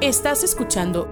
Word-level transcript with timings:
Estás 0.00 0.42
escuchando 0.42 1.08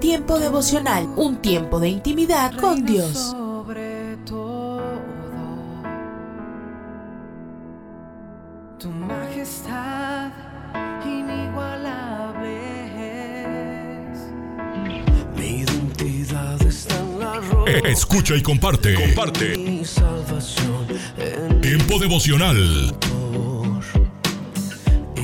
Tiempo 0.00 0.38
devocional, 0.38 1.08
un 1.16 1.38
tiempo 1.38 1.80
de 1.80 1.88
intimidad 1.88 2.52
con 2.60 2.84
Dios. 2.84 3.12
Sobre 3.32 4.16
todo, 4.24 4.80
tu 8.78 8.90
majestad 8.90 10.30
inigualable 11.04 12.52
es. 14.12 14.18
Mi 15.36 15.62
identidad 15.62 16.62
está 16.62 16.96
en 17.00 17.18
la 17.18 17.40
roca. 17.40 17.72
Eh, 17.72 17.82
Escucha 17.86 18.36
y 18.36 18.42
comparte. 18.42 18.94
Comparte. 18.94 19.56
Mi 19.56 19.84
salvación 19.84 20.86
en 21.16 21.60
Tiempo 21.60 21.98
devocional 21.98 22.94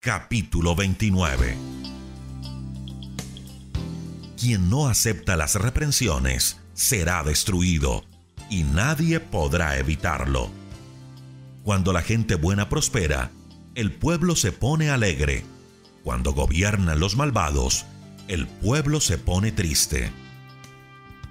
capítulo 0.00 0.76
29. 0.76 1.56
Quien 4.38 4.70
no 4.70 4.86
acepta 4.86 5.36
las 5.36 5.56
reprensiones 5.56 6.60
será 6.72 7.24
destruido, 7.24 8.04
y 8.48 8.62
nadie 8.62 9.18
podrá 9.18 9.76
evitarlo. 9.76 10.50
Cuando 11.64 11.92
la 11.92 12.02
gente 12.02 12.36
buena 12.36 12.68
prospera, 12.68 13.32
el 13.74 13.92
pueblo 13.92 14.36
se 14.36 14.52
pone 14.52 14.90
alegre. 14.90 15.44
Cuando 16.04 16.32
gobiernan 16.32 17.00
los 17.00 17.16
malvados, 17.16 17.84
el 18.28 18.46
pueblo 18.46 19.00
se 19.00 19.18
pone 19.18 19.50
triste. 19.50 20.12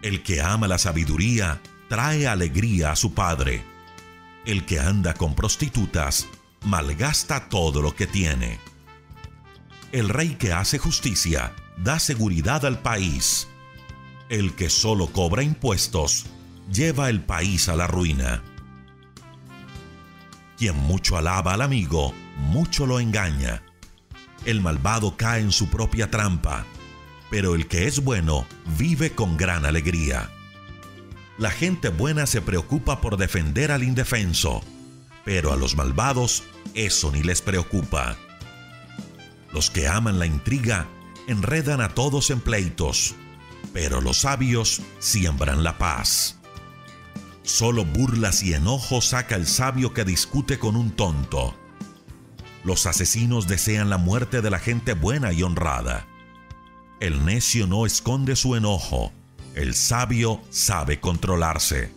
El 0.02 0.24
que 0.24 0.42
ama 0.42 0.68
la 0.68 0.78
sabiduría 0.78 1.62
trae 1.88 2.28
alegría 2.28 2.92
a 2.92 2.98
su 2.98 3.14
padre. 3.14 3.64
El 4.46 4.66
que 4.66 4.82
anda 4.82 5.14
con 5.14 5.36
prostitutas 5.36 6.28
malgasta 6.64 7.50
todo 7.50 7.82
lo 7.82 7.96
que 7.96 8.08
tiene. 8.08 8.60
El 9.92 10.10
rey 10.10 10.36
que 10.36 10.54
hace 10.54 10.78
justicia 10.78 11.54
da 11.78 12.00
seguridad 12.00 12.66
al 12.66 12.80
país. 12.80 13.48
El 14.30 14.54
que 14.54 14.70
solo 14.70 15.08
cobra 15.08 15.44
impuestos 15.44 16.26
lleva 16.72 17.10
el 17.10 17.22
país 17.22 17.70
a 17.70 17.76
la 17.76 17.88
ruina. 17.88 18.44
Quien 20.58 20.76
mucho 20.76 21.18
alaba 21.18 21.54
al 21.54 21.62
amigo, 21.62 22.14
mucho 22.38 22.86
lo 22.86 23.00
engaña. 23.00 23.64
El 24.46 24.62
malvado 24.62 25.16
cae 25.16 25.42
en 25.42 25.52
su 25.52 25.70
propia 25.70 26.10
trampa, 26.10 26.66
pero 27.30 27.56
el 27.56 27.68
que 27.68 27.88
es 27.88 28.04
bueno 28.04 28.46
vive 28.78 29.12
con 29.12 29.38
gran 29.38 29.66
alegría. 29.66 30.30
La 31.38 31.52
gente 31.52 31.90
buena 31.90 32.26
se 32.26 32.42
preocupa 32.42 33.00
por 33.00 33.18
defender 33.18 33.72
al 33.72 33.84
indefenso, 33.84 34.64
pero 35.24 35.54
a 35.54 35.56
los 35.56 35.76
malvados 35.76 36.44
eso 36.78 37.12
ni 37.12 37.24
les 37.24 37.42
preocupa. 37.42 38.16
Los 39.52 39.72
que 39.72 39.88
aman 39.88 40.20
la 40.20 40.28
intriga 40.28 40.88
enredan 41.28 41.82
a 41.82 41.90
todos 41.90 42.30
en 42.30 42.40
pleitos, 42.40 43.16
pero 43.74 44.00
los 44.00 44.20
sabios 44.20 44.82
siembran 45.00 45.64
la 45.64 45.80
paz. 45.80 46.38
Solo 47.42 47.84
burlas 47.84 48.44
y 48.44 48.54
enojo 48.54 49.02
saca 49.02 49.36
el 49.36 49.48
sabio 49.48 49.94
que 49.94 50.06
discute 50.06 50.60
con 50.60 50.76
un 50.76 50.92
tonto. 50.92 51.56
Los 52.64 52.86
asesinos 52.86 53.48
desean 53.48 53.90
la 53.90 53.98
muerte 53.98 54.42
de 54.42 54.52
la 54.52 54.60
gente 54.60 54.94
buena 54.94 55.34
y 55.34 55.42
honrada. 55.42 56.06
El 57.00 57.26
necio 57.26 57.66
no 57.66 57.86
esconde 57.86 58.36
su 58.36 58.56
enojo, 58.56 59.12
el 59.56 59.74
sabio 59.74 60.42
sabe 60.52 61.00
controlarse. 61.00 61.92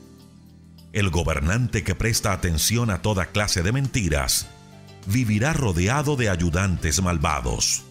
El 0.93 1.11
gobernante 1.11 1.85
que 1.85 1.95
presta 1.95 2.33
atención 2.33 2.91
a 2.91 3.03
toda 3.03 3.27
clase 3.27 3.63
de 3.63 3.73
mentiras 3.73 4.47
vivirá 5.06 5.53
rodeado 5.53 6.16
de 6.16 6.31
ayudantes 6.31 7.03
malvados. 7.03 7.83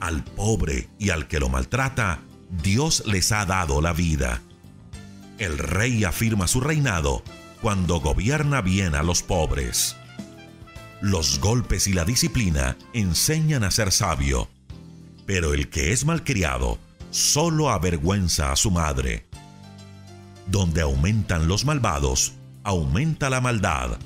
Al 0.00 0.24
pobre 0.24 0.88
y 0.98 1.10
al 1.10 1.26
que 1.28 1.40
lo 1.40 1.48
maltrata, 1.48 2.20
Dios 2.62 3.04
les 3.06 3.32
ha 3.32 3.44
dado 3.46 3.80
la 3.80 3.92
vida. 3.92 4.42
El 5.38 5.58
rey 5.58 6.04
afirma 6.04 6.46
su 6.46 6.60
reinado 6.60 7.22
cuando 7.60 8.00
gobierna 8.00 8.60
bien 8.60 8.94
a 8.94 9.02
los 9.02 9.22
pobres. 9.22 9.96
Los 11.00 11.40
golpes 11.40 11.86
y 11.86 11.92
la 11.92 12.04
disciplina 12.04 12.76
enseñan 12.92 13.64
a 13.64 13.70
ser 13.70 13.92
sabio, 13.92 14.48
pero 15.26 15.52
el 15.52 15.68
que 15.68 15.92
es 15.92 16.04
malcriado 16.04 16.78
solo 17.10 17.70
avergüenza 17.70 18.52
a 18.52 18.56
su 18.56 18.70
madre. 18.70 19.26
Donde 20.46 20.82
aumentan 20.82 21.48
los 21.48 21.64
malvados, 21.64 22.34
aumenta 22.62 23.30
la 23.30 23.40
maldad, 23.40 23.98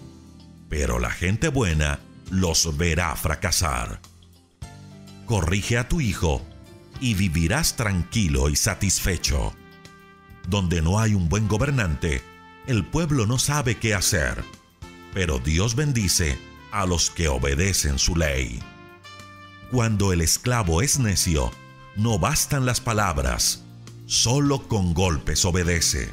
pero 0.70 1.00
la 1.00 1.10
gente 1.10 1.48
buena 1.48 2.00
los 2.31 2.78
verá 2.78 3.14
fracasar. 3.16 4.00
Corrige 5.26 5.76
a 5.76 5.88
tu 5.88 6.00
hijo 6.00 6.42
y 7.00 7.14
vivirás 7.14 7.76
tranquilo 7.76 8.48
y 8.48 8.56
satisfecho. 8.56 9.53
Donde 10.48 10.81
no 10.81 10.98
hay 11.00 11.14
un 11.14 11.28
buen 11.28 11.48
gobernante, 11.48 12.22
el 12.66 12.86
pueblo 12.86 13.26
no 13.26 13.38
sabe 13.38 13.78
qué 13.78 13.94
hacer, 13.94 14.42
pero 15.12 15.41
Dios 15.41 15.75
bendice 15.75 16.38
a 16.70 16.87
los 16.87 17.10
que 17.10 17.28
obedecen 17.28 17.98
su 17.98 18.14
ley. 18.14 18.60
Cuando 19.72 20.12
el 20.12 20.20
esclavo 20.20 20.82
es 20.82 20.98
necio, 20.98 21.50
no 21.97 22.19
bastan 22.19 22.64
las 22.64 22.81
palabras, 22.81 23.64
solo 24.06 24.69
con 24.69 24.94
golpes 24.94 25.44
obedece. 25.44 26.10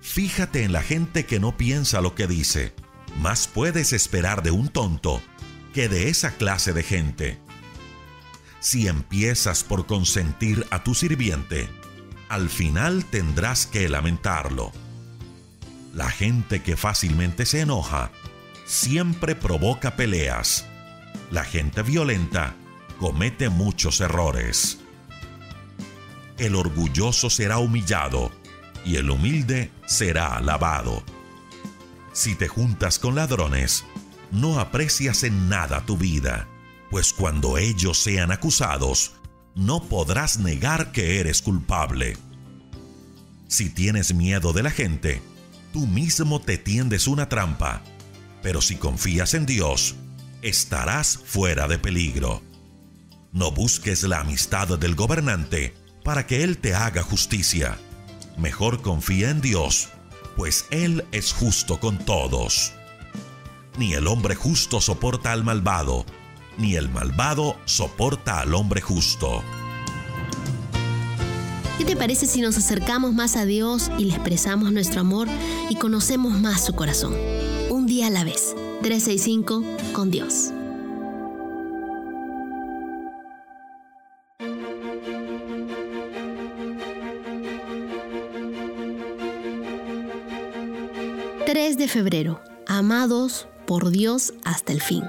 Fíjate 0.00 0.62
en 0.62 0.72
la 0.72 0.82
gente 0.82 1.26
que 1.26 1.40
no 1.40 1.56
piensa 1.56 2.00
lo 2.00 2.14
que 2.14 2.26
dice, 2.26 2.74
más 3.18 3.48
puedes 3.48 3.92
esperar 3.92 4.42
de 4.42 4.50
un 4.50 4.68
tonto 4.68 5.22
que 5.72 5.88
de 5.88 6.08
esa 6.08 6.32
clase 6.32 6.72
de 6.72 6.82
gente. 6.82 7.38
Si 8.60 8.88
empiezas 8.88 9.64
por 9.64 9.86
consentir 9.86 10.66
a 10.70 10.84
tu 10.84 10.94
sirviente, 10.94 11.68
al 12.28 12.48
final 12.48 13.04
tendrás 13.06 13.66
que 13.66 13.88
lamentarlo. 13.88 14.72
La 15.94 16.10
gente 16.10 16.62
que 16.62 16.76
fácilmente 16.76 17.46
se 17.46 17.60
enoja 17.60 18.12
siempre 18.64 19.34
provoca 19.34 19.96
peleas. 19.96 20.66
La 21.30 21.44
gente 21.44 21.82
violenta 21.82 22.54
comete 22.98 23.48
muchos 23.48 24.00
errores. 24.00 24.78
El 26.38 26.54
orgulloso 26.54 27.30
será 27.30 27.58
humillado 27.58 28.30
y 28.84 28.96
el 28.96 29.10
humilde 29.10 29.70
será 29.86 30.36
alabado. 30.36 31.02
Si 32.12 32.34
te 32.34 32.48
juntas 32.48 32.98
con 32.98 33.14
ladrones, 33.14 33.84
no 34.32 34.58
aprecias 34.58 35.22
en 35.22 35.48
nada 35.48 35.84
tu 35.86 35.96
vida, 35.96 36.48
pues 36.90 37.12
cuando 37.12 37.56
ellos 37.56 37.98
sean 37.98 38.32
acusados, 38.32 39.12
no 39.54 39.84
podrás 39.84 40.38
negar 40.38 40.92
que 40.92 41.20
eres 41.20 41.42
culpable. 41.42 42.16
Si 43.48 43.70
tienes 43.70 44.14
miedo 44.14 44.52
de 44.52 44.62
la 44.62 44.70
gente, 44.70 45.22
tú 45.72 45.86
mismo 45.86 46.40
te 46.40 46.58
tiendes 46.58 47.06
una 47.06 47.28
trampa, 47.28 47.82
pero 48.42 48.60
si 48.60 48.76
confías 48.76 49.34
en 49.34 49.46
Dios, 49.46 49.94
estarás 50.42 51.18
fuera 51.24 51.68
de 51.68 51.78
peligro. 51.78 52.42
No 53.32 53.52
busques 53.52 54.02
la 54.02 54.20
amistad 54.20 54.78
del 54.78 54.96
gobernante 54.96 55.74
para 56.04 56.26
que 56.26 56.42
Él 56.42 56.58
te 56.58 56.74
haga 56.74 57.02
justicia. 57.02 57.78
Mejor 58.36 58.82
confía 58.82 59.30
en 59.30 59.40
Dios, 59.40 59.90
pues 60.40 60.64
Él 60.70 61.04
es 61.12 61.34
justo 61.34 61.78
con 61.78 61.98
todos. 61.98 62.72
Ni 63.76 63.92
el 63.92 64.06
hombre 64.06 64.34
justo 64.34 64.80
soporta 64.80 65.32
al 65.32 65.44
malvado, 65.44 66.06
ni 66.56 66.76
el 66.76 66.88
malvado 66.88 67.58
soporta 67.66 68.40
al 68.40 68.54
hombre 68.54 68.80
justo. 68.80 69.42
¿Qué 71.76 71.84
te 71.84 71.94
parece 71.94 72.24
si 72.24 72.40
nos 72.40 72.56
acercamos 72.56 73.12
más 73.12 73.36
a 73.36 73.44
Dios 73.44 73.90
y 73.98 74.06
le 74.06 74.14
expresamos 74.14 74.72
nuestro 74.72 75.02
amor 75.02 75.28
y 75.68 75.74
conocemos 75.74 76.40
más 76.40 76.64
su 76.64 76.74
corazón? 76.74 77.14
Un 77.68 77.84
día 77.84 78.06
a 78.06 78.10
la 78.10 78.24
vez. 78.24 78.54
365 78.80 79.62
con 79.92 80.10
Dios. 80.10 80.54
3 91.52 91.76
de 91.76 91.88
febrero. 91.88 92.40
Amados 92.68 93.48
por 93.66 93.90
Dios 93.90 94.34
hasta 94.44 94.72
el 94.72 94.80
fin. 94.80 95.02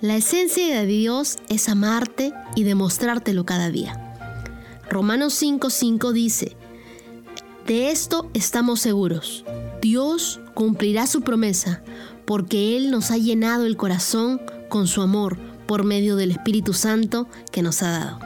La 0.00 0.16
esencia 0.16 0.80
de 0.80 0.84
Dios 0.84 1.36
es 1.48 1.68
amarte 1.68 2.32
y 2.56 2.64
demostrártelo 2.64 3.46
cada 3.46 3.70
día. 3.70 4.16
Romanos 4.90 5.40
5:5 5.40 6.10
dice, 6.10 6.56
de 7.68 7.92
esto 7.92 8.28
estamos 8.34 8.80
seguros. 8.80 9.44
Dios 9.80 10.40
cumplirá 10.54 11.06
su 11.06 11.20
promesa 11.20 11.84
porque 12.24 12.76
Él 12.76 12.90
nos 12.90 13.12
ha 13.12 13.16
llenado 13.16 13.64
el 13.64 13.76
corazón 13.76 14.40
con 14.68 14.88
su 14.88 15.02
amor 15.02 15.38
por 15.68 15.84
medio 15.84 16.16
del 16.16 16.32
Espíritu 16.32 16.72
Santo 16.72 17.28
que 17.52 17.62
nos 17.62 17.80
ha 17.84 17.92
dado. 17.92 18.18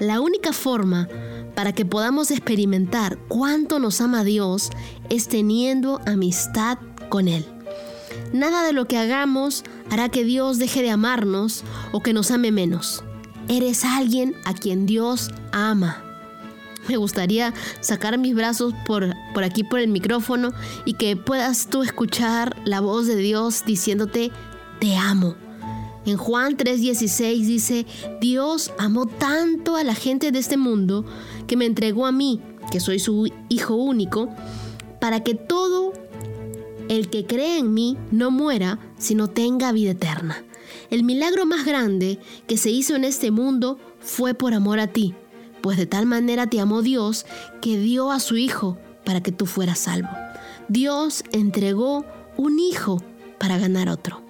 La 0.00 0.20
única 0.20 0.52
forma 0.52 1.08
para 1.56 1.72
que 1.72 1.86
podamos 1.86 2.30
experimentar 2.30 3.18
cuánto 3.28 3.80
nos 3.80 4.00
ama 4.00 4.22
Dios 4.22 4.70
es 5.08 5.26
teniendo 5.26 6.00
amistad 6.06 6.78
con 7.08 7.26
Él. 7.26 7.44
Nada 8.32 8.62
de 8.64 8.74
lo 8.74 8.86
que 8.86 8.98
hagamos 8.98 9.64
hará 9.90 10.10
que 10.10 10.22
Dios 10.22 10.58
deje 10.58 10.82
de 10.82 10.90
amarnos 10.90 11.64
o 11.92 12.02
que 12.02 12.12
nos 12.12 12.30
ame 12.30 12.52
menos. 12.52 13.02
Eres 13.48 13.84
alguien 13.84 14.34
a 14.44 14.52
quien 14.52 14.84
Dios 14.84 15.30
ama. 15.50 16.02
Me 16.88 16.98
gustaría 16.98 17.54
sacar 17.80 18.18
mis 18.18 18.34
brazos 18.34 18.74
por, 18.86 19.14
por 19.32 19.42
aquí 19.42 19.64
por 19.64 19.80
el 19.80 19.88
micrófono 19.88 20.52
y 20.84 20.94
que 20.94 21.16
puedas 21.16 21.68
tú 21.68 21.82
escuchar 21.82 22.54
la 22.64 22.80
voz 22.80 23.06
de 23.06 23.16
Dios 23.16 23.64
diciéndote, 23.64 24.30
te 24.78 24.94
amo. 24.94 25.36
En 26.06 26.16
Juan 26.16 26.56
3:16 26.56 27.46
dice, 27.46 27.86
Dios 28.20 28.72
amó 28.78 29.06
tanto 29.06 29.74
a 29.74 29.82
la 29.82 29.94
gente 29.94 30.30
de 30.30 30.38
este 30.38 30.56
mundo 30.56 31.04
que 31.46 31.56
me 31.56 31.66
entregó 31.66 32.06
a 32.06 32.12
mí, 32.12 32.40
que 32.70 32.80
soy 32.80 32.98
su 32.98 33.30
Hijo 33.48 33.74
único, 33.74 34.28
para 35.00 35.20
que 35.22 35.34
todo 35.34 35.92
el 36.88 37.08
que 37.08 37.26
cree 37.26 37.58
en 37.58 37.74
mí 37.74 37.96
no 38.10 38.30
muera, 38.30 38.78
sino 38.98 39.28
tenga 39.28 39.72
vida 39.72 39.92
eterna. 39.92 40.44
El 40.90 41.04
milagro 41.04 41.46
más 41.46 41.64
grande 41.64 42.18
que 42.46 42.56
se 42.56 42.70
hizo 42.70 42.94
en 42.94 43.04
este 43.04 43.30
mundo 43.30 43.78
fue 44.00 44.34
por 44.34 44.54
amor 44.54 44.78
a 44.78 44.86
ti 44.86 45.14
pues 45.66 45.78
de 45.78 45.86
tal 45.86 46.06
manera 46.06 46.46
te 46.46 46.60
amó 46.60 46.80
Dios 46.80 47.26
que 47.60 47.76
dio 47.76 48.12
a 48.12 48.20
su 48.20 48.36
Hijo 48.36 48.78
para 49.04 49.20
que 49.20 49.32
tú 49.32 49.46
fueras 49.46 49.80
salvo. 49.80 50.10
Dios 50.68 51.24
entregó 51.32 52.04
un 52.36 52.60
Hijo 52.60 53.02
para 53.38 53.58
ganar 53.58 53.88
otro. 53.88 54.22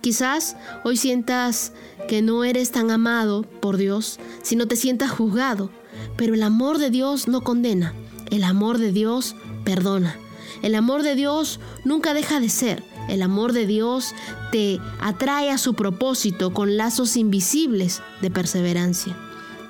Quizás 0.00 0.56
hoy 0.84 0.96
sientas 0.96 1.72
que 2.06 2.22
no 2.22 2.44
eres 2.44 2.70
tan 2.70 2.92
amado 2.92 3.42
por 3.42 3.76
Dios, 3.76 4.20
sino 4.42 4.68
te 4.68 4.76
sientas 4.76 5.10
juzgado, 5.10 5.68
pero 6.16 6.34
el 6.34 6.42
amor 6.42 6.78
de 6.78 6.90
Dios 6.90 7.28
no 7.28 7.42
condena, 7.42 7.94
el 8.30 8.44
amor 8.44 8.78
de 8.78 8.92
Dios 8.92 9.36
perdona. 9.64 10.16
El 10.62 10.74
amor 10.74 11.02
de 11.02 11.14
Dios 11.14 11.60
nunca 11.84 12.14
deja 12.14 12.40
de 12.40 12.48
ser. 12.48 12.82
El 13.08 13.20
amor 13.20 13.52
de 13.52 13.66
Dios 13.66 14.14
te 14.50 14.80
atrae 14.98 15.50
a 15.50 15.58
su 15.58 15.74
propósito 15.74 16.54
con 16.54 16.76
lazos 16.76 17.16
invisibles 17.16 18.00
de 18.22 18.30
perseverancia. 18.30 19.14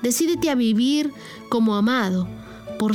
Decídete 0.01 0.49
a 0.49 0.55
vivir 0.55 1.11
como 1.49 1.75
amado 1.75 2.27
por, 2.77 2.93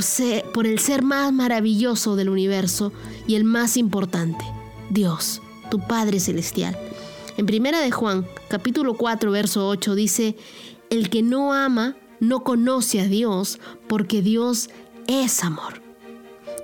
el 0.65 0.79
ser 0.79 1.03
más 1.03 1.31
maravilloso 1.33 2.15
del 2.15 2.29
universo 2.29 2.91
y 3.27 3.35
el 3.35 3.43
más 3.43 3.77
importante, 3.77 4.43
Dios, 4.89 5.41
tu 5.69 5.79
Padre 5.79 6.19
Celestial. 6.19 6.77
En 7.37 7.45
Primera 7.45 7.81
de 7.81 7.91
Juan, 7.91 8.25
capítulo 8.49 8.95
4, 8.95 9.31
verso 9.31 9.67
8 9.67 9.95
dice, 9.95 10.35
el 10.89 11.09
que 11.09 11.21
no 11.21 11.53
ama 11.53 11.95
no 12.21 12.45
conoce 12.45 13.01
a 13.01 13.05
Dios 13.05 13.59
porque 13.87 14.21
Dios 14.21 14.69
es 15.07 15.43
amor. 15.43 15.81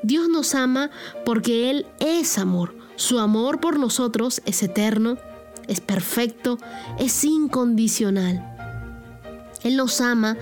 Dios 0.04 0.30
nos 0.30 0.56
ama 0.56 0.89
porque 1.25 1.69
Él 1.69 1.88
es 2.00 2.38
amor. 2.38 2.77
Su 2.95 3.19
amor 3.19 3.59
por 3.59 3.77
nosotros 3.77 4.42
es 4.45 4.63
eterno, 4.63 5.18
es 5.68 5.81
perfecto, 5.81 6.57
es 6.98 7.24
incondicional. 7.25 8.56
Él 9.63 9.75
nos 9.75 10.00
ama 10.00 10.38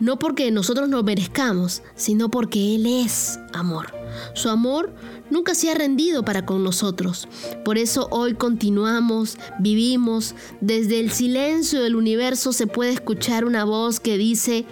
no 0.00 0.18
porque 0.18 0.50
nosotros 0.50 0.88
nos 0.88 1.04
merezcamos, 1.04 1.82
sino 1.94 2.28
porque 2.28 2.74
Él 2.74 2.86
es 2.86 3.38
amor. 3.52 3.94
Su 4.34 4.50
amor 4.50 4.92
nunca 5.30 5.54
se 5.54 5.70
ha 5.70 5.74
rendido 5.74 6.24
para 6.24 6.46
con 6.46 6.62
nosotros. 6.62 7.28
Por 7.64 7.78
eso 7.78 8.08
hoy 8.10 8.34
continuamos, 8.34 9.38
vivimos. 9.58 10.34
Desde 10.60 11.00
el 11.00 11.10
silencio 11.10 11.82
del 11.82 11.96
universo 11.96 12.52
se 12.52 12.66
puede 12.66 12.92
escuchar 12.92 13.44
una 13.44 13.64
voz 13.64 14.00
que 14.00 14.18
dice, 14.18 14.64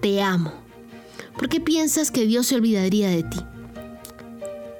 te 0.00 0.22
amo. 0.22 0.52
¿Por 1.36 1.48
qué 1.48 1.60
piensas 1.60 2.10
que 2.10 2.26
Dios 2.26 2.46
se 2.46 2.54
olvidaría 2.54 3.08
de 3.10 3.22
ti? 3.22 3.38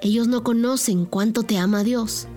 Ellos 0.00 0.28
no 0.28 0.42
conocen 0.42 1.04
cuánto 1.04 1.42
te 1.42 1.58
ama 1.58 1.82
Dios, 1.82 2.28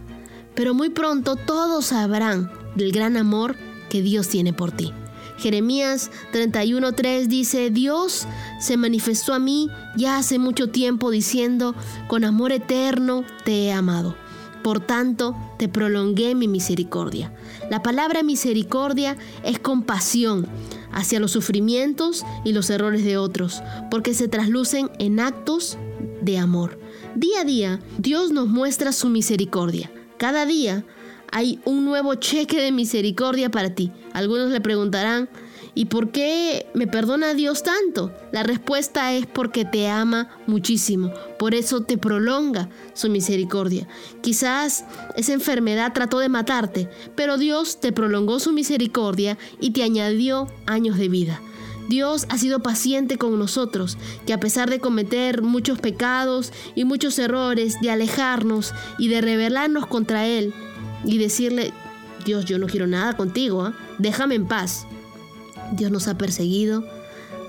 pero 0.56 0.74
muy 0.74 0.90
pronto 0.90 1.36
todos 1.36 1.88
sabrán 1.88 2.52
del 2.76 2.92
gran 2.92 3.16
amor 3.16 3.56
que 3.90 4.02
Dios 4.02 4.28
tiene 4.28 4.54
por 4.54 4.72
ti. 4.72 4.92
Jeremías 5.40 6.12
31:3 6.34 7.28
dice, 7.28 7.70
Dios 7.70 8.28
se 8.60 8.78
manifestó 8.78 9.34
a 9.34 9.40
mí 9.40 9.70
ya 9.96 10.18
hace 10.18 10.38
mucho 10.40 10.70
tiempo 10.70 11.12
diciendo, 11.12 11.76
con 12.08 12.24
amor 12.24 12.52
eterno 12.52 13.24
te 13.46 13.66
he 13.66 13.72
amado. 13.72 14.16
Por 14.64 14.82
tanto, 14.82 15.36
te 15.58 15.70
prolongué 15.70 16.36
mi 16.36 16.48
misericordia. 16.48 17.34
La 17.70 17.82
palabra 17.82 18.24
misericordia 18.24 19.18
es 19.44 19.58
compasión 19.58 20.48
hacia 20.92 21.20
los 21.20 21.32
sufrimientos 21.32 22.26
y 22.44 22.52
los 22.52 22.70
errores 22.70 23.06
de 23.06 23.18
otros, 23.18 23.62
porque 23.90 24.14
se 24.14 24.28
traslucen 24.28 24.92
en 25.00 25.20
actos 25.20 25.78
de 26.22 26.38
amor. 26.38 26.78
Día 27.16 27.42
a 27.42 27.46
día, 27.46 27.80
Dios 27.98 28.32
nos 28.32 28.48
muestra 28.48 28.92
su 28.92 29.08
misericordia. 29.08 29.92
Cada 30.18 30.46
día 30.46 30.84
hay 31.32 31.60
un 31.66 31.86
nuevo 31.86 32.16
cheque 32.16 32.62
de 32.62 32.72
misericordia 32.72 33.50
para 33.50 33.76
ti. 33.76 33.92
Algunos 34.14 34.52
le 34.52 34.62
preguntarán, 34.62 35.30
¿y 35.76 35.86
por 35.86 36.12
qué 36.12 36.68
me 36.74 36.88
perdona 36.88 37.34
Dios 37.34 37.64
tanto? 37.64 38.14
La 38.32 38.44
respuesta 38.44 39.14
es 39.14 39.26
porque 39.26 39.66
te 39.66 39.88
ama 39.88 40.30
muchísimo, 40.48 41.12
por 41.38 41.54
eso 41.54 41.82
te 41.82 41.98
prolonga 41.98 42.70
su 42.94 43.10
misericordia. 43.10 43.88
Quizás 44.22 44.86
esa 45.16 45.34
enfermedad 45.34 45.94
trató 45.94 46.20
de 46.20 46.30
matarte, 46.30 46.90
pero 47.16 47.38
Dios 47.38 47.80
te 47.80 47.92
prolongó 47.92 48.40
su 48.40 48.52
misericordia 48.52 49.38
y 49.60 49.72
te 49.72 49.84
añadió 49.84 50.48
años 50.66 50.98
de 50.98 51.10
vida. 51.10 51.42
Dios 51.90 52.28
ha 52.30 52.38
sido 52.38 52.60
paciente 52.60 53.18
con 53.18 53.40
nosotros, 53.40 53.98
que 54.28 54.34
a 54.34 54.40
pesar 54.40 54.70
de 54.70 54.80
cometer 54.80 55.42
muchos 55.42 55.80
pecados 55.80 56.54
y 56.76 56.86
muchos 56.86 57.18
errores, 57.18 57.82
de 57.82 57.90
alejarnos 57.90 58.76
y 59.00 59.08
de 59.08 59.22
rebelarnos 59.22 59.88
contra 59.88 60.28
Él, 60.28 60.54
y 61.06 61.18
decirle, 61.18 61.74
Dios, 62.26 62.46
yo 62.46 62.60
no 62.60 62.68
quiero 62.68 62.88
nada 62.88 63.16
contigo, 63.16 63.64
¿ah? 63.64 63.74
déjame 63.98 64.36
en 64.36 64.48
paz. 64.48 64.86
Dios 65.74 65.92
nos 65.92 66.08
ha 66.08 66.18
perseguido, 66.18 66.84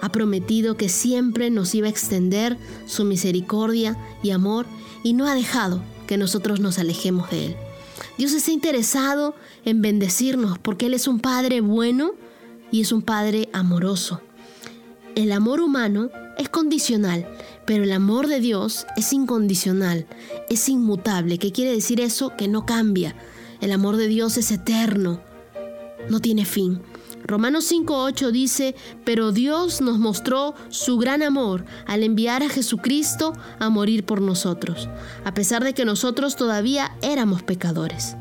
ha 0.01 0.13
prometido 0.13 0.77
que 0.77 0.89
siempre 0.89 1.51
nos 1.51 1.75
iba 1.75 1.87
a 1.87 1.91
extender 1.91 2.57
su 2.87 3.05
misericordia 3.05 3.97
y 4.23 4.31
amor 4.31 4.67
y 5.03 5.13
no 5.13 5.27
ha 5.27 5.35
dejado 5.35 5.83
que 6.07 6.17
nosotros 6.17 6.61
nos 6.61 6.79
alejemos 6.79 7.31
de 7.31 7.47
Él. 7.47 7.57
Dios 8.19 8.33
está 8.33 8.51
interesado 8.51 9.35
en 9.65 9.83
bendecirnos 9.83 10.59
porque 10.59 10.87
Él 10.87 10.95
es 10.95 11.09
un 11.09 11.21
Padre 11.21 11.61
bueno 11.61 12.13
y 12.71 12.81
es 12.81 12.93
un 12.93 13.03
Padre 13.03 13.49
amoroso. 13.53 14.21
El 15.15 15.33
amor 15.33 15.61
humano 15.61 16.11
es 16.39 16.49
condicional, 16.49 17.27
pero 17.67 17.85
el 17.85 17.93
amor 17.93 18.27
de 18.27 18.41
Dios 18.41 18.87
es 18.97 19.13
incondicional, 19.13 20.07
es 20.49 20.69
inmutable. 20.69 21.39
¿Qué 21.39 21.53
quiere 21.53 21.73
decir 21.73 22.01
eso? 22.01 22.35
Que 22.37 22.49
no 22.49 22.65
cambia. 22.65 23.15
El 23.61 23.73
amor 23.73 23.97
de 23.97 24.09
Dios 24.09 24.37
es 24.39 24.51
eterno, 24.51 25.21
no 26.09 26.21
tiene 26.21 26.45
fin. 26.45 26.81
Romanos 27.25 27.71
5.8 27.71 28.31
dice, 28.31 28.75
pero 29.05 29.33
Dios 29.33 29.83
nos 29.83 29.99
mostró 29.99 30.55
su 30.71 30.97
gran 30.97 31.23
amor 31.23 31.65
al 31.87 32.03
enviar 32.03 32.43
a 32.43 32.49
Jesucristo 32.49 33.35
a 33.59 33.69
morir 33.69 34.05
por 34.05 34.23
nosotros, 34.23 34.89
a 35.25 35.35
pesar 35.35 35.63
de 35.63 35.75
que 35.75 35.85
nosotros 35.85 36.37
todavía 36.37 36.97
éramos 37.03 37.43
pecadores. 37.43 38.17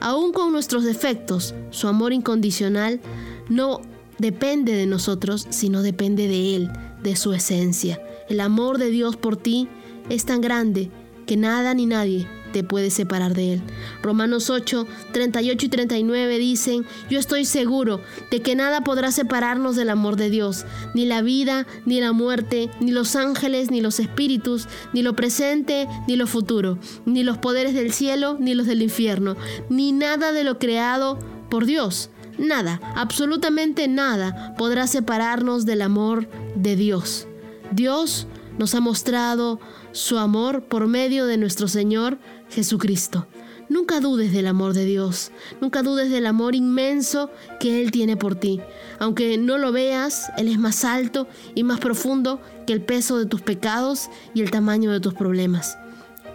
Aún 0.00 0.32
con 0.32 0.52
nuestros 0.52 0.84
defectos, 0.84 1.54
su 1.70 1.88
amor 1.88 2.12
incondicional 2.12 3.00
no 3.48 3.80
depende 4.18 4.72
de 4.74 4.86
nosotros, 4.86 5.46
sino 5.50 5.82
depende 5.82 6.28
de 6.28 6.56
Él, 6.56 6.70
de 7.02 7.14
su 7.14 7.34
esencia. 7.34 8.00
El 8.28 8.40
amor 8.40 8.78
de 8.78 8.90
Dios 8.90 9.16
por 9.16 9.36
ti 9.36 9.68
es 10.08 10.24
tan 10.24 10.40
grande 10.40 10.90
que 11.26 11.36
nada 11.36 11.74
ni 11.74 11.86
nadie 11.86 12.26
te 12.58 12.64
puede 12.64 12.90
separar 12.90 13.34
de 13.34 13.52
Él. 13.52 13.62
Romanos 14.02 14.50
8, 14.50 14.84
38 15.12 15.66
y 15.66 15.68
39 15.68 16.38
dicen, 16.40 16.84
yo 17.08 17.20
estoy 17.20 17.44
seguro 17.44 18.00
de 18.32 18.42
que 18.42 18.56
nada 18.56 18.82
podrá 18.82 19.12
separarnos 19.12 19.76
del 19.76 19.90
amor 19.90 20.16
de 20.16 20.28
Dios, 20.28 20.66
ni 20.92 21.06
la 21.06 21.22
vida, 21.22 21.68
ni 21.86 22.00
la 22.00 22.10
muerte, 22.10 22.68
ni 22.80 22.90
los 22.90 23.14
ángeles, 23.14 23.70
ni 23.70 23.80
los 23.80 24.00
espíritus, 24.00 24.66
ni 24.92 25.02
lo 25.02 25.14
presente, 25.14 25.86
ni 26.08 26.16
lo 26.16 26.26
futuro, 26.26 26.80
ni 27.06 27.22
los 27.22 27.38
poderes 27.38 27.74
del 27.74 27.92
cielo, 27.92 28.36
ni 28.40 28.54
los 28.54 28.66
del 28.66 28.82
infierno, 28.82 29.36
ni 29.68 29.92
nada 29.92 30.32
de 30.32 30.42
lo 30.42 30.58
creado 30.58 31.20
por 31.48 31.64
Dios. 31.64 32.10
Nada, 32.38 32.80
absolutamente 32.96 33.86
nada 33.86 34.56
podrá 34.58 34.88
separarnos 34.88 35.64
del 35.64 35.82
amor 35.82 36.28
de 36.56 36.74
Dios. 36.74 37.28
Dios 37.70 38.26
nos 38.58 38.74
ha 38.74 38.80
mostrado 38.80 39.60
su 39.92 40.18
amor 40.18 40.64
por 40.64 40.86
medio 40.86 41.26
de 41.26 41.36
nuestro 41.36 41.68
Señor 41.68 42.18
Jesucristo. 42.50 43.26
Nunca 43.68 44.00
dudes 44.00 44.32
del 44.32 44.46
amor 44.46 44.72
de 44.72 44.86
Dios, 44.86 45.30
nunca 45.60 45.82
dudes 45.82 46.10
del 46.10 46.26
amor 46.26 46.54
inmenso 46.54 47.30
que 47.60 47.82
Él 47.82 47.90
tiene 47.90 48.16
por 48.16 48.34
ti. 48.34 48.60
Aunque 48.98 49.36
no 49.36 49.58
lo 49.58 49.72
veas, 49.72 50.30
Él 50.38 50.48
es 50.48 50.58
más 50.58 50.84
alto 50.84 51.28
y 51.54 51.64
más 51.64 51.78
profundo 51.78 52.40
que 52.66 52.72
el 52.72 52.80
peso 52.80 53.18
de 53.18 53.26
tus 53.26 53.42
pecados 53.42 54.08
y 54.32 54.40
el 54.40 54.50
tamaño 54.50 54.90
de 54.90 55.00
tus 55.00 55.12
problemas. 55.12 55.76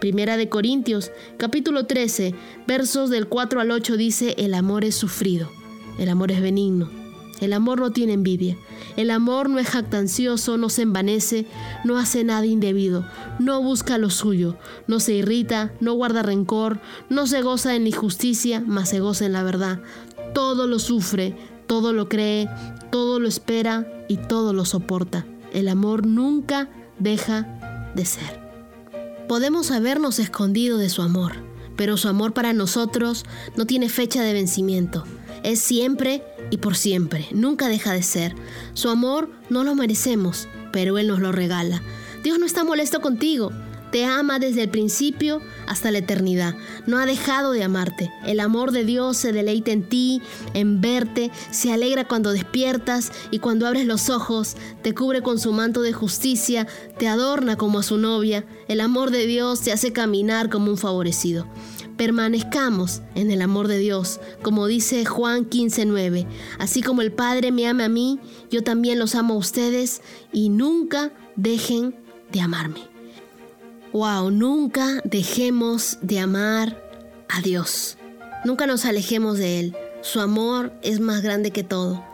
Primera 0.00 0.36
de 0.36 0.48
Corintios, 0.48 1.10
capítulo 1.36 1.86
13, 1.86 2.34
versos 2.68 3.10
del 3.10 3.26
4 3.26 3.60
al 3.60 3.70
8 3.70 3.96
dice, 3.96 4.34
el 4.38 4.54
amor 4.54 4.84
es 4.84 4.94
sufrido, 4.94 5.50
el 5.98 6.10
amor 6.10 6.30
es 6.30 6.40
benigno, 6.40 6.90
el 7.40 7.52
amor 7.52 7.80
no 7.80 7.90
tiene 7.90 8.12
envidia, 8.12 8.56
el 8.96 9.10
amor 9.10 9.50
no 9.50 9.58
es 9.58 9.68
jactancioso, 9.68 10.56
no 10.56 10.68
se 10.68 10.82
envanece, 10.82 11.46
no 11.84 11.98
hace 11.98 12.24
nada 12.24 12.46
indebido, 12.46 13.06
no 13.38 13.62
busca 13.62 13.98
lo 13.98 14.10
suyo, 14.10 14.56
no 14.86 15.00
se 15.00 15.14
irrita, 15.14 15.72
no 15.80 15.94
guarda 15.94 16.22
rencor, 16.22 16.80
no 17.08 17.26
se 17.26 17.42
goza 17.42 17.74
en 17.74 17.86
injusticia, 17.86 18.62
mas 18.66 18.88
se 18.88 19.00
goza 19.00 19.26
en 19.26 19.32
la 19.32 19.42
verdad. 19.42 19.80
Todo 20.32 20.66
lo 20.66 20.78
sufre, 20.78 21.36
todo 21.66 21.92
lo 21.92 22.08
cree, 22.08 22.48
todo 22.90 23.18
lo 23.18 23.28
espera 23.28 23.86
y 24.08 24.16
todo 24.16 24.52
lo 24.52 24.64
soporta. 24.64 25.26
El 25.52 25.68
amor 25.68 26.06
nunca 26.06 26.68
deja 26.98 27.92
de 27.94 28.04
ser. 28.04 28.40
Podemos 29.28 29.70
habernos 29.70 30.18
escondido 30.18 30.78
de 30.78 30.90
su 30.90 31.02
amor, 31.02 31.32
pero 31.76 31.96
su 31.96 32.08
amor 32.08 32.34
para 32.34 32.52
nosotros 32.52 33.24
no 33.56 33.66
tiene 33.66 33.88
fecha 33.88 34.22
de 34.22 34.32
vencimiento. 34.32 35.04
Es 35.44 35.60
siempre 35.60 36.24
y 36.50 36.56
por 36.56 36.74
siempre, 36.74 37.28
nunca 37.30 37.68
deja 37.68 37.92
de 37.92 38.02
ser. 38.02 38.34
Su 38.72 38.88
amor 38.88 39.30
no 39.50 39.62
lo 39.62 39.74
merecemos, 39.74 40.48
pero 40.72 40.98
Él 40.98 41.06
nos 41.06 41.20
lo 41.20 41.30
regala. 41.30 41.82
Dios 42.24 42.38
no 42.38 42.46
está 42.46 42.64
molesto 42.64 43.00
contigo, 43.00 43.52
te 43.94 44.04
ama 44.04 44.40
desde 44.40 44.62
el 44.62 44.70
principio 44.70 45.40
hasta 45.68 45.92
la 45.92 45.98
eternidad. 45.98 46.56
No 46.86 46.98
ha 46.98 47.06
dejado 47.06 47.52
de 47.52 47.62
amarte. 47.62 48.10
El 48.26 48.40
amor 48.40 48.72
de 48.72 48.84
Dios 48.84 49.18
se 49.18 49.32
deleita 49.32 49.70
en 49.70 49.88
ti, 49.88 50.20
en 50.52 50.80
verte, 50.80 51.30
se 51.52 51.72
alegra 51.72 52.08
cuando 52.08 52.32
despiertas 52.32 53.12
y 53.30 53.38
cuando 53.38 53.68
abres 53.68 53.86
los 53.86 54.10
ojos, 54.10 54.56
te 54.82 54.94
cubre 54.94 55.22
con 55.22 55.38
su 55.38 55.52
manto 55.52 55.80
de 55.80 55.92
justicia, 55.92 56.66
te 56.98 57.06
adorna 57.06 57.56
como 57.56 57.78
a 57.78 57.82
su 57.84 57.96
novia. 57.96 58.44
El 58.66 58.80
amor 58.80 59.12
de 59.12 59.26
Dios 59.26 59.60
te 59.60 59.70
hace 59.70 59.92
caminar 59.92 60.50
como 60.50 60.72
un 60.72 60.76
favorecido. 60.76 61.46
Permanezcamos 61.96 63.02
en 63.14 63.30
el 63.30 63.40
amor 63.42 63.68
de 63.68 63.78
Dios, 63.78 64.20
como 64.42 64.66
dice 64.66 65.04
Juan 65.04 65.48
15:9. 65.48 66.26
Así 66.58 66.82
como 66.82 67.02
el 67.02 67.12
Padre 67.12 67.52
me 67.52 67.66
ama 67.68 67.84
a 67.84 67.88
mí, 67.88 68.18
yo 68.50 68.62
también 68.62 68.98
los 68.98 69.14
amo 69.14 69.34
a 69.34 69.38
ustedes 69.38 70.02
y 70.32 70.48
nunca 70.48 71.12
dejen 71.36 71.94
de 72.32 72.40
amarme. 72.40 72.80
Wow, 73.92 74.30
nunca 74.30 75.00
dejemos 75.04 75.98
de 76.02 76.18
amar 76.18 76.82
a 77.28 77.40
Dios. 77.42 77.96
Nunca 78.44 78.66
nos 78.66 78.84
alejemos 78.84 79.38
de 79.38 79.60
Él. 79.60 79.76
Su 80.02 80.20
amor 80.20 80.72
es 80.82 80.98
más 81.00 81.22
grande 81.22 81.52
que 81.52 81.62
todo. 81.62 82.04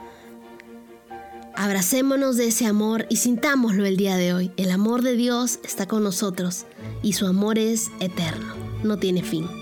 Abracémonos 1.55 2.37
de 2.37 2.49
ese 2.49 2.67
amor 2.67 3.07
y 3.09 3.17
sintámoslo 3.17 3.85
el 3.85 3.97
día 3.97 4.17
de 4.17 4.33
hoy. 4.33 4.53
El 4.57 4.71
amor 4.71 5.03
de 5.03 5.17
Dios 5.17 5.59
está 5.65 5.87
con 5.87 6.03
nosotros 6.03 6.67
y 7.03 7.15
su 7.15 7.27
amor 7.27 7.59
es 7.59 7.91
eterno, 8.01 8.55
no 8.85 8.99
tiene 8.99 9.23
fin. 9.23 9.60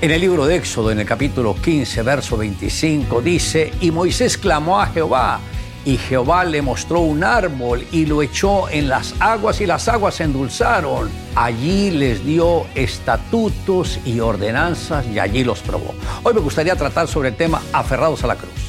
En 0.00 0.10
el 0.10 0.20
libro 0.20 0.46
de 0.46 0.56
Éxodo, 0.56 0.90
en 0.90 0.98
el 0.98 1.06
capítulo 1.06 1.54
15, 1.54 2.02
verso 2.02 2.36
25, 2.36 3.22
dice, 3.22 3.72
y 3.80 3.90
Moisés 3.90 4.36
clamó 4.36 4.80
a 4.80 4.86
Jehová, 4.86 5.40
y 5.84 5.96
Jehová 5.96 6.44
le 6.44 6.62
mostró 6.62 7.00
un 7.00 7.24
árbol 7.24 7.86
y 7.92 8.06
lo 8.06 8.22
echó 8.22 8.68
en 8.68 8.88
las 8.88 9.14
aguas 9.20 9.60
y 9.60 9.66
las 9.66 9.88
aguas 9.88 10.14
se 10.14 10.24
endulzaron. 10.24 11.10
Allí 11.34 11.90
les 11.90 12.24
dio 12.24 12.66
estatutos 12.74 14.00
y 14.04 14.20
ordenanzas 14.20 15.06
y 15.06 15.18
allí 15.18 15.44
los 15.44 15.60
probó. 15.60 15.94
Hoy 16.22 16.34
me 16.34 16.40
gustaría 16.40 16.74
tratar 16.74 17.06
sobre 17.06 17.30
el 17.30 17.36
tema 17.36 17.60
aferrados 17.72 18.24
a 18.24 18.28
la 18.28 18.36
cruz. 18.36 18.63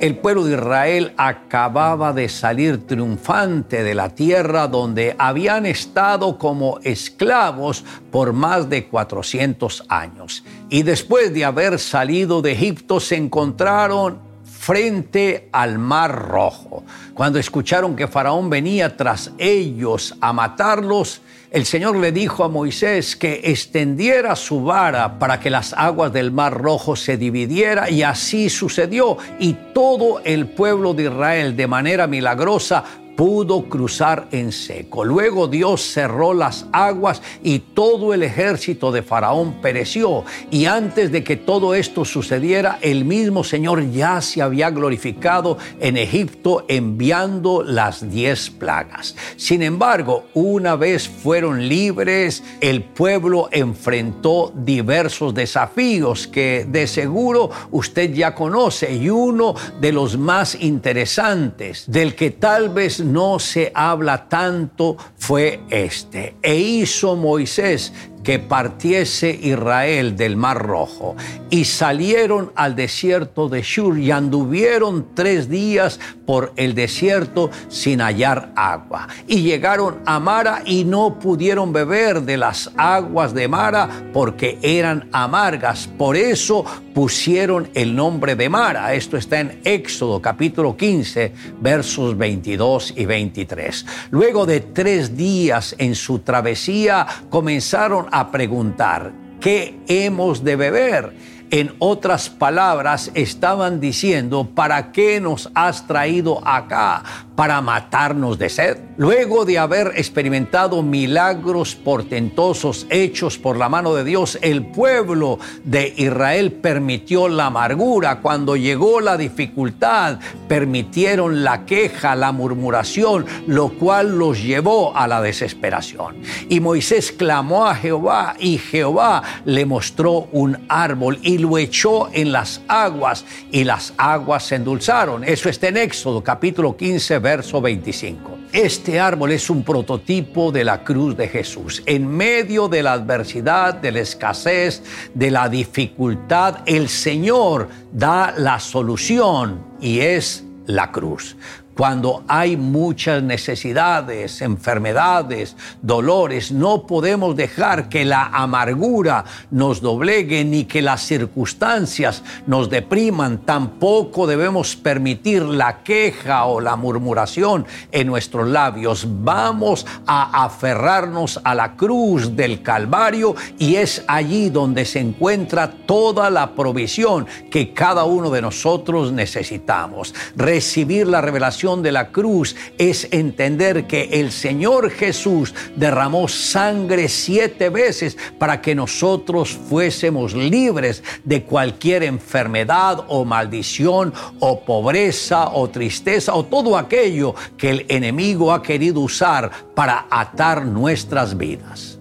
El 0.00 0.16
pueblo 0.16 0.44
de 0.44 0.54
Israel 0.54 1.12
acababa 1.16 2.12
de 2.12 2.28
salir 2.28 2.86
triunfante 2.86 3.82
de 3.82 3.96
la 3.96 4.10
tierra 4.10 4.68
donde 4.68 5.16
habían 5.18 5.66
estado 5.66 6.38
como 6.38 6.78
esclavos 6.84 7.84
por 8.12 8.32
más 8.32 8.70
de 8.70 8.86
400 8.86 9.86
años. 9.88 10.44
Y 10.70 10.84
después 10.84 11.34
de 11.34 11.44
haber 11.44 11.80
salido 11.80 12.42
de 12.42 12.52
Egipto 12.52 13.00
se 13.00 13.16
encontraron 13.16 14.20
frente 14.44 15.48
al 15.50 15.80
mar 15.80 16.28
rojo. 16.28 16.84
Cuando 17.12 17.40
escucharon 17.40 17.96
que 17.96 18.06
Faraón 18.06 18.48
venía 18.50 18.96
tras 18.96 19.32
ellos 19.36 20.14
a 20.20 20.32
matarlos, 20.32 21.22
el 21.50 21.64
Señor 21.64 21.96
le 21.96 22.12
dijo 22.12 22.44
a 22.44 22.48
Moisés 22.48 23.16
que 23.16 23.40
extendiera 23.44 24.36
su 24.36 24.62
vara 24.64 25.18
para 25.18 25.40
que 25.40 25.48
las 25.48 25.72
aguas 25.72 26.12
del 26.12 26.30
mar 26.30 26.52
rojo 26.52 26.94
se 26.94 27.16
dividiera 27.16 27.88
y 27.88 28.02
así 28.02 28.50
sucedió. 28.50 29.16
Y 29.38 29.54
todo 29.72 30.20
el 30.24 30.48
pueblo 30.48 30.92
de 30.92 31.04
Israel 31.04 31.56
de 31.56 31.66
manera 31.66 32.06
milagrosa 32.06 32.84
pudo 33.18 33.64
cruzar 33.64 34.28
en 34.30 34.52
seco. 34.52 35.04
Luego 35.04 35.48
Dios 35.48 35.82
cerró 35.82 36.32
las 36.34 36.66
aguas 36.70 37.20
y 37.42 37.58
todo 37.58 38.14
el 38.14 38.22
ejército 38.22 38.92
de 38.92 39.02
Faraón 39.02 39.54
pereció. 39.60 40.22
Y 40.52 40.66
antes 40.66 41.10
de 41.10 41.24
que 41.24 41.34
todo 41.34 41.74
esto 41.74 42.04
sucediera, 42.04 42.78
el 42.80 43.04
mismo 43.04 43.42
Señor 43.42 43.90
ya 43.90 44.20
se 44.20 44.40
había 44.40 44.70
glorificado 44.70 45.58
en 45.80 45.96
Egipto 45.96 46.64
enviando 46.68 47.64
las 47.64 48.08
diez 48.08 48.50
plagas. 48.50 49.16
Sin 49.36 49.62
embargo, 49.62 50.26
una 50.34 50.76
vez 50.76 51.08
fueron 51.08 51.68
libres, 51.68 52.44
el 52.60 52.84
pueblo 52.84 53.48
enfrentó 53.50 54.52
diversos 54.54 55.34
desafíos 55.34 56.28
que 56.28 56.68
de 56.68 56.86
seguro 56.86 57.50
usted 57.72 58.14
ya 58.14 58.32
conoce 58.36 58.94
y 58.94 59.10
uno 59.10 59.56
de 59.80 59.90
los 59.90 60.16
más 60.16 60.54
interesantes, 60.54 61.82
del 61.88 62.14
que 62.14 62.30
tal 62.30 62.68
vez 62.68 63.07
no 63.12 63.38
se 63.38 63.72
habla 63.74 64.28
tanto 64.28 64.96
fue 65.16 65.60
este. 65.70 66.36
E 66.42 66.56
hizo 66.56 67.16
Moisés 67.16 67.92
que 68.22 68.38
partiese 68.38 69.38
Israel 69.42 70.16
del 70.16 70.36
Mar 70.36 70.58
Rojo. 70.58 71.16
Y 71.50 71.64
salieron 71.64 72.52
al 72.54 72.76
desierto 72.76 73.48
de 73.48 73.62
Shur 73.62 73.98
y 73.98 74.10
anduvieron 74.10 75.08
tres 75.14 75.48
días 75.48 75.98
por 76.26 76.52
el 76.56 76.74
desierto 76.74 77.50
sin 77.68 78.00
hallar 78.00 78.52
agua. 78.54 79.08
Y 79.26 79.42
llegaron 79.42 80.00
a 80.04 80.20
Mara 80.20 80.62
y 80.64 80.84
no 80.84 81.18
pudieron 81.18 81.72
beber 81.72 82.22
de 82.22 82.36
las 82.36 82.70
aguas 82.76 83.32
de 83.32 83.48
Mara 83.48 83.88
porque 84.12 84.58
eran 84.62 85.08
amargas. 85.12 85.86
Por 85.86 86.16
eso 86.16 86.64
pusieron 86.94 87.70
el 87.74 87.94
nombre 87.94 88.34
de 88.34 88.48
Mara. 88.48 88.92
Esto 88.94 89.16
está 89.16 89.40
en 89.40 89.60
Éxodo 89.64 90.20
capítulo 90.20 90.76
15, 90.76 91.32
versos 91.60 92.18
22 92.18 92.94
y 92.96 93.06
23. 93.06 93.86
Luego 94.10 94.46
de 94.46 94.60
tres 94.60 95.16
días 95.16 95.74
en 95.78 95.94
su 95.94 96.18
travesía 96.18 97.06
comenzaron 97.30 98.07
a 98.12 98.30
preguntar, 98.30 99.12
¿qué 99.40 99.78
hemos 99.86 100.44
de 100.44 100.56
beber? 100.56 101.14
En 101.50 101.74
otras 101.78 102.28
palabras, 102.28 103.10
estaban 103.14 103.80
diciendo, 103.80 104.48
¿para 104.54 104.92
qué 104.92 105.20
nos 105.20 105.50
has 105.54 105.86
traído 105.86 106.46
acá? 106.46 107.02
¿Para 107.38 107.60
matarnos 107.60 108.36
de 108.36 108.48
sed? 108.48 108.78
Luego 108.96 109.44
de 109.44 109.60
haber 109.60 109.92
experimentado 109.94 110.82
milagros 110.82 111.76
portentosos 111.76 112.88
hechos 112.90 113.38
por 113.38 113.56
la 113.56 113.68
mano 113.68 113.94
de 113.94 114.02
Dios, 114.02 114.40
el 114.42 114.66
pueblo 114.66 115.38
de 115.62 115.94
Israel 115.96 116.50
permitió 116.50 117.28
la 117.28 117.46
amargura. 117.46 118.20
Cuando 118.22 118.56
llegó 118.56 119.00
la 119.00 119.16
dificultad, 119.16 120.18
permitieron 120.48 121.44
la 121.44 121.64
queja, 121.64 122.16
la 122.16 122.32
murmuración, 122.32 123.24
lo 123.46 123.68
cual 123.68 124.18
los 124.18 124.42
llevó 124.42 124.96
a 124.96 125.06
la 125.06 125.22
desesperación. 125.22 126.16
Y 126.48 126.58
Moisés 126.58 127.12
clamó 127.12 127.68
a 127.68 127.76
Jehová 127.76 128.34
y 128.40 128.58
Jehová 128.58 129.22
le 129.44 129.64
mostró 129.64 130.26
un 130.32 130.58
árbol 130.68 131.20
y 131.22 131.38
lo 131.38 131.56
echó 131.56 132.08
en 132.12 132.32
las 132.32 132.62
aguas 132.66 133.24
y 133.52 133.62
las 133.62 133.94
aguas 133.96 134.42
se 134.42 134.56
endulzaron. 134.56 135.22
Eso 135.22 135.48
está 135.48 135.68
en 135.68 135.76
Éxodo 135.76 136.24
capítulo 136.24 136.76
15, 136.76 137.27
verso 137.28 137.60
25. 137.60 138.38
Este 138.54 138.98
árbol 138.98 139.32
es 139.32 139.50
un 139.50 139.62
prototipo 139.62 140.50
de 140.50 140.64
la 140.64 140.82
cruz 140.82 141.14
de 141.14 141.28
Jesús. 141.28 141.82
En 141.84 142.08
medio 142.08 142.68
de 142.68 142.82
la 142.82 142.94
adversidad, 142.94 143.74
de 143.74 143.92
la 143.92 144.00
escasez, 144.00 144.82
de 145.12 145.30
la 145.30 145.50
dificultad, 145.50 146.60
el 146.64 146.88
Señor 146.88 147.68
da 147.92 148.32
la 148.34 148.58
solución 148.58 149.62
y 149.78 150.00
es 150.00 150.42
la 150.64 150.90
cruz 150.90 151.36
cuando 151.78 152.24
hay 152.26 152.56
muchas 152.56 153.22
necesidades, 153.22 154.42
enfermedades, 154.42 155.54
dolores, 155.80 156.50
no 156.50 156.88
podemos 156.88 157.36
dejar 157.36 157.88
que 157.88 158.04
la 158.04 158.24
amargura 158.32 159.24
nos 159.52 159.80
doblegue 159.80 160.44
ni 160.44 160.64
que 160.64 160.82
las 160.82 161.02
circunstancias 161.02 162.24
nos 162.48 162.68
depriman. 162.68 163.38
Tampoco 163.46 164.26
debemos 164.26 164.74
permitir 164.74 165.44
la 165.44 165.84
queja 165.84 166.46
o 166.46 166.60
la 166.60 166.74
murmuración 166.74 167.64
en 167.92 168.08
nuestros 168.08 168.48
labios. 168.48 169.06
Vamos 169.08 169.86
a 170.04 170.46
aferrarnos 170.46 171.40
a 171.44 171.54
la 171.54 171.76
cruz 171.76 172.34
del 172.34 172.60
Calvario 172.60 173.36
y 173.56 173.76
es 173.76 174.02
allí 174.08 174.50
donde 174.50 174.84
se 174.84 174.98
encuentra 174.98 175.70
toda 175.86 176.28
la 176.28 176.56
provisión 176.56 177.28
que 177.52 177.72
cada 177.72 178.02
uno 178.02 178.30
de 178.30 178.42
nosotros 178.42 179.12
necesitamos. 179.12 180.12
Recibir 180.34 181.06
la 181.06 181.20
revelación 181.20 181.67
de 181.76 181.92
la 181.92 182.08
cruz 182.08 182.56
es 182.78 183.08
entender 183.10 183.86
que 183.86 184.04
el 184.04 184.32
Señor 184.32 184.90
Jesús 184.90 185.54
derramó 185.76 186.26
sangre 186.26 187.08
siete 187.08 187.68
veces 187.68 188.16
para 188.38 188.62
que 188.62 188.74
nosotros 188.74 189.50
fuésemos 189.68 190.32
libres 190.34 191.04
de 191.24 191.42
cualquier 191.42 192.04
enfermedad 192.04 193.04
o 193.08 193.26
maldición 193.26 194.14
o 194.40 194.60
pobreza 194.60 195.50
o 195.50 195.68
tristeza 195.68 196.34
o 196.34 196.46
todo 196.46 196.78
aquello 196.78 197.34
que 197.58 197.70
el 197.70 197.86
enemigo 197.88 198.50
ha 198.52 198.62
querido 198.62 199.00
usar 199.00 199.50
para 199.74 200.06
atar 200.10 200.64
nuestras 200.64 201.36
vidas. 201.36 201.98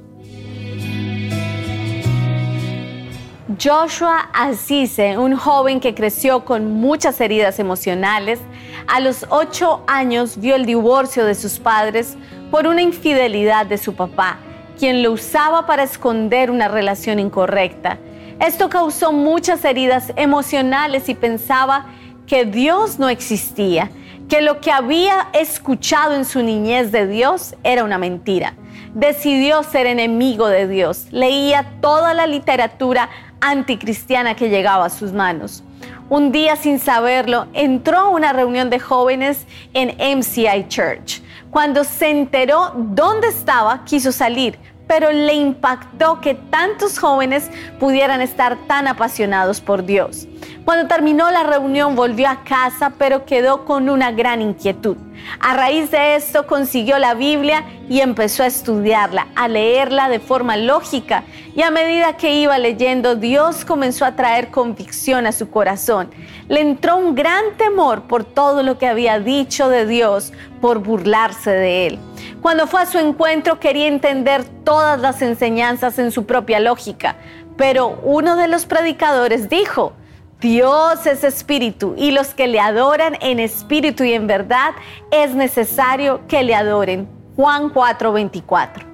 Joshua 3.59 4.29
Asise, 4.33 5.17
un 5.17 5.36
joven 5.36 5.79
que 5.79 5.95
creció 5.95 6.45
con 6.45 6.74
muchas 6.74 7.19
heridas 7.19 7.57
emocionales, 7.57 8.39
a 8.88 9.00
los 9.01 9.25
ocho 9.29 9.84
años 9.86 10.38
vio 10.39 10.56
el 10.56 10.65
divorcio 10.65 11.25
de 11.25 11.36
sus 11.36 11.60
padres 11.60 12.17
por 12.50 12.67
una 12.67 12.82
infidelidad 12.82 13.65
de 13.65 13.77
su 13.77 13.94
papá, 13.96 14.39
quien 14.79 15.03
lo 15.03 15.12
usaba 15.12 15.65
para 15.65 15.84
esconder 15.84 16.50
una 16.50 16.70
relación 16.70 17.20
incorrecta. 17.20 17.98
Esto 18.39 18.70
causó 18.70 19.12
muchas 19.12 19.65
heridas 19.65 20.13
emocionales 20.15 21.10
y 21.10 21.15
pensaba 21.15 21.88
que 22.27 22.46
Dios 22.46 22.98
no 23.00 23.10
existía, 23.10 23.91
que 24.29 24.41
lo 24.41 24.62
que 24.62 24.72
había 24.72 25.29
escuchado 25.34 26.15
en 26.15 26.25
su 26.25 26.41
niñez 26.41 26.91
de 26.91 27.08
Dios 27.08 27.56
era 27.63 27.84
una 27.84 27.98
mentira. 27.98 28.53
Decidió 28.94 29.63
ser 29.63 29.86
enemigo 29.86 30.48
de 30.48 30.67
Dios, 30.67 31.08
leía 31.12 31.74
toda 31.82 32.13
la 32.13 32.27
literatura 32.27 33.10
anticristiana 33.41 34.36
que 34.36 34.50
llegaba 34.50 34.86
a 34.86 34.89
sus 34.89 35.12
manos. 35.13 35.63
Un 36.09 36.31
día 36.31 36.55
sin 36.55 36.79
saberlo, 36.79 37.47
entró 37.51 37.97
a 37.97 38.09
una 38.09 38.31
reunión 38.31 38.69
de 38.69 38.79
jóvenes 38.79 39.45
en 39.73 39.89
MCI 40.17 40.69
Church. 40.69 41.21
Cuando 41.51 41.83
se 41.83 42.09
enteró 42.09 42.71
dónde 42.77 43.27
estaba, 43.27 43.83
quiso 43.83 44.13
salir, 44.13 44.57
pero 44.87 45.11
le 45.11 45.33
impactó 45.33 46.21
que 46.21 46.33
tantos 46.33 46.97
jóvenes 46.97 47.49
pudieran 47.77 48.21
estar 48.21 48.55
tan 48.67 48.87
apasionados 48.87 49.59
por 49.59 49.83
Dios. 49.85 50.29
Cuando 50.67 50.89
terminó 50.89 51.31
la 51.31 51.43
reunión 51.43 51.95
volvió 51.95 52.27
a 52.27 52.43
casa, 52.43 52.91
pero 52.97 53.24
quedó 53.24 53.63
con 53.63 53.88
una 53.88 54.12
gran 54.12 54.41
inquietud. 54.41 54.97
A 55.39 55.53
raíz 55.53 55.91
de 55.91 56.17
esto 56.17 56.45
consiguió 56.45 57.00
la 57.00 57.13
Biblia 57.13 57.63
y 57.88 58.01
empezó 58.01 58.43
a 58.43 58.47
estudiarla, 58.47 59.27
a 59.38 59.47
leerla 59.47 60.09
de 60.09 60.19
forma 60.19 60.57
lógica. 60.57 61.24
Y 61.55 61.62
a 61.62 61.71
medida 61.71 62.17
que 62.17 62.33
iba 62.33 62.57
leyendo, 62.57 63.15
Dios 63.15 63.63
comenzó 63.63 64.03
a 64.03 64.17
traer 64.17 64.49
convicción 64.49 65.25
a 65.25 65.32
su 65.32 65.49
corazón. 65.49 66.10
Le 66.49 66.60
entró 66.60 66.97
un 66.97 67.15
gran 67.15 67.56
temor 67.56 68.01
por 68.01 68.25
todo 68.25 68.62
lo 68.62 68.77
que 68.77 68.88
había 68.88 69.21
dicho 69.21 69.69
de 69.69 69.88
Dios, 69.88 70.34
por 70.60 70.80
burlarse 70.80 71.51
de 71.51 71.88
él. 71.88 71.99
Cuando 72.41 72.67
fue 72.67 72.82
a 72.82 72.86
su 72.88 72.97
encuentro 72.97 73.62
quería 73.62 73.88
entender 73.88 74.43
todas 74.65 74.99
las 74.99 75.21
enseñanzas 75.21 75.97
en 75.97 76.12
su 76.12 76.25
propia 76.25 76.60
lógica, 76.60 77.15
pero 77.56 78.01
uno 78.03 78.36
de 78.36 78.49
los 78.49 78.65
predicadores 78.65 79.47
dijo, 79.47 79.93
Dios 80.39 81.08
es 81.08 81.23
espíritu 81.23 81.95
y 81.97 82.12
los 82.12 82.36
que 82.36 82.45
le 82.45 82.60
adoran 82.60 83.17
en 83.21 83.39
espíritu 83.39 84.04
y 84.04 84.13
en 84.13 84.28
verdad 84.28 84.69
es 85.10 85.34
necesario 85.34 86.21
que 86.28 86.43
le 86.43 86.54
adoren. 86.54 87.08
Juan 87.36 87.73
4:24. 87.73 88.86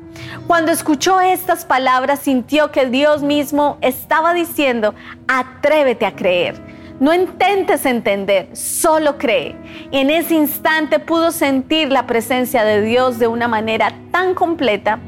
Cuando 0.47 0.71
escuchó 0.71 1.19
estas 1.19 1.65
palabras 1.65 2.19
sintió 2.19 2.71
que 2.71 2.85
Dios 2.85 3.23
mismo 3.23 3.77
estaba 3.81 4.33
diciendo, 4.33 4.95
atrévete 5.27 6.05
a 6.05 6.15
creer. 6.15 6.55
No 7.01 7.13
intentes 7.13 7.85
entender, 7.85 8.55
solo 8.55 9.17
cree. 9.17 9.57
Y 9.91 9.97
en 9.97 10.11
ese 10.11 10.35
instante 10.35 10.99
pudo 10.99 11.31
sentir 11.31 11.91
la 11.91 12.07
presencia 12.07 12.63
de 12.63 12.81
Dios 12.81 13.19
de 13.19 13.27
una 13.27 13.49
manera 13.49 13.93
tan 14.11 14.33
completa. 14.33 14.99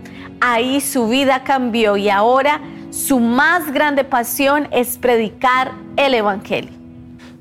Ahí 0.41 0.82
su 0.82 1.08
vida 1.08 1.45
cambió 1.45 1.95
y 1.95 2.10
ahora 2.10 2.60
su 2.95 3.19
más 3.19 3.73
grande 3.73 4.05
pasión 4.05 4.69
es 4.71 4.97
predicar 4.97 5.73
el 5.97 6.13
Evangelio. 6.13 6.71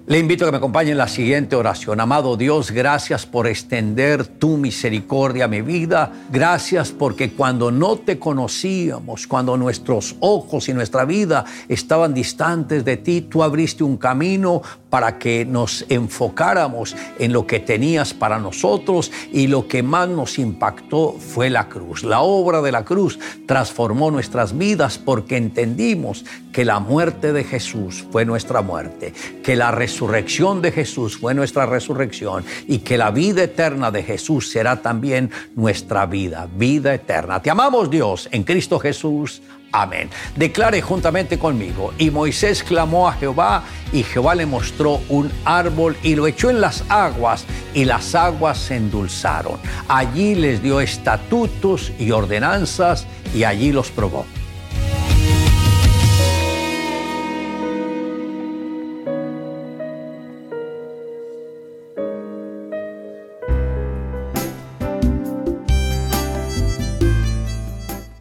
Le 0.07 0.19
invito 0.19 0.45
a 0.45 0.49
que 0.49 0.51
me 0.51 0.59
acompañe 0.59 0.91
en 0.91 0.99
la 0.99 1.09
siguiente 1.09 1.57
oración. 1.57 1.99
Amado 1.99 2.37
Dios, 2.37 2.73
gracias 2.73 3.25
por 3.25 3.47
extender 3.47 4.27
tu 4.27 4.59
misericordia 4.59 5.47
a 5.47 5.49
mi 5.49 5.63
vida. 5.63 6.13
Gracias 6.31 6.93
porque 6.93 7.33
cuando 7.33 7.71
no 7.71 7.97
te 7.97 8.19
conocíamos, 8.19 9.27
cuando 9.27 9.57
nuestros 9.57 10.17
ojos 10.21 10.69
y 10.69 10.75
nuestra 10.75 11.07
vida 11.07 11.47
estaban 11.69 12.13
distantes 12.13 12.85
de 12.85 12.99
ti, 12.99 13.23
tú 13.23 13.43
abriste 13.43 13.83
un 13.83 13.97
camino 13.97 14.61
para 14.95 15.19
que 15.19 15.45
nos 15.45 15.85
enfocáramos 15.89 16.95
en 17.19 17.33
lo 17.33 17.49
que 17.49 17.59
tenías 17.59 18.15
para 18.15 18.39
nosotros 18.39 19.11
y 19.33 19.49
lo 19.49 19.67
que 19.67 19.83
más 19.83 20.09
nos 20.09 20.39
impactó 20.39 21.17
fue 21.19 21.51
la 21.51 21.69
cruz. 21.69 22.05
La 22.05 22.21
obra 22.21 22.63
de 22.63 22.71
la 22.71 22.85
cruz 22.85 23.19
transformó 23.45 24.13
nuestras 24.13 24.57
vidas 24.57 24.99
porque 24.99 25.37
entendimos 25.37 26.25
que 26.53 26.65
la 26.65 26.79
muerte 26.79 27.33
de 27.33 27.43
Jesús 27.43 28.05
fue 28.13 28.25
nuestra 28.25 28.63
muerte, 28.63 29.13
que 29.43 29.57
la 29.57 29.73
resurrección 29.73 30.63
de 30.63 30.71
Jesús 30.71 31.17
fue 31.17 31.35
nuestra 31.35 31.67
resurrección 31.67 32.45
y 32.69 32.79
que 32.79 32.97
la 32.97 33.11
vida 33.11 33.43
eterna 33.43 33.91
de 33.91 34.05
Jesús 34.05 34.49
será 34.49 34.81
también 34.81 35.29
nuestra 35.57 36.07
vida, 36.07 36.49
vida 36.57 36.95
eterna. 36.95 37.43
Te 37.43 37.51
amamos 37.51 37.91
Dios 37.91 38.29
en 38.31 38.45
Cristo 38.45 38.79
Jesús. 38.79 39.43
Amén. 39.75 40.09
Declare 40.37 40.81
juntamente 40.81 41.37
conmigo. 41.37 41.93
Y 41.99 42.13
Moisés 42.13 42.63
clamó 42.63 43.09
a 43.09 43.15
Jehová 43.15 43.65
y 43.93 44.05
Jehová 44.05 44.37
le 44.37 44.47
mostró 44.47 45.01
un 45.09 45.33
árbol 45.45 45.97
y 46.05 46.15
lo 46.15 46.29
echó 46.29 46.49
en 46.49 46.61
las 46.61 46.85
aguas 46.89 47.45
y 47.75 47.85
las 47.85 48.15
aguas 48.15 48.57
se 48.57 48.77
endulzaron. 48.77 49.59
Allí 49.89 50.37
les 50.37 50.63
dio 50.63 50.81
estatutos 50.81 51.91
y 51.99 52.13
ordenanzas 52.13 53.09
y 53.35 53.43
allí 53.43 53.73
los 53.73 53.91
probó. 53.91 54.25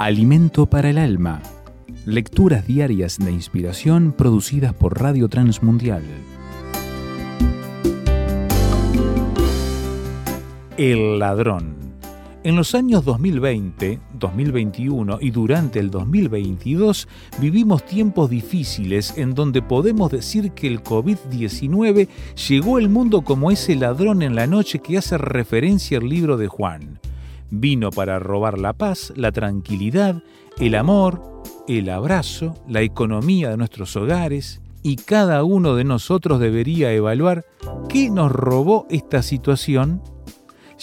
Alimento 0.04 0.66
para 0.66 0.90
el 0.90 0.98
alma. 0.98 1.42
Lecturas 2.06 2.68
diarias 2.68 3.18
de 3.20 3.32
inspiración 3.32 4.12
producidas 4.12 4.74
por 4.74 5.00
Radio 5.00 5.30
Transmundial. 5.30 6.04
El 10.76 11.20
ladrón. 11.20 11.78
En 12.44 12.58
los 12.58 12.76
años 12.76 13.06
2020, 13.06 14.02
2021 14.20 15.20
y 15.22 15.32
durante 15.32 15.80
el 15.80 15.90
2022 15.90 17.08
vivimos 17.40 17.86
tiempos 17.86 18.30
difíciles 18.30 19.18
en 19.18 19.34
donde 19.34 19.62
podemos 19.62 20.12
decir 20.12 20.52
que 20.52 20.68
el 20.68 20.84
COVID-19 20.84 22.10
llegó 22.50 22.76
al 22.76 22.90
mundo 22.90 23.22
como 23.22 23.52
ese 23.52 23.78
ladrón 23.78 24.22
en 24.22 24.36
la 24.36 24.48
noche 24.48 24.80
que 24.80 24.98
hace 24.98 25.18
referencia 25.18 25.98
al 25.98 26.10
libro 26.10 26.36
de 26.36 26.50
Juan. 26.50 27.00
Vino 27.56 27.92
para 27.92 28.18
robar 28.18 28.58
la 28.58 28.74
paz, 28.74 29.14
la 29.16 29.32
tranquilidad, 29.32 30.24
el 30.58 30.74
amor, 30.74 31.44
el 31.68 31.88
abrazo, 31.92 32.56
la 32.68 32.82
economía 32.82 33.52
de 33.52 33.58
nuestros 33.58 33.96
hogares 33.96 34.60
y 34.82 34.96
cada 34.96 35.44
uno 35.44 35.76
de 35.76 35.84
nosotros 35.84 36.40
debería 36.40 36.92
evaluar 36.94 37.46
qué 37.90 38.10
nos 38.10 38.32
robó 38.32 38.88
esta 38.90 39.22
situación. 39.22 40.02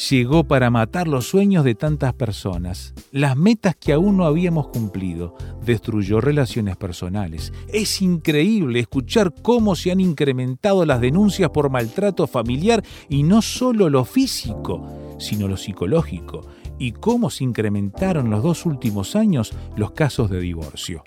llegó 0.09 0.45
para 0.45 0.71
matar 0.71 1.09
los 1.09 1.27
sueños 1.27 1.65
de 1.65 1.75
tantas 1.75 2.15
personas, 2.15 2.95
las 3.11 3.37
metas 3.37 3.75
que 3.75 3.93
aún 3.93 4.17
no 4.17 4.25
habíamos 4.25 4.69
cumplido, 4.69 5.35
destruyó 5.67 6.21
relaciones 6.21 6.77
personales. 6.77 7.53
Es 7.67 8.01
increíble 8.01 8.79
escuchar 8.79 9.35
cómo 9.43 9.75
se 9.75 9.91
han 9.91 9.99
incrementado 9.99 10.87
las 10.87 11.01
denuncias 11.01 11.51
por 11.51 11.69
maltrato 11.69 12.29
familiar 12.29 12.85
y 13.09 13.25
no 13.25 13.43
solo 13.43 13.91
lo 13.91 14.05
físico, 14.05 15.17
sino 15.19 15.49
lo 15.49 15.57
psicológico, 15.57 16.47
y 16.81 16.91
cómo 16.91 17.31
se 17.31 17.45
incrementaron 17.45 18.29
los 18.29 18.43
dos 18.43 18.67
últimos 18.67 19.15
años 19.15 19.53
los 19.77 19.93
casos 19.93 20.29
de 20.31 20.41
divorcio. 20.41 21.05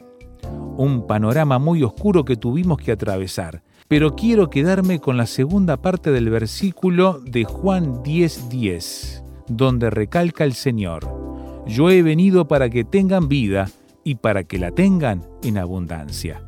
Un 0.78 1.06
panorama 1.06 1.60
muy 1.60 1.84
oscuro 1.84 2.24
que 2.24 2.38
tuvimos 2.38 2.78
que 2.78 2.94
atravesar 2.94 3.62
pero 3.88 4.16
quiero 4.16 4.50
quedarme 4.50 5.00
con 5.00 5.18
la 5.18 5.28
segunda 5.28 5.78
parte 5.78 6.12
del 6.12 6.30
versículo 6.30 7.20
de 7.20 7.44
Juan 7.44 8.02
10:10, 8.02 9.24
donde 9.48 9.90
recalca 9.90 10.46
el 10.46 10.54
Señor, 10.54 11.08
yo 11.68 11.90
he 11.90 12.02
venido 12.02 12.48
para 12.48 12.70
que 12.70 12.84
tengan 12.84 13.28
vida 13.28 13.70
y 14.04 14.16
para 14.16 14.46
que 14.46 14.58
la 14.58 14.72
tengan 14.72 15.22
en 15.44 15.58
abundancia. 15.58 16.42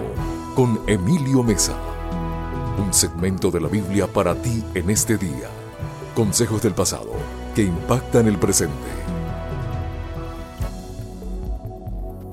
con 0.54 0.80
Emilio 0.86 1.42
Mesa. 1.42 1.74
Un 2.78 2.92
segmento 2.92 3.50
de 3.50 3.58
la 3.58 3.68
Biblia 3.68 4.06
para 4.06 4.34
ti 4.34 4.62
en 4.74 4.90
este 4.90 5.16
día. 5.16 5.48
Consejos 6.14 6.60
del 6.60 6.74
pasado 6.74 7.12
que 7.54 7.62
impactan 7.62 8.28
el 8.28 8.36
presente. 8.36 8.74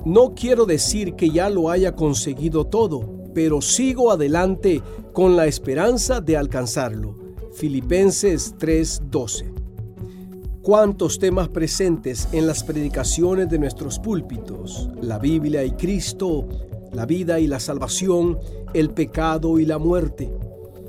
No 0.04 0.34
quiero 0.34 0.66
decir 0.66 1.14
que 1.14 1.30
ya 1.30 1.48
lo 1.48 1.70
haya 1.70 1.96
conseguido 1.96 2.66
todo, 2.66 3.24
pero 3.34 3.62
sigo 3.62 4.12
adelante 4.12 4.82
con 5.14 5.34
la 5.34 5.46
esperanza 5.46 6.20
de 6.20 6.36
alcanzarlo 6.36 7.16
Filipenses 7.54 8.54
3:12. 8.58 9.65
¿Cuántos 10.66 11.20
temas 11.20 11.48
presentes 11.48 12.26
en 12.32 12.48
las 12.48 12.64
predicaciones 12.64 13.48
de 13.48 13.56
nuestros 13.56 14.00
púlpitos? 14.00 14.88
La 15.00 15.20
Biblia 15.20 15.62
y 15.62 15.70
Cristo, 15.70 16.48
la 16.92 17.06
vida 17.06 17.38
y 17.38 17.46
la 17.46 17.60
salvación, 17.60 18.36
el 18.74 18.90
pecado 18.90 19.60
y 19.60 19.64
la 19.64 19.78
muerte. 19.78 20.28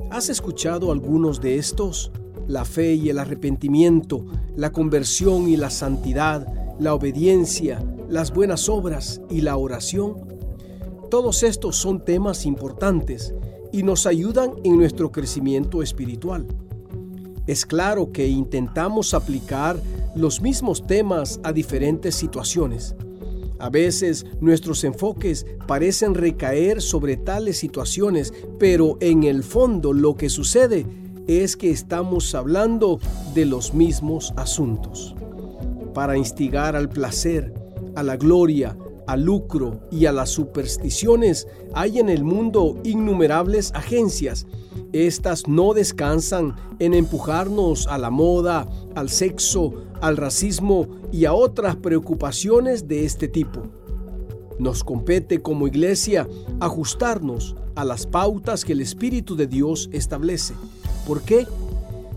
¿Has 0.10 0.30
escuchado 0.30 0.92
algunos 0.92 1.42
de 1.42 1.60
estos? 1.60 2.12
La 2.48 2.66
fe 2.66 2.96
y 2.96 3.10
el 3.10 3.20
arrepentimiento, 3.20 4.26
la 4.56 4.72
conversión 4.72 5.48
y 5.48 5.58
la 5.58 5.70
santidad, 5.70 6.48
la 6.80 6.96
obediencia, 6.96 7.80
las 8.10 8.34
buenas 8.34 8.70
obras 8.70 9.22
y 9.30 9.42
la 9.42 9.58
oración. 9.58 10.16
Todos 11.12 11.44
estos 11.44 11.76
son 11.76 12.04
temas 12.04 12.48
importantes 12.48 13.36
y 13.72 13.84
nos 13.84 14.08
ayudan 14.08 14.54
en 14.64 14.76
nuestro 14.76 15.12
crecimiento 15.12 15.84
espiritual. 15.84 16.48
Es 17.48 17.66
claro 17.66 18.12
que 18.12 18.28
intentamos 18.28 19.14
aplicar 19.14 19.80
los 20.16 20.42
mismos 20.42 20.86
temas 20.86 21.40
a 21.44 21.54
diferentes 21.54 22.14
situaciones. 22.14 22.96
A 23.60 23.70
veces 23.70 24.26
nuestros 24.40 24.84
enfoques 24.84 25.46
parecen 25.66 26.14
recaer 26.14 26.82
sobre 26.82 27.18
tales 27.18 27.58
situaciones, 27.58 28.34
pero 28.60 28.98
en 29.00 29.24
el 29.24 29.44
fondo 29.44 29.94
lo 29.94 30.16
que 30.16 30.30
sucede 30.30 30.86
es 31.28 31.58
que 31.58 31.72
estamos 31.72 32.36
hablando 32.36 33.00
de 33.34 33.46
los 33.46 33.74
mismos 33.74 34.34
asuntos. 34.36 35.16
Para 35.94 36.18
instigar 36.18 36.76
al 36.76 36.90
placer, 36.90 37.54
a 37.96 38.04
la 38.04 38.18
gloria, 38.18 38.78
al 39.08 39.24
lucro 39.24 39.80
y 39.90 40.06
a 40.06 40.12
las 40.12 40.30
supersticiones, 40.30 41.48
hay 41.74 42.00
en 42.00 42.10
el 42.10 42.24
mundo 42.24 42.80
innumerables 42.84 43.72
agencias. 43.74 44.46
Estas 44.94 45.48
no 45.48 45.74
descansan 45.74 46.56
en 46.80 46.94
empujarnos 46.94 47.88
a 47.88 47.98
la 47.98 48.10
moda, 48.10 48.68
al 48.96 49.10
sexo, 49.10 49.74
al 50.02 50.18
racismo 50.18 50.88
y 51.12 51.26
a 51.26 51.34
otras 51.34 51.76
preocupaciones 51.78 52.88
de 52.88 53.06
este 53.06 53.28
tipo. 53.28 53.64
Nos 54.60 54.84
compete 54.84 55.42
como 55.42 55.68
iglesia 55.68 56.28
ajustarnos 56.60 57.56
a 57.76 57.86
las 57.86 58.08
pautas 58.08 58.66
que 58.66 58.74
el 58.74 58.82
Espíritu 58.82 59.36
de 59.36 59.48
Dios 59.48 59.90
establece. 59.92 60.56
¿Por 61.06 61.22
qué? 61.22 61.46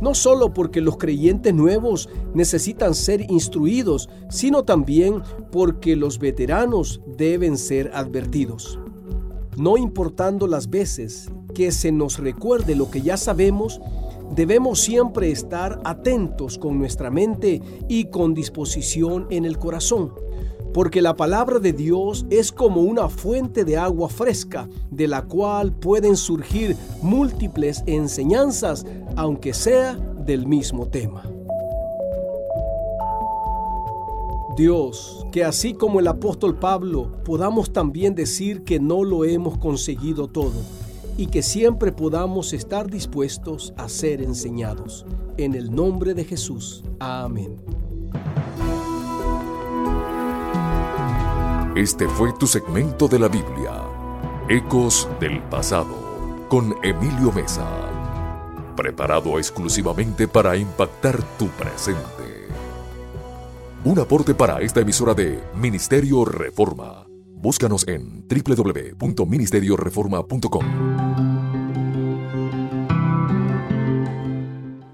No 0.01 0.15
solo 0.15 0.53
porque 0.53 0.81
los 0.81 0.97
creyentes 0.97 1.55
nuevos 1.55 2.09
necesitan 2.35 2.95
ser 2.95 3.31
instruidos, 3.31 4.09
sino 4.29 4.65
también 4.65 5.23
porque 5.51 5.97
los 5.97 6.19
veteranos 6.19 7.01
deben 7.17 7.59
ser 7.59 7.91
advertidos. 7.95 8.79
No 9.57 9.77
importando 9.77 10.47
las 10.47 10.71
veces 10.71 11.31
que 11.55 11.73
se 11.73 11.93
nos 11.93 12.19
recuerde 12.19 12.77
lo 12.77 12.91
que 12.91 13.03
ya 13.03 13.17
sabemos, 13.17 13.81
debemos 14.35 14.81
siempre 14.81 15.31
estar 15.31 15.81
atentos 15.85 16.57
con 16.57 16.79
nuestra 16.79 17.11
mente 17.11 17.61
y 17.89 18.05
con 18.07 18.33
disposición 18.33 19.27
en 19.31 19.45
el 19.45 19.59
corazón 19.59 20.13
porque 20.73 21.03
la 21.03 21.17
palabra 21.17 21.59
de 21.59 21.73
Dios 21.73 22.27
es 22.31 22.53
como 22.53 22.83
una 22.83 23.09
fuente 23.09 23.65
de 23.65 23.77
agua 23.77 24.09
fresca, 24.09 24.69
de 24.91 25.09
la 25.09 25.23
cual 25.23 25.73
pueden 25.73 26.17
surgir 26.17 26.77
múltiples 27.03 27.83
enseñanzas, 27.87 28.87
aunque 29.17 29.53
sea 29.53 29.95
del 29.95 30.47
mismo 30.47 30.87
tema. 30.87 31.23
Dios, 34.57 35.27
que 35.33 35.45
así 35.45 35.73
como 35.73 36.01
el 36.01 36.07
apóstol 36.07 36.59
Pablo 36.59 37.11
podamos 37.25 37.73
también 37.73 38.15
decir 38.15 38.63
que 38.63 38.79
no 38.79 39.05
lo 39.05 39.25
hemos 39.25 39.57
conseguido 39.59 40.29
todo 40.29 40.53
y 41.17 41.27
que 41.27 41.43
siempre 41.43 41.93
podamos 41.93 42.53
estar 42.53 42.91
dispuestos 42.91 43.73
a 43.77 43.89
ser 43.89 44.21
enseñados. 44.21 45.07
En 45.37 45.55
el 45.55 45.75
nombre 45.75 46.15
de 46.15 46.25
Jesús. 46.25 46.85
Amén. 46.99 47.70
Este 51.81 52.07
fue 52.07 52.33
tu 52.35 52.47
segmento 52.47 53.09
de 53.09 53.19
la 53.19 53.29
Biblia, 53.29 53.83
Ecos 54.51 55.09
del 55.19 55.43
Pasado, 55.45 56.45
con 56.51 56.75
Emilio 56.83 57.33
Mesa, 57.33 57.66
preparado 58.77 59.38
exclusivamente 59.38 60.29
para 60.29 60.59
impactar 60.59 61.23
tu 61.38 61.49
presente. 61.49 62.51
Un 63.83 63.99
aporte 63.99 64.35
para 64.35 64.61
esta 64.61 64.81
emisora 64.81 65.14
de 65.14 65.43
Ministerio 65.55 66.27
Reforma. 66.27 67.07
Búscanos 67.37 67.88
en 67.88 68.27
www.ministerioreforma.com. 68.29 70.64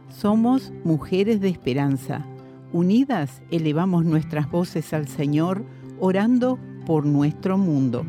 Somos 0.08 0.72
mujeres 0.84 1.40
de 1.40 1.48
esperanza. 1.48 2.24
Unidas 2.72 3.42
elevamos 3.50 4.04
nuestras 4.04 4.48
voces 4.48 4.92
al 4.92 5.08
Señor, 5.08 5.64
orando 5.98 6.60
por 6.86 7.04
nuestro 7.04 7.58
mundo. 7.58 8.06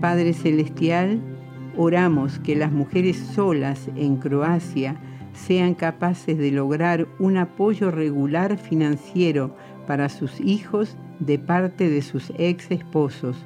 Padre 0.00 0.32
Celestial, 0.32 1.20
oramos 1.76 2.38
que 2.38 2.56
las 2.56 2.72
mujeres 2.72 3.16
solas 3.16 3.88
en 3.96 4.16
Croacia 4.16 4.96
sean 5.34 5.74
capaces 5.74 6.38
de 6.38 6.50
lograr 6.50 7.06
un 7.18 7.36
apoyo 7.36 7.90
regular 7.90 8.56
financiero 8.56 9.54
para 9.86 10.08
sus 10.08 10.40
hijos 10.40 10.96
de 11.20 11.38
parte 11.38 11.88
de 11.88 12.02
sus 12.02 12.32
ex 12.38 12.70
esposos. 12.70 13.36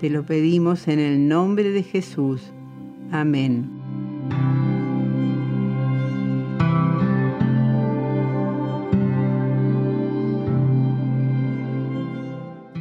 Te 0.00 0.10
lo 0.10 0.24
pedimos 0.24 0.88
en 0.88 0.98
el 0.98 1.28
nombre 1.28 1.70
de 1.70 1.82
Jesús. 1.82 2.52
Amén. 3.10 4.67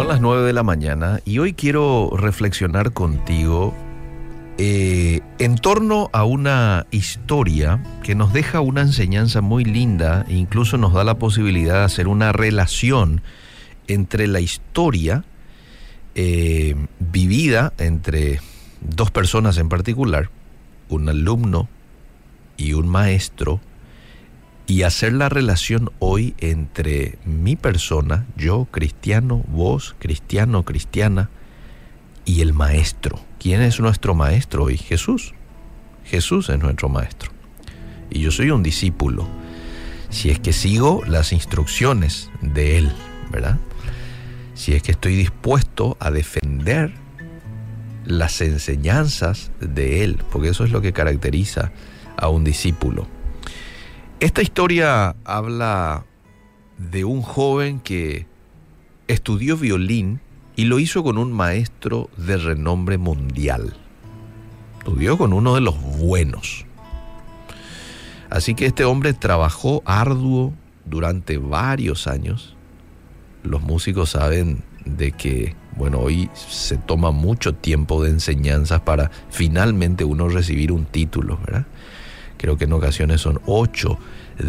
Son 0.00 0.08
las 0.08 0.22
9 0.22 0.46
de 0.46 0.54
la 0.54 0.62
mañana 0.62 1.20
y 1.26 1.40
hoy 1.40 1.52
quiero 1.52 2.08
reflexionar 2.16 2.94
contigo 2.94 3.74
eh, 4.56 5.20
en 5.38 5.56
torno 5.56 6.08
a 6.14 6.24
una 6.24 6.86
historia 6.90 7.84
que 8.02 8.14
nos 8.14 8.32
deja 8.32 8.62
una 8.62 8.80
enseñanza 8.80 9.42
muy 9.42 9.62
linda 9.62 10.24
e 10.26 10.36
incluso 10.36 10.78
nos 10.78 10.94
da 10.94 11.04
la 11.04 11.18
posibilidad 11.18 11.74
de 11.74 11.84
hacer 11.84 12.08
una 12.08 12.32
relación 12.32 13.20
entre 13.88 14.26
la 14.26 14.40
historia 14.40 15.22
eh, 16.14 16.76
vivida 16.98 17.74
entre 17.76 18.40
dos 18.80 19.10
personas 19.10 19.58
en 19.58 19.68
particular, 19.68 20.30
un 20.88 21.10
alumno 21.10 21.68
y 22.56 22.72
un 22.72 22.88
maestro, 22.88 23.60
y 24.70 24.84
hacer 24.84 25.14
la 25.14 25.28
relación 25.28 25.90
hoy 25.98 26.36
entre 26.38 27.18
mi 27.24 27.56
persona, 27.56 28.24
yo 28.36 28.68
cristiano, 28.70 29.42
vos 29.48 29.96
cristiano, 29.98 30.64
cristiana, 30.64 31.28
y 32.24 32.40
el 32.40 32.52
maestro. 32.52 33.18
¿Quién 33.40 33.62
es 33.62 33.80
nuestro 33.80 34.14
maestro 34.14 34.62
hoy? 34.62 34.78
Jesús. 34.78 35.34
Jesús 36.04 36.50
es 36.50 36.60
nuestro 36.60 36.88
maestro. 36.88 37.32
Y 38.10 38.20
yo 38.20 38.30
soy 38.30 38.52
un 38.52 38.62
discípulo. 38.62 39.26
Si 40.08 40.30
es 40.30 40.38
que 40.38 40.52
sigo 40.52 41.02
las 41.04 41.32
instrucciones 41.32 42.30
de 42.40 42.78
Él, 42.78 42.92
¿verdad? 43.32 43.58
Si 44.54 44.74
es 44.74 44.84
que 44.84 44.92
estoy 44.92 45.16
dispuesto 45.16 45.96
a 45.98 46.12
defender 46.12 46.92
las 48.04 48.40
enseñanzas 48.40 49.50
de 49.58 50.04
Él, 50.04 50.22
porque 50.30 50.50
eso 50.50 50.62
es 50.62 50.70
lo 50.70 50.80
que 50.80 50.92
caracteriza 50.92 51.72
a 52.16 52.28
un 52.28 52.44
discípulo. 52.44 53.08
Esta 54.20 54.42
historia 54.42 55.16
habla 55.24 56.04
de 56.76 57.06
un 57.06 57.22
joven 57.22 57.80
que 57.80 58.26
estudió 59.08 59.56
violín 59.56 60.20
y 60.56 60.66
lo 60.66 60.78
hizo 60.78 61.02
con 61.02 61.16
un 61.16 61.32
maestro 61.32 62.10
de 62.18 62.36
renombre 62.36 62.98
mundial. 62.98 63.74
Estudió 64.76 65.16
con 65.16 65.32
uno 65.32 65.54
de 65.54 65.62
los 65.62 65.80
buenos. 65.98 66.66
Así 68.28 68.54
que 68.54 68.66
este 68.66 68.84
hombre 68.84 69.14
trabajó 69.14 69.82
arduo 69.86 70.52
durante 70.84 71.38
varios 71.38 72.06
años. 72.06 72.56
Los 73.42 73.62
músicos 73.62 74.10
saben 74.10 74.62
de 74.84 75.12
que, 75.12 75.56
bueno, 75.78 75.98
hoy 75.98 76.28
se 76.34 76.76
toma 76.76 77.10
mucho 77.10 77.54
tiempo 77.54 78.04
de 78.04 78.10
enseñanzas 78.10 78.82
para 78.82 79.10
finalmente 79.30 80.04
uno 80.04 80.28
recibir 80.28 80.72
un 80.72 80.84
título, 80.84 81.38
¿verdad? 81.38 81.66
Creo 82.40 82.56
que 82.56 82.64
en 82.64 82.72
ocasiones 82.72 83.20
son 83.20 83.38
8, 83.44 83.98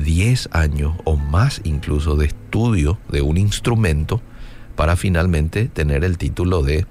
10 0.03 0.49
años 0.53 0.93
o 1.03 1.17
más 1.17 1.59
incluso 1.65 2.15
de 2.15 2.27
estudio 2.27 2.97
de 3.09 3.21
un 3.21 3.35
instrumento 3.35 4.21
para 4.77 4.95
finalmente 4.95 5.67
tener 5.67 6.05
el 6.05 6.17
título 6.17 6.63
de 6.63 6.85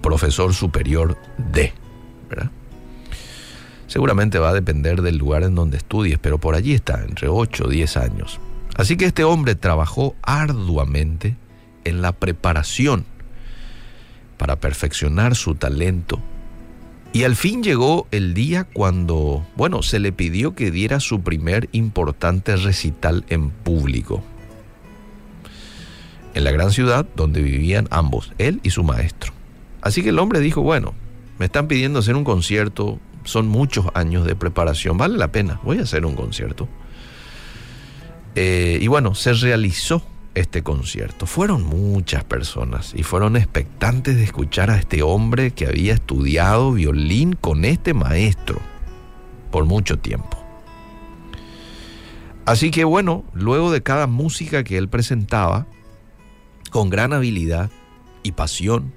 profesor 0.00 0.54
superior 0.54 1.18
de. 1.52 1.72
Seguramente 3.88 4.38
va 4.38 4.50
a 4.50 4.54
depender 4.54 5.02
del 5.02 5.18
lugar 5.18 5.42
en 5.42 5.56
donde 5.56 5.76
estudies, 5.76 6.20
pero 6.20 6.38
por 6.38 6.54
allí 6.54 6.72
está, 6.72 7.02
entre 7.02 7.26
8 7.26 7.64
o 7.64 7.68
10 7.68 7.96
años. 7.96 8.38
Así 8.76 8.96
que 8.96 9.06
este 9.06 9.24
hombre 9.24 9.56
trabajó 9.56 10.14
arduamente 10.22 11.36
en 11.82 12.00
la 12.00 12.12
preparación 12.12 13.04
para 14.38 14.60
perfeccionar 14.60 15.34
su 15.34 15.56
talento 15.56 16.20
y 17.12 17.24
al 17.24 17.36
fin 17.36 17.62
llegó 17.62 18.06
el 18.10 18.32
día 18.32 18.64
cuando, 18.64 19.46
bueno, 19.54 19.82
se 19.82 19.98
le 19.98 20.12
pidió 20.12 20.54
que 20.54 20.70
diera 20.70 20.98
su 20.98 21.20
primer 21.20 21.68
importante 21.72 22.56
recital 22.56 23.24
en 23.28 23.50
público. 23.50 24.22
En 26.34 26.44
la 26.44 26.50
gran 26.52 26.70
ciudad 26.70 27.06
donde 27.14 27.42
vivían 27.42 27.86
ambos, 27.90 28.32
él 28.38 28.60
y 28.62 28.70
su 28.70 28.82
maestro. 28.82 29.32
Así 29.82 30.02
que 30.02 30.08
el 30.08 30.18
hombre 30.18 30.40
dijo, 30.40 30.62
bueno, 30.62 30.94
me 31.38 31.44
están 31.46 31.68
pidiendo 31.68 31.98
hacer 31.98 32.16
un 32.16 32.24
concierto, 32.24 32.98
son 33.24 33.46
muchos 33.46 33.86
años 33.92 34.24
de 34.24 34.34
preparación, 34.34 34.96
vale 34.96 35.18
la 35.18 35.32
pena, 35.32 35.60
voy 35.64 35.78
a 35.78 35.82
hacer 35.82 36.06
un 36.06 36.14
concierto. 36.14 36.66
Eh, 38.34 38.78
y 38.80 38.86
bueno, 38.86 39.14
se 39.14 39.34
realizó 39.34 40.02
este 40.34 40.62
concierto. 40.62 41.26
Fueron 41.26 41.62
muchas 41.62 42.24
personas 42.24 42.92
y 42.94 43.02
fueron 43.02 43.36
expectantes 43.36 44.16
de 44.16 44.24
escuchar 44.24 44.70
a 44.70 44.78
este 44.78 45.02
hombre 45.02 45.50
que 45.50 45.66
había 45.66 45.94
estudiado 45.94 46.72
violín 46.72 47.34
con 47.34 47.64
este 47.64 47.94
maestro 47.94 48.60
por 49.50 49.64
mucho 49.64 49.98
tiempo. 49.98 50.38
Así 52.44 52.70
que 52.70 52.84
bueno, 52.84 53.24
luego 53.34 53.70
de 53.70 53.82
cada 53.82 54.06
música 54.06 54.64
que 54.64 54.76
él 54.76 54.88
presentaba, 54.88 55.66
con 56.70 56.90
gran 56.90 57.12
habilidad 57.12 57.70
y 58.22 58.32
pasión, 58.32 58.92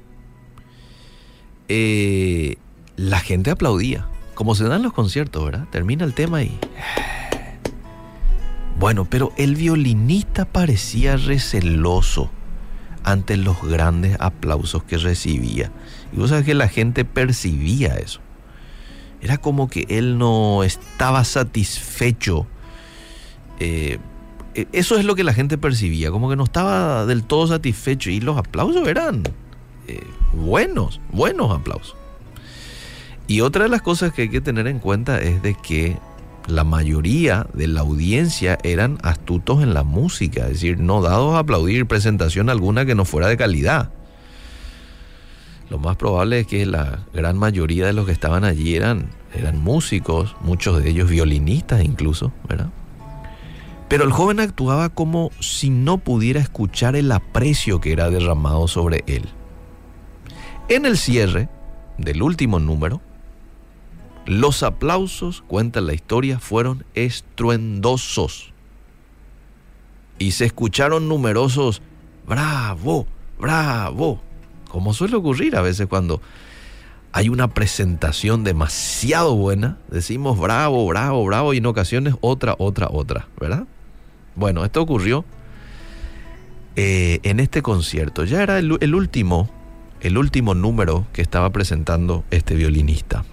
eh, 1.67 2.55
la 2.95 3.19
gente 3.19 3.51
aplaudía, 3.51 4.07
como 4.33 4.55
se 4.55 4.63
dan 4.63 4.81
los 4.81 4.93
conciertos, 4.93 5.45
¿verdad? 5.45 5.67
Termina 5.69 6.05
el 6.05 6.13
tema 6.13 6.41
y 6.41 6.57
bueno, 8.77 9.05
pero 9.05 9.31
el 9.37 9.55
violinista 9.55 10.45
parecía 10.45 11.15
receloso 11.17 12.29
ante 13.03 13.37
los 13.37 13.61
grandes 13.61 14.17
aplausos 14.19 14.83
que 14.83 14.97
recibía. 14.97 15.71
Y 16.11 16.17
vos 16.17 16.31
sabés 16.31 16.45
que 16.45 16.55
la 16.55 16.67
gente 16.67 17.05
percibía 17.05 17.95
eso. 17.95 18.19
Era 19.21 19.37
como 19.37 19.69
que 19.69 19.85
él 19.89 20.17
no 20.17 20.63
estaba 20.63 21.23
satisfecho. 21.23 22.47
Eh, 23.59 23.99
e, 24.55 24.67
eso 24.71 24.97
es 24.97 25.05
lo 25.05 25.15
que 25.15 25.23
la 25.23 25.33
gente 25.33 25.57
percibía, 25.57 26.11
como 26.11 26.29
que 26.29 26.35
no 26.35 26.43
estaba 26.43 27.05
del 27.05 27.23
todo 27.23 27.47
satisfecho. 27.47 28.09
Y 28.09 28.19
los 28.19 28.37
aplausos 28.37 28.87
eran 28.87 29.23
eh, 29.87 30.03
buenos, 30.33 30.99
buenos 31.11 31.51
aplausos. 31.51 31.95
Y 33.27 33.41
otra 33.41 33.63
de 33.63 33.69
las 33.69 33.81
cosas 33.81 34.13
que 34.13 34.23
hay 34.23 34.29
que 34.29 34.41
tener 34.41 34.67
en 34.67 34.79
cuenta 34.79 35.19
es 35.21 35.41
de 35.41 35.55
que 35.55 35.97
la 36.47 36.63
mayoría 36.63 37.47
de 37.53 37.67
la 37.67 37.81
audiencia 37.81 38.57
eran 38.63 38.97
astutos 39.01 39.63
en 39.63 39.73
la 39.73 39.83
música, 39.83 40.43
es 40.43 40.53
decir, 40.53 40.79
no 40.79 41.01
dados 41.01 41.35
a 41.35 41.39
aplaudir 41.39 41.85
presentación 41.85 42.49
alguna 42.49 42.85
que 42.85 42.95
no 42.95 43.05
fuera 43.05 43.27
de 43.27 43.37
calidad. 43.37 43.89
Lo 45.69 45.79
más 45.79 45.95
probable 45.95 46.41
es 46.41 46.47
que 46.47 46.65
la 46.65 46.99
gran 47.13 47.37
mayoría 47.37 47.87
de 47.87 47.93
los 47.93 48.05
que 48.05 48.11
estaban 48.11 48.43
allí 48.43 48.75
eran 48.75 49.09
eran 49.33 49.61
músicos, 49.61 50.35
muchos 50.41 50.81
de 50.81 50.89
ellos 50.89 51.09
violinistas 51.09 51.83
incluso, 51.83 52.31
¿verdad? 52.47 52.69
Pero 53.89 54.03
el 54.03 54.11
joven 54.11 54.39
actuaba 54.39 54.89
como 54.89 55.31
si 55.39 55.69
no 55.69 55.97
pudiera 55.97 56.39
escuchar 56.39 56.95
el 56.95 57.11
aprecio 57.11 57.81
que 57.81 57.91
era 57.91 58.09
derramado 58.09 58.67
sobre 58.67 59.03
él. 59.07 59.29
En 60.69 60.85
el 60.85 60.97
cierre 60.97 61.49
del 61.97 62.23
último 62.23 62.59
número, 62.59 63.01
los 64.25 64.63
aplausos, 64.63 65.43
cuenta 65.47 65.81
la 65.81 65.93
historia, 65.93 66.39
fueron 66.39 66.85
estruendosos. 66.93 68.53
Y 70.17 70.31
se 70.31 70.45
escucharon 70.45 71.07
numerosos, 71.07 71.81
bravo, 72.27 73.05
bravo, 73.39 74.21
como 74.69 74.93
suele 74.93 75.15
ocurrir 75.15 75.55
a 75.55 75.61
veces 75.61 75.87
cuando 75.87 76.21
hay 77.11 77.29
una 77.29 77.49
presentación 77.49 78.43
demasiado 78.43 79.35
buena, 79.35 79.77
decimos 79.89 80.39
bravo, 80.39 80.85
bravo, 80.87 81.23
bravo, 81.25 81.53
y 81.53 81.57
en 81.57 81.65
ocasiones 81.65 82.15
otra, 82.21 82.55
otra, 82.57 82.87
otra, 82.91 83.27
¿verdad? 83.39 83.67
Bueno, 84.35 84.65
esto 84.65 84.81
ocurrió 84.81 85.23
eh, 86.75 87.19
en 87.23 87.39
este 87.39 87.61
concierto. 87.61 88.25
Ya 88.25 88.43
era 88.43 88.59
el, 88.59 88.77
el 88.81 88.95
último, 88.95 89.49
el 90.01 90.17
último 90.17 90.55
número 90.55 91.07
que 91.13 91.21
estaba 91.21 91.51
presentando 91.51 92.25
este 92.31 92.55
violinista. 92.55 93.23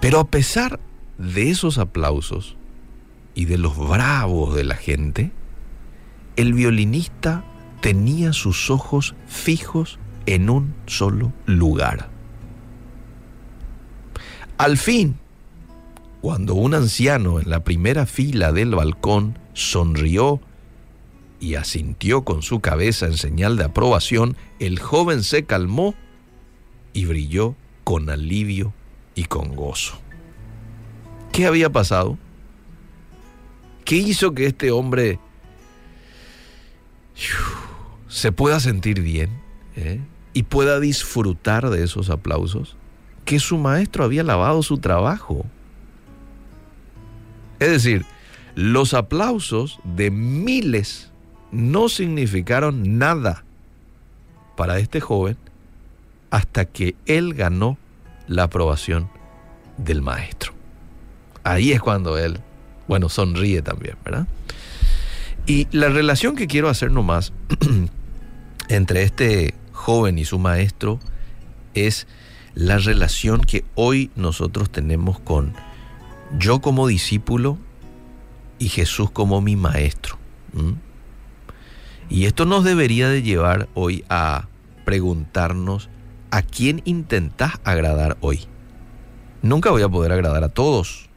Pero 0.00 0.20
a 0.20 0.24
pesar 0.24 0.80
de 1.18 1.50
esos 1.50 1.78
aplausos 1.78 2.56
y 3.34 3.44
de 3.44 3.58
los 3.58 3.76
bravos 3.76 4.54
de 4.54 4.64
la 4.64 4.76
gente, 4.76 5.30
el 6.36 6.54
violinista 6.54 7.44
tenía 7.80 8.32
sus 8.32 8.70
ojos 8.70 9.14
fijos 9.26 9.98
en 10.26 10.48
un 10.48 10.74
solo 10.86 11.32
lugar. 11.46 12.08
Al 14.56 14.78
fin, 14.78 15.18
cuando 16.20 16.54
un 16.54 16.74
anciano 16.74 17.40
en 17.40 17.48
la 17.48 17.64
primera 17.64 18.06
fila 18.06 18.52
del 18.52 18.74
balcón 18.74 19.38
sonrió 19.54 20.40
y 21.40 21.54
asintió 21.54 22.22
con 22.22 22.42
su 22.42 22.60
cabeza 22.60 23.06
en 23.06 23.16
señal 23.16 23.56
de 23.56 23.64
aprobación, 23.64 24.36
el 24.58 24.78
joven 24.78 25.24
se 25.24 25.44
calmó 25.44 25.94
y 26.92 27.06
brilló 27.06 27.54
con 27.84 28.10
alivio 28.10 28.74
y 29.14 29.24
con 29.24 29.54
gozo. 29.54 29.98
¿Qué 31.32 31.46
había 31.46 31.70
pasado? 31.70 32.18
¿Qué 33.84 33.96
hizo 33.96 34.34
que 34.34 34.46
este 34.46 34.70
hombre 34.70 35.18
se 38.08 38.32
pueda 38.32 38.60
sentir 38.60 39.00
bien 39.02 39.30
eh, 39.76 40.00
y 40.32 40.44
pueda 40.44 40.80
disfrutar 40.80 41.70
de 41.70 41.84
esos 41.84 42.10
aplausos? 42.10 42.76
Que 43.24 43.38
su 43.38 43.58
maestro 43.58 44.04
había 44.04 44.22
lavado 44.22 44.62
su 44.62 44.78
trabajo. 44.78 45.44
Es 47.58 47.70
decir, 47.70 48.04
los 48.54 48.94
aplausos 48.94 49.80
de 49.84 50.10
miles 50.10 51.10
no 51.52 51.88
significaron 51.88 52.98
nada 52.98 53.44
para 54.56 54.78
este 54.78 55.00
joven 55.00 55.36
hasta 56.30 56.64
que 56.64 56.94
él 57.06 57.34
ganó 57.34 57.78
la 58.30 58.44
aprobación 58.44 59.10
del 59.76 60.02
maestro. 60.02 60.52
Ahí 61.42 61.72
es 61.72 61.80
cuando 61.80 62.16
él, 62.16 62.38
bueno, 62.86 63.08
sonríe 63.08 63.60
también, 63.60 63.96
¿verdad? 64.04 64.28
Y 65.46 65.66
la 65.72 65.88
relación 65.88 66.36
que 66.36 66.46
quiero 66.46 66.68
hacer 66.68 66.92
nomás 66.92 67.32
entre 68.68 69.02
este 69.02 69.54
joven 69.72 70.16
y 70.16 70.24
su 70.24 70.38
maestro 70.38 71.00
es 71.74 72.06
la 72.54 72.78
relación 72.78 73.40
que 73.40 73.64
hoy 73.74 74.12
nosotros 74.14 74.70
tenemos 74.70 75.18
con 75.18 75.52
yo 76.38 76.60
como 76.60 76.86
discípulo 76.86 77.58
y 78.60 78.68
Jesús 78.68 79.10
como 79.10 79.40
mi 79.40 79.56
maestro. 79.56 80.18
Y 82.08 82.26
esto 82.26 82.44
nos 82.44 82.62
debería 82.62 83.08
de 83.08 83.22
llevar 83.22 83.68
hoy 83.74 84.04
a 84.08 84.46
preguntarnos 84.84 85.88
¿A 86.30 86.42
quién 86.42 86.80
intentás 86.84 87.54
agradar 87.64 88.16
hoy? 88.20 88.46
Nunca 89.42 89.70
voy 89.70 89.82
a 89.82 89.88
poder 89.88 90.12
agradar 90.12 90.44
a 90.44 90.48
todos, 90.48 91.08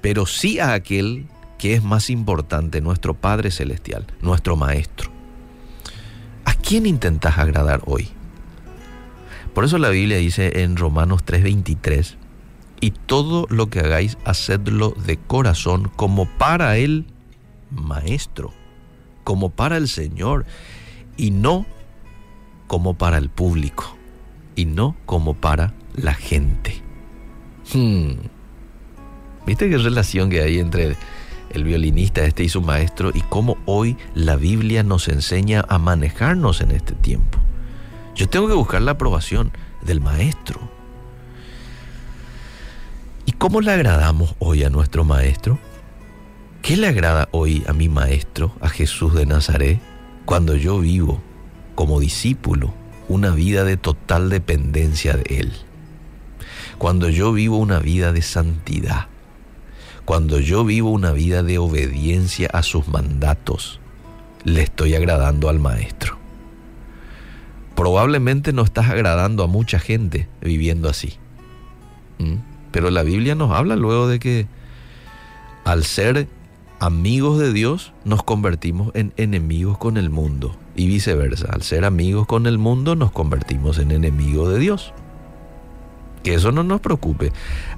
pero 0.00 0.26
sí 0.26 0.58
a 0.58 0.74
aquel 0.74 1.26
que 1.56 1.74
es 1.74 1.82
más 1.82 2.10
importante, 2.10 2.82
nuestro 2.82 3.14
Padre 3.14 3.50
Celestial, 3.50 4.06
nuestro 4.20 4.56
Maestro. 4.56 5.10
¿A 6.44 6.52
quién 6.54 6.84
intentás 6.84 7.38
agradar 7.38 7.80
hoy? 7.86 8.10
Por 9.54 9.64
eso 9.64 9.78
la 9.78 9.88
Biblia 9.88 10.18
dice 10.18 10.62
en 10.62 10.76
Romanos 10.76 11.22
3:23, 11.24 12.16
y 12.80 12.90
todo 12.90 13.46
lo 13.48 13.70
que 13.70 13.80
hagáis, 13.80 14.18
hacedlo 14.26 14.90
de 14.90 15.16
corazón 15.16 15.90
como 15.96 16.26
para 16.26 16.76
el 16.76 17.06
Maestro, 17.70 18.52
como 19.22 19.48
para 19.48 19.78
el 19.78 19.88
Señor, 19.88 20.44
y 21.16 21.30
no 21.30 21.64
como 22.74 22.94
para 22.94 23.18
el 23.18 23.28
público 23.28 23.96
y 24.56 24.64
no 24.64 24.96
como 25.06 25.34
para 25.34 25.74
la 25.94 26.12
gente. 26.12 26.82
Hmm. 27.72 28.14
¿Viste 29.46 29.70
qué 29.70 29.78
relación 29.78 30.28
que 30.28 30.40
hay 30.40 30.58
entre 30.58 30.96
el 31.50 31.62
violinista 31.62 32.24
este 32.24 32.42
y 32.42 32.48
su 32.48 32.62
maestro 32.62 33.12
y 33.14 33.20
cómo 33.20 33.58
hoy 33.64 33.96
la 34.16 34.34
Biblia 34.34 34.82
nos 34.82 35.06
enseña 35.06 35.64
a 35.68 35.78
manejarnos 35.78 36.60
en 36.62 36.72
este 36.72 36.94
tiempo? 36.94 37.38
Yo 38.16 38.28
tengo 38.28 38.48
que 38.48 38.54
buscar 38.54 38.82
la 38.82 38.90
aprobación 38.90 39.52
del 39.82 40.00
maestro. 40.00 40.58
¿Y 43.24 43.30
cómo 43.30 43.60
le 43.60 43.70
agradamos 43.70 44.34
hoy 44.40 44.64
a 44.64 44.68
nuestro 44.68 45.04
maestro? 45.04 45.60
¿Qué 46.60 46.76
le 46.76 46.88
agrada 46.88 47.28
hoy 47.30 47.62
a 47.68 47.72
mi 47.72 47.88
maestro, 47.88 48.52
a 48.60 48.68
Jesús 48.68 49.14
de 49.14 49.26
Nazaret, 49.26 49.80
cuando 50.24 50.56
yo 50.56 50.80
vivo 50.80 51.22
como 51.74 52.00
discípulo 52.00 52.72
una 53.08 53.30
vida 53.30 53.64
de 53.64 53.76
total 53.76 54.30
dependencia 54.30 55.16
de 55.16 55.38
Él. 55.38 55.52
Cuando 56.78 57.08
yo 57.08 57.32
vivo 57.32 57.58
una 57.58 57.78
vida 57.78 58.12
de 58.12 58.22
santidad, 58.22 59.06
cuando 60.04 60.40
yo 60.40 60.64
vivo 60.64 60.90
una 60.90 61.12
vida 61.12 61.42
de 61.42 61.58
obediencia 61.58 62.48
a 62.52 62.62
sus 62.62 62.88
mandatos, 62.88 63.80
le 64.44 64.62
estoy 64.62 64.94
agradando 64.94 65.48
al 65.48 65.60
Maestro. 65.60 66.18
Probablemente 67.74 68.52
no 68.52 68.62
estás 68.62 68.88
agradando 68.88 69.42
a 69.42 69.46
mucha 69.46 69.78
gente 69.78 70.28
viviendo 70.40 70.88
así. 70.88 71.14
Pero 72.70 72.90
la 72.90 73.02
Biblia 73.02 73.34
nos 73.34 73.50
habla 73.50 73.76
luego 73.76 74.08
de 74.08 74.18
que 74.18 74.46
al 75.64 75.84
ser 75.84 76.28
amigos 76.78 77.38
de 77.38 77.52
Dios 77.52 77.92
nos 78.04 78.22
convertimos 78.22 78.94
en 78.94 79.12
enemigos 79.16 79.78
con 79.78 79.96
el 79.96 80.10
mundo 80.10 80.56
y 80.74 80.86
viceversa. 80.86 81.48
Al 81.50 81.62
ser 81.62 81.84
amigos 81.84 82.26
con 82.26 82.46
el 82.46 82.58
mundo 82.58 82.96
nos 82.96 83.12
convertimos 83.12 83.78
en 83.78 83.90
enemigos 83.90 84.52
de 84.52 84.58
Dios. 84.58 84.92
Que 86.22 86.34
eso 86.34 86.52
no 86.52 86.62
nos 86.62 86.80
preocupe. 86.80 87.32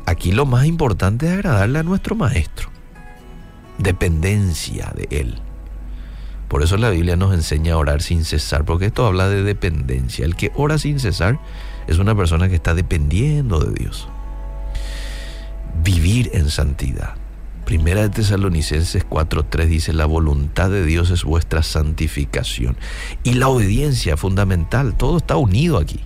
Aquí 0.06 0.32
lo 0.32 0.46
más 0.46 0.66
importante 0.66 1.26
es 1.26 1.32
agradarle 1.32 1.80
a 1.80 1.82
nuestro 1.82 2.14
Maestro. 2.14 2.70
Dependencia 3.78 4.92
de 4.94 5.08
Él. 5.10 5.40
Por 6.48 6.62
eso 6.62 6.76
la 6.76 6.90
Biblia 6.90 7.16
nos 7.16 7.34
enseña 7.34 7.74
a 7.74 7.78
orar 7.78 8.02
sin 8.02 8.24
cesar, 8.24 8.64
porque 8.64 8.86
esto 8.86 9.04
habla 9.04 9.28
de 9.28 9.42
dependencia. 9.42 10.24
El 10.24 10.36
que 10.36 10.52
ora 10.54 10.78
sin 10.78 11.00
cesar 11.00 11.40
es 11.88 11.98
una 11.98 12.14
persona 12.14 12.48
que 12.48 12.54
está 12.54 12.74
dependiendo 12.74 13.58
de 13.58 13.72
Dios. 13.74 14.08
Vivir 15.82 16.30
en 16.34 16.48
santidad. 16.50 17.14
Primera 17.66 18.02
de 18.02 18.10
Tesalonicenses 18.10 19.04
4:3 19.04 19.66
dice, 19.66 19.92
la 19.92 20.06
voluntad 20.06 20.70
de 20.70 20.86
Dios 20.86 21.10
es 21.10 21.24
vuestra 21.24 21.64
santificación. 21.64 22.76
Y 23.24 23.34
la 23.34 23.48
obediencia 23.48 24.16
fundamental, 24.16 24.96
todo 24.96 25.16
está 25.16 25.36
unido 25.36 25.76
aquí. 25.76 25.98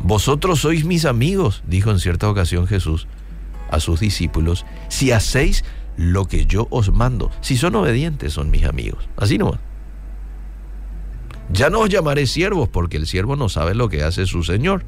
Vosotros 0.00 0.60
sois 0.60 0.86
mis 0.86 1.04
amigos, 1.04 1.62
dijo 1.66 1.90
en 1.90 1.98
cierta 1.98 2.26
ocasión 2.26 2.66
Jesús 2.66 3.06
a 3.70 3.80
sus 3.80 4.00
discípulos, 4.00 4.64
si 4.88 5.12
hacéis 5.12 5.62
lo 5.98 6.24
que 6.24 6.46
yo 6.46 6.68
os 6.70 6.90
mando. 6.90 7.30
Si 7.42 7.58
son 7.58 7.74
obedientes, 7.74 8.32
son 8.32 8.50
mis 8.50 8.64
amigos. 8.64 9.06
Así 9.18 9.36
no. 9.36 9.58
Ya 11.52 11.68
no 11.68 11.80
os 11.80 11.90
llamaré 11.90 12.26
siervos 12.26 12.70
porque 12.70 12.96
el 12.96 13.06
siervo 13.06 13.36
no 13.36 13.50
sabe 13.50 13.74
lo 13.74 13.90
que 13.90 14.04
hace 14.04 14.24
su 14.24 14.42
Señor. 14.42 14.86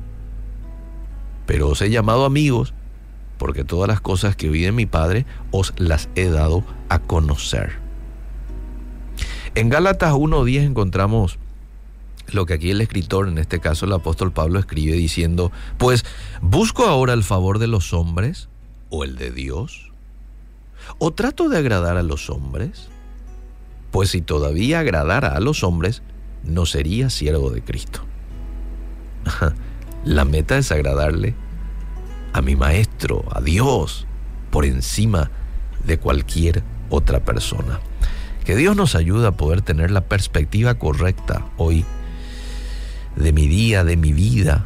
Pero 1.45 1.69
os 1.69 1.83
he 1.83 1.91
llamado 1.91 2.25
amigos 2.25 2.73
porque 3.41 3.65
todas 3.65 3.89
las 3.89 4.03
cosas 4.03 4.37
que 4.37 4.51
oí 4.51 4.61
de 4.61 4.71
mi 4.71 4.85
Padre 4.85 5.25
os 5.51 5.73
las 5.79 6.11
he 6.15 6.29
dado 6.29 6.63
a 6.91 6.99
conocer. 6.99 7.79
En 9.55 9.71
Gálatas 9.71 10.13
1.10 10.13 10.61
encontramos 10.61 11.39
lo 12.27 12.45
que 12.45 12.53
aquí 12.53 12.71
el 12.71 12.83
escritor, 12.83 13.29
en 13.29 13.39
este 13.39 13.59
caso 13.59 13.87
el 13.87 13.95
apóstol 13.95 14.31
Pablo, 14.31 14.59
escribe 14.59 14.93
diciendo, 14.93 15.53
pues 15.79 16.05
busco 16.43 16.85
ahora 16.85 17.15
el 17.15 17.25
favor 17.25 17.59
de 17.59 17.67
los 17.67 17.95
hombres 17.95 18.51
o 18.91 19.05
el 19.05 19.17
de 19.17 19.31
Dios, 19.31 19.91
o 20.99 21.15
trato 21.15 21.49
de 21.49 21.57
agradar 21.57 21.97
a 21.97 22.03
los 22.03 22.29
hombres, 22.29 22.91
pues 23.91 24.11
si 24.11 24.21
todavía 24.21 24.81
agradara 24.81 25.29
a 25.29 25.41
los 25.41 25.65
hombres, 25.65 26.03
no 26.45 26.67
sería 26.67 27.09
siervo 27.09 27.49
de 27.49 27.63
Cristo. 27.63 28.03
La 30.05 30.27
meta 30.27 30.59
es 30.59 30.71
agradarle 30.73 31.35
a 32.33 32.43
mi 32.43 32.57
maestro, 32.57 33.25
a 33.33 33.41
Dios, 33.41 34.07
por 34.51 34.65
encima 34.65 35.31
de 35.85 35.99
cualquier 35.99 36.63
otra 36.89 37.21
persona. 37.21 37.81
Que 38.45 38.57
Dios 38.57 38.77
nos 38.77 38.95
ayude 38.95 39.27
a 39.27 39.33
poder 39.33 39.63
tener 39.63 39.91
la 39.91 40.03
perspectiva 40.03 40.75
correcta 40.75 41.47
hoy 41.57 41.85
de 43.17 43.33
mi 43.33 43.49
día, 43.49 43.85
de 43.85 43.97
mi 43.97 44.13
vida, 44.13 44.65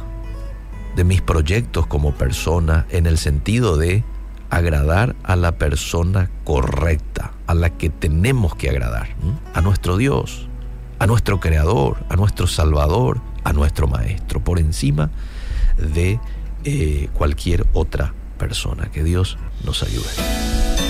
de 0.95 1.03
mis 1.03 1.21
proyectos 1.21 1.87
como 1.87 2.13
persona, 2.13 2.85
en 2.89 3.05
el 3.05 3.17
sentido 3.17 3.77
de 3.77 4.03
agradar 4.49 5.15
a 5.23 5.35
la 5.35 5.57
persona 5.57 6.29
correcta, 6.43 7.33
a 7.47 7.53
la 7.53 7.71
que 7.71 7.89
tenemos 7.89 8.55
que 8.55 8.69
agradar, 8.69 9.09
a 9.53 9.61
nuestro 9.61 9.97
Dios, 9.97 10.47
a 10.99 11.07
nuestro 11.07 11.39
Creador, 11.39 11.97
a 12.09 12.15
nuestro 12.15 12.47
Salvador, 12.47 13.19
a 13.43 13.53
nuestro 13.53 13.87
Maestro, 13.87 14.43
por 14.43 14.59
encima 14.59 15.09
de 15.77 16.19
eh, 16.65 17.09
cualquier 17.13 17.65
otra 17.73 18.13
persona. 18.37 18.91
Que 18.91 19.03
Dios 19.03 19.37
nos 19.63 19.83
ayude. 19.83 20.84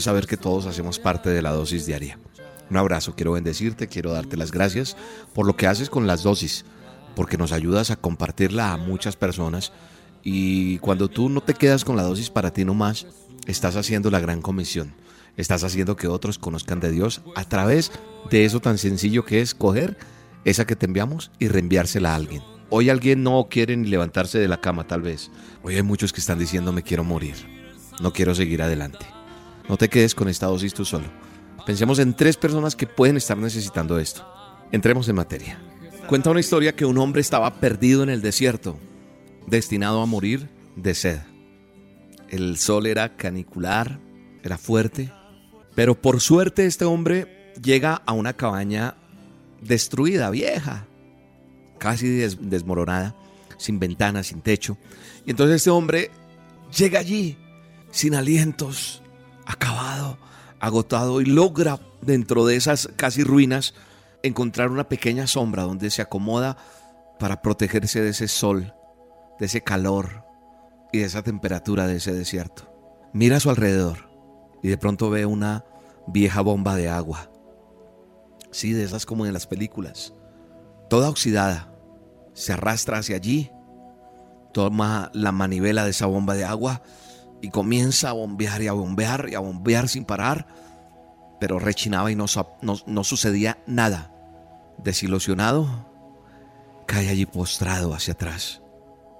Saber 0.00 0.26
que 0.26 0.36
todos 0.36 0.66
hacemos 0.66 0.98
parte 0.98 1.30
de 1.30 1.42
la 1.42 1.52
dosis 1.52 1.86
diaria. 1.86 2.18
Un 2.70 2.76
abrazo, 2.76 3.14
quiero 3.14 3.32
bendecirte, 3.32 3.88
quiero 3.88 4.12
darte 4.12 4.36
las 4.36 4.50
gracias 4.50 4.96
por 5.34 5.46
lo 5.46 5.56
que 5.56 5.66
haces 5.66 5.90
con 5.90 6.06
las 6.06 6.22
dosis, 6.22 6.64
porque 7.14 7.36
nos 7.36 7.52
ayudas 7.52 7.90
a 7.90 7.96
compartirla 7.96 8.72
a 8.72 8.76
muchas 8.76 9.16
personas 9.16 9.72
y 10.22 10.78
cuando 10.78 11.08
tú 11.08 11.28
no 11.28 11.42
te 11.42 11.54
quedas 11.54 11.84
con 11.84 11.96
la 11.96 12.02
dosis 12.02 12.30
para 12.30 12.52
ti 12.52 12.64
nomás, 12.64 13.06
estás 13.46 13.76
haciendo 13.76 14.10
la 14.10 14.20
gran 14.20 14.40
comisión. 14.40 14.94
Estás 15.36 15.64
haciendo 15.64 15.96
que 15.96 16.08
otros 16.08 16.38
conozcan 16.38 16.80
de 16.80 16.90
Dios 16.90 17.20
a 17.34 17.44
través 17.44 17.92
de 18.30 18.44
eso 18.44 18.60
tan 18.60 18.78
sencillo 18.78 19.24
que 19.24 19.40
es 19.40 19.54
coger 19.54 19.98
esa 20.44 20.66
que 20.66 20.76
te 20.76 20.86
enviamos 20.86 21.30
y 21.38 21.48
reenviársela 21.48 22.12
a 22.12 22.16
alguien. 22.16 22.42
Hoy 22.70 22.88
alguien 22.88 23.22
no 23.22 23.46
quiere 23.50 23.76
ni 23.76 23.88
levantarse 23.88 24.38
de 24.38 24.48
la 24.48 24.60
cama 24.60 24.86
tal 24.86 25.02
vez. 25.02 25.30
Hoy 25.62 25.76
hay 25.76 25.82
muchos 25.82 26.12
que 26.12 26.20
están 26.20 26.38
diciendo 26.38 26.72
me 26.72 26.82
quiero 26.82 27.04
morir. 27.04 27.34
No 28.00 28.12
quiero 28.12 28.34
seguir 28.34 28.62
adelante. 28.62 29.06
No 29.68 29.76
te 29.76 29.88
quedes 29.88 30.14
con 30.14 30.28
esta 30.28 30.46
dosis 30.46 30.74
tú 30.74 30.84
solo. 30.84 31.06
Pensemos 31.66 31.98
en 31.98 32.14
tres 32.14 32.36
personas 32.36 32.76
que 32.76 32.86
pueden 32.86 33.16
estar 33.16 33.38
necesitando 33.38 33.98
esto. 33.98 34.26
Entremos 34.70 35.08
en 35.08 35.16
materia. 35.16 35.58
Cuenta 36.06 36.30
una 36.30 36.40
historia 36.40 36.76
que 36.76 36.84
un 36.84 36.98
hombre 36.98 37.22
estaba 37.22 37.60
perdido 37.60 38.02
en 38.02 38.10
el 38.10 38.20
desierto, 38.20 38.78
destinado 39.46 40.02
a 40.02 40.06
morir 40.06 40.50
de 40.76 40.94
sed. 40.94 41.20
El 42.28 42.58
sol 42.58 42.86
era 42.86 43.16
canicular, 43.16 43.98
era 44.42 44.58
fuerte, 44.58 45.10
pero 45.74 45.94
por 45.94 46.20
suerte 46.20 46.66
este 46.66 46.84
hombre 46.84 47.52
llega 47.62 48.02
a 48.04 48.12
una 48.12 48.34
cabaña 48.34 48.96
destruida, 49.62 50.28
vieja, 50.28 50.86
casi 51.78 52.08
desmoronada, 52.08 53.14
sin 53.56 53.78
ventanas, 53.78 54.26
sin 54.26 54.42
techo. 54.42 54.76
Y 55.24 55.30
entonces 55.30 55.56
este 55.56 55.70
hombre 55.70 56.10
llega 56.76 56.98
allí, 56.98 57.38
sin 57.90 58.14
alientos, 58.14 59.03
acabado, 59.46 60.18
agotado 60.60 61.20
y 61.20 61.26
logra 61.26 61.78
dentro 62.02 62.46
de 62.46 62.56
esas 62.56 62.88
casi 62.96 63.24
ruinas 63.24 63.74
encontrar 64.22 64.70
una 64.70 64.88
pequeña 64.88 65.26
sombra 65.26 65.64
donde 65.64 65.90
se 65.90 66.02
acomoda 66.02 66.56
para 67.18 67.42
protegerse 67.42 68.00
de 68.00 68.10
ese 68.10 68.28
sol, 68.28 68.74
de 69.38 69.46
ese 69.46 69.62
calor 69.62 70.24
y 70.92 70.98
de 70.98 71.04
esa 71.04 71.22
temperatura 71.22 71.86
de 71.86 71.96
ese 71.96 72.12
desierto. 72.12 72.70
Mira 73.12 73.36
a 73.36 73.40
su 73.40 73.50
alrededor 73.50 74.10
y 74.62 74.68
de 74.68 74.78
pronto 74.78 75.10
ve 75.10 75.26
una 75.26 75.64
vieja 76.06 76.40
bomba 76.40 76.76
de 76.76 76.88
agua. 76.88 77.30
Sí, 78.50 78.72
de 78.72 78.84
esas 78.84 79.04
como 79.04 79.26
en 79.26 79.32
las 79.32 79.46
películas. 79.46 80.14
Toda 80.88 81.10
oxidada. 81.10 81.70
Se 82.32 82.52
arrastra 82.52 82.98
hacia 82.98 83.16
allí. 83.16 83.50
Toma 84.52 85.10
la 85.12 85.32
manivela 85.32 85.84
de 85.84 85.90
esa 85.90 86.06
bomba 86.06 86.34
de 86.34 86.44
agua 86.44 86.82
y 87.44 87.50
comienza 87.50 88.08
a 88.08 88.12
bombear 88.14 88.62
y 88.62 88.68
a 88.68 88.72
bombear 88.72 89.28
y 89.28 89.34
a 89.34 89.38
bombear 89.38 89.86
sin 89.90 90.06
parar, 90.06 90.46
pero 91.38 91.58
rechinaba 91.58 92.10
y 92.10 92.16
no, 92.16 92.26
sucedía 93.04 93.58
nada. 93.66 94.10
Desilusionado, 94.78 95.66
cae 96.86 97.10
allí 97.10 97.26
postrado 97.26 97.92
hacia 97.92 98.14
atrás 98.14 98.62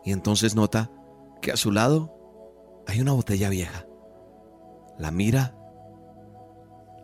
y 0.07 0.13
entonces 0.13 0.55
nota 0.55 0.91
que 1.43 1.53
a 1.53 1.59
su 1.59 1.71
lado 1.71 2.17
hay 2.87 3.03
una 3.03 3.13
botella 3.13 3.51
vieja. 3.51 3.85
La 4.99 5.11
mira, 5.11 5.55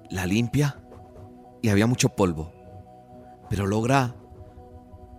la 0.08 0.24
limpia 0.24 0.80
y 1.60 1.68
había 1.68 1.86
mucho 1.86 2.08
polvo, 2.08 2.50
pero 3.50 3.66
logra 3.66 4.16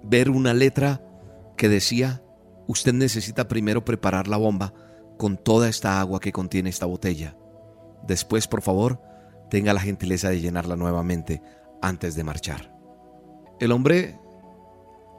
ver 0.01 0.31
una 0.31 0.55
letra 0.55 0.99
que 1.55 1.69
decía, 1.69 2.23
usted 2.67 2.91
necesita 2.91 3.47
primero 3.47 3.85
preparar 3.85 4.27
la 4.27 4.37
bomba 4.37 4.73
con 5.21 5.37
toda 5.37 5.69
esta 5.69 5.99
agua 5.99 6.19
que 6.19 6.31
contiene 6.31 6.71
esta 6.71 6.87
botella. 6.87 7.35
Después, 8.07 8.47
por 8.47 8.63
favor, 8.63 8.99
tenga 9.51 9.71
la 9.71 9.79
gentileza 9.79 10.29
de 10.29 10.41
llenarla 10.41 10.75
nuevamente 10.75 11.43
antes 11.79 12.15
de 12.15 12.23
marchar. 12.23 12.75
El 13.59 13.71
hombre 13.71 14.17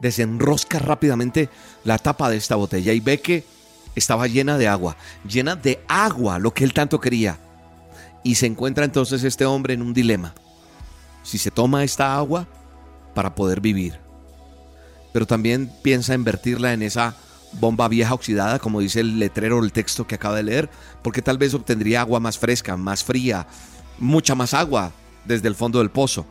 desenrosca 0.01 0.81
rápidamente 0.81 1.51
la 1.85 1.99
tapa 1.99 2.31
de 2.31 2.37
esta 2.37 2.57
botella 2.57 2.93
y 2.93 2.99
ve 2.99 3.21
que 3.21 3.45
estaba 3.95 4.27
llena 4.27 4.59
de 4.59 4.67
agua, 4.67 4.97
llena 5.25 5.55
de 5.55 5.81
agua, 5.87 6.41
lo 6.41 6.53
que 6.53 6.65
él 6.65 6.75
tanto 6.75 6.99
quería. 6.99 7.39
Y 8.25 8.35
se 8.35 8.47
encuentra 8.47 8.85
entonces 8.85 9.23
este 9.23 9.47
hombre 9.47 9.75
en 9.75 9.83
un 9.83 9.95
dilema. 9.95 10.35
si 11.23 11.39
se 11.39 11.53
toma 11.53 11.85
esta 11.85 12.17
agua 12.17 12.49
para 13.15 13.37
poder 13.37 13.61
vivir. 13.61 14.01
Pero 15.13 15.29
también 15.29 15.71
piensa 15.81 16.13
en 16.13 16.25
vertirla 16.25 16.73
en 16.73 16.83
esa 16.83 17.15
bomba 17.61 17.89
vieja 17.89 18.15
oxidada, 18.15 18.59
como 18.59 18.81
dice 18.81 19.01
el 19.01 19.19
letrero 19.19 19.59
o 19.59 19.65
el 19.65 19.73
texto 19.73 20.07
que 20.07 20.15
acaba 20.15 20.37
de 20.37 20.43
leer, 20.43 20.71
porque 21.03 21.23
tal 21.23 21.39
vez 21.39 21.55
obtendría 21.55 22.01
agua 22.01 22.21
más 22.21 22.39
fresca, 22.39 22.77
más 22.77 23.05
fría, 23.05 23.47
mucha 23.99 24.35
más 24.35 24.55
agua 24.55 24.93
desde 25.25 25.49
el 25.49 25.55
fondo 25.55 25.79
del 25.79 25.91
pozo 25.91 26.27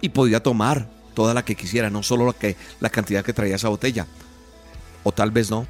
y 0.00 0.10
podría 0.10 0.42
tomar 0.42 0.88
toda 1.14 1.34
la 1.34 1.44
que 1.44 1.54
quisiera, 1.54 1.90
no 1.90 2.02
solo 2.02 2.26
la, 2.26 2.32
que, 2.32 2.56
la 2.80 2.88
cantidad 2.88 3.24
que 3.24 3.32
traía 3.32 3.56
esa 3.56 3.68
botella. 3.68 4.06
O 5.04 5.12
tal 5.12 5.30
vez 5.30 5.50
no. 5.50 5.66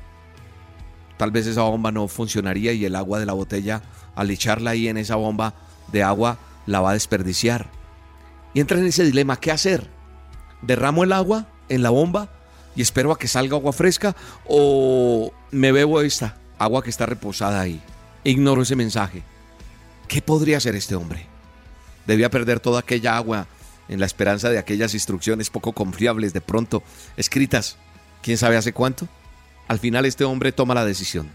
Tal 1.16 1.30
vez 1.30 1.46
esa 1.46 1.62
bomba 1.62 1.92
no 1.92 2.08
funcionaría 2.08 2.72
y 2.72 2.84
el 2.84 2.96
agua 2.96 3.18
de 3.18 3.26
la 3.26 3.32
botella, 3.32 3.82
al 4.14 4.30
echarla 4.30 4.70
ahí 4.70 4.88
en 4.88 4.96
esa 4.96 5.16
bomba 5.16 5.54
de 5.92 6.02
agua, 6.02 6.38
la 6.66 6.80
va 6.80 6.90
a 6.90 6.94
desperdiciar. 6.94 7.66
Y 8.54 8.60
entra 8.60 8.78
en 8.78 8.86
ese 8.86 9.04
dilema, 9.04 9.36
¿qué 9.36 9.50
hacer? 9.50 9.88
¿Derramo 10.62 11.04
el 11.04 11.12
agua 11.12 11.46
en 11.68 11.82
la 11.82 11.90
bomba 11.90 12.30
y 12.80 12.82
espero 12.82 13.12
a 13.12 13.18
que 13.18 13.28
salga 13.28 13.56
agua 13.56 13.74
fresca 13.74 14.16
o 14.46 15.34
me 15.50 15.70
bebo 15.70 16.00
esta 16.00 16.38
agua 16.58 16.82
que 16.82 16.88
está 16.88 17.04
reposada 17.04 17.60
ahí? 17.60 17.78
Ignoro 18.24 18.62
ese 18.62 18.74
mensaje. 18.74 19.22
¿Qué 20.08 20.22
podría 20.22 20.56
hacer 20.56 20.74
este 20.74 20.94
hombre? 20.94 21.26
Debía 22.06 22.30
perder 22.30 22.58
toda 22.58 22.80
aquella 22.80 23.18
agua 23.18 23.46
en 23.90 24.00
la 24.00 24.06
esperanza 24.06 24.48
de 24.48 24.56
aquellas 24.56 24.94
instrucciones 24.94 25.50
poco 25.50 25.74
confiables 25.74 26.32
de 26.32 26.40
pronto 26.40 26.82
escritas, 27.18 27.76
quién 28.22 28.38
sabe 28.38 28.56
hace 28.56 28.72
cuánto. 28.72 29.06
Al 29.68 29.78
final 29.78 30.06
este 30.06 30.24
hombre 30.24 30.50
toma 30.50 30.72
la 30.72 30.86
decisión. 30.86 31.28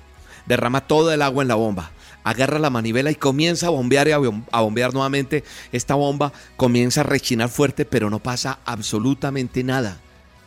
Derrama 0.47 0.87
toda 0.87 1.13
el 1.13 1.21
agua 1.21 1.43
en 1.43 1.49
la 1.49 1.53
bomba, 1.53 1.91
agarra 2.23 2.57
la 2.57 2.71
manivela 2.71 3.11
y 3.11 3.15
comienza 3.15 3.67
a 3.67 3.69
bombear 3.69 4.07
y 4.07 4.13
a 4.13 4.61
bombear 4.61 4.95
nuevamente. 4.95 5.43
Esta 5.71 5.93
bomba 5.93 6.33
comienza 6.57 7.01
a 7.01 7.03
rechinar 7.03 7.49
fuerte, 7.49 7.85
pero 7.85 8.09
no 8.09 8.17
pasa 8.17 8.57
absolutamente 8.65 9.63
nada. 9.63 9.99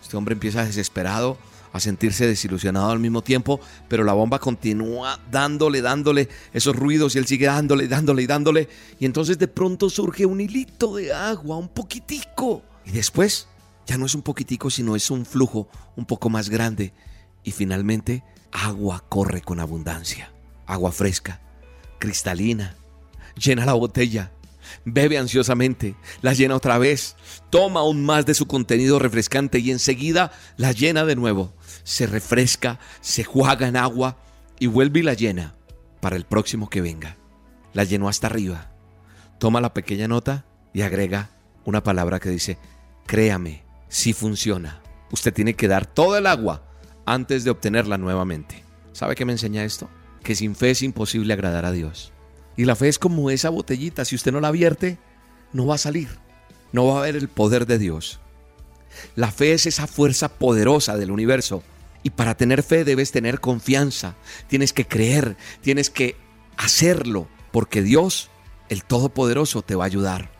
Este 0.09 0.17
hombre 0.17 0.33
empieza 0.33 0.65
desesperado 0.65 1.37
a 1.71 1.81
sentirse 1.81 2.27
desilusionado 2.27 2.93
al 2.93 2.99
mismo 2.99 3.21
tiempo, 3.21 3.61
pero 3.89 4.05
la 4.05 4.15
bomba 4.15 4.39
continúa 4.39 5.21
dándole, 5.31 5.83
dándole 5.83 6.31
esos 6.55 6.75
ruidos 6.75 7.15
y 7.15 7.19
él 7.19 7.27
sigue 7.27 7.45
dándole, 7.45 7.89
dándole 7.89 8.23
y 8.23 8.27
dándole. 8.27 8.71
Y 8.99 9.05
entonces 9.05 9.39
de 9.39 9.49
pronto 9.49 9.91
surge 9.91 10.25
un 10.25 10.41
hilito 10.41 10.97
de 10.97 11.13
agua, 11.13 11.59
un 11.59 11.69
poquitico. 11.69 12.63
Y 12.87 12.93
después 12.93 13.49
ya 13.87 13.99
no 13.99 14.07
es 14.07 14.15
un 14.15 14.23
poquitico, 14.23 14.71
sino 14.71 14.97
es 14.97 15.11
un 15.11 15.27
flujo 15.27 15.69
un 15.95 16.07
poco 16.07 16.31
más 16.31 16.49
grande. 16.49 16.95
Y 17.45 17.51
finalmente 17.51 18.25
agua 18.51 19.05
corre 19.11 19.43
con 19.43 19.61
abundancia. 19.61 20.33
Agua 20.65 20.91
fresca, 20.91 21.43
cristalina. 21.99 22.77
Llena 23.37 23.67
la 23.67 23.75
botella 23.75 24.33
bebe 24.85 25.19
ansiosamente, 25.19 25.95
la 26.23 26.33
llena 26.33 26.57
otra 26.57 26.79
vez, 26.79 27.17
toma 27.51 27.81
aún 27.81 28.05
más 28.05 28.27
de 28.27 28.35
su 28.35 28.47
contenido 28.47 28.99
refrescante 28.99 29.59
y 29.59 29.71
enseguida 29.71 30.33
la 30.57 30.73
llena 30.73 31.05
de 31.05 31.17
nuevo. 31.17 31.55
Se 31.85 32.07
refresca, 32.07 32.79
se 33.01 33.25
juega 33.25 33.69
en 33.69 33.77
agua 33.77 34.19
y 34.59 34.67
vuelve 34.67 35.01
y 35.01 35.03
la 35.03 35.15
llena 35.15 35.55
para 36.01 36.17
el 36.17 36.25
próximo 36.25 36.69
que 36.69 36.81
venga. 36.81 37.17
La 37.73 37.85
llenó 37.85 38.09
hasta 38.09 38.27
arriba. 38.27 38.71
Toma 39.39 39.61
la 39.61 39.75
pequeña 39.75 40.09
nota 40.09 40.45
y 40.73 40.83
agrega 40.83 41.31
una 41.65 41.83
palabra 41.83 42.19
que 42.19 42.31
dice, 42.31 42.59
créame, 43.07 43.65
si 43.89 44.13
funciona. 44.13 44.83
Usted 45.11 45.33
tiene 45.33 45.55
que 45.55 45.69
dar 45.69 45.87
toda 45.87 46.19
el 46.19 46.27
agua 46.27 46.65
antes 47.07 47.45
de 47.45 47.51
obtenerla 47.51 47.99
nuevamente. 47.99 48.65
¿Sabe 48.93 49.15
qué 49.15 49.25
me 49.25 49.33
enseña 49.33 49.65
esto? 49.65 49.89
Que 50.23 50.35
sin 50.35 50.55
fe 50.55 50.71
es 50.71 50.83
imposible 50.83 51.33
agradar 51.33 51.65
a 51.65 51.73
Dios. 51.73 52.13
Y 52.59 52.65
la 52.65 52.75
fe 52.75 52.89
es 52.89 52.99
como 52.99 53.31
esa 53.31 53.51
botellita, 53.51 54.05
si 54.05 54.17
usted 54.17 54.33
no 54.33 54.41
la 54.41 54.51
vierte, 54.51 54.99
no 55.53 55.65
va 55.65 55.77
a 55.77 55.79
salir, 55.79 56.09
no 56.73 56.89
va 56.89 56.99
a 56.99 57.03
ver 57.03 57.15
el 57.15 57.29
poder 57.29 57.67
de 57.67 57.79
Dios. 57.79 58.19
La 59.15 59.31
fe 59.31 59.53
es 59.53 59.67
esa 59.67 59.87
fuerza 59.87 60.29
poderosa 60.29 60.97
del 60.97 61.13
universo. 61.13 61.63
Y 62.03 62.11
para 62.11 62.37
tener 62.37 62.65
fe 62.65 62.83
debes 62.83 63.13
tener 63.13 63.39
confianza, 63.39 64.17
tienes 64.49 64.73
que 64.73 64.89
creer, 64.89 65.37
tienes 65.61 65.89
que 65.89 66.17
hacerlo, 66.57 67.29
porque 67.53 67.81
Dios, 67.81 68.29
el 68.69 68.83
Todopoderoso, 68.83 69.63
te 69.63 69.77
va 69.77 69.85
a 69.85 69.87
ayudar, 69.87 70.33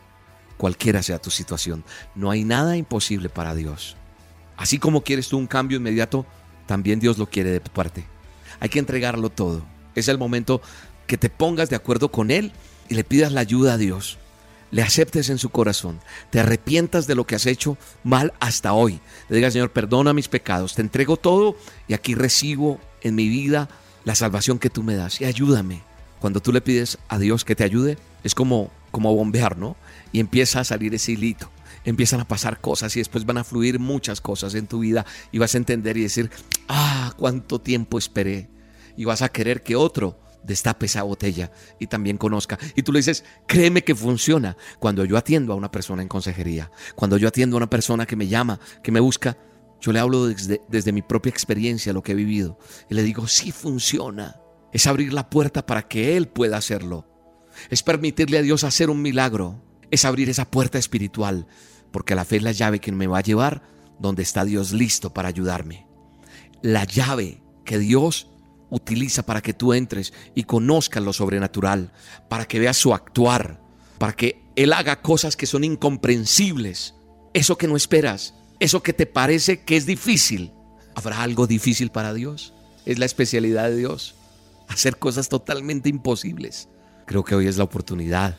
cualquiera 0.57 1.01
sea 1.01 1.21
tu 1.21 1.29
situación. 1.29 1.85
No 2.15 2.31
hay 2.31 2.43
nada 2.43 2.75
imposible 2.75 3.29
para 3.29 3.55
Dios. 3.55 3.95
Así 4.57 4.77
como 4.77 5.05
quieres 5.05 5.29
tú 5.29 5.37
un 5.37 5.47
cambio 5.47 5.77
inmediato, 5.77 6.25
también 6.65 6.99
Dios 6.99 7.17
lo 7.17 7.29
quiere 7.29 7.51
de 7.51 7.61
tu 7.61 7.71
parte. 7.71 8.03
Hay 8.59 8.67
que 8.67 8.79
entregarlo 8.79 9.29
todo. 9.29 9.65
Es 9.95 10.09
el 10.09 10.17
momento 10.17 10.61
que 11.09 11.17
te 11.17 11.31
pongas 11.31 11.71
de 11.71 11.75
acuerdo 11.75 12.11
con 12.11 12.29
Él 12.29 12.51
y 12.87 12.93
le 12.93 13.03
pidas 13.03 13.31
la 13.31 13.41
ayuda 13.41 13.73
a 13.73 13.77
Dios. 13.77 14.19
Le 14.69 14.83
aceptes 14.83 15.31
en 15.31 15.39
su 15.39 15.49
corazón, 15.49 15.99
te 16.29 16.39
arrepientas 16.39 17.07
de 17.07 17.15
lo 17.15 17.25
que 17.25 17.33
has 17.33 17.47
hecho 17.47 17.79
mal 18.03 18.31
hasta 18.39 18.73
hoy. 18.73 18.99
Le 19.27 19.37
digas, 19.37 19.53
Señor, 19.53 19.71
perdona 19.71 20.13
mis 20.13 20.27
pecados, 20.27 20.75
te 20.75 20.83
entrego 20.83 21.17
todo 21.17 21.55
y 21.87 21.95
aquí 21.95 22.13
recibo 22.13 22.79
en 23.01 23.15
mi 23.15 23.27
vida 23.27 23.69
la 24.05 24.13
salvación 24.13 24.59
que 24.59 24.69
tú 24.69 24.83
me 24.83 24.95
das 24.95 25.19
y 25.19 25.25
ayúdame. 25.25 25.81
Cuando 26.19 26.41
tú 26.41 26.53
le 26.53 26.61
pides 26.61 26.99
a 27.07 27.17
Dios 27.17 27.43
que 27.43 27.55
te 27.55 27.63
ayude, 27.63 27.97
es 28.23 28.35
como, 28.35 28.69
como 28.91 29.15
bombear, 29.15 29.57
¿no? 29.57 29.77
Y 30.11 30.19
empieza 30.19 30.59
a 30.59 30.63
salir 30.63 30.93
ese 30.93 31.13
hilito, 31.13 31.49
empiezan 31.85 32.19
a 32.19 32.27
pasar 32.27 32.61
cosas 32.61 32.95
y 32.95 32.99
después 32.99 33.25
van 33.25 33.39
a 33.39 33.43
fluir 33.43 33.79
muchas 33.79 34.21
cosas 34.21 34.53
en 34.53 34.67
tu 34.67 34.79
vida 34.79 35.07
y 35.31 35.39
vas 35.39 35.55
a 35.55 35.57
entender 35.57 35.97
y 35.97 36.03
decir, 36.03 36.29
ah, 36.67 37.13
cuánto 37.17 37.59
tiempo 37.59 37.97
esperé. 37.97 38.47
Y 38.95 39.05
vas 39.05 39.23
a 39.23 39.29
querer 39.29 39.63
que 39.63 39.75
otro 39.75 40.28
destape 40.43 40.85
esa 40.85 41.03
botella 41.03 41.51
y 41.79 41.87
también 41.87 42.17
conozca. 42.17 42.57
Y 42.75 42.83
tú 42.83 42.91
le 42.91 42.99
dices, 42.99 43.23
créeme 43.47 43.83
que 43.83 43.95
funciona. 43.95 44.57
Cuando 44.79 45.05
yo 45.05 45.17
atiendo 45.17 45.53
a 45.53 45.55
una 45.55 45.71
persona 45.71 46.01
en 46.01 46.07
consejería, 46.07 46.71
cuando 46.95 47.17
yo 47.17 47.27
atiendo 47.27 47.55
a 47.55 47.57
una 47.57 47.69
persona 47.69 48.05
que 48.05 48.15
me 48.15 48.27
llama, 48.27 48.59
que 48.83 48.91
me 48.91 48.99
busca, 48.99 49.37
yo 49.81 49.91
le 49.91 49.99
hablo 49.99 50.27
desde, 50.27 50.61
desde 50.67 50.91
mi 50.91 51.01
propia 51.01 51.29
experiencia, 51.29 51.93
lo 51.93 52.03
que 52.03 52.11
he 52.11 52.15
vivido, 52.15 52.59
y 52.89 52.95
le 52.95 53.03
digo, 53.03 53.27
sí 53.27 53.51
funciona. 53.51 54.41
Es 54.71 54.87
abrir 54.87 55.13
la 55.13 55.29
puerta 55.29 55.65
para 55.65 55.87
que 55.87 56.15
Él 56.15 56.27
pueda 56.27 56.57
hacerlo. 56.57 57.07
Es 57.69 57.81
permitirle 57.81 58.37
a 58.37 58.41
Dios 58.41 58.63
hacer 58.63 58.89
un 58.89 59.01
milagro. 59.01 59.63
Es 59.89 60.05
abrir 60.05 60.29
esa 60.29 60.45
puerta 60.45 60.77
espiritual, 60.77 61.47
porque 61.91 62.13
la 62.13 62.25
fe 62.25 62.37
es 62.37 62.43
la 62.43 62.51
llave 62.51 62.79
que 62.79 62.91
me 62.91 63.07
va 63.07 63.17
a 63.17 63.23
llevar 63.23 63.63
donde 63.99 64.23
está 64.23 64.45
Dios 64.45 64.71
listo 64.71 65.13
para 65.13 65.27
ayudarme. 65.27 65.87
La 66.61 66.85
llave 66.85 67.41
que 67.65 67.77
Dios 67.77 68.29
utiliza 68.69 69.23
para 69.23 69.41
que 69.41 69.53
tú 69.53 69.73
entres 69.73 70.13
y 70.35 70.43
conozcas 70.43 71.03
lo 71.03 71.13
sobrenatural, 71.13 71.91
para 72.27 72.45
que 72.45 72.59
veas 72.59 72.77
su 72.77 72.93
actuar, 72.93 73.59
para 73.97 74.13
que 74.13 74.43
Él 74.55 74.73
haga 74.73 75.01
cosas 75.01 75.35
que 75.35 75.45
son 75.45 75.63
incomprensibles, 75.63 76.95
eso 77.33 77.57
que 77.57 77.67
no 77.67 77.75
esperas, 77.75 78.33
eso 78.59 78.83
que 78.83 78.93
te 78.93 79.05
parece 79.05 79.63
que 79.63 79.77
es 79.77 79.85
difícil. 79.85 80.51
¿Habrá 80.95 81.21
algo 81.21 81.47
difícil 81.47 81.91
para 81.91 82.13
Dios? 82.13 82.53
Es 82.85 82.99
la 82.99 83.05
especialidad 83.05 83.69
de 83.69 83.77
Dios, 83.77 84.15
hacer 84.67 84.97
cosas 84.97 85.29
totalmente 85.29 85.89
imposibles. 85.89 86.69
Creo 87.05 87.23
que 87.23 87.35
hoy 87.35 87.47
es 87.47 87.57
la 87.57 87.63
oportunidad 87.63 88.37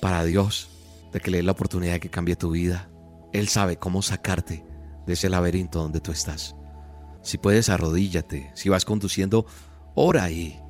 para 0.00 0.24
Dios 0.24 0.68
de 1.12 1.20
que 1.20 1.30
le 1.30 1.38
dé 1.38 1.42
la 1.44 1.52
oportunidad 1.52 1.94
de 1.94 2.00
que 2.00 2.10
cambie 2.10 2.36
tu 2.36 2.50
vida. 2.50 2.88
Él 3.32 3.48
sabe 3.48 3.76
cómo 3.76 4.02
sacarte 4.02 4.64
de 5.06 5.12
ese 5.12 5.28
laberinto 5.28 5.80
donde 5.80 6.00
tú 6.00 6.12
estás. 6.12 6.54
Si 7.24 7.38
puedes, 7.38 7.70
arrodíllate. 7.70 8.52
Si 8.54 8.68
vas 8.68 8.84
conduciendo, 8.84 9.46
ora 9.94 10.22
ahí, 10.24 10.60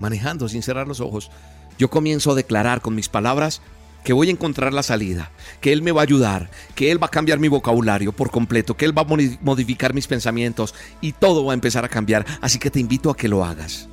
manejando 0.00 0.48
sin 0.48 0.62
cerrar 0.62 0.88
los 0.88 1.00
ojos. 1.00 1.30
Yo 1.78 1.90
comienzo 1.90 2.30
a 2.30 2.36
declarar 2.36 2.80
con 2.80 2.94
mis 2.94 3.08
palabras 3.08 3.60
que 4.04 4.12
voy 4.12 4.28
a 4.28 4.30
encontrar 4.30 4.72
la 4.72 4.84
salida, 4.84 5.32
que 5.60 5.72
Él 5.72 5.82
me 5.82 5.90
va 5.90 6.02
a 6.02 6.04
ayudar, 6.04 6.48
que 6.76 6.92
Él 6.92 7.02
va 7.02 7.08
a 7.08 7.10
cambiar 7.10 7.40
mi 7.40 7.48
vocabulario 7.48 8.12
por 8.12 8.30
completo, 8.30 8.76
que 8.76 8.84
Él 8.84 8.96
va 8.96 9.02
a 9.02 9.38
modificar 9.42 9.94
mis 9.94 10.06
pensamientos 10.06 10.76
y 11.00 11.10
todo 11.10 11.44
va 11.44 11.52
a 11.52 11.54
empezar 11.54 11.84
a 11.84 11.88
cambiar. 11.88 12.24
Así 12.40 12.60
que 12.60 12.70
te 12.70 12.78
invito 12.78 13.10
a 13.10 13.16
que 13.16 13.28
lo 13.28 13.44
hagas. 13.44 13.88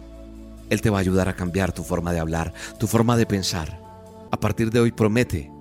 Él 0.69 0.81
te 0.81 0.91
va 0.91 0.99
a 0.99 1.01
ayudar 1.01 1.29
a 1.29 1.35
cambiar 1.35 1.71
tu 1.71 1.83
forma 1.83 2.13
de 2.13 2.19
hablar, 2.19 2.53
tu 2.79 2.85
forma 2.85 3.17
de 3.17 3.25
pensar. 3.25 3.81
A 4.31 4.39
partir 4.39 4.69
de 4.69 4.81
hoy 4.81 4.91
promete 4.91 5.51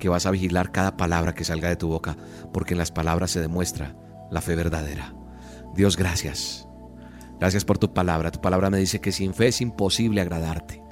que 0.00 0.08
vas 0.08 0.26
a 0.26 0.32
vigilar 0.32 0.72
cada 0.72 0.96
palabra 0.96 1.32
que 1.32 1.44
salga 1.44 1.68
de 1.68 1.76
tu 1.76 1.86
boca, 1.86 2.16
porque 2.52 2.74
en 2.74 2.78
las 2.78 2.90
palabras 2.90 3.30
se 3.30 3.40
demuestra 3.40 3.94
la 4.32 4.40
fe 4.40 4.56
verdadera. 4.56 5.14
Dios, 5.74 5.96
gracias. 5.96 6.66
Gracias 7.38 7.64
por 7.64 7.78
tu 7.78 7.92
palabra. 7.92 8.30
Tu 8.30 8.40
palabra 8.40 8.70
me 8.70 8.78
dice 8.78 9.00
que 9.00 9.12
sin 9.12 9.34
fe 9.34 9.48
es 9.48 9.60
imposible 9.60 10.20
agradarte. 10.20 10.82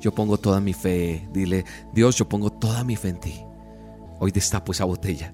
Yo 0.00 0.12
pongo 0.12 0.38
toda 0.38 0.60
mi 0.60 0.72
fe. 0.72 1.28
Dile, 1.32 1.64
Dios, 1.92 2.16
yo 2.16 2.28
pongo 2.28 2.50
toda 2.50 2.84
mi 2.84 2.96
fe 2.96 3.08
en 3.08 3.20
ti. 3.20 3.40
Hoy 4.18 4.30
destapo 4.30 4.72
esa 4.72 4.84
botella. 4.84 5.32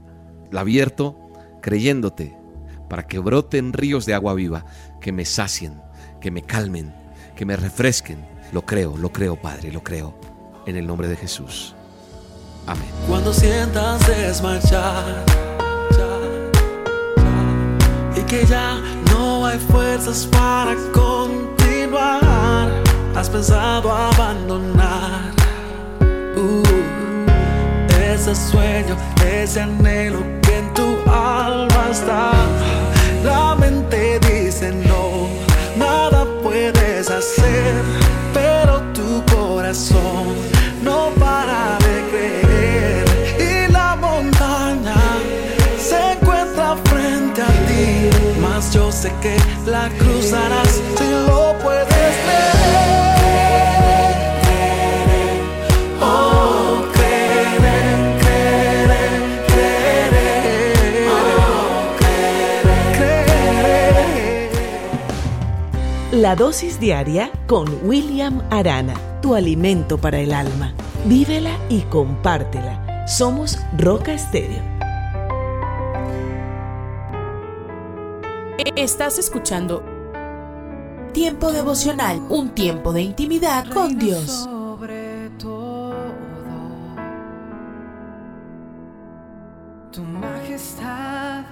La 0.50 0.60
abierto 0.60 1.30
creyéndote 1.60 2.36
para 2.88 3.06
que 3.06 3.18
broten 3.18 3.72
ríos 3.72 4.06
de 4.06 4.14
agua 4.14 4.34
viva 4.34 4.64
que 5.00 5.10
me 5.10 5.24
sacien, 5.24 5.80
que 6.20 6.30
me 6.30 6.42
calmen, 6.42 6.94
que 7.34 7.44
me 7.44 7.56
refresquen. 7.56 8.24
Lo 8.52 8.64
creo, 8.64 8.96
lo 8.96 9.12
creo, 9.12 9.40
Padre, 9.40 9.72
lo 9.72 9.82
creo. 9.82 10.14
En 10.66 10.76
el 10.76 10.86
nombre 10.86 11.08
de 11.08 11.16
Jesús. 11.16 11.74
Amén. 12.66 12.88
Cuando 13.08 13.32
sientas 13.32 14.06
desmayar 14.06 15.24
que 18.24 18.44
ya 18.46 18.80
no 19.10 19.46
hay 19.46 19.58
fuerzas 19.58 20.26
para 20.26 20.74
continuar. 20.92 22.70
Has 23.14 23.28
pensado 23.28 23.90
abandonar. 23.90 25.32
Uh, 26.36 26.62
es 28.00 28.26
ese 28.26 28.34
sueño, 28.34 28.96
ese 29.24 29.60
anhelo 29.60 30.20
que 30.42 30.58
en 30.58 30.74
tu 30.74 30.96
alma 31.10 31.88
está. 31.90 32.32
Sé 48.96 49.12
que 49.20 49.36
la 49.70 49.90
cruzarás 49.98 50.80
si 50.96 51.04
lo 51.04 51.54
puedes 51.62 51.86
creer. 51.86 52.56
Oh, 56.00 56.82
creer, 56.94 57.58
creer, 58.20 58.88
creer. 59.46 60.06
La 66.12 66.34
dosis 66.34 66.80
diaria 66.80 67.30
con 67.46 67.68
William 67.84 68.40
Arana, 68.50 68.94
tu 69.20 69.34
alimento 69.34 69.98
para 69.98 70.18
el 70.20 70.32
alma. 70.32 70.72
Vívela 71.04 71.58
y 71.68 71.82
compártela. 71.82 73.04
Somos 73.06 73.58
Roca 73.76 74.14
Estéreo. 74.14 74.75
Estás 78.86 79.18
escuchando 79.18 79.82
Tiempo 81.12 81.50
devocional, 81.50 82.22
un 82.28 82.50
tiempo 82.50 82.92
de 82.92 83.02
intimidad 83.02 83.66
con 83.66 83.98
Dios. 83.98 84.44
Sobre 84.44 85.28
todo, 85.40 86.14
tu 89.90 90.02
majestad 90.02 91.42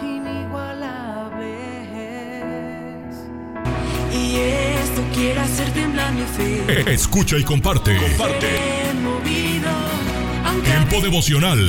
inigualable 0.00 1.48
es. 3.08 3.16
Y 4.16 4.36
esto 4.36 5.02
quiere 5.12 5.40
hacer 5.40 5.72
temblar 5.72 6.12
mi 6.12 6.22
fe. 6.22 6.92
Escucha 6.92 7.36
y 7.36 7.42
comparte. 7.42 7.96
Comparte. 7.96 8.46
Tiempo 10.62 11.00
devocional 11.00 11.68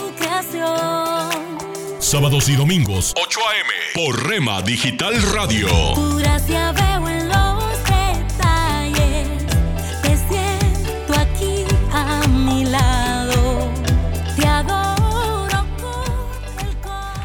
Sábados 2.01 2.49
y 2.49 2.55
domingos 2.55 3.13
8 3.15 3.39
a.m. 3.47 3.69
por 3.93 4.27
Rema 4.27 4.63
Digital 4.63 5.21
Radio. 5.33 5.67
Tu 5.93 6.17
gracia 6.17 6.71
veo 6.71 7.07
en 7.07 7.29
los 7.29 7.63
detalles. 7.83 9.45
Te 10.01 10.17
siento 10.17 11.13
aquí 11.13 11.63
a 11.93 12.27
mi 12.27 12.65
lado. 12.65 13.69
Te 14.35 14.47
adoro 14.47 15.63
con 15.79 16.67
el 16.67 16.75
corazón. 16.77 17.21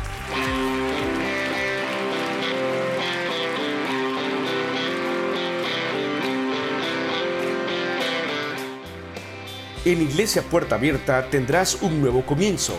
En 9.86 10.02
Iglesia 10.02 10.42
Puerta 10.42 10.74
Abierta 10.74 11.30
tendrás 11.30 11.78
un 11.80 12.02
nuevo 12.02 12.26
comienzo. 12.26 12.78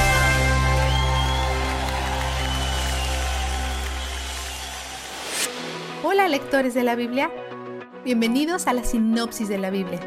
Lectores 6.31 6.73
de 6.73 6.83
la 6.83 6.95
Biblia, 6.95 7.29
bienvenidos 8.05 8.65
a 8.67 8.71
la 8.71 8.85
sinopsis 8.85 9.49
de 9.49 9.57
la 9.57 9.69
Biblia. 9.69 9.99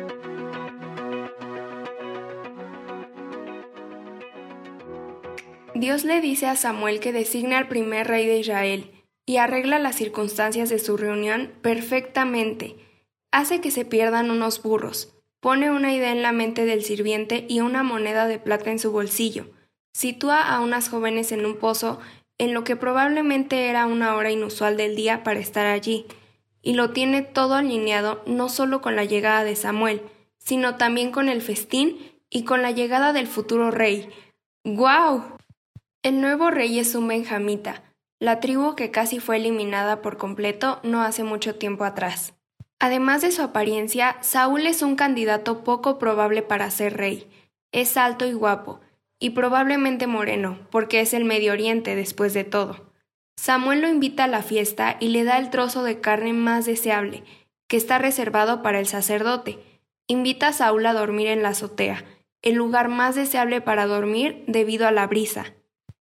Dios 5.75 6.05
le 6.05 6.23
dice 6.23 6.47
a 6.47 6.57
Samuel 6.57 7.01
que 7.01 7.13
designe 7.13 7.57
al 7.57 7.69
primer 7.69 8.07
rey 8.07 8.27
de 8.27 8.39
Israel 8.39 8.91
y 9.27 9.37
arregla 9.37 9.79
las 9.79 9.97
circunstancias 9.97 10.71
de 10.71 10.79
su 10.79 10.97
reunión 10.97 11.53
perfectamente. 11.61 12.77
Hace 13.31 13.61
que 13.61 13.71
se 13.71 13.85
pierdan 13.85 14.31
unos 14.31 14.63
burros, 14.63 15.15
pone 15.41 15.71
una 15.71 15.93
idea 15.93 16.11
en 16.11 16.23
la 16.23 16.33
mente 16.33 16.65
del 16.65 16.85
sirviente 16.85 17.45
y 17.51 17.61
una 17.61 17.83
moneda 17.83 18.27
de 18.27 18.39
plata 18.39 18.71
en 18.71 18.79
su 18.79 18.93
bolsillo. 18.93 19.51
Sitúa 19.93 20.41
a 20.41 20.61
unas 20.61 20.89
jóvenes 20.89 21.33
en 21.33 21.45
un 21.45 21.59
pozo 21.59 22.01
en 22.39 22.55
lo 22.55 22.65
que 22.65 22.77
probablemente 22.77 23.69
era 23.69 23.87
una 23.87 24.15
hora 24.17 24.31
inusual 24.31 24.77
del 24.77 24.97
día 24.97 25.23
para 25.23 25.41
estar 25.41 25.67
allí, 25.67 26.07
y 26.63 26.75
lo 26.75 26.91
tiene 26.91 27.23
todo 27.23 27.55
alineado 27.55 28.23
no 28.27 28.49
solo 28.49 28.81
con 28.81 28.97
la 28.97 29.05
llegada 29.05 29.45
de 29.45 29.57
Samuel, 29.57 30.03
sino 30.39 30.77
también 30.77 31.11
con 31.11 31.29
el 31.29 31.43
festín 31.43 31.99
y 32.31 32.45
con 32.45 32.63
la 32.63 32.71
llegada 32.71 33.13
del 33.13 33.27
futuro 33.27 33.71
rey. 33.71 34.09
¡Guau! 34.65 35.37
El 36.03 36.21
nuevo 36.21 36.51
rey 36.51 36.79
es 36.79 36.95
un 36.95 37.09
benjamita, 37.09 37.83
la 38.21 38.41
tribu 38.41 38.75
que 38.75 38.91
casi 38.91 39.21
fue 39.21 39.37
eliminada 39.37 40.01
por 40.01 40.17
completo 40.17 40.81
no 40.83 41.03
hace 41.03 41.25
mucho 41.25 41.57
tiempo 41.57 41.85
atrás. 41.85 42.33
Además 42.79 43.23
de 43.23 43.33
su 43.33 43.43
apariencia, 43.43 44.17
Saúl 44.21 44.67
es 44.67 44.83
un 44.83 44.97
candidato 44.97 45.65
poco 45.65 45.99
probable 45.99 46.43
para 46.43 46.71
ser 46.71 46.97
rey. 46.97 47.29
Es 47.73 47.97
alto 47.97 48.25
y 48.27 48.33
guapo, 48.33 48.81
y 49.25 49.31
probablemente 49.31 50.07
moreno, 50.07 50.59
porque 50.71 51.01
es 51.01 51.15
el 51.15 51.25
Medio 51.25 51.53
Oriente 51.53 51.97
después 51.97 52.35
de 52.35 52.45
todo. 52.45 52.93
Samuel 53.39 53.81
lo 53.81 53.89
invita 53.89 54.25
a 54.25 54.29
la 54.29 54.43
fiesta 54.43 54.99
y 55.01 55.09
le 55.09 55.25
da 55.25 55.39
el 55.39 55.49
trozo 55.49 55.83
de 55.83 55.99
carne 55.99 56.35
más 56.35 56.67
deseable, 56.67 57.25
que 57.67 57.79
está 57.79 57.97
reservado 57.97 58.61
para 58.61 58.81
el 58.81 58.87
sacerdote. 58.87 59.59
Invita 60.09 60.49
a 60.49 60.53
Saúl 60.53 60.85
a 60.85 60.93
dormir 60.93 61.29
en 61.29 61.43
la 61.43 61.49
azotea, 61.49 62.05
el 62.43 62.57
lugar 62.57 62.89
más 62.91 63.15
deseable 63.15 63.63
para 63.63 63.87
dormir 63.87 64.45
debido 64.47 64.87
a 64.87 64.91
la 64.93 65.07
brisa. 65.07 65.55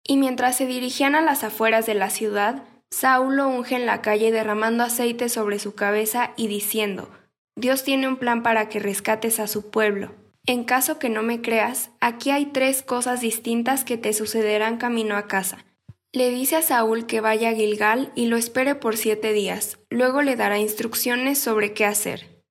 Y 0.03 0.17
mientras 0.17 0.55
se 0.55 0.67
dirigían 0.67 1.15
a 1.15 1.21
las 1.21 1.43
afueras 1.43 1.87
de 1.87 1.95
la 1.95 2.11
ciudad, 2.11 2.63
Saúl 2.91 3.37
lo 3.37 3.47
unge 3.47 3.75
en 3.75 3.87
la 3.87 4.03
calle 4.03 4.31
derramando 4.31 4.83
aceite 4.83 5.29
sobre 5.29 5.57
su 5.57 5.73
cabeza 5.73 6.33
y 6.37 6.45
diciendo, 6.45 7.09
Dios 7.55 7.83
tiene 7.83 8.07
un 8.07 8.17
plan 8.17 8.43
para 8.43 8.69
que 8.69 8.77
rescates 8.77 9.39
a 9.39 9.47
su 9.47 9.71
pueblo. 9.71 10.11
En 10.45 10.63
caso 10.63 10.99
que 10.99 11.09
no 11.09 11.23
me 11.23 11.41
creas, 11.41 11.91
aquí 11.99 12.31
hay 12.31 12.47
tres 12.47 12.81
cosas 12.81 13.21
distintas 13.21 13.83
que 13.83 13.97
te 13.97 14.13
sucederán 14.13 14.77
camino 14.77 15.15
a 15.15 15.27
casa. 15.27 15.65
Le 16.11 16.31
dice 16.31 16.55
a 16.55 16.61
Saúl 16.63 17.05
que 17.05 17.21
vaya 17.21 17.49
a 17.49 17.53
Gilgal 17.53 18.11
y 18.15 18.25
lo 18.25 18.37
espere 18.37 18.73
por 18.73 18.97
siete 18.97 19.31
días, 19.31 19.77
luego 19.91 20.23
le 20.23 20.35
dará 20.35 20.57
instrucciones 20.57 21.37
sobre 21.37 21.73
qué 21.73 21.85
hacer. 21.85 22.41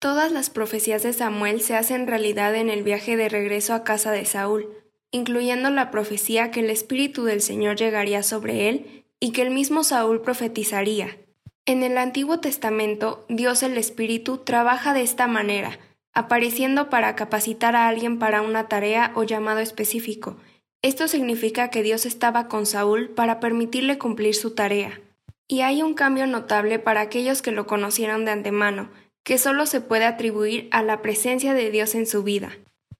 Todas 0.00 0.32
las 0.32 0.50
profecías 0.50 1.04
de 1.04 1.12
Samuel 1.12 1.60
se 1.60 1.76
hacen 1.76 2.06
realidad 2.06 2.54
en 2.56 2.68
el 2.68 2.82
viaje 2.82 3.16
de 3.16 3.28
regreso 3.28 3.74
a 3.74 3.84
casa 3.84 4.10
de 4.10 4.24
Saúl, 4.24 4.68
incluyendo 5.10 5.70
la 5.70 5.90
profecía 5.90 6.50
que 6.50 6.60
el 6.60 6.70
Espíritu 6.70 7.24
del 7.24 7.40
Señor 7.40 7.76
llegaría 7.76 8.22
sobre 8.22 8.68
él 8.68 9.04
y 9.20 9.32
que 9.32 9.42
el 9.42 9.50
mismo 9.50 9.84
Saúl 9.84 10.20
profetizaría. 10.20 11.16
En 11.64 11.82
el 11.82 11.98
Antiguo 11.98 12.40
Testamento, 12.40 13.24
Dios 13.28 13.62
el 13.62 13.78
Espíritu 13.78 14.38
trabaja 14.38 14.92
de 14.94 15.02
esta 15.02 15.26
manera, 15.26 15.78
apareciendo 16.16 16.88
para 16.88 17.14
capacitar 17.14 17.76
a 17.76 17.88
alguien 17.88 18.18
para 18.18 18.40
una 18.40 18.68
tarea 18.68 19.12
o 19.14 19.22
llamado 19.22 19.60
específico. 19.60 20.38
Esto 20.80 21.08
significa 21.08 21.68
que 21.68 21.82
Dios 21.82 22.06
estaba 22.06 22.48
con 22.48 22.64
Saúl 22.64 23.10
para 23.10 23.38
permitirle 23.38 23.98
cumplir 23.98 24.34
su 24.34 24.54
tarea. 24.54 24.98
Y 25.46 25.60
hay 25.60 25.82
un 25.82 25.92
cambio 25.92 26.26
notable 26.26 26.78
para 26.78 27.02
aquellos 27.02 27.42
que 27.42 27.52
lo 27.52 27.66
conocieron 27.66 28.24
de 28.24 28.30
antemano, 28.30 28.88
que 29.24 29.36
solo 29.36 29.66
se 29.66 29.82
puede 29.82 30.06
atribuir 30.06 30.68
a 30.72 30.82
la 30.82 31.02
presencia 31.02 31.52
de 31.52 31.70
Dios 31.70 31.94
en 31.94 32.06
su 32.06 32.22
vida. 32.22 32.56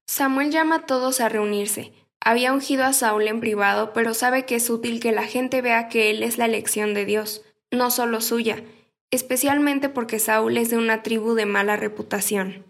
Samuel 0.06 0.50
llama 0.50 0.76
a 0.76 0.86
todos 0.86 1.22
a 1.22 1.30
reunirse. 1.30 1.94
Había 2.20 2.52
ungido 2.52 2.84
a 2.84 2.92
Saúl 2.92 3.28
en 3.28 3.40
privado, 3.40 3.94
pero 3.94 4.12
sabe 4.12 4.44
que 4.44 4.56
es 4.56 4.68
útil 4.68 5.00
que 5.00 5.12
la 5.12 5.24
gente 5.24 5.62
vea 5.62 5.88
que 5.88 6.10
él 6.10 6.22
es 6.22 6.36
la 6.36 6.44
elección 6.44 6.92
de 6.92 7.06
Dios. 7.06 7.42
no 7.72 7.90
solo 7.90 8.20
suya, 8.20 8.62
especialmente 9.10 9.88
porque 9.88 10.18
Saúl 10.18 10.58
es 10.58 10.68
de 10.68 10.76
una 10.76 11.02
tribu 11.02 11.34
de 11.34 11.46
mala 11.46 11.76
reputación. 11.76 12.64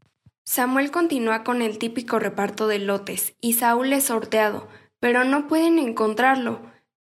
Samuel 0.48 0.92
continúa 0.92 1.42
con 1.42 1.60
el 1.60 1.76
típico 1.76 2.20
reparto 2.20 2.68
de 2.68 2.78
lotes, 2.78 3.34
y 3.40 3.54
Saúl 3.54 3.92
es 3.92 4.04
sorteado, 4.04 4.68
pero 5.00 5.24
no 5.24 5.48
pueden 5.48 5.80
encontrarlo. 5.80 6.60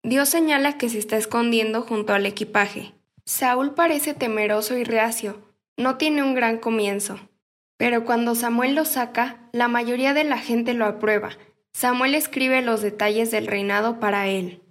Dios 0.03 0.29
señala 0.29 0.77
que 0.77 0.89
se 0.89 0.99
está 0.99 1.17
escondiendo 1.17 1.83
junto 1.83 2.13
al 2.13 2.27
equipaje. 2.27 2.95
Saúl 3.25 3.75
parece 3.75 4.13
temeroso 4.13 4.77
y 4.77 4.83
reacio, 4.83 5.41
no 5.77 5.97
tiene 5.99 6.25
un 6.25 6.35
gran 6.35 6.59
comienzo. 6.59 7.21
Pero 7.77 8.05
cuando 8.05 8.35
Samuel 8.35 8.75
lo 8.75 8.85
saca, 8.85 9.49
la 9.53 9.69
mayoría 9.69 10.15
de 10.15 10.25
la 10.25 10.39
gente 10.39 10.75
lo 10.75 10.85
aprueba. 10.85 11.31
Samuel 11.73 12.17
escribe 12.17 12.61
los 12.61 12.83
detalles 12.83 13.31
del 13.31 13.47
reinado 13.47 14.01
para 14.01 14.27
él. 14.27 14.63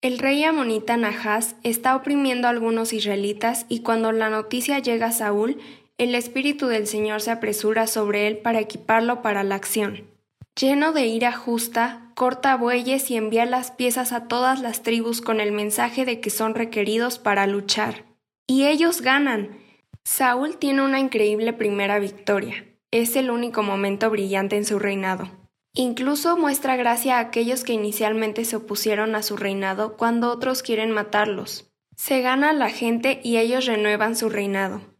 El 0.00 0.18
rey 0.18 0.42
amonita 0.44 0.96
Nahas 0.96 1.56
está 1.62 1.94
oprimiendo 1.94 2.46
a 2.46 2.50
algunos 2.50 2.94
israelitas 2.94 3.66
y 3.68 3.80
cuando 3.80 4.12
la 4.12 4.30
noticia 4.30 4.78
llega 4.78 5.08
a 5.08 5.12
Saúl, 5.12 5.58
el 5.96 6.14
Espíritu 6.14 6.66
del 6.66 6.86
Señor 6.86 7.20
se 7.20 7.30
apresura 7.30 7.86
sobre 7.86 8.26
él 8.26 8.38
para 8.38 8.60
equiparlo 8.60 9.22
para 9.22 9.44
la 9.44 9.54
acción. 9.54 10.10
Lleno 10.58 10.92
de 10.92 11.06
ira 11.06 11.32
justa, 11.32 12.10
corta 12.14 12.56
bueyes 12.56 13.10
y 13.10 13.16
envía 13.16 13.46
las 13.46 13.70
piezas 13.70 14.12
a 14.12 14.26
todas 14.26 14.60
las 14.60 14.82
tribus 14.82 15.20
con 15.20 15.40
el 15.40 15.52
mensaje 15.52 16.04
de 16.04 16.20
que 16.20 16.30
son 16.30 16.54
requeridos 16.54 17.18
para 17.18 17.46
luchar. 17.46 18.04
Y 18.46 18.66
ellos 18.66 19.02
ganan. 19.02 19.58
Saúl 20.04 20.56
tiene 20.56 20.82
una 20.82 21.00
increíble 21.00 21.52
primera 21.52 21.98
victoria. 21.98 22.66
Es 22.90 23.16
el 23.16 23.30
único 23.30 23.62
momento 23.62 24.10
brillante 24.10 24.56
en 24.56 24.64
su 24.64 24.78
reinado. 24.78 25.28
Incluso 25.72 26.36
muestra 26.36 26.76
gracia 26.76 27.16
a 27.16 27.20
aquellos 27.20 27.64
que 27.64 27.72
inicialmente 27.72 28.44
se 28.44 28.56
opusieron 28.56 29.16
a 29.16 29.22
su 29.22 29.36
reinado 29.36 29.96
cuando 29.96 30.30
otros 30.30 30.62
quieren 30.62 30.92
matarlos. 30.92 31.68
Se 31.96 32.20
gana 32.20 32.50
a 32.50 32.52
la 32.52 32.70
gente 32.70 33.20
y 33.24 33.38
ellos 33.38 33.66
renuevan 33.66 34.14
su 34.14 34.28
reinado. 34.28 34.93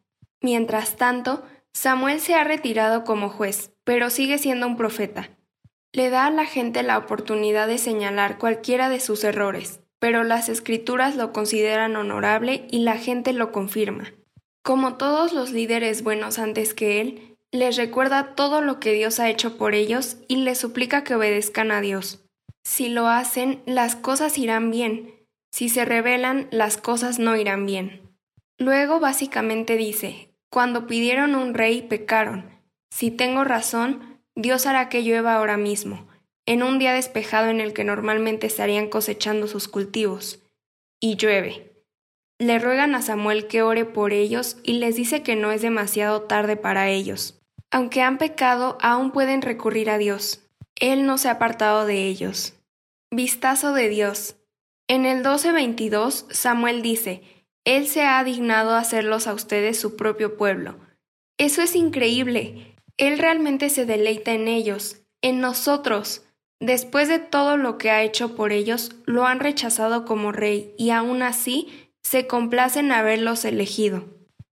Mientras 0.44 0.96
tanto, 0.96 1.42
Samuel 1.72 2.20
se 2.20 2.34
ha 2.34 2.44
retirado 2.44 3.04
como 3.04 3.30
juez, 3.30 3.72
pero 3.82 4.10
sigue 4.10 4.36
siendo 4.36 4.66
un 4.66 4.76
profeta. 4.76 5.30
Le 5.94 6.10
da 6.10 6.26
a 6.26 6.30
la 6.30 6.44
gente 6.44 6.82
la 6.82 6.98
oportunidad 6.98 7.66
de 7.66 7.78
señalar 7.78 8.36
cualquiera 8.36 8.90
de 8.90 9.00
sus 9.00 9.24
errores, 9.24 9.80
pero 9.98 10.22
las 10.22 10.50
escrituras 10.50 11.16
lo 11.16 11.32
consideran 11.32 11.96
honorable 11.96 12.66
y 12.70 12.80
la 12.80 12.98
gente 12.98 13.32
lo 13.32 13.52
confirma. 13.52 14.12
Como 14.62 14.98
todos 14.98 15.32
los 15.32 15.50
líderes 15.50 16.02
buenos 16.02 16.38
antes 16.38 16.74
que 16.74 17.00
él, 17.00 17.38
les 17.50 17.78
recuerda 17.78 18.34
todo 18.34 18.60
lo 18.60 18.80
que 18.80 18.92
Dios 18.92 19.20
ha 19.20 19.30
hecho 19.30 19.56
por 19.56 19.74
ellos 19.74 20.18
y 20.28 20.36
les 20.36 20.58
suplica 20.58 21.04
que 21.04 21.14
obedezcan 21.14 21.70
a 21.70 21.80
Dios. 21.80 22.22
Si 22.64 22.90
lo 22.90 23.08
hacen, 23.08 23.62
las 23.64 23.96
cosas 23.96 24.36
irán 24.36 24.70
bien. 24.70 25.14
Si 25.52 25.70
se 25.70 25.86
rebelan, 25.86 26.48
las 26.50 26.76
cosas 26.76 27.18
no 27.18 27.34
irán 27.34 27.64
bien. 27.64 28.02
Luego 28.58 29.00
básicamente 29.00 29.76
dice, 29.76 30.33
cuando 30.54 30.86
pidieron 30.86 31.34
un 31.34 31.52
rey 31.52 31.82
pecaron. 31.82 32.48
Si 32.88 33.10
tengo 33.10 33.42
razón, 33.42 34.20
Dios 34.36 34.66
hará 34.66 34.88
que 34.88 35.02
llueva 35.02 35.34
ahora 35.34 35.56
mismo, 35.56 36.06
en 36.46 36.62
un 36.62 36.78
día 36.78 36.92
despejado 36.92 37.48
en 37.48 37.60
el 37.60 37.72
que 37.72 37.82
normalmente 37.82 38.46
estarían 38.46 38.88
cosechando 38.88 39.48
sus 39.48 39.66
cultivos. 39.66 40.44
Y 41.00 41.16
llueve. 41.16 41.72
Le 42.38 42.60
ruegan 42.60 42.94
a 42.94 43.02
Samuel 43.02 43.48
que 43.48 43.62
ore 43.62 43.84
por 43.84 44.12
ellos 44.12 44.56
y 44.62 44.74
les 44.74 44.94
dice 44.94 45.24
que 45.24 45.34
no 45.34 45.50
es 45.50 45.60
demasiado 45.60 46.22
tarde 46.22 46.54
para 46.54 46.88
ellos. 46.88 47.42
Aunque 47.72 48.02
han 48.02 48.16
pecado, 48.16 48.78
aún 48.80 49.10
pueden 49.10 49.42
recurrir 49.42 49.90
a 49.90 49.98
Dios. 49.98 50.40
Él 50.76 51.04
no 51.04 51.18
se 51.18 51.26
ha 51.26 51.32
apartado 51.32 51.84
de 51.84 52.06
ellos. 52.06 52.54
Vistazo 53.10 53.72
de 53.72 53.88
Dios. 53.88 54.36
En 54.86 55.04
el 55.04 55.24
12:22, 55.24 56.26
Samuel 56.30 56.80
dice, 56.80 57.24
Él 57.64 57.86
se 57.86 58.02
ha 58.04 58.22
dignado 58.24 58.70
a 58.70 58.78
hacerlos 58.78 59.26
a 59.26 59.34
ustedes 59.34 59.78
su 59.78 59.96
propio 59.96 60.36
pueblo. 60.36 60.76
Eso 61.38 61.62
es 61.62 61.74
increíble. 61.74 62.76
Él 62.98 63.18
realmente 63.18 63.70
se 63.70 63.86
deleita 63.86 64.32
en 64.32 64.48
ellos, 64.48 65.02
en 65.22 65.40
nosotros. 65.40 66.22
Después 66.60 67.08
de 67.08 67.18
todo 67.18 67.56
lo 67.56 67.78
que 67.78 67.90
ha 67.90 68.02
hecho 68.02 68.36
por 68.36 68.52
ellos, 68.52 68.92
lo 69.06 69.26
han 69.26 69.40
rechazado 69.40 70.04
como 70.04 70.30
rey 70.30 70.74
y 70.78 70.90
aún 70.90 71.22
así 71.22 71.90
se 72.02 72.26
complacen 72.26 72.92
haberlos 72.92 73.44
elegido. 73.44 74.04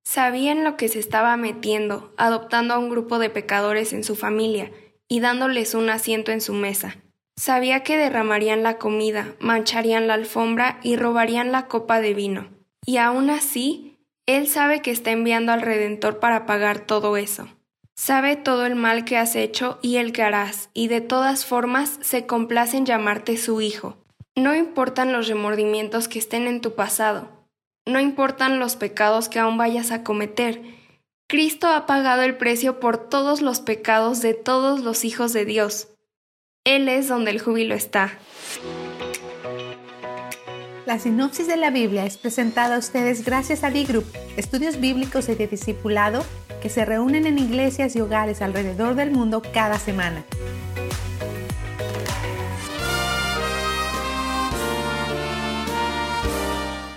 Sabía 0.05 0.51
en 0.51 0.65
lo 0.65 0.77
que 0.77 0.89
se 0.89 0.99
estaba 0.99 1.37
metiendo, 1.37 2.13
adoptando 2.17 2.75
a 2.75 2.79
un 2.79 2.91
grupo 2.91 3.19
de 3.19 3.31
pecadores 3.31 3.93
en 3.93 4.03
su 4.03 4.17
familia 4.17 4.73
y 5.07 5.21
dándoles 5.21 5.75
un 5.75 5.91
asiento 5.91 6.33
en 6.33 6.41
su 6.41 6.55
mesa. 6.55 6.97
Sabía 7.37 7.83
que 7.83 7.97
derramarían 7.97 8.63
la 8.63 8.79
comida, 8.79 9.35
mancharían 9.39 10.07
la 10.07 10.15
alfombra 10.15 10.81
y 10.83 10.97
robarían 10.97 11.53
la 11.53 11.69
copa 11.69 12.01
de 12.01 12.15
vino. 12.15 12.62
Y 12.85 12.97
aún 12.97 13.31
así, 13.31 13.97
él 14.27 14.49
sabe 14.49 14.83
que 14.83 14.91
está 14.91 15.11
enviando 15.11 15.53
al 15.53 15.63
Redentor 15.63 16.19
para 16.19 16.47
pagar 16.47 16.81
todo 16.81 17.17
eso. 17.17 17.49
Sabe 17.95 18.37
todo 18.37 18.67
el 18.67 18.75
mal 18.75 19.05
que 19.05 19.17
has 19.17 19.37
hecho 19.37 19.79
y 19.83 19.97
el 19.97 20.13
que 20.13 20.23
harás, 20.23 20.71
y 20.75 20.89
de 20.89 21.01
todas 21.01 21.45
formas 21.45 21.99
se 22.01 22.27
complace 22.27 22.77
en 22.77 22.87
llamarte 22.87 23.37
su 23.37 23.61
hijo. 23.61 23.97
No 24.35 24.55
importan 24.55 25.13
los 25.13 25.29
remordimientos 25.29 26.09
que 26.09 26.19
estén 26.19 26.47
en 26.47 26.61
tu 26.61 26.75
pasado, 26.75 27.43
no 27.85 28.01
importan 28.01 28.61
los 28.61 28.77
pecados 28.77 29.29
que 29.29 29.41
aún 29.41 29.59
vayas 29.59 29.91
a 29.91 30.05
cometer. 30.05 30.63
Cristo 31.29 31.69
ha 31.69 31.85
pagado 31.87 32.23
el 32.23 32.37
precio 32.37 32.79
por 32.79 32.97
todos 32.97 33.41
los 33.43 33.61
pecados 33.61 34.23
de 34.23 34.35
todos 34.35 34.81
los 34.81 35.05
hijos 35.05 35.33
de 35.33 35.45
Dios. 35.45 35.89
Él 36.65 36.89
es 36.89 37.09
donde 37.09 37.33
el 37.33 37.41
júbilo 37.41 37.75
está. 37.75 38.19
La 40.87 40.99
sinopsis 40.99 41.47
de 41.47 41.57
la 41.57 41.71
Biblia 41.71 42.05
es 42.05 42.17
presentada 42.17 42.77
a 42.77 42.79
ustedes 42.79 43.25
gracias 43.25 43.65
a 43.65 43.71
D-Group, 43.71 44.07
estudios 44.37 44.81
bíblicos 44.81 45.29
y 45.29 45.35
de 45.35 45.47
discipulado 45.47 46.25
que 46.61 46.69
se 46.69 46.85
reúnen 46.85 47.27
en 47.27 47.39
iglesias 47.39 47.97
y 47.97 48.01
hogares 48.01 48.43
alrededor 48.43 48.95
del 48.95 49.11
mundo 49.11 49.43
cada 49.53 49.79
semana. 49.79 50.25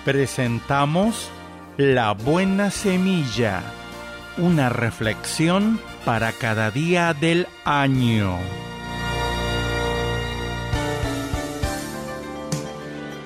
presentamos 0.05 1.31
La 1.77 2.11
Buena 2.11 2.69
Semilla, 2.69 3.63
una 4.37 4.69
reflexión 4.69 5.81
para 6.05 6.31
cada 6.31 6.69
día 6.69 7.15
del 7.15 7.47
año. 7.65 8.37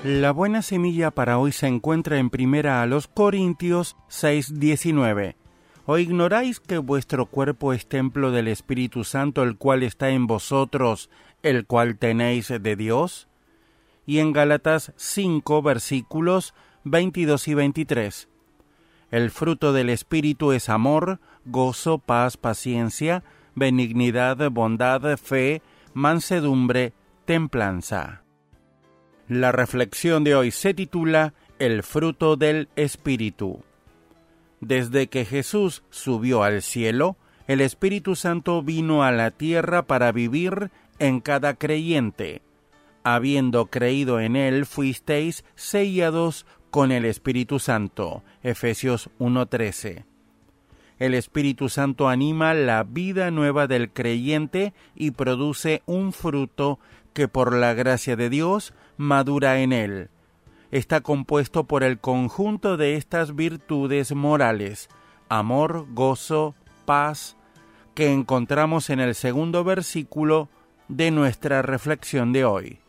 La 0.03 0.31
buena 0.31 0.61
semilla 0.61 1.11
para 1.11 1.37
hoy 1.39 1.51
se 1.51 1.67
encuentra 1.67 2.19
en 2.19 2.29
primera 2.29 2.81
a 2.81 2.85
los 2.85 3.09
Corintios 3.09 3.97
6:19. 4.07 5.35
¿O 5.85 5.97
ignoráis 5.97 6.61
que 6.61 6.77
vuestro 6.77 7.25
cuerpo 7.25 7.73
es 7.73 7.85
templo 7.85 8.31
del 8.31 8.47
Espíritu 8.47 9.03
Santo, 9.03 9.43
el 9.43 9.57
cual 9.57 9.83
está 9.83 10.11
en 10.11 10.25
vosotros, 10.25 11.09
el 11.43 11.65
cual 11.65 11.97
tenéis 11.97 12.47
de 12.47 12.75
Dios? 12.77 13.27
Y 14.05 14.19
en 14.19 14.31
Gálatas 14.31 14.93
5 14.95 15.61
versículos 15.61 16.53
22 16.85 17.49
y 17.49 17.53
23. 17.55 18.29
El 19.11 19.31
fruto 19.31 19.73
del 19.73 19.89
Espíritu 19.89 20.53
es 20.53 20.69
amor, 20.69 21.19
gozo, 21.43 21.97
paz, 21.97 22.37
paciencia, 22.37 23.25
benignidad, 23.53 24.49
bondad, 24.49 25.17
fe, 25.17 25.61
mansedumbre, 25.93 26.93
templanza. 27.25 28.23
La 29.29 29.51
reflexión 29.51 30.23
de 30.23 30.33
hoy 30.33 30.49
se 30.49 30.73
titula 30.73 31.35
El 31.59 31.83
fruto 31.83 32.35
del 32.35 32.67
Espíritu. 32.75 33.63
Desde 34.59 35.05
que 35.05 35.23
Jesús 35.23 35.83
subió 35.91 36.41
al 36.41 36.63
cielo, 36.63 37.15
el 37.45 37.61
Espíritu 37.61 38.15
Santo 38.15 38.63
vino 38.63 39.03
a 39.03 39.11
la 39.11 39.29
tierra 39.29 39.83
para 39.83 40.11
vivir 40.11 40.71
en 40.97 41.19
cada 41.19 41.53
creyente. 41.53 42.41
Habiendo 43.03 43.67
creído 43.67 44.19
en 44.19 44.35
él, 44.35 44.65
fuisteis 44.65 45.45
sellados 45.53 46.47
con 46.71 46.91
el 46.91 47.05
Espíritu 47.05 47.59
Santo. 47.59 48.23
Efesios 48.41 49.11
1:13. 49.19 50.05
El 50.97 51.13
Espíritu 51.13 51.69
Santo 51.69 52.09
anima 52.09 52.55
la 52.55 52.83
vida 52.83 53.29
nueva 53.29 53.67
del 53.67 53.91
creyente 53.91 54.73
y 54.95 55.11
produce 55.11 55.83
un 55.85 56.13
fruto 56.13 56.79
que 57.13 57.27
por 57.27 57.53
la 57.53 57.75
gracia 57.75 58.15
de 58.15 58.29
Dios 58.29 58.73
madura 58.99 59.61
en 59.61 59.71
él. 59.71 60.09
Está 60.71 60.99
compuesto 60.99 61.63
por 61.63 61.83
el 61.83 61.99
conjunto 61.99 62.75
de 62.75 62.95
estas 62.95 63.33
virtudes 63.33 64.13
morales, 64.13 64.89
amor, 65.29 65.87
gozo, 65.93 66.53
paz, 66.85 67.37
que 67.95 68.11
encontramos 68.11 68.89
en 68.89 68.99
el 68.99 69.15
segundo 69.15 69.63
versículo 69.63 70.49
de 70.89 71.11
nuestra 71.11 71.61
reflexión 71.61 72.33
de 72.33 72.43
hoy. 72.43 72.79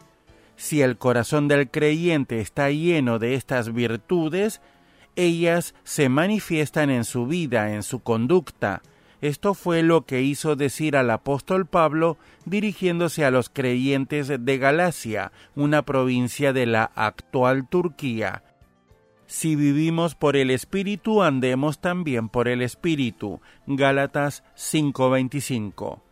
Si 0.57 0.83
el 0.83 0.99
corazón 0.99 1.47
del 1.47 1.71
creyente 1.71 2.41
está 2.41 2.71
lleno 2.71 3.21
de 3.21 3.35
estas 3.35 3.73
virtudes, 3.73 4.61
ellas 5.15 5.77
se 5.85 6.09
manifiestan 6.09 6.91
en 6.91 7.05
su 7.05 7.27
vida, 7.27 7.73
en 7.73 7.85
su 7.85 8.01
conducta. 8.01 8.83
Esto 9.21 9.55
fue 9.55 9.83
lo 9.83 10.07
que 10.07 10.23
hizo 10.23 10.57
decir 10.57 10.97
al 10.97 11.11
apóstol 11.11 11.67
Pablo 11.67 12.17
dirigiéndose 12.47 13.25
a 13.25 13.31
los 13.31 13.51
creyentes 13.51 14.29
de 14.29 14.59
Galacia, 14.59 15.33
una 15.55 15.83
provincia 15.83 16.53
de 16.53 16.67
la 16.67 16.85
actual 16.95 17.69
Turquía. 17.69 18.45
si 19.27 19.55
vivimos 19.55 20.17
por 20.17 20.37
el 20.37 20.51
Espíritu, 20.51 21.23
andemos 21.23 21.81
también 21.81 22.29
por 22.29 22.49
el 22.49 22.63
Espíritu. 22.63 23.41
Gálatas 23.67 24.43
5:25. 24.57 26.03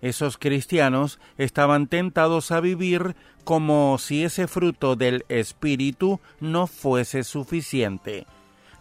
Esos 0.00 0.38
cristianos 0.38 1.18
estaban 1.36 1.86
tentados 1.86 2.52
a 2.52 2.60
vivir 2.60 3.14
como 3.44 3.98
si 3.98 4.24
ese 4.24 4.46
fruto 4.46 4.96
del 4.96 5.24
Espíritu 5.28 6.20
no 6.40 6.66
fuese 6.66 7.24
suficiente. 7.24 8.26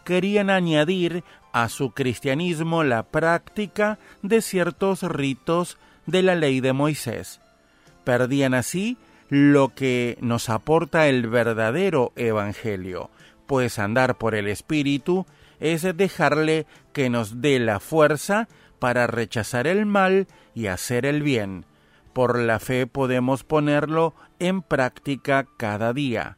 Querían 0.06 0.50
añadir 0.50 1.24
a 1.56 1.70
su 1.70 1.92
cristianismo 1.92 2.84
la 2.84 3.04
práctica 3.04 3.98
de 4.22 4.42
ciertos 4.42 5.04
ritos 5.04 5.78
de 6.06 6.22
la 6.22 6.36
ley 6.36 6.60
de 6.60 6.74
Moisés. 6.74 7.40
Perdían 8.04 8.54
así 8.54 8.98
lo 9.30 9.70
que 9.74 10.18
nos 10.20 10.50
aporta 10.50 11.08
el 11.08 11.30
verdadero 11.30 12.12
Evangelio, 12.18 13.10
pues 13.46 13.80
andar 13.80 14.18
por 14.18 14.36
el 14.36 14.50
Espíritu 14.50 15.26
es 15.62 15.84
dejarle 15.96 16.68
que 16.92 17.10
nos 17.10 17.40
dé 17.40 17.58
la 17.60 17.80
fuerza 17.80 18.50
para 18.78 19.08
rechazar 19.08 19.66
el 19.66 19.86
mal 19.86 20.28
y 20.56 20.68
hacer 20.68 21.06
el 21.06 21.24
bien. 21.24 21.66
Por 22.12 22.38
la 22.38 22.60
fe 22.60 22.86
podemos 22.86 23.46
ponerlo 23.46 24.14
en 24.40 24.62
práctica 24.62 25.48
cada 25.56 25.94
día. 25.94 26.38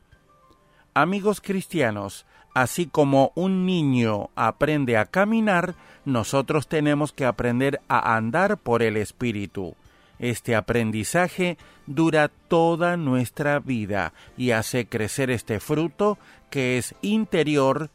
Amigos 0.93 1.41
cristianos, 1.41 2.26
así 2.57 2.87
como 2.87 3.33
un 3.35 3.67
niño 3.67 4.31
aprende 4.35 4.97
a 4.97 5.05
caminar, 5.05 5.75
nosotros 6.05 6.67
tenemos 6.67 7.13
que 7.13 7.25
aprender 7.25 7.81
a 7.87 8.15
andar 8.15 8.57
por 8.57 8.81
el 8.81 8.97
Espíritu. 8.97 9.75
Este 10.17 10.55
aprendizaje 10.55 11.59
dura 11.85 12.31
toda 12.47 12.97
nuestra 12.97 13.59
vida 13.59 14.11
y 14.37 14.51
hace 14.51 14.87
crecer 14.87 15.29
este 15.29 15.59
fruto 15.59 16.17
que 16.49 16.79
es 16.79 16.95
interior, 17.03 17.91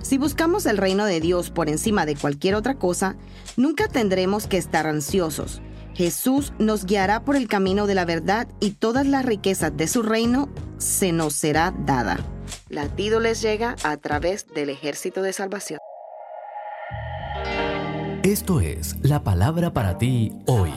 Si 0.01 0.17
buscamos 0.17 0.65
el 0.65 0.77
reino 0.77 1.05
de 1.05 1.19
Dios 1.19 1.49
por 1.49 1.67
encima 1.67 2.05
de 2.05 2.15
cualquier 2.15 2.55
otra 2.55 2.75
cosa, 2.75 3.15
nunca 3.55 3.87
tendremos 3.87 4.47
que 4.47 4.57
estar 4.57 4.85
ansiosos. 4.85 5.61
Jesús 5.95 6.53
nos 6.59 6.85
guiará 6.85 7.23
por 7.23 7.35
el 7.35 7.47
camino 7.47 7.87
de 7.87 7.95
la 7.95 8.05
verdad 8.05 8.47
y 8.59 8.71
todas 8.71 9.07
las 9.07 9.25
riquezas 9.25 9.75
de 9.75 9.87
su 9.87 10.03
reino 10.03 10.47
se 10.77 11.11
nos 11.11 11.33
será 11.33 11.73
dada. 11.85 12.19
Latido 12.69 13.19
les 13.19 13.41
llega 13.41 13.75
a 13.83 13.97
través 13.97 14.45
del 14.53 14.69
ejército 14.69 15.23
de 15.23 15.33
salvación. 15.33 15.79
Esto 18.27 18.59
es 18.59 18.97
la 19.03 19.23
palabra 19.23 19.71
para 19.71 19.97
ti 19.97 20.33
hoy. 20.47 20.73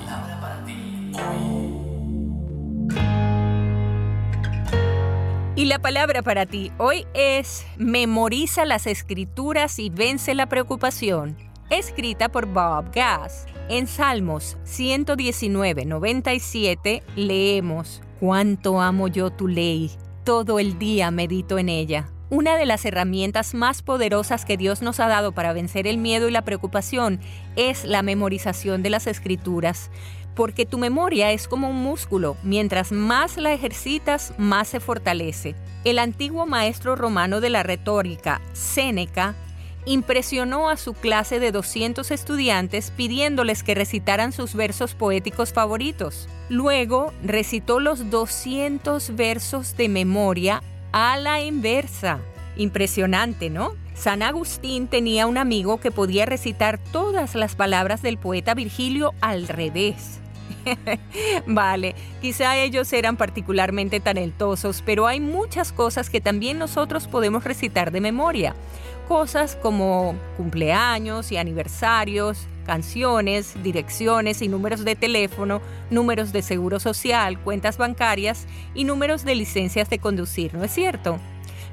Y 5.57 5.64
la 5.64 5.80
palabra 5.80 6.22
para 6.22 6.46
ti 6.46 6.70
hoy 6.78 7.09
es 7.12 7.66
Memoriza 7.76 8.64
las 8.64 8.86
escrituras 8.86 9.80
y 9.80 9.90
vence 9.90 10.36
la 10.36 10.46
preocupación, 10.46 11.36
escrita 11.70 12.28
por 12.28 12.46
Bob 12.46 12.92
Gass. 12.94 13.46
En 13.68 13.88
Salmos 13.88 14.57
119, 14.62 15.86
97 15.86 17.03
leemos, 17.16 18.01
Cuánto 18.20 18.80
amo 18.80 19.09
yo 19.09 19.30
tu 19.30 19.48
ley, 19.48 19.90
todo 20.22 20.61
el 20.61 20.78
día 20.78 21.11
medito 21.11 21.59
en 21.59 21.68
ella. 21.68 22.12
Una 22.31 22.57
de 22.57 22.64
las 22.64 22.85
herramientas 22.85 23.55
más 23.55 23.83
poderosas 23.83 24.45
que 24.45 24.57
Dios 24.57 24.83
nos 24.83 25.01
ha 25.01 25.09
dado 25.09 25.33
para 25.33 25.53
vencer 25.53 25.89
el 25.89 25.99
miedo 25.99 26.28
y 26.28 26.31
la 26.31 26.45
preocupación 26.45 27.18
es 27.57 27.85
la 27.85 28.03
memorización 28.03 28.85
de 28.85 28.91
las 28.91 29.09
escrituras, 29.09 29.91
porque 30.37 30.64
tu 30.64 30.78
memoria 30.78 31.33
es 31.33 31.49
como 31.49 31.68
un 31.68 31.83
músculo, 31.83 32.37
mientras 32.45 32.93
más 32.93 33.37
la 33.37 33.53
ejercitas, 33.53 34.33
más 34.39 34.68
se 34.68 34.78
fortalece. 34.78 35.57
El 35.83 35.99
antiguo 35.99 36.47
maestro 36.47 36.95
romano 36.95 37.41
de 37.41 37.51
la 37.51 37.64
retórica, 37.64 38.41
Séneca, 38.53 39.35
impresionó 39.85 40.70
a 40.70 40.76
su 40.76 40.93
clase 40.93 41.41
de 41.41 41.51
200 41.51 42.12
estudiantes 42.12 42.93
pidiéndoles 42.93 43.64
que 43.64 43.74
recitaran 43.74 44.31
sus 44.31 44.55
versos 44.55 44.95
poéticos 44.95 45.53
favoritos. 45.53 46.28
Luego 46.49 47.12
recitó 47.24 47.81
los 47.81 48.09
200 48.09 49.16
versos 49.16 49.76
de 49.76 49.89
memoria 49.89 50.62
a 50.93 51.16
la 51.16 51.41
inversa. 51.41 52.20
Impresionante, 52.57 53.51
¿no? 53.51 53.72
San 53.95 54.22
Agustín 54.22 54.88
tenía 54.88 55.26
un 55.26 55.38
amigo 55.38 55.78
que 55.78 55.91
podía 55.91 56.26
recitar 56.26 56.78
todas 56.78 57.34
las 57.34 57.55
palabras 57.55 58.03
del 58.03 58.18
poeta 58.18 58.55
Virgilio 58.55 59.12
al 59.20 59.47
revés. 59.49 60.20
vale, 61.47 61.95
quizá 62.20 62.57
ellos 62.57 62.93
eran 62.93 63.16
particularmente 63.16 64.01
talentosos, 64.01 64.82
pero 64.84 65.07
hay 65.07 65.20
muchas 65.20 65.72
cosas 65.72 66.11
que 66.11 66.20
también 66.20 66.59
nosotros 66.59 67.09
podemos 67.09 67.45
recitar 67.45 67.91
de 67.93 68.01
memoria 68.01 68.55
cosas 69.11 69.59
como 69.61 70.14
cumpleaños 70.36 71.32
y 71.32 71.36
aniversarios, 71.36 72.47
canciones, 72.71 73.61
direcciones 73.64 74.43
y 74.43 74.47
números 74.47 74.85
de 74.85 74.95
teléfono, 74.95 75.61
números 75.91 76.31
de 76.31 76.41
seguro 76.41 76.79
social, 76.79 77.37
cuentas 77.41 77.79
bancarias 77.79 78.47
y 78.75 78.85
números 78.85 79.25
de 79.25 79.35
licencias 79.35 79.91
de 79.91 79.99
conducir, 79.99 80.55
¿no 80.55 80.62
es 80.62 80.71
cierto? 80.71 81.18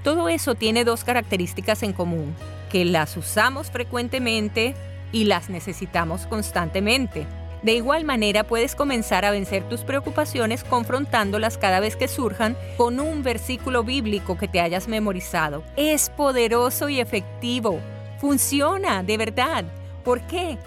Todo 0.03 0.27
eso 0.27 0.55
tiene 0.55 0.85
dos 0.85 1.03
características 1.03 1.83
en 1.83 1.93
común, 1.93 2.33
que 2.71 2.83
las 2.83 3.15
usamos 3.15 3.69
frecuentemente 3.69 4.73
y 5.11 5.25
las 5.25 5.51
necesitamos 5.51 6.25
constantemente. 6.25 7.27
De 7.61 7.73
igual 7.73 8.03
manera 8.03 8.45
puedes 8.45 8.73
comenzar 8.73 9.23
a 9.23 9.29
vencer 9.29 9.69
tus 9.69 9.81
preocupaciones 9.81 10.63
confrontándolas 10.63 11.59
cada 11.59 11.79
vez 11.79 11.95
que 11.95 12.07
surjan 12.07 12.57
con 12.75 12.99
un 12.99 13.21
versículo 13.21 13.83
bíblico 13.83 14.35
que 14.35 14.47
te 14.47 14.61
hayas 14.61 14.87
memorizado. 14.87 15.63
Es 15.75 16.09
poderoso 16.09 16.89
y 16.89 16.99
efectivo. 16.99 17.81
Funciona, 18.19 19.03
de 19.03 19.17
verdad. 19.17 19.63
¿Por 20.03 20.21
qué? 20.21 20.57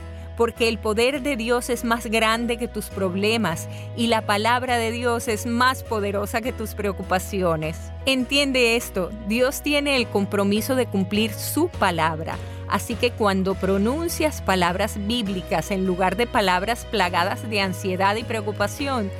Porque 0.40 0.68
el 0.68 0.78
poder 0.78 1.20
de 1.20 1.36
Dios 1.36 1.68
es 1.68 1.84
más 1.84 2.06
grande 2.06 2.56
que 2.56 2.66
tus 2.66 2.86
problemas 2.86 3.68
y 3.94 4.06
la 4.06 4.22
palabra 4.22 4.78
de 4.78 4.90
Dios 4.90 5.28
es 5.28 5.44
más 5.44 5.82
poderosa 5.82 6.40
que 6.40 6.50
tus 6.50 6.74
preocupaciones. 6.74 7.76
Entiende 8.06 8.74
esto, 8.74 9.10
Dios 9.28 9.60
tiene 9.60 9.96
el 9.96 10.06
compromiso 10.06 10.76
de 10.76 10.86
cumplir 10.86 11.34
su 11.34 11.68
palabra. 11.68 12.38
Así 12.70 12.94
que 12.94 13.10
cuando 13.10 13.54
pronuncias 13.54 14.40
palabras 14.40 14.96
bíblicas 15.06 15.70
en 15.70 15.84
lugar 15.84 16.16
de 16.16 16.26
palabras 16.26 16.86
plagadas 16.90 17.50
de 17.50 17.60
ansiedad 17.60 18.16
y 18.16 18.24
preocupación, 18.24 19.10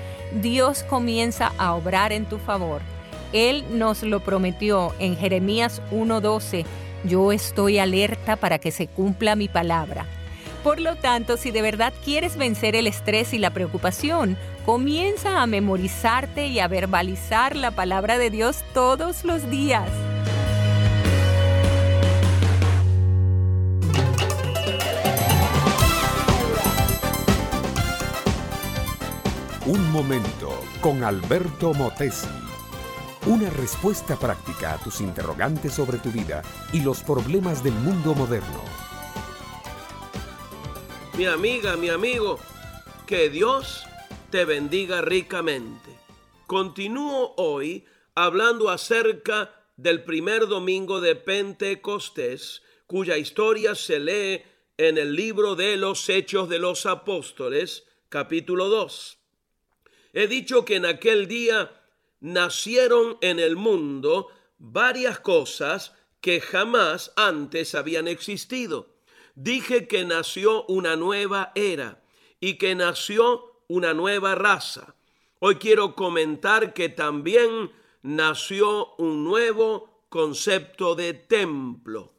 Dios 0.41 0.85
comienza 0.85 1.53
a 1.59 1.75
obrar 1.75 2.13
en 2.13 2.25
tu 2.25 2.39
favor. 2.39 2.81
Él 3.35 3.67
nos 3.73 4.03
lo 4.05 4.21
prometió 4.21 4.95
en 4.99 5.19
Jeremías 5.19 5.83
1:12, 5.91 6.65
yo 7.05 7.31
estoy 7.31 7.79
alerta 7.79 8.37
para 8.37 8.59
que 8.59 8.71
se 8.71 8.87
cumpla 8.87 9.37
mi 9.37 9.49
palabra. 9.49 10.07
Por 10.63 10.79
lo 10.79 10.95
tanto, 10.97 11.39
si 11.39 11.51
de 11.51 11.63
verdad 11.63 11.93
quieres 12.05 12.37
vencer 12.37 12.77
el 12.77 12.87
estrés 12.87 13.33
y 13.33 13.39
la 13.39 13.51
preocupación, 13.51 14.37
comienza 14.67 15.41
a 15.41 15.47
memorizarte 15.47 16.49
y 16.49 16.59
a 16.59 16.69
verbalizar 16.69 17.57
la 17.57 17.71
palabra 17.71 18.19
de 18.19 18.29
Dios 18.29 18.63
todos 18.75 19.25
los 19.25 19.49
días. 19.49 19.89
Un 29.67 29.91
momento 29.93 30.63
con 30.81 31.05
Alberto 31.05 31.73
Motesi. 31.73 32.27
Una 33.27 33.49
respuesta 33.51 34.17
práctica 34.17 34.75
a 34.75 34.79
tus 34.79 35.01
interrogantes 35.01 35.73
sobre 35.73 35.99
tu 35.99 36.11
vida 36.11 36.43
y 36.73 36.81
los 36.81 37.03
problemas 37.03 37.63
del 37.63 37.75
mundo 37.75 38.15
moderno. 38.15 38.80
Mi 41.17 41.27
amiga, 41.27 41.77
mi 41.77 41.89
amigo, 41.89 42.39
que 43.07 43.29
Dios 43.29 43.85
te 44.31 44.45
bendiga 44.45 45.03
ricamente. 45.03 45.91
Continúo 46.47 47.35
hoy 47.37 47.85
hablando 48.15 48.71
acerca 48.71 49.55
del 49.77 50.03
primer 50.05 50.47
domingo 50.47 51.01
de 51.01 51.17
Pentecostés, 51.17 52.63
cuya 52.87 53.19
historia 53.19 53.75
se 53.75 53.99
lee 53.99 54.43
en 54.79 54.99
el 54.99 55.15
libro 55.15 55.57
de 55.57 55.77
los 55.77 56.09
Hechos 56.09 56.49
de 56.49 56.59
los 56.59 56.87
Apóstoles, 56.87 57.87
capítulo 58.09 58.69
2. 58.69 59.19
He 60.13 60.27
dicho 60.27 60.65
que 60.65 60.77
en 60.77 60.87
aquel 60.87 61.29
día 61.29 61.71
nacieron 62.21 63.19
en 63.21 63.41
el 63.41 63.57
mundo 63.57 64.29
varias 64.59 65.21
cosas 65.21 65.93
que 66.21 66.41
jamás 66.41 67.13
antes 67.17 67.75
habían 67.75 68.09
existido. 68.09 68.90
Dije 69.43 69.89
que 69.89 70.05
nació 70.05 70.67
una 70.67 70.97
nueva 70.97 71.51
era 71.55 72.03
y 72.41 72.59
que 72.59 72.75
nació 72.75 73.63
una 73.69 73.95
nueva 73.95 74.35
raza. 74.35 74.95
Hoy 75.39 75.55
quiero 75.55 75.95
comentar 75.95 76.75
que 76.75 76.91
también 76.91 77.73
nació 78.03 78.95
un 78.97 79.25
nuevo 79.25 80.05
concepto 80.11 80.95
de 80.95 81.15
templo. 81.15 82.13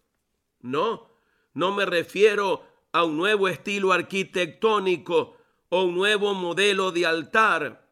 No, 0.62 1.12
no 1.54 1.72
me 1.72 1.86
refiero 1.86 2.64
a 2.92 3.04
un 3.04 3.18
nuevo 3.18 3.48
estilo 3.48 3.94
arquitectónico 3.94 5.38
o 5.70 5.84
un 5.84 5.94
nuevo 5.94 6.34
modelo 6.34 6.92
de 6.92 7.06
altar 7.06 7.88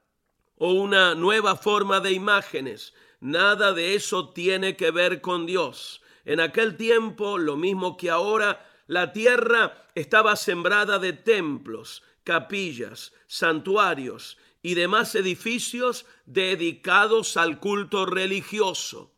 o 0.57 0.71
una 0.71 1.13
nueva 1.13 1.55
forma 1.55 1.99
de 1.99 2.13
imágenes. 2.13 2.95
Nada 3.19 3.73
de 3.73 3.93
eso 3.93 4.29
tiene 4.29 4.75
que 4.75 4.89
ver 4.89 5.21
con 5.21 5.45
Dios. 5.45 6.01
En 6.25 6.39
aquel 6.39 6.77
tiempo, 6.77 7.37
lo 7.37 7.57
mismo 7.57 7.95
que 7.95 8.09
ahora, 8.09 8.65
la 8.89 9.13
tierra 9.13 9.85
estaba 9.93 10.35
sembrada 10.35 10.97
de 10.97 11.13
templos, 11.13 12.01
capillas, 12.23 13.13
santuarios 13.27 14.39
y 14.63 14.73
demás 14.73 15.13
edificios 15.13 16.07
dedicados 16.25 17.37
al 17.37 17.59
culto 17.59 18.07
religioso. 18.07 19.13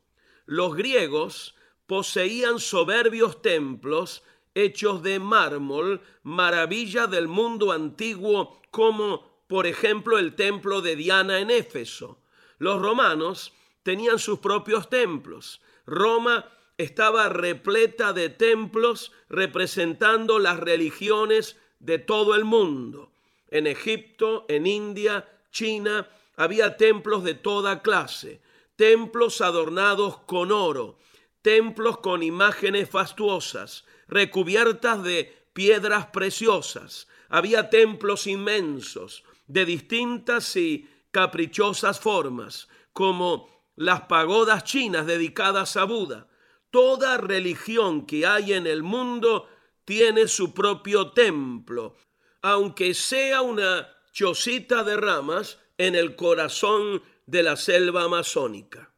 Los 0.45 0.75
griegos 0.75 1.55
poseían 1.87 2.59
soberbios 2.59 3.41
templos 3.41 4.23
hechos 4.55 5.03
de 5.03 5.19
mármol, 5.19 6.01
maravilla 6.21 7.07
del 7.07 7.29
mundo 7.29 7.71
antiguo 7.71 8.61
como 8.71 9.31
por 9.47 9.67
ejemplo, 9.67 10.17
el 10.17 10.35
templo 10.35 10.81
de 10.81 10.97
Diana 10.97 11.39
en 11.39 11.49
Éfeso. 11.49 12.21
Los 12.57 12.81
romanos 12.81 13.53
tenían 13.83 14.19
sus 14.19 14.39
propios 14.39 14.89
templos. 14.89 15.61
Roma 15.85 16.45
estaba 16.81 17.29
repleta 17.29 18.13
de 18.13 18.29
templos 18.29 19.11
representando 19.29 20.39
las 20.39 20.59
religiones 20.59 21.57
de 21.79 21.99
todo 21.99 22.35
el 22.35 22.45
mundo. 22.45 23.11
En 23.49 23.67
Egipto, 23.67 24.45
en 24.47 24.67
India, 24.67 25.27
China, 25.51 26.07
había 26.35 26.77
templos 26.77 27.23
de 27.23 27.33
toda 27.33 27.81
clase, 27.81 28.41
templos 28.75 29.41
adornados 29.41 30.17
con 30.25 30.51
oro, 30.51 30.97
templos 31.41 31.97
con 31.97 32.23
imágenes 32.23 32.89
fastuosas, 32.89 33.85
recubiertas 34.07 35.03
de 35.03 35.35
piedras 35.53 36.07
preciosas. 36.07 37.07
Había 37.29 37.69
templos 37.69 38.27
inmensos, 38.27 39.23
de 39.47 39.65
distintas 39.65 40.55
y 40.55 40.89
caprichosas 41.11 41.99
formas, 41.99 42.69
como 42.93 43.49
las 43.75 44.01
pagodas 44.01 44.63
chinas 44.63 45.05
dedicadas 45.05 45.75
a 45.77 45.83
Buda. 45.83 46.27
Toda 46.71 47.17
religión 47.17 48.05
que 48.05 48.25
hay 48.25 48.53
en 48.53 48.65
el 48.65 48.81
mundo 48.81 49.47
tiene 49.83 50.27
su 50.29 50.53
propio 50.53 51.11
templo, 51.11 51.97
aunque 52.41 52.93
sea 52.93 53.41
una 53.41 53.89
chocita 54.13 54.83
de 54.83 54.95
ramas 54.95 55.59
en 55.77 55.95
el 55.95 56.15
corazón 56.15 57.03
de 57.25 57.43
la 57.43 57.57
selva 57.57 58.03
amazónica. 58.03 58.93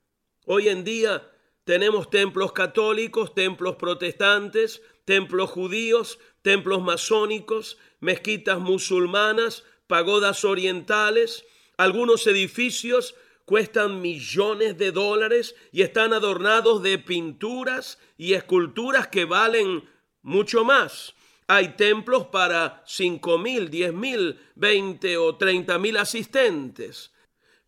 Hoy 0.45 0.69
en 0.69 0.83
día 0.83 1.31
tenemos 1.63 2.11
templos 2.11 2.51
católicos, 2.51 3.33
templos 3.33 3.77
protestantes, 3.77 4.83
templos 5.05 5.49
judíos, 5.49 6.19
templos 6.43 6.83
masónicos, 6.83 7.77
mezquitas 7.99 8.59
musulmanas, 8.59 9.63
pagodas 9.87 10.45
orientales, 10.45 11.45
algunos 11.77 12.27
edificios 12.27 13.15
cuestan 13.45 14.01
millones 14.01 14.77
de 14.77 14.91
dólares 14.91 15.55
y 15.71 15.81
están 15.81 16.13
adornados 16.13 16.81
de 16.81 16.97
pinturas 16.97 17.99
y 18.17 18.33
esculturas 18.33 19.07
que 19.07 19.25
valen 19.25 19.87
mucho 20.21 20.63
más. 20.63 21.13
Hay 21.47 21.75
templos 21.75 22.27
para 22.27 22.83
cinco 22.85 23.37
mil, 23.37 23.69
diez 23.69 23.93
mil, 23.93 24.39
veinte 24.55 25.17
o 25.17 25.35
treinta 25.35 25.77
mil 25.77 25.97
asistentes. 25.97 27.11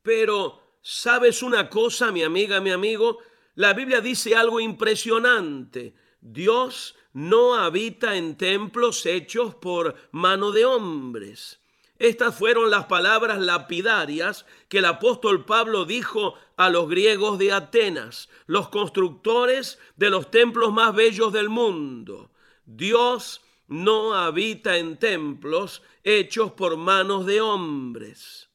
Pero, 0.02 0.78
¿sabes 0.82 1.44
una 1.44 1.70
cosa, 1.70 2.12
mi 2.12 2.24
amiga, 2.24 2.62
mi 2.62 2.72
amigo? 2.72 3.20
La 3.56 3.74
Biblia 3.74 4.02
dice 4.02 4.36
algo 4.36 4.60
impresionante. 4.60 5.94
Dios 6.22 6.96
no 7.14 7.56
habita 7.56 8.16
en 8.16 8.38
templos 8.38 9.06
hechos 9.06 9.56
por 9.56 9.96
mano 10.12 10.52
de 10.52 10.66
hombres. 10.66 11.60
Estas 11.98 12.36
fueron 12.36 12.70
las 12.70 12.86
palabras 12.86 13.40
lapidarias 13.40 14.46
que 14.68 14.80
el 14.80 14.86
apóstol 14.86 15.46
Pablo 15.46 15.86
dijo 15.86 16.36
a 16.58 16.70
los 16.70 16.90
griegos 16.90 17.40
de 17.40 17.54
Atenas, 17.54 18.30
los 18.48 18.68
constructores 18.70 19.80
de 19.96 20.10
los 20.10 20.30
templos 20.30 20.74
más 20.74 20.94
bellos 20.94 21.32
del 21.32 21.50
mundo. 21.50 22.32
Dios 22.66 23.42
no 23.68 24.14
habita 24.14 24.78
en 24.78 24.98
templos 24.98 25.82
hechos 26.04 26.52
por 26.52 26.76
manos 26.76 27.26
de 27.26 27.40
hombres. 27.40 28.50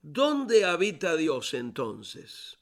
¿Dónde 0.00 0.64
habita 0.64 1.16
Dios 1.16 1.52
entonces? 1.52 2.58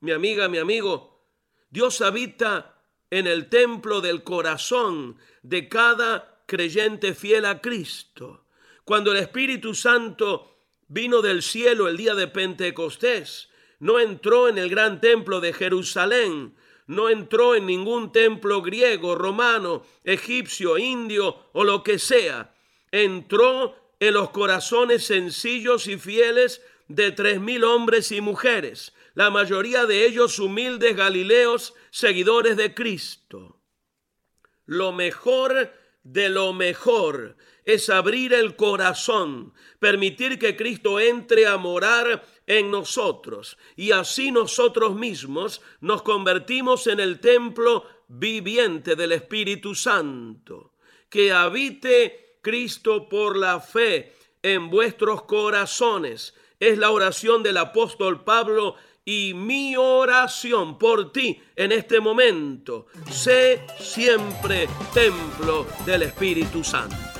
Mi 0.00 0.12
amiga, 0.12 0.48
mi 0.48 0.58
amigo, 0.58 1.24
Dios 1.70 2.00
habita 2.00 2.82
en 3.10 3.26
el 3.26 3.48
templo 3.48 4.00
del 4.00 4.24
corazón 4.24 5.18
de 5.42 5.68
cada 5.68 6.42
creyente 6.46 7.14
fiel 7.14 7.44
a 7.44 7.60
Cristo. 7.60 8.46
Cuando 8.90 9.12
el 9.12 9.18
Espíritu 9.18 9.72
Santo 9.72 10.64
vino 10.88 11.22
del 11.22 11.44
cielo 11.44 11.86
el 11.86 11.96
día 11.96 12.16
de 12.16 12.26
Pentecostés, 12.26 13.48
no 13.78 14.00
entró 14.00 14.48
en 14.48 14.58
el 14.58 14.68
gran 14.68 15.00
templo 15.00 15.40
de 15.40 15.52
Jerusalén, 15.52 16.56
no 16.88 17.08
entró 17.08 17.54
en 17.54 17.66
ningún 17.66 18.10
templo 18.10 18.62
griego, 18.62 19.14
romano, 19.14 19.84
egipcio, 20.02 20.76
indio 20.76 21.36
o 21.52 21.62
lo 21.62 21.84
que 21.84 22.00
sea. 22.00 22.52
Entró 22.90 23.76
en 24.00 24.14
los 24.14 24.30
corazones 24.30 25.06
sencillos 25.06 25.86
y 25.86 25.96
fieles 25.96 26.60
de 26.88 27.12
tres 27.12 27.40
mil 27.40 27.62
hombres 27.62 28.10
y 28.10 28.20
mujeres, 28.20 28.92
la 29.14 29.30
mayoría 29.30 29.86
de 29.86 30.04
ellos 30.04 30.40
humildes 30.40 30.96
galileos, 30.96 31.74
seguidores 31.92 32.56
de 32.56 32.74
Cristo. 32.74 33.60
Lo 34.66 34.90
mejor 34.90 35.72
de 36.02 36.28
lo 36.28 36.52
mejor 36.52 37.36
es 37.74 37.90
abrir 37.90 38.32
el 38.32 38.56
corazón, 38.56 39.52
permitir 39.78 40.38
que 40.38 40.56
Cristo 40.56 40.98
entre 40.98 41.46
a 41.46 41.56
morar 41.56 42.24
en 42.46 42.70
nosotros 42.70 43.56
y 43.76 43.92
así 43.92 44.32
nosotros 44.32 44.94
mismos 44.94 45.60
nos 45.80 46.02
convertimos 46.02 46.86
en 46.86 47.00
el 47.00 47.20
templo 47.20 47.84
viviente 48.08 48.96
del 48.96 49.12
Espíritu 49.12 49.74
Santo. 49.74 50.72
Que 51.08 51.32
habite 51.32 52.38
Cristo 52.42 53.08
por 53.08 53.36
la 53.36 53.60
fe 53.60 54.14
en 54.42 54.70
vuestros 54.70 55.22
corazones. 55.22 56.34
Es 56.58 56.78
la 56.78 56.90
oración 56.90 57.42
del 57.42 57.56
apóstol 57.56 58.24
Pablo 58.24 58.76
y 59.04 59.32
mi 59.34 59.76
oración 59.76 60.78
por 60.78 61.12
ti 61.12 61.40
en 61.56 61.72
este 61.72 62.00
momento. 62.00 62.86
Sé 63.10 63.64
siempre 63.78 64.68
templo 64.92 65.66
del 65.86 66.02
Espíritu 66.02 66.62
Santo. 66.62 67.19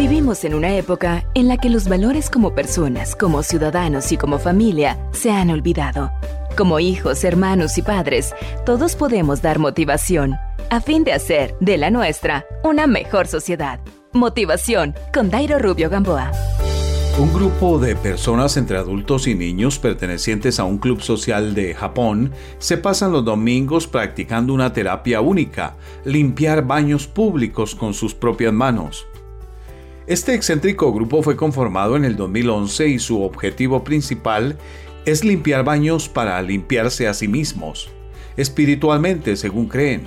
Vivimos 0.00 0.44
en 0.46 0.54
una 0.54 0.78
época 0.78 1.26
en 1.34 1.46
la 1.46 1.58
que 1.58 1.68
los 1.68 1.86
valores 1.86 2.30
como 2.30 2.54
personas, 2.54 3.14
como 3.14 3.42
ciudadanos 3.42 4.12
y 4.12 4.16
como 4.16 4.38
familia 4.38 4.98
se 5.12 5.30
han 5.30 5.50
olvidado. 5.50 6.10
Como 6.56 6.80
hijos, 6.80 7.22
hermanos 7.22 7.76
y 7.76 7.82
padres, 7.82 8.34
todos 8.64 8.96
podemos 8.96 9.42
dar 9.42 9.58
motivación 9.58 10.36
a 10.70 10.80
fin 10.80 11.04
de 11.04 11.12
hacer 11.12 11.54
de 11.60 11.76
la 11.76 11.90
nuestra 11.90 12.46
una 12.64 12.86
mejor 12.86 13.26
sociedad. 13.26 13.78
Motivación 14.14 14.94
con 15.12 15.28
Dairo 15.28 15.58
Rubio 15.58 15.90
Gamboa. 15.90 16.32
Un 17.18 17.30
grupo 17.34 17.78
de 17.78 17.94
personas 17.94 18.56
entre 18.56 18.78
adultos 18.78 19.26
y 19.26 19.34
niños 19.34 19.78
pertenecientes 19.78 20.58
a 20.58 20.64
un 20.64 20.78
club 20.78 21.02
social 21.02 21.54
de 21.54 21.74
Japón 21.74 22.32
se 22.56 22.78
pasan 22.78 23.12
los 23.12 23.26
domingos 23.26 23.86
practicando 23.86 24.54
una 24.54 24.72
terapia 24.72 25.20
única, 25.20 25.76
limpiar 26.06 26.66
baños 26.66 27.06
públicos 27.06 27.74
con 27.74 27.92
sus 27.92 28.14
propias 28.14 28.54
manos. 28.54 29.06
Este 30.06 30.34
excéntrico 30.34 30.92
grupo 30.92 31.22
fue 31.22 31.36
conformado 31.36 31.94
en 31.94 32.04
el 32.04 32.16
2011 32.16 32.88
y 32.88 32.98
su 32.98 33.22
objetivo 33.22 33.84
principal 33.84 34.58
es 35.04 35.24
limpiar 35.24 35.62
baños 35.62 36.08
para 36.08 36.40
limpiarse 36.42 37.06
a 37.06 37.14
sí 37.14 37.28
mismos, 37.28 37.90
espiritualmente 38.36 39.36
según 39.36 39.68
creen. 39.68 40.02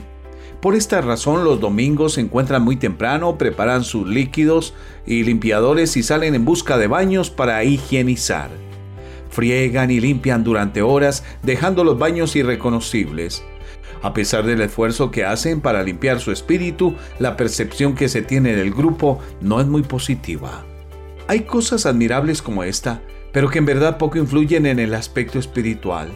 Por 0.62 0.76
esta 0.76 1.02
razón 1.02 1.44
los 1.44 1.60
domingos 1.60 2.14
se 2.14 2.22
encuentran 2.22 2.64
muy 2.64 2.76
temprano, 2.76 3.38
preparan 3.38 3.84
sus 3.84 4.08
líquidos 4.08 4.74
y 5.06 5.24
limpiadores 5.24 5.96
y 5.96 6.04
salen 6.04 6.36
en 6.36 6.46
busca 6.46 6.78
de 6.78 6.88
baños 6.88 7.30
para 7.30 7.64
higienizar. 7.64 8.50
Friegan 9.30 9.92
y 9.92 10.00
limpian 10.00 10.44
durante 10.44 10.82
horas 10.82 11.24
dejando 11.44 11.84
los 11.84 12.00
baños 12.00 12.36
irreconocibles. 12.36 13.44
A 14.04 14.14
pesar 14.14 14.46
del 14.46 14.62
esfuerzo 14.62 15.12
que 15.12 15.24
hacen 15.24 15.62
para 15.62 15.82
limpiar 15.82 16.20
su 16.20 16.32
espíritu, 16.32 16.94
la 17.20 17.38
percepción 17.38 17.96
que 17.96 18.10
se 18.10 18.22
tiene 18.22 18.54
del 18.54 18.74
grupo 18.74 19.20
no 19.40 19.62
es 19.62 19.66
muy 19.66 19.82
positiva. 19.82 20.66
Hay 21.30 21.42
cosas 21.42 21.86
admirables 21.86 22.42
como 22.42 22.66
esta, 22.66 23.02
pero 23.32 23.50
que 23.50 23.60
en 23.60 23.66
verdad 23.66 23.98
poco 23.98 24.18
influyen 24.18 24.66
en 24.66 24.80
el 24.80 24.94
aspecto 24.94 25.40
espiritual. 25.40 26.10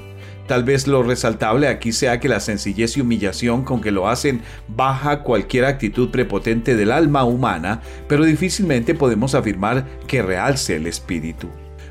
Tal 0.47 0.65
vez 0.65 0.85
lo 0.85 1.01
resaltable 1.01 1.69
aquí 1.69 1.93
sea 1.93 2.19
que 2.19 2.29
la 2.29 2.41
sencillez 2.41 2.97
y 2.97 3.01
humillación 3.01 3.63
con 3.63 3.79
que 3.79 3.91
lo 3.91 4.09
hacen 4.09 4.41
baja 4.67 5.23
cualquier 5.23 5.63
actitud 5.63 6.09
prepotente 6.09 6.75
del 6.75 6.91
alma 6.91 7.23
humana, 7.23 7.81
pero 8.09 8.25
difícilmente 8.25 8.95
podemos 8.95 9.33
afirmar 9.33 9.85
que 10.07 10.21
realce 10.21 10.75
el 10.75 10.87
espíritu. 10.87 11.49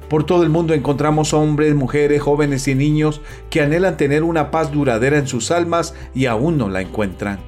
Por 0.09 0.25
todo 0.25 0.45
el 0.45 0.51
mundo 0.51 0.73
encontramos 0.73 1.35
hombres, 1.35 1.75
mujeres, 1.75 2.23
jóvenes 2.23 2.69
y 2.69 2.75
niños 2.75 3.21
que 3.51 3.61
anhelan 3.61 3.97
tener 3.97 4.23
una 4.23 4.51
paz 4.51 4.71
duradera 4.71 5.19
en 5.19 5.27
sus 5.27 5.51
almas 5.51 5.95
y 6.15 6.27
aún 6.27 6.59
no 6.59 6.69
la 6.69 6.81
encuentran. 6.81 7.41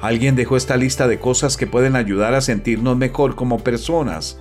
Alguien 0.00 0.34
dejó 0.34 0.56
esta 0.56 0.76
lista 0.76 1.06
de 1.06 1.20
cosas 1.20 1.56
que 1.56 1.68
pueden 1.68 1.94
ayudar 1.94 2.34
a 2.34 2.40
sentirnos 2.40 2.96
mejor 2.96 3.36
como 3.36 3.60
personas. 3.60 4.40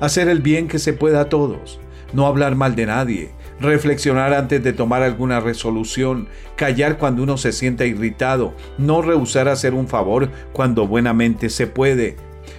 Hacer 0.00 0.28
el 0.28 0.40
bien 0.40 0.66
que 0.66 0.80
se 0.80 0.92
pueda 0.92 1.20
a 1.20 1.28
todos, 1.28 1.78
no 2.12 2.26
hablar 2.26 2.56
mal 2.56 2.74
de 2.74 2.86
nadie, 2.86 3.30
reflexionar 3.60 4.34
antes 4.34 4.62
de 4.62 4.72
tomar 4.72 5.02
alguna 5.02 5.38
resolución, 5.38 6.28
callar 6.56 6.98
cuando 6.98 7.22
uno 7.22 7.36
se 7.36 7.52
sienta 7.52 7.84
irritado, 7.84 8.54
no 8.76 9.00
rehusar 9.00 9.48
hacer 9.48 9.74
un 9.74 9.86
favor 9.86 10.30
cuando 10.52 10.88
buenamente 10.88 11.48
se 11.48 11.68
puede, 11.68 12.16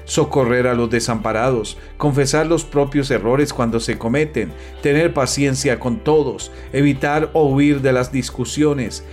socorrer 0.09 0.65
a 0.65 0.73
los 0.73 0.89
desamparados, 0.89 1.77
confesar 1.97 2.47
los 2.47 2.65
propios 2.65 3.11
errores 3.11 3.53
cuando 3.53 3.79
se 3.79 3.99
cometen, 3.99 4.51
tener 4.81 5.13
paciencia 5.13 5.79
con 5.79 5.99
todos, 5.99 6.51
evitar 6.73 7.29
o 7.33 7.45
huir 7.45 7.81
de 7.81 7.93
las 7.93 8.11
discusiones. 8.11 9.05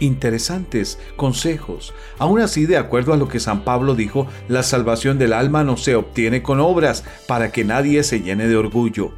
Interesantes 0.00 0.98
consejos. 1.16 1.94
Aún 2.18 2.40
así, 2.40 2.66
de 2.66 2.76
acuerdo 2.76 3.14
a 3.14 3.16
lo 3.16 3.28
que 3.28 3.40
San 3.40 3.64
Pablo 3.64 3.94
dijo, 3.94 4.26
la 4.48 4.62
salvación 4.62 5.18
del 5.18 5.32
alma 5.32 5.64
no 5.64 5.78
se 5.78 5.94
obtiene 5.94 6.42
con 6.42 6.60
obras 6.60 7.04
para 7.26 7.50
que 7.50 7.64
nadie 7.64 8.02
se 8.02 8.20
llene 8.20 8.48
de 8.48 8.56
orgullo. 8.56 9.12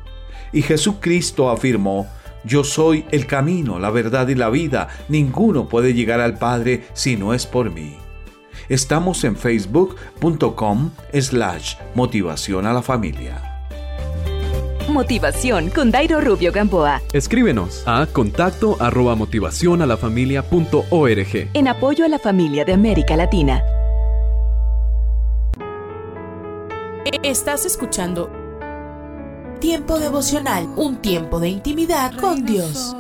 Y 0.52 0.62
Jesucristo 0.62 1.50
afirmó, 1.50 2.06
yo 2.44 2.62
soy 2.62 3.04
el 3.10 3.26
camino, 3.26 3.80
la 3.80 3.90
verdad 3.90 4.28
y 4.28 4.36
la 4.36 4.48
vida. 4.48 4.88
Ninguno 5.08 5.68
puede 5.68 5.92
llegar 5.92 6.20
al 6.20 6.38
Padre 6.38 6.84
si 6.92 7.16
no 7.16 7.34
es 7.34 7.46
por 7.46 7.72
mí. 7.72 8.03
Estamos 8.68 9.24
en 9.24 9.36
facebook.com 9.36 10.90
slash 11.12 11.74
motivación 11.94 12.66
a 12.66 12.72
la 12.72 12.82
familia. 12.82 13.50
Motivación 14.88 15.70
con 15.70 15.90
Dairo 15.90 16.20
Rubio 16.20 16.52
Gamboa. 16.52 17.00
Escríbenos 17.12 17.82
a 17.86 18.06
contacto 18.06 18.76
arroba 18.80 19.14
motivación 19.14 19.82
a 19.82 19.86
la 19.86 19.96
familia 19.96 20.42
punto 20.42 20.84
org. 20.90 21.48
En 21.54 21.68
apoyo 21.68 22.04
a 22.04 22.08
la 22.08 22.18
familia 22.18 22.64
de 22.64 22.74
América 22.74 23.16
Latina. 23.16 23.62
Estás 27.22 27.64
escuchando 27.64 28.30
Tiempo 29.60 29.98
devocional, 29.98 30.68
un 30.76 30.96
tiempo 30.96 31.40
de 31.40 31.48
intimidad 31.48 32.12
con 32.20 32.44
Dios. 32.44 32.94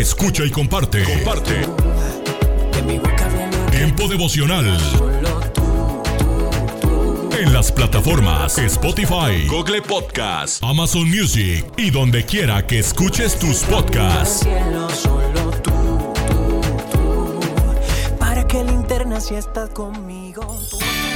Escucha 0.00 0.46
y 0.46 0.50
comparte. 0.50 1.04
Comparte. 1.04 1.60
Tiempo 3.70 4.08
devocional. 4.08 4.64
En 7.38 7.52
las 7.52 7.70
plataformas 7.70 8.56
Spotify, 8.56 9.46
Google 9.46 9.82
Podcast, 9.82 10.64
Amazon 10.64 11.06
Music 11.06 11.66
y 11.76 11.90
donde 11.90 12.24
quiera 12.24 12.66
que 12.66 12.78
escuches 12.78 13.38
tus 13.38 13.58
podcasts. 13.64 14.48
Para 18.18 18.46
que 18.46 18.64
linterna 18.64 19.20
si 19.20 19.34
estás 19.34 19.68
conmigo. 19.68 20.58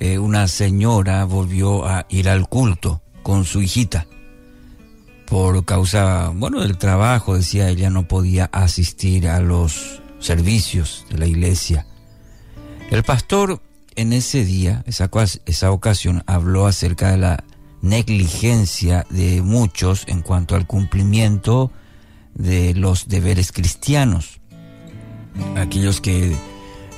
eh, 0.00 0.18
una 0.18 0.48
señora 0.48 1.24
volvió 1.24 1.86
a 1.86 2.06
ir 2.08 2.28
al 2.28 2.48
culto 2.48 3.02
con 3.22 3.44
su 3.44 3.60
hijita. 3.60 4.06
Por 5.26 5.64
causa, 5.64 6.32
bueno, 6.34 6.60
del 6.62 6.78
trabajo, 6.78 7.36
decía 7.36 7.68
ella, 7.68 7.90
no 7.90 8.08
podía 8.08 8.46
asistir 8.52 9.28
a 9.28 9.40
los 9.40 10.02
servicios 10.18 11.06
de 11.10 11.18
la 11.18 11.26
iglesia. 11.26 11.86
El 12.90 13.04
pastor 13.04 13.60
en 13.94 14.12
ese 14.12 14.44
día, 14.44 14.82
esa, 14.86 15.70
ocasión, 15.70 16.22
habló 16.26 16.66
acerca 16.66 17.10
de 17.10 17.18
la 17.18 17.44
negligencia 17.82 19.06
de 19.10 19.42
muchos 19.42 20.04
en 20.08 20.22
cuanto 20.22 20.56
al 20.56 20.66
cumplimiento 20.66 21.70
de 22.34 22.74
los 22.74 23.08
deberes 23.08 23.52
cristianos. 23.52 24.40
Aquellos 25.56 26.00
que 26.00 26.34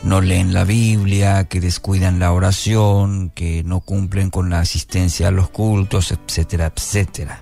no 0.04 0.20
leen 0.20 0.52
la 0.52 0.64
Biblia, 0.64 1.44
que 1.44 1.60
descuidan 1.60 2.18
la 2.18 2.32
oración, 2.32 3.30
que 3.30 3.62
no 3.64 3.80
cumplen 3.80 4.30
con 4.30 4.50
la 4.50 4.60
asistencia 4.60 5.28
a 5.28 5.30
los 5.30 5.50
cultos, 5.50 6.12
etcétera, 6.12 6.72
etcétera. 6.74 7.40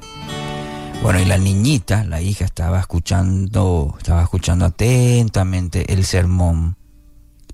Bueno, 1.03 1.21
y 1.21 1.25
la 1.25 1.39
niñita, 1.39 2.05
la 2.05 2.21
hija, 2.21 2.45
estaba 2.45 2.79
escuchando, 2.81 3.95
estaba 3.99 4.23
escuchando 4.23 4.67
atentamente 4.67 5.93
el 5.93 6.05
sermón. 6.05 6.77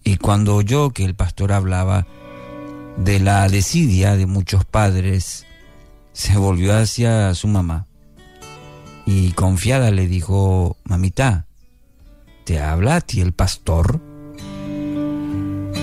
Y 0.03 0.17
cuando 0.17 0.57
oyó 0.57 0.91
que 0.91 1.05
el 1.05 1.15
pastor 1.15 1.53
hablaba 1.53 2.07
de 2.97 3.21
la 3.21 3.49
desidia 3.49 4.17
de 4.17 4.27
muchos 4.27 4.65
padres, 4.65 5.47
se 6.13 6.37
volvió 6.37 6.77
hacia 6.77 7.33
su 7.35 7.47
mamá 7.47 7.87
y 9.07 9.31
confiada 9.33 9.93
le 9.93 10.09
dijo, 10.09 10.77
mamita, 10.85 11.47
¿te 12.45 12.61
habla 12.61 12.97
a 12.97 13.01
ti 13.01 13.21
el 13.21 13.33
pastor? 13.33 14.01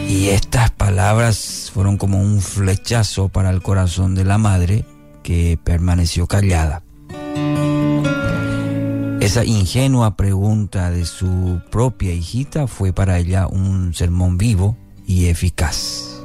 Y 0.08 0.30
estas 0.30 0.72
palabras 0.72 1.72
fueron 1.74 1.98
como 1.98 2.22
un 2.22 2.42
flechazo 2.42 3.30
para 3.30 3.50
el 3.50 3.62
corazón 3.62 4.16
de 4.16 4.26
la 4.26 4.38
madre 4.38 4.86
que 5.24 5.58
permaneció 5.64 6.28
callada. 6.28 6.84
Esa 9.24 9.46
ingenua 9.46 10.18
pregunta 10.18 10.92
de 10.92 11.06
su 11.06 11.62
propia 11.72 12.12
hijita 12.12 12.68
fue 12.68 12.92
para 12.92 13.18
ella 13.20 13.48
un 13.48 13.94
sermón 13.94 14.38
vivo 14.38 14.78
y 15.08 15.28
eficaz. 15.28 16.22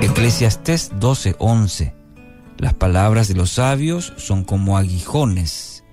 Eclesiastés 0.00 0.92
12:11 0.98 1.94
Las 2.56 2.74
palabras 2.74 3.28
de 3.28 3.34
los 3.34 3.52
sabios 3.52 4.12
son 4.16 4.42
como 4.42 4.76
aguijones 4.76 5.84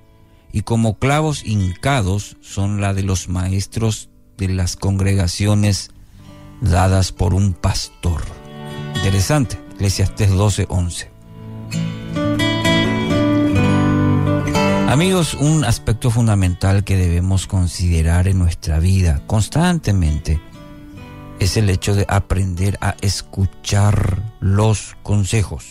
y 0.52 0.62
como 0.62 0.98
clavos 0.98 1.46
hincados 1.46 2.38
son 2.42 2.82
la 2.82 2.94
de 2.94 3.04
los 3.04 3.30
maestros 3.30 4.10
de 4.38 4.50
las 4.50 4.76
congregaciones 4.76 5.92
dadas 6.62 7.12
por 7.12 7.34
un 7.34 7.54
pastor. 7.54 8.22
Interesante, 8.96 9.60
Eclesiastés 9.76 10.32
12:11. 10.32 11.10
Amigos, 14.90 15.34
un 15.34 15.66
aspecto 15.66 16.10
fundamental 16.10 16.86
que 16.86 16.96
debemos 16.96 17.48
considerar 17.48 18.30
en 18.30 18.40
nuestra 18.40 18.80
vida 18.80 19.22
constantemente 19.28 20.40
es 21.40 21.58
el 21.58 21.70
hecho 21.70 21.96
de 21.96 22.06
aprender 22.08 22.78
a 22.80 22.96
escuchar 23.02 24.22
los 24.40 24.96
consejos. 25.04 25.66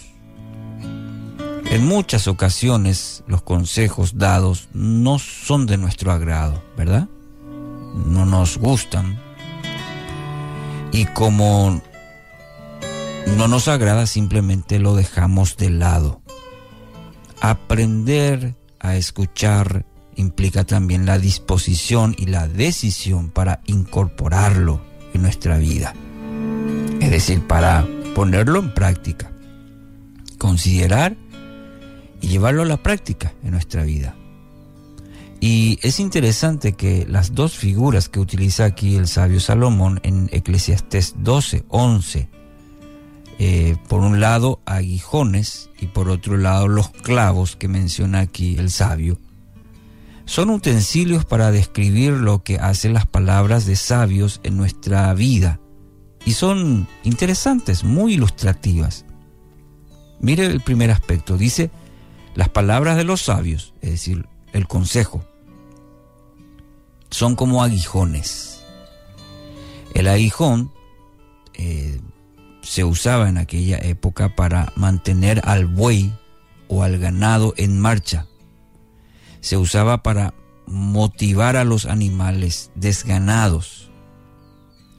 En 1.71 1.87
muchas 1.87 2.29
ocasiones 2.29 3.25
los 3.27 3.43
consejos 3.43 4.19
dados 4.19 4.69
no 4.75 5.19
son 5.19 5.67
de 5.67 5.79
nuestro 5.79 6.13
agrado, 6.13 6.63
¿verdad? 6.77 7.09
No 7.95 8.27
nos 8.27 8.59
gustan. 8.59 9.19
Y 10.93 11.07
como 11.07 11.81
no 13.37 13.49
nos 13.49 13.69
agrada, 13.69 14.07
simplemente 14.07 14.79
lo 14.79 14.95
dejamos 14.95 15.57
de 15.57 15.71
lado. 15.71 16.23
Aprender 17.41 18.55
a 18.81 18.97
escuchar 18.97 19.87
implica 20.17 20.65
también 20.65 21.07
la 21.07 21.19
disposición 21.19 22.15
y 22.19 22.27
la 22.27 22.47
decisión 22.47 23.31
para 23.31 23.61
incorporarlo 23.67 24.81
en 25.13 25.23
nuestra 25.23 25.59
vida. 25.59 25.95
Es 27.01 27.11
decir, 27.11 27.47
para 27.47 27.87
ponerlo 28.15 28.61
en 28.61 28.73
práctica. 28.73 29.33
Considerar 30.39 31.17
y 32.21 32.29
llevarlo 32.29 32.63
a 32.63 32.67
la 32.67 32.77
práctica 32.77 33.35
en 33.43 33.53
nuestra 33.53 33.83
vida. 33.83 34.15
Y 35.47 35.79
es 35.83 36.01
interesante 36.01 36.73
que 36.73 37.07
las 37.07 37.35
dos 37.35 37.55
figuras 37.55 38.09
que 38.09 38.19
utiliza 38.19 38.65
aquí 38.65 38.97
el 38.97 39.07
sabio 39.07 39.41
Salomón 39.41 40.01
en 40.03 40.31
Eclesiastés 40.33 41.17
12, 41.19 41.67
11, 41.69 42.31
eh, 43.39 43.77
por 43.87 44.01
un 44.01 44.21
lado 44.21 44.63
aguijones 44.65 45.69
y 45.79 45.89
por 45.89 46.09
otro 46.09 46.39
lado 46.39 46.67
los 46.67 46.89
clavos 46.89 47.57
que 47.57 47.69
menciona 47.69 48.21
aquí 48.21 48.57
el 48.57 48.71
sabio, 48.71 49.21
son 50.25 50.49
utensilios 50.49 51.27
para 51.27 51.51
describir 51.51 52.13
lo 52.13 52.43
que 52.43 52.57
hacen 52.59 52.95
las 52.95 53.05
palabras 53.05 53.67
de 53.67 53.77
sabios 53.77 54.41
en 54.45 54.57
nuestra 54.57 55.13
vida 55.13 55.61
y 56.25 56.33
son 56.33 56.89
interesantes, 57.03 57.85
muy 57.85 58.15
ilustrativas. 58.15 59.05
Mire 60.21 60.47
el 60.47 60.63
primer 60.63 60.91
aspecto, 60.91 61.37
dice 61.37 61.71
las 62.35 62.49
palabras 62.49 62.97
de 62.97 63.05
los 63.05 63.21
sabios, 63.21 63.75
es 63.83 63.91
decir, 63.91 64.27
el 64.55 64.67
consejo, 64.67 65.23
son 67.15 67.37
como 67.37 67.63
aguijones. 67.63 68.61
El 69.95 70.09
aguijón 70.09 70.73
eh, 71.53 72.01
se 72.61 72.83
usaba 72.83 73.29
en 73.29 73.39
aquella 73.39 73.79
época 73.79 74.35
para 74.35 74.73
mantener 74.75 75.41
al 75.45 75.67
buey 75.67 76.13
o 76.67 76.83
al 76.83 76.99
ganado 76.99 77.55
en 77.57 77.79
marcha. 77.79 78.27
Se 79.41 79.57
usaba 79.57 80.03
para 80.03 80.35
motivar 80.67 81.55
a 81.55 81.63
los 81.63 81.87
animales 81.87 82.73
desganados. 82.75 83.93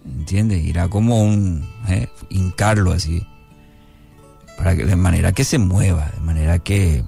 ¿Entiende? 0.06 0.70
Era 0.70 0.88
como 0.88 1.22
un 1.22 1.70
eh, 1.90 2.08
hincarlo 2.30 2.94
así. 2.94 3.28
Para 4.58 4.74
que, 4.78 4.86
de 4.86 4.96
manera 4.96 5.34
que 5.34 5.44
se 5.44 5.58
mueva, 5.58 6.12
de 6.16 6.22
manera 6.22 6.60
que 6.60 7.04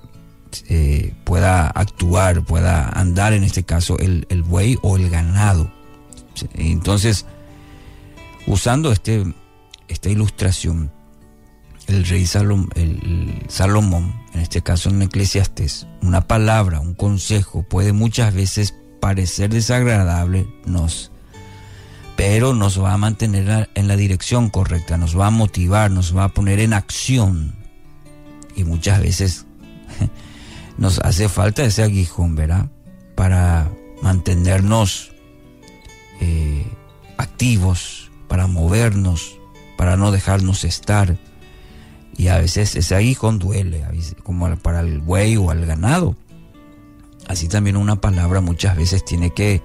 eh, 0.69 1.14
pueda 1.24 1.68
actuar, 1.68 2.44
pueda 2.44 2.90
andar 2.90 3.34
en 3.34 3.44
este 3.44 3.64
caso 3.64 3.98
el, 3.99 4.26
el 4.30 4.44
buey 4.44 4.78
o 4.82 4.98
el 4.98 5.10
ganado. 5.10 5.72
Entonces, 6.56 7.26
usando 8.45 8.91
este 8.91 9.26
esta 9.88 10.10
ilustración, 10.10 10.91
el 11.88 12.06
rey 12.06 12.26
Salomón, 12.26 14.14
en 14.34 14.41
este 14.41 14.61
caso 14.61 14.90
en 14.90 15.02
Eclesiastes, 15.02 15.88
una 16.02 16.28
palabra, 16.28 16.82
un 16.82 16.94
consejo 16.94 17.64
puede 17.64 17.94
muchas 17.94 18.34
veces 18.34 18.76
parecer 18.99 19.49
desagradable, 19.49 20.48
nos, 20.65 21.11
pero 22.18 22.53
nos 22.53 22.82
va 22.82 22.94
a 22.94 22.98
mantener 22.98 23.69
en 23.74 23.88
la 23.88 23.95
dirección 23.95 24.49
correcta, 24.49 24.98
nos 24.98 25.18
va 25.18 25.28
a 25.28 25.32
motivar, 25.32 25.91
nos 25.91 26.15
va 26.15 26.26
a 26.26 26.30
poner 26.30 26.60
en 26.60 26.74
acción. 26.74 27.56
Y 28.56 28.64
muchas 28.64 28.99
veces 29.02 29.45
nos 30.78 30.99
hace 30.99 31.30
falta 31.30 31.64
ese 31.64 31.84
aguijón, 31.84 32.36
¿verdad? 32.36 32.68
Para 33.16 33.72
mantenernos 34.02 35.12
eh, 36.22 36.66
activos, 37.18 38.12
para 38.28 38.48
movernos, 38.48 39.38
para 39.78 39.98
no 39.98 40.12
dejarnos 40.12 40.64
estar. 40.64 41.18
Y 42.16 42.30
a 42.30 42.38
veces 42.40 42.76
ese 42.76 42.95
aguijón 42.95 43.40
duele, 43.40 43.84
como 44.24 44.56
para 44.58 44.82
el 44.82 44.99
buey 44.99 45.38
o 45.38 45.52
al 45.52 45.66
ganado. 45.66 46.16
Así 47.28 47.48
también 47.48 47.78
una 47.78 47.99
palabra 47.99 48.41
muchas 48.41 48.76
veces 48.76 49.04
tiene 49.04 49.32
que 49.32 49.62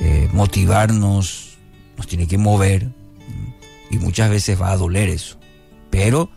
eh, 0.00 0.28
motivarnos, 0.32 1.58
nos 1.96 2.06
tiene 2.06 2.26
que 2.26 2.38
mover, 2.38 2.90
y 3.90 3.98
muchas 3.98 4.30
veces 4.30 4.60
va 4.60 4.70
a 4.70 4.76
doler 4.76 5.08
eso. 5.08 5.38
Pero 5.90 6.30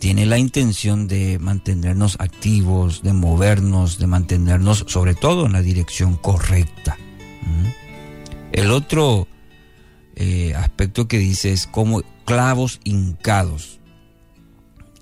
tiene 0.00 0.24
la 0.24 0.38
intención 0.38 1.06
de 1.06 1.38
mantenernos 1.38 2.16
activos, 2.18 3.02
de 3.02 3.12
movernos, 3.12 3.98
de 3.98 4.06
mantenernos 4.06 4.86
sobre 4.88 5.14
todo 5.14 5.44
en 5.44 5.52
la 5.52 5.60
dirección 5.60 6.16
correcta. 6.16 6.96
El 8.50 8.70
otro 8.72 9.28
eh, 10.16 10.54
aspecto 10.56 11.06
que 11.06 11.18
dice 11.18 11.52
es 11.52 11.66
como 11.66 12.02
clavos 12.24 12.80
hincados. 12.82 13.78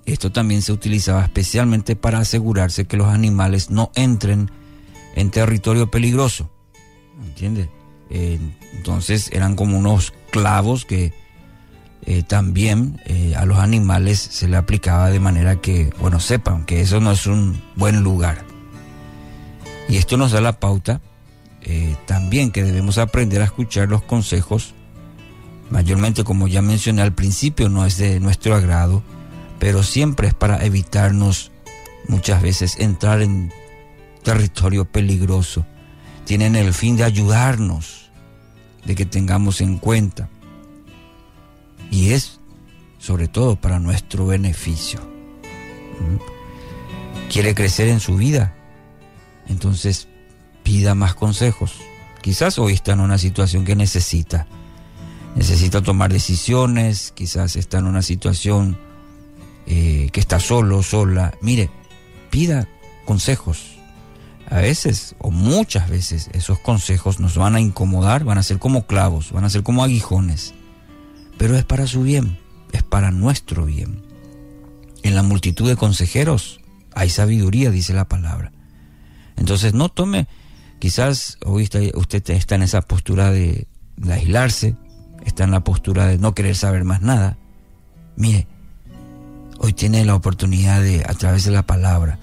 Esto 0.05 0.33
también 0.33 0.61
se 0.61 0.73
utilizaba 0.73 1.23
especialmente 1.23 1.95
para 1.95 2.19
asegurarse 2.19 2.85
que 2.85 2.97
los 2.97 3.07
animales 3.07 3.69
no 3.69 3.91
entren 3.95 4.51
en 5.15 5.31
territorio 5.31 5.89
peligroso. 5.89 6.51
¿Entiende? 7.23 7.69
Eh, 8.09 8.37
entonces 8.73 9.29
eran 9.31 9.55
como 9.55 9.77
unos 9.77 10.13
clavos 10.31 10.83
que 10.83 11.13
eh, 12.09 12.23
también 12.23 12.99
a 13.37 13.45
los 13.45 13.59
animales 13.59 14.19
se 14.19 14.47
le 14.47 14.57
aplicaba 14.57 15.09
de 15.09 15.19
manera 15.19 15.57
que, 15.57 15.91
bueno, 15.99 16.19
sepan 16.19 16.65
que 16.65 16.81
eso 16.81 16.99
no 16.99 17.11
es 17.11 17.25
un 17.27 17.61
buen 17.75 18.03
lugar. 18.03 18.43
Y 19.87 19.97
esto 19.97 20.17
nos 20.17 20.31
da 20.31 20.41
la 20.41 20.59
pauta 20.59 21.01
también 22.07 22.51
que 22.51 22.63
debemos 22.63 22.97
aprender 22.97 23.41
a 23.41 23.45
escuchar 23.45 23.89
los 23.89 24.01
consejos 24.01 24.73
mayormente 25.69 26.23
como 26.23 26.47
ya 26.47 26.61
mencioné 26.61 27.01
al 27.01 27.13
principio, 27.13 27.69
no 27.69 27.85
es 27.85 27.97
de 27.97 28.19
nuestro 28.19 28.55
agrado, 28.55 29.03
pero 29.59 29.83
siempre 29.83 30.27
es 30.27 30.33
para 30.33 30.63
evitarnos 30.65 31.51
muchas 32.07 32.41
veces 32.41 32.77
entrar 32.79 33.21
en 33.21 33.51
territorio 34.23 34.85
peligroso. 34.85 35.65
Tienen 36.25 36.55
el 36.55 36.73
fin 36.73 36.95
de 36.95 37.03
ayudarnos, 37.03 38.11
de 38.85 38.95
que 38.95 39.05
tengamos 39.05 39.61
en 39.61 39.77
cuenta. 39.77 40.29
Y 41.91 42.11
es 42.11 42.39
sobre 42.97 43.27
todo 43.27 43.55
para 43.55 43.79
nuestro 43.79 44.27
beneficio. 44.27 44.99
¿Mm? 44.99 47.29
¿Quiere 47.31 47.55
crecer 47.55 47.87
en 47.87 47.99
su 47.99 48.15
vida? 48.15 48.53
Entonces 49.47 50.07
pida 50.63 50.95
más 50.95 51.15
consejos. 51.15 51.75
Quizás 52.21 52.59
hoy 52.59 52.73
está 52.73 52.93
en 52.93 52.99
una 52.99 53.17
situación 53.17 53.65
que 53.65 53.75
necesita 53.75 54.47
necesita 55.35 55.81
tomar 55.81 56.11
decisiones, 56.11 57.11
quizás 57.15 57.55
está 57.55 57.79
en 57.79 57.85
una 57.85 58.01
situación 58.01 58.77
eh, 59.65 60.09
que 60.11 60.19
está 60.19 60.39
solo, 60.39 60.83
sola. 60.83 61.33
Mire, 61.41 61.69
pida 62.29 62.67
consejos. 63.05 63.75
A 64.49 64.57
veces, 64.57 65.15
o 65.19 65.29
muchas 65.29 65.89
veces, 65.89 66.29
esos 66.33 66.57
consejos 66.59 67.19
nos 67.19 67.37
van 67.37 67.55
a 67.55 67.61
incomodar, 67.61 68.23
van 68.23 68.39
a 68.39 68.43
ser 68.43 68.57
como 68.57 68.87
clavos, 68.87 69.31
van 69.31 69.43
a 69.43 69.49
ser 69.49 69.61
como 69.61 69.83
aguijones. 69.83 70.55
Pero 71.39 71.57
es 71.57 71.65
para 71.65 71.87
su 71.87 72.03
bien, 72.03 72.37
es 72.71 72.83
para 72.83 73.09
nuestro 73.09 73.65
bien. 73.65 74.03
En 75.01 75.15
la 75.15 75.23
multitud 75.23 75.67
de 75.67 75.75
consejeros 75.75 76.59
hay 76.93 77.09
sabiduría, 77.09 77.71
dice 77.71 77.93
la 77.95 78.07
palabra. 78.07 78.51
Entonces 79.37 79.73
no 79.73 79.89
tome, 79.89 80.27
quizás 80.77 81.39
hoy 81.43 81.67
usted 81.95 82.29
está 82.29 82.53
en 82.53 82.61
esa 82.61 82.81
postura 82.81 83.31
de 83.31 83.65
aislarse, 84.07 84.75
está 85.25 85.45
en 85.45 85.51
la 85.51 85.63
postura 85.63 86.05
de 86.05 86.19
no 86.19 86.35
querer 86.35 86.55
saber 86.55 86.83
más 86.83 87.01
nada, 87.01 87.37
mire, 88.15 88.47
hoy 89.59 89.73
tiene 89.73 90.05
la 90.05 90.15
oportunidad 90.15 90.81
de, 90.81 91.03
a 91.07 91.13
través 91.13 91.45
de 91.45 91.51
la 91.51 91.65
palabra, 91.65 92.19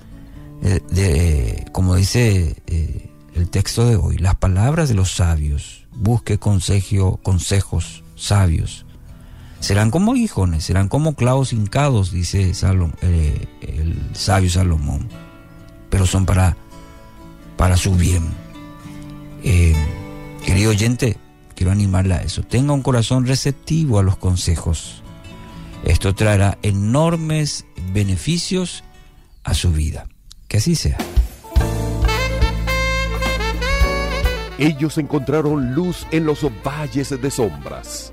de, 0.60 1.66
como 1.72 1.94
dice 1.94 2.56
eh, 2.66 3.10
el 3.34 3.48
texto 3.50 3.86
de 3.86 3.96
hoy, 3.96 4.16
las 4.18 4.36
palabras 4.36 4.88
de 4.88 4.94
los 4.94 5.12
sabios, 5.12 5.86
busque 5.92 6.38
consejo, 6.38 7.18
consejos 7.22 8.02
sabios. 8.16 8.85
Serán 9.66 9.90
como 9.90 10.12
aguijones, 10.12 10.62
serán 10.62 10.86
como 10.86 11.16
clavos 11.16 11.52
hincados, 11.52 12.12
dice 12.12 12.52
eh, 13.02 13.48
el 13.62 14.00
sabio 14.12 14.48
Salomón, 14.48 15.08
pero 15.90 16.06
son 16.06 16.24
para, 16.24 16.56
para 17.56 17.76
su 17.76 17.96
bien. 17.96 18.22
querido 20.44 20.70
oyente, 20.70 21.18
quiero 21.56 21.72
animarla 21.72 22.18
a 22.18 22.22
eso. 22.22 22.44
Tenga 22.44 22.74
un 22.74 22.82
corazón 22.82 23.26
receptivo 23.26 23.98
a 23.98 24.04
los 24.04 24.16
consejos. 24.18 25.02
Esto 25.82 26.14
traerá 26.14 26.58
enormes 26.62 27.66
beneficios 27.92 28.84
a 29.42 29.52
su 29.52 29.72
vida. 29.72 30.06
Que 30.46 30.58
así 30.58 30.76
sea. 30.76 30.98
Ellos 34.58 34.96
encontraron 34.96 35.74
luz 35.74 36.06
en 36.12 36.24
los 36.24 36.46
valles 36.64 37.20
de 37.20 37.30
sombras. 37.32 38.12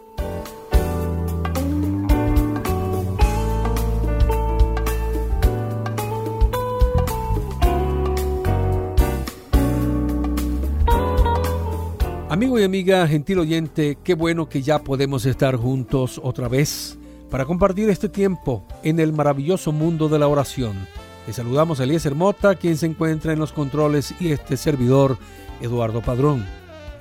Amigo 12.31 12.57
y 12.57 12.63
amiga, 12.63 13.05
gentil 13.09 13.39
oyente, 13.39 13.97
qué 14.01 14.13
bueno 14.13 14.47
que 14.47 14.61
ya 14.61 14.79
podemos 14.79 15.25
estar 15.25 15.57
juntos 15.57 16.17
otra 16.23 16.47
vez 16.47 16.97
para 17.29 17.43
compartir 17.43 17.89
este 17.89 18.07
tiempo 18.07 18.63
en 18.83 19.01
el 19.01 19.11
maravilloso 19.11 19.73
mundo 19.73 20.07
de 20.07 20.17
la 20.17 20.29
oración. 20.29 20.87
Le 21.27 21.33
saludamos 21.33 21.81
a 21.81 21.83
Eliezer 21.83 22.15
Mota, 22.15 22.55
quien 22.55 22.77
se 22.77 22.85
encuentra 22.85 23.33
en 23.33 23.39
los 23.39 23.51
controles, 23.51 24.15
y 24.17 24.31
este 24.31 24.55
servidor, 24.55 25.17
Eduardo 25.59 25.99
Padrón. 25.99 26.45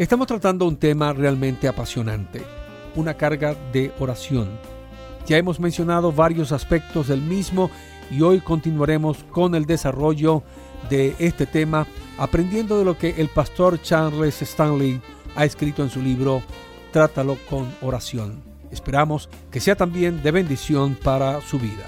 Estamos 0.00 0.26
tratando 0.26 0.66
un 0.66 0.76
tema 0.76 1.12
realmente 1.12 1.68
apasionante, 1.68 2.42
una 2.96 3.14
carga 3.14 3.54
de 3.72 3.92
oración. 4.00 4.48
Ya 5.28 5.36
hemos 5.36 5.60
mencionado 5.60 6.10
varios 6.10 6.50
aspectos 6.50 7.06
del 7.06 7.22
mismo 7.22 7.70
y 8.10 8.20
hoy 8.22 8.40
continuaremos 8.40 9.18
con 9.30 9.54
el 9.54 9.64
desarrollo 9.64 10.42
de 10.88 11.14
este 11.20 11.46
tema, 11.46 11.86
aprendiendo 12.18 12.80
de 12.80 12.84
lo 12.84 12.98
que 12.98 13.10
el 13.18 13.28
pastor 13.28 13.80
Charles 13.80 14.42
Stanley 14.42 15.00
ha 15.40 15.46
escrito 15.46 15.82
en 15.82 15.88
su 15.88 16.02
libro 16.02 16.42
Trátalo 16.92 17.38
con 17.48 17.74
oración. 17.80 18.42
Esperamos 18.70 19.30
que 19.50 19.58
sea 19.60 19.74
también 19.74 20.22
de 20.22 20.30
bendición 20.32 20.94
para 21.02 21.40
su 21.40 21.58
vida. 21.58 21.86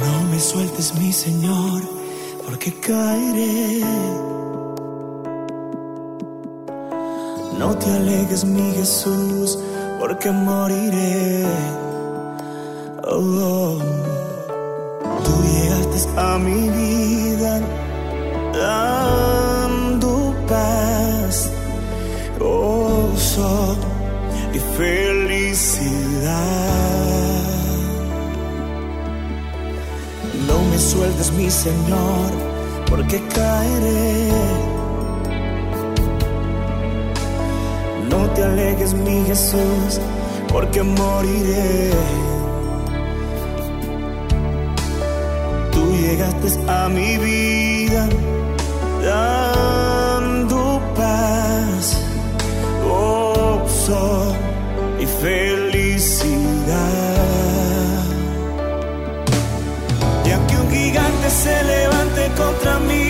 No 0.00 0.30
me 0.30 0.40
sueltes, 0.40 0.94
mi 0.98 1.12
Señor, 1.12 1.82
porque 2.44 2.74
caeré. 2.80 4.35
No 7.58 7.74
te 7.76 7.90
alegues, 7.90 8.44
mi 8.44 8.72
Jesús 8.72 9.58
porque 9.98 10.30
moriré. 10.30 11.44
Oh, 13.08 13.78
Tú 15.24 15.32
llegaste 15.42 16.08
a 16.16 16.38
mi 16.38 16.68
vida 16.68 17.60
dando 18.52 20.34
paz, 20.46 21.50
gozo 22.38 23.76
y 24.52 24.58
felicidad. 24.76 26.36
No 30.46 30.62
me 30.70 30.78
sueltes, 30.78 31.32
mi 31.32 31.50
Señor, 31.50 32.30
porque 32.88 33.26
caeré. 33.28 34.75
Te 38.36 38.44
alegues, 38.44 38.92
mi 38.92 39.24
Jesús, 39.24 39.98
porque 40.52 40.82
moriré. 40.82 41.90
Tú 45.72 45.82
llegaste 45.92 46.48
a 46.68 46.88
mi 46.88 47.16
vida 47.16 48.06
dando 49.02 50.80
paz, 50.94 51.96
gozo 52.84 54.34
y 55.00 55.06
felicidad. 55.06 55.96
Y 60.26 60.30
aunque 60.30 60.56
un 60.56 60.70
gigante 60.70 61.30
se 61.30 61.64
levante 61.64 62.22
contra 62.36 62.78
mí, 62.80 63.05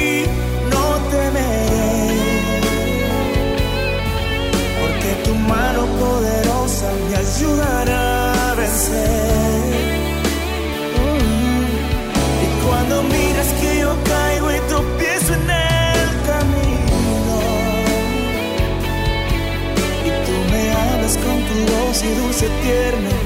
y 22.07 22.15
dulce 22.15 22.49
tierna 22.63 23.26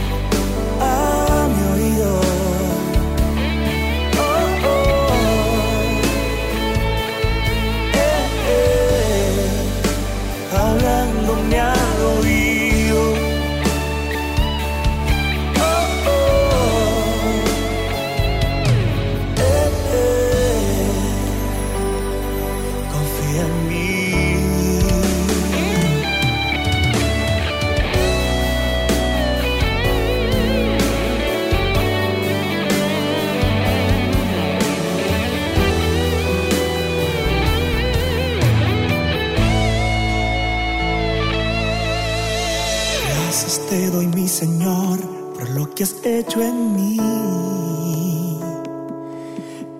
has 45.84 46.04
hecho 46.04 46.42
en 46.42 46.76
mí. 46.76 46.96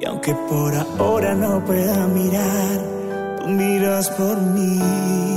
Y 0.01 0.05
aunque 0.07 0.35
por 0.49 0.75
ahora 0.75 1.35
no 1.35 1.63
pueda 1.65 2.07
mirar, 2.07 3.39
tú 3.41 3.49
miras 3.49 4.09
por 4.11 4.41
mí. 4.41 5.30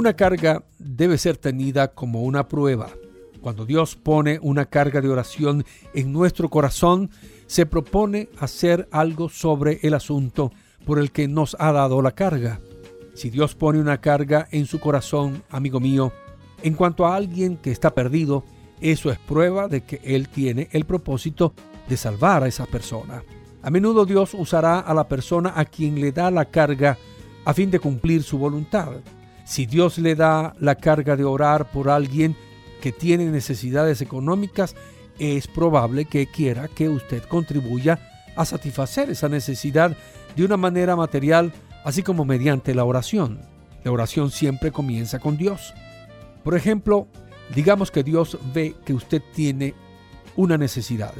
Una 0.00 0.14
carga 0.14 0.64
debe 0.78 1.18
ser 1.18 1.36
tenida 1.36 1.88
como 1.88 2.22
una 2.22 2.48
prueba. 2.48 2.88
Cuando 3.42 3.66
Dios 3.66 3.96
pone 3.96 4.38
una 4.40 4.64
carga 4.64 5.02
de 5.02 5.10
oración 5.10 5.62
en 5.92 6.10
nuestro 6.10 6.48
corazón, 6.48 7.10
se 7.46 7.66
propone 7.66 8.30
hacer 8.38 8.88
algo 8.92 9.28
sobre 9.28 9.78
el 9.82 9.92
asunto 9.92 10.52
por 10.86 10.98
el 11.00 11.12
que 11.12 11.28
nos 11.28 11.54
ha 11.60 11.70
dado 11.72 12.00
la 12.00 12.12
carga. 12.12 12.60
Si 13.12 13.28
Dios 13.28 13.54
pone 13.54 13.78
una 13.78 14.00
carga 14.00 14.48
en 14.52 14.64
su 14.64 14.80
corazón, 14.80 15.42
amigo 15.50 15.80
mío, 15.80 16.14
en 16.62 16.72
cuanto 16.72 17.04
a 17.04 17.14
alguien 17.14 17.58
que 17.58 17.70
está 17.70 17.92
perdido, 17.92 18.42
eso 18.80 19.10
es 19.10 19.18
prueba 19.18 19.68
de 19.68 19.82
que 19.82 20.00
Él 20.02 20.30
tiene 20.30 20.70
el 20.72 20.86
propósito 20.86 21.52
de 21.90 21.98
salvar 21.98 22.42
a 22.42 22.48
esa 22.48 22.64
persona. 22.64 23.22
A 23.60 23.68
menudo 23.68 24.06
Dios 24.06 24.32
usará 24.32 24.80
a 24.80 24.94
la 24.94 25.06
persona 25.06 25.52
a 25.56 25.66
quien 25.66 26.00
le 26.00 26.10
da 26.10 26.30
la 26.30 26.46
carga 26.46 26.96
a 27.44 27.52
fin 27.52 27.70
de 27.70 27.80
cumplir 27.80 28.22
su 28.22 28.38
voluntad. 28.38 28.92
Si 29.50 29.66
Dios 29.66 29.98
le 29.98 30.14
da 30.14 30.54
la 30.60 30.76
carga 30.76 31.16
de 31.16 31.24
orar 31.24 31.72
por 31.72 31.88
alguien 31.88 32.36
que 32.80 32.92
tiene 32.92 33.24
necesidades 33.24 34.00
económicas, 34.00 34.76
es 35.18 35.48
probable 35.48 36.04
que 36.04 36.28
quiera 36.28 36.68
que 36.68 36.88
usted 36.88 37.24
contribuya 37.24 37.98
a 38.36 38.44
satisfacer 38.44 39.10
esa 39.10 39.28
necesidad 39.28 39.96
de 40.36 40.44
una 40.44 40.56
manera 40.56 40.94
material, 40.94 41.52
así 41.84 42.04
como 42.04 42.24
mediante 42.24 42.76
la 42.76 42.84
oración. 42.84 43.40
La 43.82 43.90
oración 43.90 44.30
siempre 44.30 44.70
comienza 44.70 45.18
con 45.18 45.36
Dios. 45.36 45.74
Por 46.44 46.54
ejemplo, 46.54 47.08
digamos 47.52 47.90
que 47.90 48.04
Dios 48.04 48.38
ve 48.54 48.76
que 48.84 48.94
usted 48.94 49.20
tiene 49.34 49.74
una 50.36 50.58
necesidad. 50.58 51.12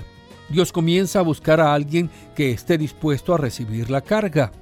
Dios 0.51 0.71
comienza 0.71 1.19
a 1.19 1.23
buscar 1.23 1.61
a 1.61 1.75
alguien 1.75 2.09
que 2.37 2.53
esté 2.53 2.79
dispuesto 2.79 3.35
a 3.35 3.39
recibir 3.39 3.91
la 3.91 4.03
carga. 4.03 4.53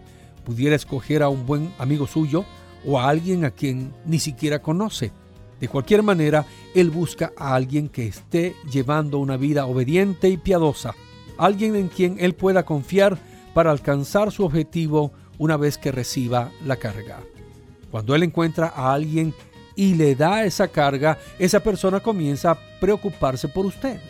Pudiera 0.42 0.74
escoger 0.74 1.22
a 1.22 1.28
un 1.28 1.44
buen 1.44 1.70
amigo 1.78 2.06
suyo 2.06 2.46
o 2.88 2.98
a 2.98 3.08
alguien 3.08 3.44
a 3.44 3.50
quien 3.50 3.92
ni 4.06 4.18
siquiera 4.18 4.60
conoce. 4.60 5.12
De 5.60 5.68
cualquier 5.68 6.02
manera, 6.02 6.46
Él 6.74 6.90
busca 6.90 7.32
a 7.36 7.54
alguien 7.54 7.90
que 7.90 8.06
esté 8.06 8.56
llevando 8.70 9.18
una 9.18 9.36
vida 9.36 9.66
obediente 9.66 10.30
y 10.30 10.38
piadosa, 10.38 10.94
alguien 11.36 11.76
en 11.76 11.88
quien 11.88 12.16
Él 12.18 12.34
pueda 12.34 12.64
confiar 12.64 13.18
para 13.52 13.72
alcanzar 13.72 14.32
su 14.32 14.44
objetivo 14.44 15.12
una 15.36 15.58
vez 15.58 15.76
que 15.76 15.92
reciba 15.92 16.50
la 16.64 16.76
carga. 16.76 17.18
Cuando 17.90 18.14
Él 18.14 18.22
encuentra 18.22 18.72
a 18.74 18.94
alguien 18.94 19.34
y 19.76 19.94
le 19.94 20.14
da 20.14 20.44
esa 20.44 20.68
carga, 20.68 21.18
esa 21.38 21.60
persona 21.60 22.00
comienza 22.00 22.52
a 22.52 22.58
preocuparse 22.80 23.48
por 23.48 23.66
usted. 23.66 24.00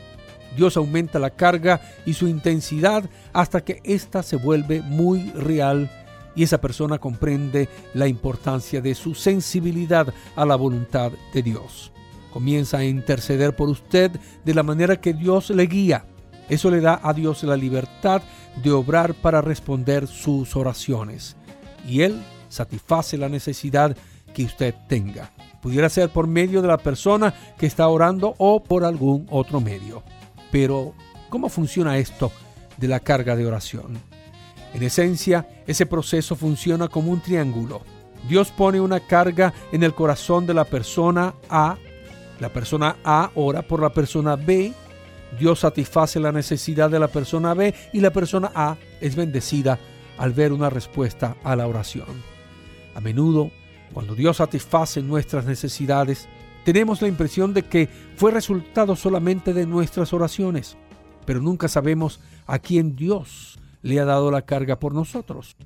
Dios 0.57 0.77
aumenta 0.77 1.19
la 1.19 1.31
carga 1.31 1.81
y 2.07 2.15
su 2.15 2.29
intensidad 2.29 3.11
hasta 3.33 3.65
que 3.65 3.81
ésta 3.85 4.23
se 4.23 4.37
vuelve 4.37 4.83
muy 4.83 5.31
real 5.33 5.91
y 6.39 6.45
esa 6.45 6.61
persona 6.61 6.99
comprende 6.99 7.69
la 7.95 8.07
importancia 8.07 8.81
de 8.81 8.95
su 8.95 9.17
sensibilidad 9.17 10.15
a 10.37 10.47
la 10.47 10.55
voluntad 10.55 11.11
de 11.35 11.43
Dios. 11.43 11.91
Comienza 12.33 12.79
a 12.79 12.85
interceder 12.85 13.57
por 13.57 13.69
usted 13.69 14.13
de 14.45 14.55
la 14.55 14.63
manera 14.63 15.01
que 15.01 15.15
Dios 15.15 15.51
le 15.51 15.67
guía. 15.67 16.05
Eso 16.49 16.71
le 16.71 16.81
da 16.81 17.01
a 17.03 17.13
Dios 17.13 17.43
la 17.43 17.57
libertad 17.57 18.23
de 18.63 18.71
obrar 18.71 19.15
para 19.15 19.41
responder 19.41 20.07
sus 20.07 20.55
oraciones. 20.55 21.37
Y 21.85 22.03
Él 22.03 22.23
satisface 22.49 23.19
la 23.19 23.29
necesidad 23.29 23.97
que 24.33 24.45
usted 24.45 24.77
tenga. 24.89 25.33
Pudiera 25.61 25.89
ser 25.89 26.09
por 26.11 26.29
medio 26.29 26.63
de 26.63 26.69
la 26.69 26.79
persona 26.79 27.35
que 27.59 27.67
está 27.67 27.89
orando 27.89 28.37
o 28.39 28.63
por 28.63 28.85
algún 28.85 29.27
otro 29.29 29.61
medio. 29.61 30.05
Pero, 30.53 30.95
¿cómo 31.31 31.49
funciona 31.49 31.99
esto 31.99 32.31
de 32.77 32.87
la 32.87 33.01
carga 33.01 33.35
de 33.35 33.45
oración? 33.45 34.08
En 34.79 34.85
esencia, 34.85 35.45
ese 35.67 35.87
proceso 35.87 36.37
funciona 36.37 36.87
como 36.87 37.11
un 37.11 37.21
triángulo. 37.21 37.83
Dios 38.29 38.53
pone 38.53 38.81
una 38.81 39.01
carga 39.01 39.53
en 39.73 39.83
el 39.83 39.93
corazón 39.93 40.47
de 40.47 40.55
la 40.55 40.65
persona 40.65 41.35
A. 41.51 41.77
La 42.39 42.53
persona 42.53 42.95
A 43.03 43.33
ora 43.35 43.63
por 43.63 43.83
la 43.83 43.93
persona 43.93 44.37
B. 44.37 44.73
Dios 45.37 45.59
satisface 45.59 46.21
la 46.21 46.31
necesidad 46.31 46.91
de 46.91 47.01
la 47.01 47.09
persona 47.09 47.55
B 47.55 47.75
y 47.93 47.99
la 47.99 48.13
persona 48.13 48.53
A 48.55 48.77
es 49.01 49.17
bendecida 49.17 49.81
al 50.17 50.33
ver 50.33 50.53
una 50.53 50.71
respuesta 50.71 51.37
a 51.43 51.57
la 51.57 51.67
oración. 51.67 52.23
A 52.95 53.01
menudo, 53.01 53.51
cuando 53.93 54.15
Dios 54.15 54.37
satisface 54.37 55.03
nuestras 55.03 55.45
necesidades, 55.45 56.29
tenemos 56.65 57.03
la 57.03 57.09
impresión 57.09 57.53
de 57.53 57.65
que 57.65 57.89
fue 58.15 58.31
resultado 58.31 58.95
solamente 58.95 59.53
de 59.53 59.67
nuestras 59.67 60.13
oraciones, 60.13 60.77
pero 61.25 61.41
nunca 61.41 61.67
sabemos 61.67 62.21
a 62.47 62.61
quién 62.61 62.95
Dios 62.95 63.58
le 63.83 64.01
ha 64.01 64.05
dado 64.05 64.31
la 64.31 64.43
carga 64.43 64.79
por 64.79 64.95
nosotros. 64.95 65.57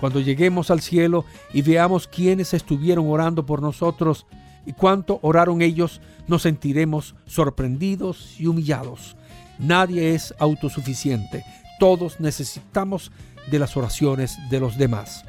Cuando 0.00 0.20
lleguemos 0.20 0.70
al 0.70 0.80
cielo 0.80 1.24
y 1.52 1.62
veamos 1.62 2.06
quiénes 2.06 2.54
estuvieron 2.54 3.08
orando 3.08 3.44
por 3.44 3.60
nosotros 3.60 4.26
y 4.64 4.72
cuánto 4.72 5.18
oraron 5.22 5.62
ellos, 5.62 6.00
nos 6.26 6.42
sentiremos 6.42 7.14
sorprendidos 7.26 8.40
y 8.40 8.46
humillados. 8.46 9.16
Nadie 9.58 10.14
es 10.14 10.34
autosuficiente. 10.38 11.44
Todos 11.78 12.18
necesitamos 12.20 13.12
de 13.50 13.58
las 13.58 13.76
oraciones 13.76 14.38
de 14.48 14.60
los 14.60 14.78
demás. 14.78 15.24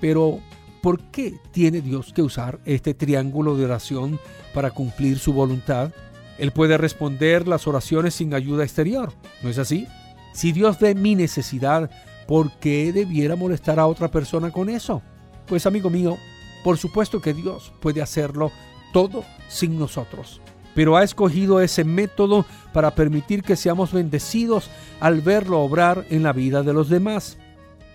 Pero, 0.00 0.40
¿por 0.82 1.00
qué 1.10 1.34
tiene 1.52 1.80
Dios 1.80 2.12
que 2.12 2.22
usar 2.22 2.58
este 2.64 2.94
triángulo 2.94 3.56
de 3.56 3.64
oración 3.64 4.18
para 4.52 4.70
cumplir 4.70 5.18
su 5.18 5.32
voluntad? 5.32 5.92
Él 6.38 6.52
puede 6.52 6.78
responder 6.78 7.46
las 7.48 7.66
oraciones 7.66 8.14
sin 8.14 8.34
ayuda 8.34 8.64
exterior, 8.64 9.12
¿no 9.42 9.50
es 9.50 9.58
así? 9.58 9.86
Si 10.32 10.52
Dios 10.52 10.78
ve 10.78 10.94
mi 10.94 11.14
necesidad, 11.14 11.90
¿por 12.26 12.52
qué 12.58 12.92
debiera 12.92 13.36
molestar 13.36 13.80
a 13.80 13.86
otra 13.86 14.10
persona 14.10 14.50
con 14.50 14.68
eso? 14.68 15.02
Pues 15.46 15.66
amigo 15.66 15.90
mío, 15.90 16.16
por 16.62 16.78
supuesto 16.78 17.20
que 17.20 17.34
Dios 17.34 17.72
puede 17.80 18.02
hacerlo 18.02 18.52
todo 18.92 19.24
sin 19.48 19.78
nosotros. 19.78 20.40
Pero 20.74 20.96
ha 20.96 21.02
escogido 21.02 21.60
ese 21.60 21.84
método 21.84 22.46
para 22.72 22.94
permitir 22.94 23.42
que 23.42 23.56
seamos 23.56 23.92
bendecidos 23.92 24.70
al 25.00 25.20
verlo 25.20 25.60
obrar 25.60 26.06
en 26.10 26.22
la 26.22 26.32
vida 26.32 26.62
de 26.62 26.72
los 26.72 26.88
demás. 26.88 27.38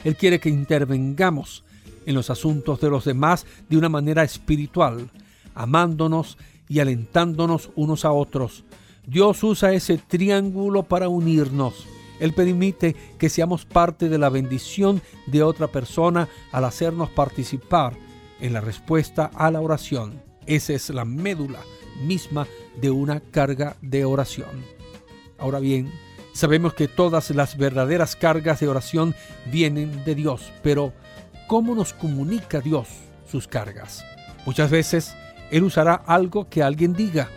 Él 0.03 0.15
quiere 0.15 0.39
que 0.39 0.49
intervengamos 0.49 1.63
en 2.05 2.15
los 2.15 2.29
asuntos 2.29 2.81
de 2.81 2.89
los 2.89 3.05
demás 3.05 3.45
de 3.69 3.77
una 3.77 3.89
manera 3.89 4.23
espiritual, 4.23 5.09
amándonos 5.55 6.37
y 6.67 6.79
alentándonos 6.79 7.69
unos 7.75 8.05
a 8.05 8.11
otros. 8.11 8.65
Dios 9.07 9.43
usa 9.43 9.73
ese 9.73 9.97
triángulo 9.97 10.83
para 10.83 11.07
unirnos. 11.07 11.87
Él 12.19 12.33
permite 12.33 12.95
que 13.17 13.29
seamos 13.29 13.65
parte 13.65 14.09
de 14.09 14.17
la 14.17 14.29
bendición 14.29 15.01
de 15.27 15.43
otra 15.43 15.67
persona 15.67 16.27
al 16.51 16.65
hacernos 16.65 17.09
participar 17.09 17.97
en 18.39 18.53
la 18.53 18.61
respuesta 18.61 19.31
a 19.33 19.51
la 19.51 19.61
oración. 19.61 20.21
Esa 20.45 20.73
es 20.73 20.89
la 20.89 21.05
médula 21.05 21.59
misma 22.01 22.47
de 22.79 22.91
una 22.91 23.19
carga 23.19 23.77
de 23.81 24.05
oración. 24.05 24.63
Ahora 25.37 25.59
bien, 25.59 25.91
sabemos 26.33 26.73
que 26.73 26.87
todas 26.87 27.29
las 27.31 27.57
verdaderas 27.57 28.15
cargas 28.15 28.59
de 28.59 28.67
oración 28.67 29.15
vienen 29.51 30.03
de 30.05 30.15
Dios, 30.15 30.51
pero 30.61 30.93
¿cómo 31.47 31.75
nos 31.75 31.93
comunica 31.93 32.61
Dios 32.61 32.87
sus 33.29 33.47
cargas? 33.47 34.05
Muchas 34.45 34.69
veces 34.69 35.15
Él 35.51 35.63
usará 35.63 35.95
algo 35.95 36.49
que 36.49 36.63
alguien 36.63 36.93
diga. 36.93 37.29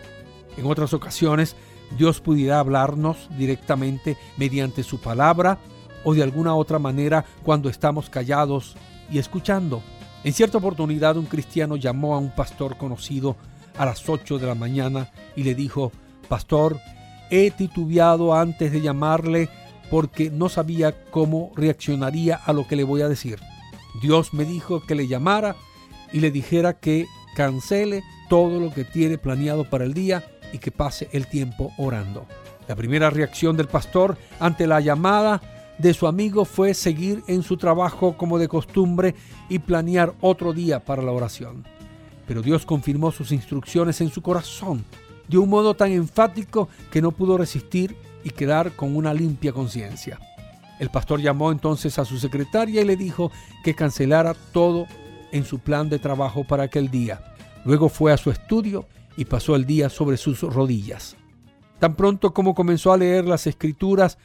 En 0.57 0.67
otras 0.67 0.93
ocasiones 0.93 1.55
Dios 1.97 2.21
pudiera 2.21 2.61
hablarnos 2.61 3.29
directamente 3.37 4.17
mediante 4.37 4.83
su 4.83 5.01
palabra 5.01 5.59
o 6.05 6.15
de 6.15 6.23
alguna 6.23 6.55
otra 6.55 6.79
manera 6.79 7.25
cuando 7.43 7.69
estamos 7.69 8.11
callados 8.11 8.77
y 9.11 9.19
escuchando. 9.19 9.83
En 10.25 10.33
cierta 10.33 10.59
oportunidad 10.59 11.17
un 11.17 11.27
cristiano 11.27 11.77
llamó 11.77 12.15
a 12.15 12.19
un 12.19 12.31
pastor 12.31 12.77
conocido 12.77 13.37
a 13.77 13.87
las 13.87 14.09
8 14.09 14.39
de 14.39 14.47
la 14.47 14.55
mañana 14.55 15.11
y 15.37 15.45
le 15.45 15.55
dijo, 15.55 15.93
Pastor, 16.29 16.79
he 17.31 17.51
titubeado 17.51 18.35
antes 18.35 18.73
de 18.73 18.81
llamarle 18.81 19.49
porque 19.91 20.31
no 20.31 20.49
sabía 20.49 21.05
cómo 21.11 21.53
reaccionaría 21.57 22.37
a 22.37 22.53
lo 22.53 22.67
que 22.67 22.77
le 22.77 22.85
voy 22.85 23.03
a 23.03 23.09
decir. 23.09 23.39
Dios 24.03 24.35
me 24.35 24.45
dijo 24.45 24.85
que 24.85 24.95
le 24.95 25.09
llamara 25.09 25.57
y 26.13 26.21
le 26.21 26.31
dijera 26.31 26.75
que 26.75 27.07
cancele 27.35 28.03
todo 28.29 28.61
lo 28.61 28.73
que 28.73 28.85
tiene 28.85 29.19
planeado 29.19 29.69
para 29.69 29.85
el 29.85 29.95
día 29.95 30.25
y 30.53 30.59
que 30.59 30.71
pase 30.71 31.09
el 31.13 31.27
tiempo 31.27 31.73
orando. 31.79 32.27
La 32.67 32.77
primera 32.77 33.11
reacción 33.11 33.57
del 33.57 33.69
pastor 33.69 34.17
ante 34.41 34.67
la 34.67 34.81
llamada 34.81 35.41
de 35.79 35.95
su 35.95 36.07
amigo 36.07 36.45
fue 36.45 36.75
seguir 36.75 37.23
en 37.29 37.43
su 37.43 37.57
trabajo 37.57 38.17
como 38.17 38.39
de 38.39 38.49
costumbre 38.49 39.15
y 39.49 39.59
planear 39.61 40.15
otro 40.21 40.53
día 40.53 40.85
para 40.85 41.03
la 41.03 41.13
oración. 41.13 41.65
Pero 42.27 42.43
Dios 42.43 42.67
confirmó 42.67 43.11
sus 43.11 43.33
instrucciones 43.33 44.01
en 44.01 44.11
su 44.11 44.21
corazón 44.21 44.85
de 45.29 45.39
un 45.39 45.49
modo 45.49 45.75
tan 45.75 45.93
enfático 45.93 46.69
que 46.91 47.03
no 47.03 47.13
pudo 47.13 47.39
resistir 47.39 47.97
y 48.25 48.31
quedar 48.31 48.73
con 48.73 48.97
una 48.97 49.15
limpia 49.15 49.53
conciencia. 49.53 50.19
El 50.79 50.91
pastor 50.91 51.21
llamó 51.21 51.53
entonces 51.53 51.99
a 51.99 52.05
su 52.05 52.19
secretaria 52.19 52.83
y 52.83 52.85
le 52.85 52.97
dijo 52.97 53.31
que 53.65 53.75
cancelara 53.75 54.35
todo 54.53 54.87
en 55.33 55.45
su 55.45 55.59
plan 55.59 55.89
de 55.89 55.99
trabajo 55.99 56.45
para 56.45 56.65
aquel 56.65 56.91
día. 56.91 57.35
Luego 57.65 57.89
fue 57.89 58.13
a 58.13 58.17
su 58.17 58.31
estudio 58.31 58.87
y 59.19 59.25
pasó 59.25 59.57
el 59.57 59.67
día 59.67 59.89
sobre 59.89 60.17
sus 60.17 60.43
rodillas. 60.43 61.17
Tan 61.81 61.97
pronto 61.97 62.33
como 62.33 62.55
comenzó 62.55 62.93
a 62.93 62.97
leer 62.97 63.25
las 63.25 63.49
escrituras, 63.49 64.17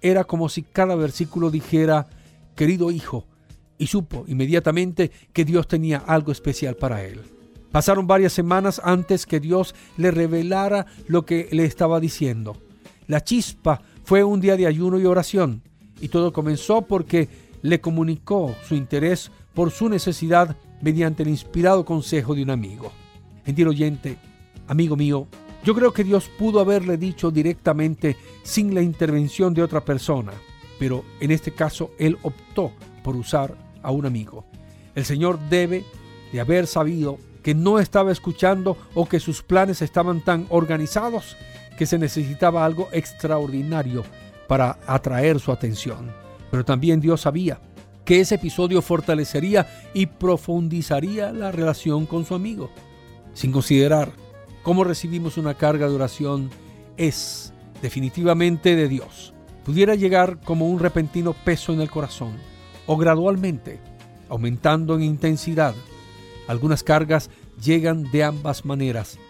era 0.00 0.22
como 0.22 0.48
si 0.48 0.62
cada 0.62 0.94
versículo 0.94 1.50
dijera, 1.50 2.06
querido 2.54 2.92
hijo, 2.92 3.26
y 3.76 3.88
supo 3.88 4.24
inmediatamente 4.28 5.10
que 5.32 5.44
Dios 5.44 5.66
tenía 5.66 5.98
algo 5.98 6.30
especial 6.30 6.76
para 6.76 7.02
él. 7.02 7.22
Pasaron 7.72 8.06
varias 8.06 8.32
semanas 8.34 8.80
antes 8.84 9.26
que 9.26 9.40
Dios 9.40 9.74
le 9.96 10.12
revelara 10.12 10.86
lo 11.08 11.26
que 11.26 11.48
le 11.50 11.64
estaba 11.64 11.98
diciendo. 11.98 12.56
La 13.08 13.24
chispa 13.24 13.82
fue 14.04 14.22
un 14.22 14.40
día 14.40 14.56
de 14.56 14.68
ayuno 14.68 15.00
y 15.00 15.06
oración, 15.06 15.60
y 16.00 16.06
todo 16.06 16.32
comenzó 16.32 16.82
porque 16.82 17.28
le 17.62 17.80
comunicó 17.80 18.54
su 18.68 18.76
interés 18.76 19.32
por 19.54 19.72
su 19.72 19.88
necesidad 19.88 20.56
mediante 20.80 21.24
el 21.24 21.30
inspirado 21.30 21.84
consejo 21.84 22.36
de 22.36 22.44
un 22.44 22.50
amigo. 22.50 22.92
Gentil 23.44 23.68
oyente, 23.68 24.18
amigo 24.68 24.96
mío, 24.96 25.26
yo 25.64 25.74
creo 25.74 25.92
que 25.92 26.04
Dios 26.04 26.30
pudo 26.38 26.60
haberle 26.60 26.96
dicho 26.96 27.30
directamente 27.30 28.16
sin 28.42 28.74
la 28.74 28.82
intervención 28.82 29.52
de 29.52 29.62
otra 29.62 29.84
persona, 29.84 30.32
pero 30.78 31.04
en 31.20 31.30
este 31.30 31.52
caso 31.52 31.90
Él 31.98 32.18
optó 32.22 32.72
por 33.02 33.16
usar 33.16 33.56
a 33.82 33.90
un 33.90 34.06
amigo. 34.06 34.44
El 34.94 35.04
Señor 35.04 35.38
debe 35.48 35.84
de 36.32 36.40
haber 36.40 36.66
sabido 36.66 37.18
que 37.42 37.54
no 37.54 37.78
estaba 37.78 38.12
escuchando 38.12 38.76
o 38.94 39.08
que 39.08 39.20
sus 39.20 39.42
planes 39.42 39.82
estaban 39.82 40.20
tan 40.20 40.46
organizados 40.50 41.36
que 41.76 41.86
se 41.86 41.98
necesitaba 41.98 42.64
algo 42.64 42.88
extraordinario 42.92 44.04
para 44.48 44.78
atraer 44.86 45.38
su 45.40 45.52
atención. 45.52 46.12
Pero 46.50 46.64
también 46.64 47.00
Dios 47.00 47.20
sabía 47.20 47.60
que 48.04 48.20
ese 48.20 48.36
episodio 48.36 48.82
fortalecería 48.82 49.66
y 49.92 50.06
profundizaría 50.06 51.32
la 51.32 51.52
relación 51.52 52.06
con 52.06 52.24
su 52.24 52.34
amigo. 52.34 52.70
Sin 53.34 53.52
considerar 53.52 54.12
cómo 54.66 54.82
recibimos 54.82 55.38
una 55.38 55.54
carga 55.54 55.88
de 55.88 55.94
oración, 55.94 56.50
es 56.96 57.52
definitivamente 57.82 58.74
de 58.74 58.88
Dios. 58.88 59.32
Pudiera 59.64 59.94
llegar 59.94 60.40
como 60.40 60.68
un 60.68 60.80
repentino 60.80 61.34
peso 61.34 61.72
en 61.72 61.80
el 61.80 61.88
corazón 61.88 62.32
o 62.84 62.96
gradualmente, 62.96 63.78
aumentando 64.28 64.96
en 64.96 65.04
intensidad. 65.04 65.72
Algunas 66.48 66.82
cargas 66.82 67.30
llegan 67.62 68.10
de 68.10 68.24
ambas 68.24 68.64
maneras. 68.64 69.20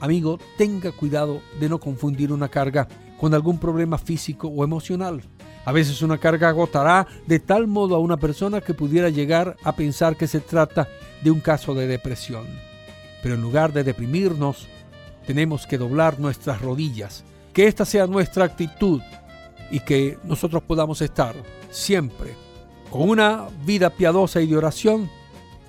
Amigo, 0.00 0.38
tenga 0.58 0.92
cuidado 0.92 1.40
de 1.58 1.70
no 1.70 1.80
confundir 1.80 2.30
una 2.30 2.50
carga 2.50 2.86
con 3.18 3.32
algún 3.32 3.58
problema 3.58 3.96
físico 3.96 4.48
o 4.48 4.64
emocional. 4.64 5.22
A 5.64 5.72
veces 5.72 6.02
una 6.02 6.18
carga 6.18 6.50
agotará 6.50 7.06
de 7.26 7.38
tal 7.38 7.68
modo 7.68 7.96
a 7.96 8.00
una 8.00 8.18
persona 8.18 8.60
que 8.60 8.74
pudiera 8.74 9.08
llegar 9.08 9.56
a 9.64 9.74
pensar 9.74 10.14
que 10.14 10.26
se 10.26 10.40
trata 10.40 10.88
de 11.22 11.30
un 11.30 11.40
caso 11.40 11.74
de 11.74 11.86
depresión. 11.86 12.44
Pero 13.22 13.36
en 13.36 13.40
lugar 13.40 13.72
de 13.72 13.82
deprimirnos, 13.82 14.68
tenemos 15.26 15.66
que 15.66 15.78
doblar 15.78 16.20
nuestras 16.20 16.60
rodillas, 16.60 17.24
que 17.52 17.66
esta 17.66 17.84
sea 17.84 18.06
nuestra 18.06 18.44
actitud 18.44 19.00
y 19.70 19.80
que 19.80 20.18
nosotros 20.24 20.62
podamos 20.62 21.00
estar 21.00 21.34
siempre 21.70 22.34
con 22.90 23.08
una 23.08 23.48
vida 23.64 23.90
piadosa 23.90 24.40
y 24.40 24.46
de 24.46 24.56
oración 24.56 25.10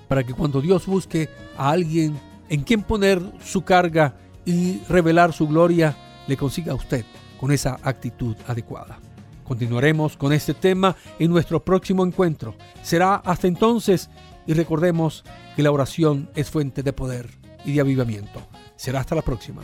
para 0.08 0.24
que 0.24 0.34
cuando 0.34 0.62
Dios 0.62 0.86
busque 0.86 1.30
a 1.58 1.72
alguien 1.72 2.20
en 2.50 2.62
quien 2.62 2.84
poner 2.84 3.22
su 3.44 3.64
carga 3.64 4.16
y 4.46 4.80
revelar 4.88 5.34
su 5.34 5.48
gloria, 5.48 5.98
le 6.28 6.38
consiga 6.38 6.74
a 6.74 6.76
usted 6.76 7.06
con 7.40 7.52
esa 7.52 7.80
actitud 7.82 8.36
adecuada. 8.48 9.00
Continuaremos 9.44 10.18
con 10.18 10.34
este 10.34 10.54
tema 10.54 10.96
en 11.20 11.32
nuestro 11.32 11.64
próximo 11.64 12.06
encuentro. 12.06 12.56
Será 12.82 13.16
hasta 13.16 13.48
entonces 13.48 14.10
y 14.48 14.54
recordemos 14.54 15.24
que 15.56 15.64
la 15.64 15.72
oración 15.72 16.30
es 16.36 16.50
fuente 16.50 16.84
de 16.84 16.94
poder 16.94 17.30
y 17.64 17.74
de 17.74 17.82
avivamiento. 17.82 18.42
Será 18.76 19.00
hasta 19.00 19.16
la 19.16 19.22
próxima. 19.22 19.62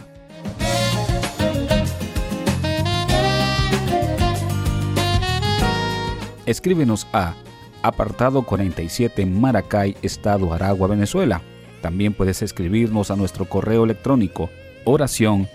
Escríbenos 6.45 7.07
a 7.13 7.35
apartado 7.81 8.41
47 8.43 9.25
Maracay, 9.25 9.95
Estado 10.01 10.53
Aragua, 10.53 10.88
Venezuela. 10.88 11.41
También 11.81 12.13
puedes 12.13 12.41
escribirnos 12.41 13.11
a 13.11 13.15
nuestro 13.15 13.45
correo 13.45 13.83
electrónico 13.83 14.49
oración. 14.85 15.47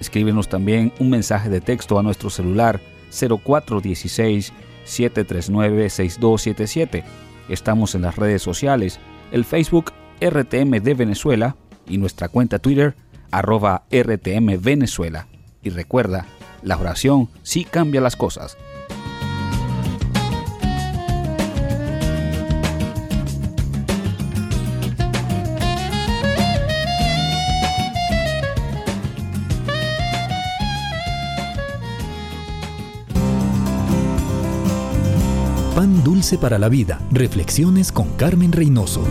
Escríbenos 0.00 0.48
también 0.48 0.92
un 0.98 1.10
mensaje 1.10 1.48
de 1.48 1.60
texto 1.60 1.98
a 1.98 2.02
nuestro 2.02 2.30
celular 2.30 2.80
0416 3.10 4.52
739 4.84 5.90
6277. 5.90 7.04
Estamos 7.48 7.94
en 7.94 8.02
las 8.02 8.16
redes 8.16 8.42
sociales, 8.42 8.98
el 9.30 9.44
Facebook 9.44 9.92
RTM 10.22 10.80
de 10.80 10.94
Venezuela 10.94 11.56
y 11.88 11.98
nuestra 11.98 12.28
cuenta 12.28 12.60
Twitter 12.60 12.94
arroba 13.32 13.84
RTM 13.90 14.60
Venezuela. 14.60 15.26
Y 15.62 15.70
recuerda, 15.70 16.26
la 16.62 16.76
oración 16.76 17.28
sí 17.42 17.64
cambia 17.64 18.00
las 18.00 18.14
cosas. 18.14 18.56
Pan 35.74 36.04
Dulce 36.04 36.38
para 36.38 36.60
la 36.60 36.68
Vida. 36.68 37.00
Reflexiones 37.10 37.90
con 37.90 38.10
Carmen 38.16 38.52
Reynoso. 38.52 39.02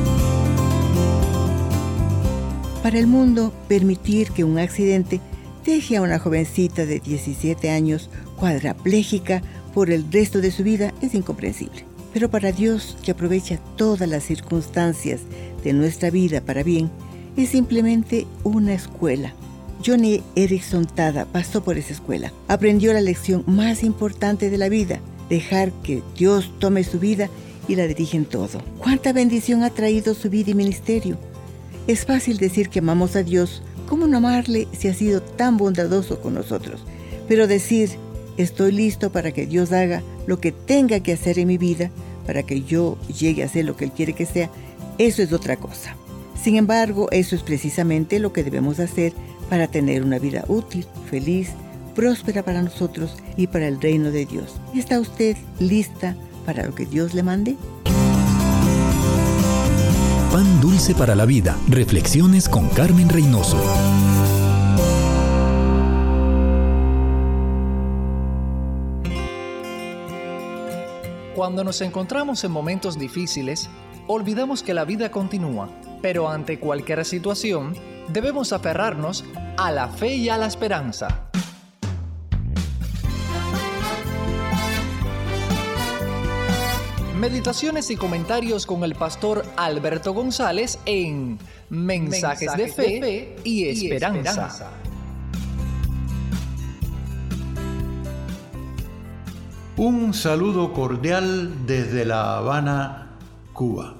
Para 2.83 2.97
el 2.97 3.05
mundo, 3.05 3.53
permitir 3.67 4.31
que 4.31 4.43
un 4.43 4.57
accidente 4.57 5.21
deje 5.63 5.97
a 5.97 6.01
una 6.01 6.17
jovencita 6.17 6.87
de 6.87 6.99
17 6.99 7.69
años 7.69 8.09
cuadraplégica 8.39 9.43
por 9.75 9.91
el 9.91 10.11
resto 10.11 10.41
de 10.41 10.49
su 10.49 10.63
vida 10.63 10.91
es 10.99 11.13
incomprensible. 11.13 11.85
Pero 12.11 12.31
para 12.31 12.51
Dios, 12.51 12.97
que 13.03 13.11
aprovecha 13.11 13.59
todas 13.77 14.09
las 14.09 14.23
circunstancias 14.23 15.21
de 15.63 15.73
nuestra 15.73 16.09
vida 16.09 16.41
para 16.41 16.63
bien, 16.63 16.89
es 17.37 17.49
simplemente 17.49 18.25
una 18.43 18.73
escuela. 18.73 19.35
Johnny 19.85 20.23
Erickson 20.35 20.85
Tada 20.85 21.25
pasó 21.25 21.63
por 21.63 21.77
esa 21.77 21.93
escuela. 21.93 22.33
Aprendió 22.47 22.93
la 22.93 23.01
lección 23.01 23.43
más 23.45 23.83
importante 23.83 24.49
de 24.49 24.57
la 24.57 24.69
vida, 24.69 24.99
dejar 25.29 25.71
que 25.83 26.01
Dios 26.17 26.51
tome 26.57 26.83
su 26.83 26.99
vida 26.99 27.29
y 27.67 27.75
la 27.75 27.85
dirige 27.85 28.17
en 28.17 28.25
todo. 28.25 28.59
¿Cuánta 28.79 29.13
bendición 29.13 29.61
ha 29.61 29.69
traído 29.69 30.15
su 30.15 30.31
vida 30.31 30.49
y 30.49 30.55
ministerio? 30.55 31.17
Es 31.87 32.05
fácil 32.05 32.37
decir 32.37 32.69
que 32.69 32.79
amamos 32.79 33.15
a 33.15 33.23
Dios. 33.23 33.63
¿Cómo 33.87 34.07
no 34.07 34.17
amarle 34.17 34.67
si 34.77 34.87
ha 34.87 34.93
sido 34.93 35.21
tan 35.21 35.57
bondadoso 35.57 36.21
con 36.21 36.35
nosotros? 36.35 36.81
Pero 37.27 37.47
decir, 37.47 37.89
estoy 38.37 38.71
listo 38.71 39.11
para 39.11 39.31
que 39.31 39.45
Dios 39.45 39.71
haga 39.71 40.03
lo 40.27 40.39
que 40.39 40.51
tenga 40.51 41.01
que 41.01 41.13
hacer 41.13 41.39
en 41.39 41.47
mi 41.47 41.57
vida, 41.57 41.91
para 42.25 42.43
que 42.43 42.61
yo 42.61 42.97
llegue 43.07 43.43
a 43.43 43.49
ser 43.49 43.65
lo 43.65 43.75
que 43.75 43.85
Él 43.85 43.91
quiere 43.91 44.13
que 44.13 44.25
sea, 44.25 44.49
eso 44.97 45.21
es 45.21 45.33
otra 45.33 45.57
cosa. 45.57 45.95
Sin 46.41 46.55
embargo, 46.55 47.07
eso 47.11 47.35
es 47.35 47.43
precisamente 47.43 48.19
lo 48.19 48.33
que 48.33 48.43
debemos 48.43 48.79
hacer 48.79 49.13
para 49.49 49.67
tener 49.67 50.03
una 50.03 50.19
vida 50.19 50.45
útil, 50.47 50.85
feliz, 51.09 51.49
próspera 51.95 52.43
para 52.43 52.61
nosotros 52.61 53.15
y 53.35 53.47
para 53.47 53.67
el 53.67 53.81
reino 53.81 54.11
de 54.11 54.25
Dios. 54.25 54.55
¿Está 54.75 54.99
usted 54.99 55.35
lista 55.59 56.15
para 56.45 56.65
lo 56.65 56.73
que 56.73 56.85
Dios 56.85 57.13
le 57.13 57.23
mande? 57.23 57.57
Pan 60.31 60.61
dulce 60.61 60.95
para 60.95 61.13
la 61.13 61.25
vida. 61.25 61.57
Reflexiones 61.67 62.47
con 62.47 62.69
Carmen 62.69 63.09
Reynoso. 63.09 63.61
Cuando 71.35 71.65
nos 71.65 71.81
encontramos 71.81 72.45
en 72.45 72.51
momentos 72.53 72.97
difíciles, 72.97 73.69
olvidamos 74.07 74.63
que 74.63 74.73
la 74.73 74.85
vida 74.85 75.11
continúa, 75.11 75.67
pero 76.01 76.29
ante 76.29 76.61
cualquier 76.61 77.03
situación, 77.03 77.75
debemos 78.07 78.53
aferrarnos 78.53 79.25
a 79.57 79.69
la 79.73 79.89
fe 79.89 80.15
y 80.15 80.29
a 80.29 80.37
la 80.37 80.45
esperanza. 80.45 81.29
Meditaciones 87.21 87.91
y 87.91 87.97
comentarios 87.97 88.65
con 88.65 88.83
el 88.83 88.95
pastor 88.95 89.45
Alberto 89.55 90.11
González 90.11 90.79
en 90.87 91.37
Mensajes, 91.69 92.51
de, 92.57 92.67
fe 92.67 93.35
y, 93.43 93.67
esperanza. 93.67 94.71
Un 99.77 100.15
saludo 100.15 100.73
cordial 100.73 101.67
desde 101.67 102.05
La 102.05 102.37
Habana, 102.37 103.19
Cuba. 103.53 103.97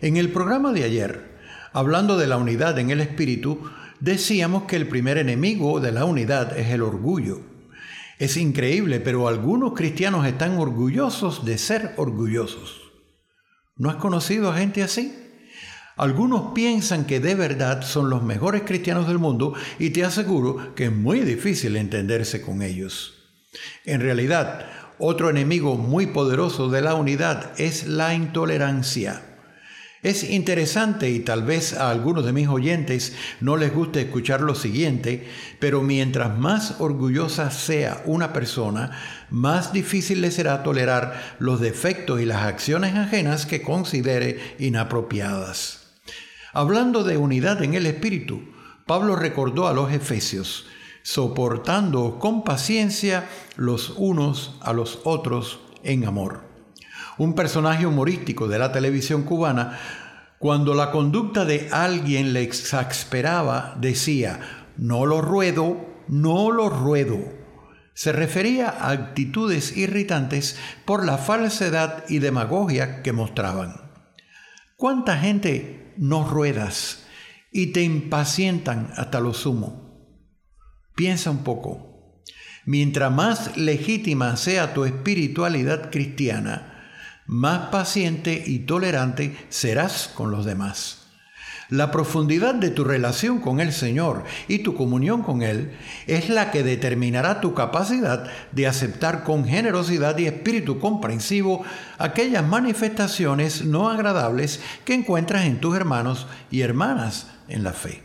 En 0.00 0.16
el 0.16 0.32
programa 0.32 0.72
de 0.72 0.82
ayer, 0.82 1.38
hablando 1.72 2.16
de 2.16 2.26
la 2.26 2.36
unidad 2.36 2.76
en 2.80 2.90
el 2.90 3.00
espíritu, 3.00 3.60
decíamos 4.00 4.64
que 4.64 4.74
el 4.74 4.88
primer 4.88 5.18
enemigo 5.18 5.78
de 5.78 5.92
la 5.92 6.04
unidad 6.04 6.58
es 6.58 6.70
el 6.70 6.82
orgullo. 6.82 7.53
Es 8.24 8.38
increíble, 8.38 9.00
pero 9.00 9.28
algunos 9.28 9.74
cristianos 9.74 10.26
están 10.26 10.56
orgullosos 10.56 11.44
de 11.44 11.58
ser 11.58 11.92
orgullosos. 11.98 12.80
¿No 13.76 13.90
has 13.90 13.96
conocido 13.96 14.48
a 14.48 14.56
gente 14.56 14.82
así? 14.82 15.14
Algunos 15.98 16.54
piensan 16.54 17.04
que 17.04 17.20
de 17.20 17.34
verdad 17.34 17.82
son 17.82 18.08
los 18.08 18.22
mejores 18.22 18.62
cristianos 18.62 19.06
del 19.08 19.18
mundo 19.18 19.52
y 19.78 19.90
te 19.90 20.06
aseguro 20.06 20.74
que 20.74 20.86
es 20.86 20.92
muy 20.92 21.20
difícil 21.20 21.76
entenderse 21.76 22.40
con 22.40 22.62
ellos. 22.62 23.12
En 23.84 24.00
realidad, 24.00 24.70
otro 24.98 25.28
enemigo 25.28 25.76
muy 25.76 26.06
poderoso 26.06 26.70
de 26.70 26.80
la 26.80 26.94
unidad 26.94 27.52
es 27.60 27.86
la 27.86 28.14
intolerancia. 28.14 29.33
Es 30.04 30.22
interesante 30.22 31.08
y 31.08 31.20
tal 31.20 31.44
vez 31.44 31.72
a 31.72 31.88
algunos 31.88 32.26
de 32.26 32.34
mis 32.34 32.46
oyentes 32.46 33.16
no 33.40 33.56
les 33.56 33.72
guste 33.72 34.02
escuchar 34.02 34.42
lo 34.42 34.54
siguiente, 34.54 35.26
pero 35.60 35.80
mientras 35.80 36.38
más 36.38 36.78
orgullosa 36.78 37.50
sea 37.50 38.02
una 38.04 38.34
persona, 38.34 38.90
más 39.30 39.72
difícil 39.72 40.20
le 40.20 40.30
será 40.30 40.62
tolerar 40.62 41.36
los 41.38 41.58
defectos 41.58 42.20
y 42.20 42.26
las 42.26 42.42
acciones 42.42 42.94
ajenas 42.94 43.46
que 43.46 43.62
considere 43.62 44.56
inapropiadas. 44.58 45.86
Hablando 46.52 47.02
de 47.02 47.16
unidad 47.16 47.62
en 47.62 47.72
el 47.72 47.86
espíritu, 47.86 48.42
Pablo 48.84 49.16
recordó 49.16 49.68
a 49.68 49.72
los 49.72 49.90
efesios, 49.90 50.66
soportando 51.02 52.18
con 52.18 52.44
paciencia 52.44 53.26
los 53.56 53.94
unos 53.96 54.58
a 54.60 54.74
los 54.74 54.98
otros 55.04 55.60
en 55.82 56.04
amor 56.04 56.53
un 57.18 57.34
personaje 57.34 57.86
humorístico 57.86 58.48
de 58.48 58.58
la 58.58 58.72
televisión 58.72 59.22
cubana, 59.22 59.78
cuando 60.38 60.74
la 60.74 60.90
conducta 60.90 61.44
de 61.44 61.68
alguien 61.72 62.32
le 62.32 62.42
exasperaba, 62.42 63.76
decía, 63.80 64.40
no 64.76 65.06
lo 65.06 65.20
ruedo, 65.20 66.02
no 66.08 66.50
lo 66.50 66.68
ruedo. 66.68 67.18
Se 67.94 68.12
refería 68.12 68.68
a 68.68 68.90
actitudes 68.90 69.76
irritantes 69.76 70.58
por 70.84 71.04
la 71.04 71.16
falsedad 71.16 72.04
y 72.08 72.18
demagogia 72.18 73.02
que 73.02 73.12
mostraban. 73.12 73.92
¿Cuánta 74.76 75.16
gente 75.16 75.94
no 75.96 76.28
ruedas 76.28 77.06
y 77.52 77.68
te 77.68 77.82
impacientan 77.82 78.92
hasta 78.96 79.20
lo 79.20 79.32
sumo? 79.32 79.84
Piensa 80.96 81.30
un 81.30 81.44
poco. 81.44 82.22
Mientras 82.66 83.12
más 83.12 83.56
legítima 83.56 84.36
sea 84.36 84.74
tu 84.74 84.84
espiritualidad 84.84 85.90
cristiana, 85.90 86.73
más 87.26 87.70
paciente 87.70 88.42
y 88.46 88.60
tolerante 88.60 89.36
serás 89.48 90.10
con 90.14 90.30
los 90.30 90.44
demás. 90.44 91.04
La 91.70 91.90
profundidad 91.90 92.54
de 92.54 92.70
tu 92.70 92.84
relación 92.84 93.40
con 93.40 93.58
el 93.58 93.72
Señor 93.72 94.24
y 94.48 94.58
tu 94.58 94.74
comunión 94.74 95.22
con 95.22 95.42
Él 95.42 95.72
es 96.06 96.28
la 96.28 96.50
que 96.50 96.62
determinará 96.62 97.40
tu 97.40 97.54
capacidad 97.54 98.30
de 98.52 98.66
aceptar 98.66 99.24
con 99.24 99.46
generosidad 99.46 100.16
y 100.18 100.26
espíritu 100.26 100.78
comprensivo 100.78 101.64
aquellas 101.98 102.46
manifestaciones 102.46 103.64
no 103.64 103.88
agradables 103.88 104.60
que 104.84 104.94
encuentras 104.94 105.46
en 105.46 105.58
tus 105.58 105.74
hermanos 105.74 106.26
y 106.50 106.60
hermanas 106.60 107.28
en 107.48 107.64
la 107.64 107.72
fe. 107.72 108.03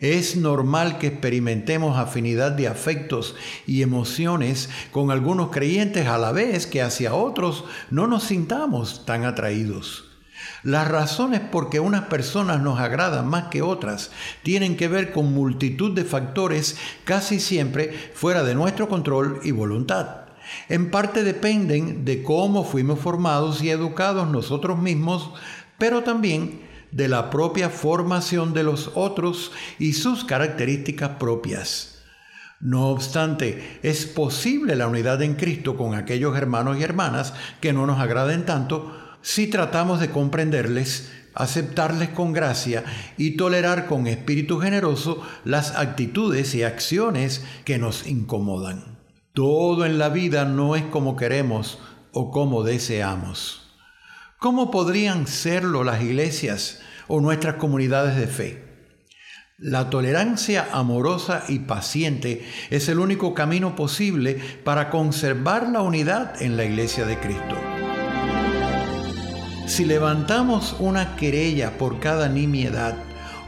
Es 0.00 0.36
normal 0.36 0.98
que 0.98 1.08
experimentemos 1.08 1.98
afinidad 1.98 2.52
de 2.52 2.68
afectos 2.68 3.34
y 3.66 3.82
emociones 3.82 4.68
con 4.92 5.10
algunos 5.10 5.50
creyentes 5.50 6.06
a 6.06 6.18
la 6.18 6.30
vez 6.30 6.68
que 6.68 6.82
hacia 6.82 7.14
otros 7.14 7.64
no 7.90 8.06
nos 8.06 8.22
sintamos 8.22 9.04
tan 9.06 9.24
atraídos. 9.24 10.04
Las 10.62 10.86
razones 10.86 11.40
por 11.40 11.68
que 11.68 11.80
unas 11.80 12.04
personas 12.04 12.60
nos 12.60 12.78
agradan 12.78 13.26
más 13.26 13.48
que 13.48 13.60
otras 13.60 14.12
tienen 14.44 14.76
que 14.76 14.86
ver 14.86 15.10
con 15.10 15.34
multitud 15.34 15.92
de 15.92 16.04
factores 16.04 16.76
casi 17.02 17.40
siempre 17.40 18.12
fuera 18.14 18.44
de 18.44 18.54
nuestro 18.54 18.88
control 18.88 19.40
y 19.42 19.50
voluntad. 19.50 20.26
En 20.68 20.92
parte 20.92 21.24
dependen 21.24 22.04
de 22.04 22.22
cómo 22.22 22.62
fuimos 22.62 23.00
formados 23.00 23.62
y 23.64 23.70
educados 23.70 24.28
nosotros 24.28 24.78
mismos, 24.78 25.32
pero 25.76 26.04
también 26.04 26.67
de 26.90 27.08
la 27.08 27.30
propia 27.30 27.70
formación 27.70 28.54
de 28.54 28.62
los 28.62 28.92
otros 28.94 29.52
y 29.78 29.92
sus 29.92 30.24
características 30.24 31.10
propias. 31.18 31.98
No 32.60 32.88
obstante, 32.88 33.78
es 33.82 34.06
posible 34.06 34.74
la 34.74 34.88
unidad 34.88 35.22
en 35.22 35.34
Cristo 35.34 35.76
con 35.76 35.94
aquellos 35.94 36.36
hermanos 36.36 36.78
y 36.78 36.82
hermanas 36.82 37.32
que 37.60 37.72
no 37.72 37.86
nos 37.86 38.00
agraden 38.00 38.44
tanto 38.46 38.92
si 39.22 39.46
tratamos 39.46 40.00
de 40.00 40.10
comprenderles, 40.10 41.12
aceptarles 41.34 42.08
con 42.08 42.32
gracia 42.32 42.84
y 43.16 43.36
tolerar 43.36 43.86
con 43.86 44.08
espíritu 44.08 44.58
generoso 44.58 45.22
las 45.44 45.76
actitudes 45.76 46.54
y 46.56 46.64
acciones 46.64 47.44
que 47.64 47.78
nos 47.78 48.08
incomodan. 48.08 48.98
Todo 49.34 49.86
en 49.86 49.98
la 49.98 50.08
vida 50.08 50.44
no 50.44 50.74
es 50.74 50.82
como 50.84 51.14
queremos 51.14 51.78
o 52.12 52.32
como 52.32 52.64
deseamos. 52.64 53.67
¿Cómo 54.38 54.70
podrían 54.70 55.26
serlo 55.26 55.82
las 55.82 56.00
iglesias 56.00 56.78
o 57.08 57.20
nuestras 57.20 57.56
comunidades 57.56 58.14
de 58.16 58.28
fe? 58.28 58.62
La 59.58 59.90
tolerancia 59.90 60.68
amorosa 60.70 61.42
y 61.48 61.58
paciente 61.58 62.46
es 62.70 62.88
el 62.88 63.00
único 63.00 63.34
camino 63.34 63.74
posible 63.74 64.40
para 64.62 64.90
conservar 64.90 65.68
la 65.68 65.82
unidad 65.82 66.40
en 66.40 66.56
la 66.56 66.64
iglesia 66.64 67.04
de 67.04 67.18
Cristo. 67.18 67.56
Si 69.66 69.84
levantamos 69.84 70.76
una 70.78 71.16
querella 71.16 71.76
por 71.76 71.98
cada 71.98 72.28
nimiedad 72.28 72.94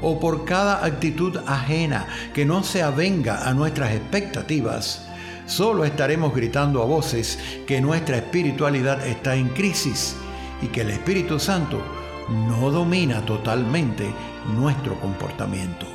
o 0.02 0.18
por 0.18 0.44
cada 0.44 0.84
actitud 0.84 1.38
ajena 1.46 2.08
que 2.34 2.44
no 2.44 2.64
se 2.64 2.82
avenga 2.82 3.48
a 3.48 3.54
nuestras 3.54 3.92
expectativas, 3.92 5.06
solo 5.46 5.84
estaremos 5.84 6.34
gritando 6.34 6.82
a 6.82 6.86
voces 6.86 7.38
que 7.68 7.80
nuestra 7.80 8.16
espiritualidad 8.16 9.06
está 9.06 9.36
en 9.36 9.50
crisis 9.50 10.16
y 10.62 10.66
que 10.68 10.82
el 10.82 10.90
Espíritu 10.90 11.38
Santo 11.38 11.82
no 12.28 12.70
domina 12.70 13.24
totalmente 13.24 14.12
nuestro 14.56 14.98
comportamiento. 15.00 15.86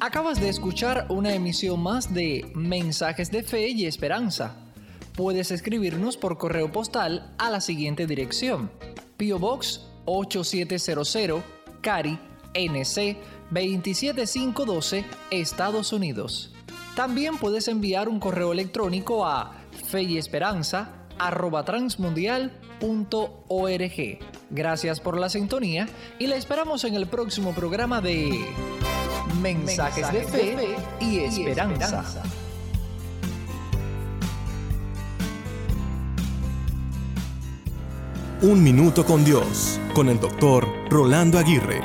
Acabas 0.00 0.38
de 0.38 0.50
escuchar 0.50 1.06
una 1.08 1.34
emisión 1.34 1.82
más 1.82 2.12
de 2.12 2.52
Mensajes 2.54 3.30
de 3.30 3.42
Fe 3.42 3.68
y 3.68 3.86
Esperanza. 3.86 4.54
Puedes 5.16 5.50
escribirnos 5.50 6.16
por 6.16 6.36
correo 6.36 6.70
postal 6.70 7.32
a 7.38 7.48
la 7.48 7.60
siguiente 7.60 8.06
dirección: 8.06 8.70
Pio 9.16 9.38
Box 9.38 9.80
8700, 10.04 11.42
Cari, 11.80 12.18
NC 12.52 13.16
27512, 13.50 15.04
Estados 15.30 15.92
Unidos. 15.92 16.52
También 16.94 17.38
puedes 17.38 17.66
enviar 17.68 18.08
un 18.08 18.20
correo 18.20 18.52
electrónico 18.52 19.24
a 19.24 19.52
fe 19.88 20.02
arroba 21.18 21.64
transmundial.org. 21.64 24.18
Gracias 24.50 25.00
por 25.00 25.18
la 25.18 25.28
sintonía 25.28 25.88
y 26.18 26.26
la 26.26 26.36
esperamos 26.36 26.84
en 26.84 26.94
el 26.94 27.06
próximo 27.06 27.52
programa 27.52 28.00
de 28.00 28.44
Mensajes, 29.40 30.12
de, 30.12 30.24
fe 30.24 30.76
y 31.00 31.18
esperanza. 31.18 32.04
Un 38.42 38.62
minuto 38.62 39.06
con 39.06 39.24
Dios, 39.24 39.80
con 39.94 40.08
el 40.08 40.20
doctor 40.20 40.68
Rolando 40.90 41.38
Aguirre. 41.38 41.80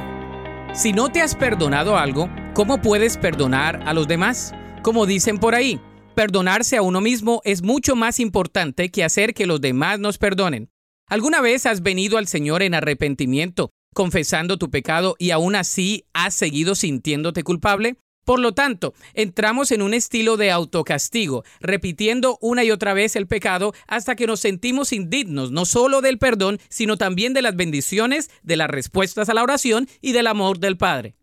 Si 0.74 0.94
no 0.94 1.10
te 1.10 1.22
has 1.22 1.36
perdonado 1.36 1.98
algo, 1.98 2.30
¿cómo 2.54 2.82
puedes 2.82 3.18
perdonar 3.18 3.82
a 3.86 3.94
los 3.94 4.08
demás? 4.08 4.54
Como 4.84 5.06
dicen 5.06 5.40
por 5.40 5.56
ahí, 5.56 5.80
perdonarse 6.20 6.76
a 6.76 6.82
uno 6.82 7.00
mismo 7.00 7.40
es 7.46 7.62
mucho 7.62 7.96
más 7.96 8.20
importante 8.20 8.92
que 8.92 9.06
hacer 9.06 9.34
que 9.34 9.48
los 9.48 9.62
demás 9.62 10.02
nos 10.02 10.18
perdonen. 10.18 10.70
¿Alguna 11.08 11.40
vez 11.40 11.66
has 11.66 11.82
venido 11.82 12.18
al 12.18 12.28
Señor 12.28 12.62
en 12.62 12.74
arrepentimiento, 12.74 13.70
confesando 13.96 14.58
tu 14.58 14.70
pecado 14.70 15.16
y 15.18 15.32
aún 15.32 15.56
así 15.56 16.04
has 16.12 16.34
seguido 16.34 16.76
sintiéndote 16.76 17.46
culpable? 17.46 17.96
Por 18.26 18.42
lo 18.42 18.52
tanto, 18.52 18.94
entramos 19.14 19.72
en 19.72 19.82
un 19.82 19.94
estilo 19.94 20.36
de 20.36 20.52
autocastigo, 20.52 21.46
repitiendo 21.62 22.38
una 22.42 22.66
y 22.66 22.72
otra 22.72 22.94
vez 22.94 23.16
el 23.16 23.26
pecado 23.26 23.74
hasta 23.88 24.18
que 24.18 24.28
nos 24.28 24.42
sentimos 24.42 24.92
indignos, 24.92 25.52
no 25.52 25.64
solo 25.64 26.02
del 26.02 26.18
perdón, 26.18 26.60
sino 26.68 26.98
también 26.98 27.34
de 27.34 27.44
las 27.44 27.56
bendiciones, 27.56 28.30
de 28.44 28.58
las 28.58 28.70
respuestas 28.70 29.30
a 29.30 29.34
la 29.34 29.44
oración 29.44 29.88
y 30.02 30.12
del 30.12 30.28
amor 30.28 30.60
del 30.60 30.76
Padre. 30.76 31.16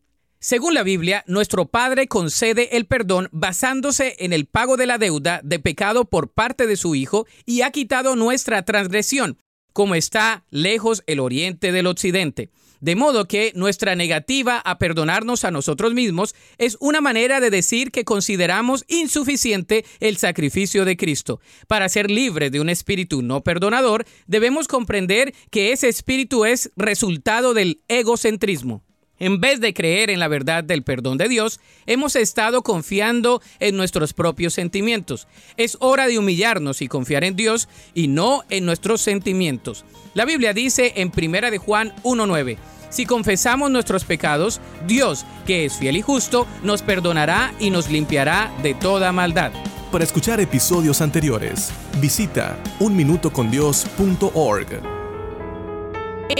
Según 0.46 0.74
la 0.74 0.84
Biblia, 0.84 1.24
nuestro 1.26 1.66
Padre 1.66 2.06
concede 2.06 2.76
el 2.76 2.86
perdón 2.86 3.28
basándose 3.32 4.14
en 4.20 4.32
el 4.32 4.46
pago 4.46 4.76
de 4.76 4.86
la 4.86 4.96
deuda 4.96 5.40
de 5.42 5.58
pecado 5.58 6.04
por 6.04 6.30
parte 6.30 6.68
de 6.68 6.76
su 6.76 6.94
Hijo 6.94 7.26
y 7.46 7.62
ha 7.62 7.72
quitado 7.72 8.14
nuestra 8.14 8.64
transgresión, 8.64 9.38
como 9.72 9.96
está 9.96 10.44
lejos 10.50 11.02
el 11.08 11.18
oriente 11.18 11.72
del 11.72 11.88
occidente. 11.88 12.50
De 12.78 12.94
modo 12.94 13.26
que 13.26 13.50
nuestra 13.56 13.96
negativa 13.96 14.60
a 14.60 14.78
perdonarnos 14.78 15.44
a 15.44 15.50
nosotros 15.50 15.94
mismos 15.94 16.36
es 16.58 16.76
una 16.78 17.00
manera 17.00 17.40
de 17.40 17.50
decir 17.50 17.90
que 17.90 18.04
consideramos 18.04 18.84
insuficiente 18.86 19.84
el 19.98 20.16
sacrificio 20.16 20.84
de 20.84 20.96
Cristo. 20.96 21.40
Para 21.66 21.88
ser 21.88 22.08
libres 22.08 22.52
de 22.52 22.60
un 22.60 22.68
espíritu 22.68 23.20
no 23.20 23.42
perdonador, 23.42 24.06
debemos 24.28 24.68
comprender 24.68 25.34
que 25.50 25.72
ese 25.72 25.88
espíritu 25.88 26.44
es 26.44 26.70
resultado 26.76 27.52
del 27.52 27.82
egocentrismo. 27.88 28.85
En 29.18 29.40
vez 29.40 29.60
de 29.60 29.72
creer 29.72 30.10
en 30.10 30.20
la 30.20 30.28
verdad 30.28 30.62
del 30.62 30.82
perdón 30.82 31.16
de 31.16 31.28
Dios, 31.28 31.58
hemos 31.86 32.16
estado 32.16 32.62
confiando 32.62 33.40
en 33.60 33.76
nuestros 33.76 34.12
propios 34.12 34.52
sentimientos. 34.54 35.26
Es 35.56 35.78
hora 35.80 36.06
de 36.06 36.18
humillarnos 36.18 36.82
y 36.82 36.88
confiar 36.88 37.24
en 37.24 37.34
Dios 37.34 37.68
y 37.94 38.08
no 38.08 38.42
en 38.50 38.66
nuestros 38.66 39.00
sentimientos. 39.00 39.86
La 40.14 40.26
Biblia 40.26 40.52
dice 40.52 40.92
en 40.96 41.10
1 41.16 41.50
de 41.50 41.58
Juan 41.58 41.94
1:9, 42.02 42.58
si 42.90 43.06
confesamos 43.06 43.70
nuestros 43.70 44.04
pecados, 44.04 44.60
Dios, 44.86 45.24
que 45.46 45.64
es 45.64 45.76
fiel 45.76 45.96
y 45.96 46.02
justo, 46.02 46.46
nos 46.62 46.82
perdonará 46.82 47.54
y 47.58 47.70
nos 47.70 47.90
limpiará 47.90 48.52
de 48.62 48.74
toda 48.74 49.12
maldad. 49.12 49.52
Para 49.90 50.04
escuchar 50.04 50.40
episodios 50.40 51.00
anteriores, 51.00 51.72
visita 52.00 52.58
unminutocondios.org. 52.80 54.82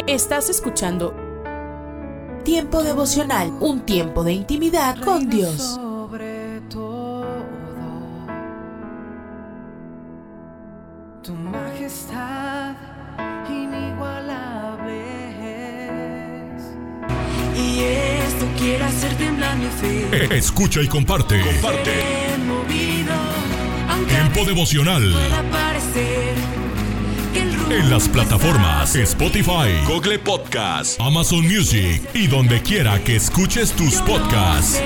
Estás 0.07 0.51
escuchando 0.51 1.26
Tiempo 2.47 2.85
devocional, 2.85 3.53
un 3.59 3.81
tiempo 3.81 4.23
de 4.23 4.33
intimidad 4.33 5.01
con 5.01 5.29
Dios. 5.29 5.57
Sobre 5.57 6.61
todo, 6.71 7.27
tu 11.25 11.33
majestad 11.33 12.77
inigualable 13.51 15.03
es. 16.55 16.63
Y 17.61 17.81
esto 17.81 18.47
quiere 18.57 18.85
hacer 18.85 19.17
temblar 19.17 19.57
mi 19.57 19.67
fe. 19.67 20.37
Escucha 20.39 20.81
y 20.81 20.87
comparte. 20.87 21.41
Comparte. 21.41 21.91
Tiempo 24.09 24.45
devocional 24.45 25.03
en 27.71 27.91
las 27.91 28.09
plataformas 28.09 28.95
Spotify, 28.95 29.71
Google 29.87 30.19
Podcast, 30.19 31.01
Amazon 31.01 31.43
Music 31.47 32.03
y 32.15 32.27
donde 32.27 32.63
quiera 32.63 33.03
que 33.03 33.17
escuches 33.17 33.73
tus 33.73 33.97
podcasts. 34.03 34.81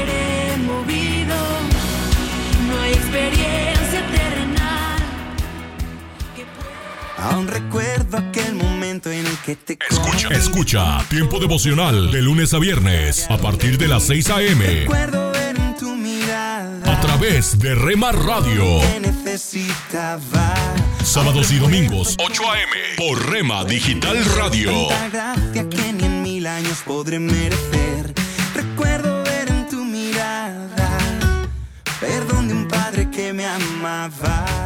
Aún 7.18 7.48
recuerdo 7.48 8.16
aquel 8.16 8.54
momento 8.54 9.10
en 9.10 9.26
el 9.26 9.36
que 9.44 9.54
te 9.54 9.78
Escucha, 9.90 10.28
escucha 10.28 11.04
Tiempo 11.10 11.38
devocional 11.38 12.10
de 12.10 12.22
lunes 12.22 12.54
a 12.54 12.58
viernes 12.58 13.30
a 13.30 13.36
partir 13.36 13.76
de 13.76 13.88
las 13.88 14.04
6 14.04 14.30
a.m. 14.30 14.64
Recuerdo 14.64 15.30
ver 15.32 15.56
en 15.56 15.76
tu 15.76 15.94
mirada 15.94 16.96
a 16.96 17.00
través 17.00 17.58
de 17.58 17.74
Rema 17.74 18.12
Radio. 18.12 18.80
que 18.80 19.00
necesitaba. 19.00 20.54
Sábados 21.02 21.50
y 21.50 21.58
domingos 21.58 22.16
8 22.18 22.42
a.m. 22.50 22.72
por 22.96 23.30
Rema 23.30 23.64
Digital 23.64 24.24
Radio. 24.36 24.88
Tanta 24.88 25.34
gracia 25.34 25.68
que 25.68 25.92
ni 25.92 26.04
en 26.04 26.22
mil 26.22 26.46
años 26.46 26.82
podré 26.84 27.18
merecer. 27.18 28.12
Recuerdo 28.54 29.22
ver 29.24 29.48
en 29.48 29.66
tu 29.68 29.84
mirada 29.84 30.98
perdón 32.00 32.48
de 32.48 32.54
un 32.54 32.68
padre 32.68 33.10
que 33.10 33.32
me 33.32 33.46
amaba. 33.46 34.59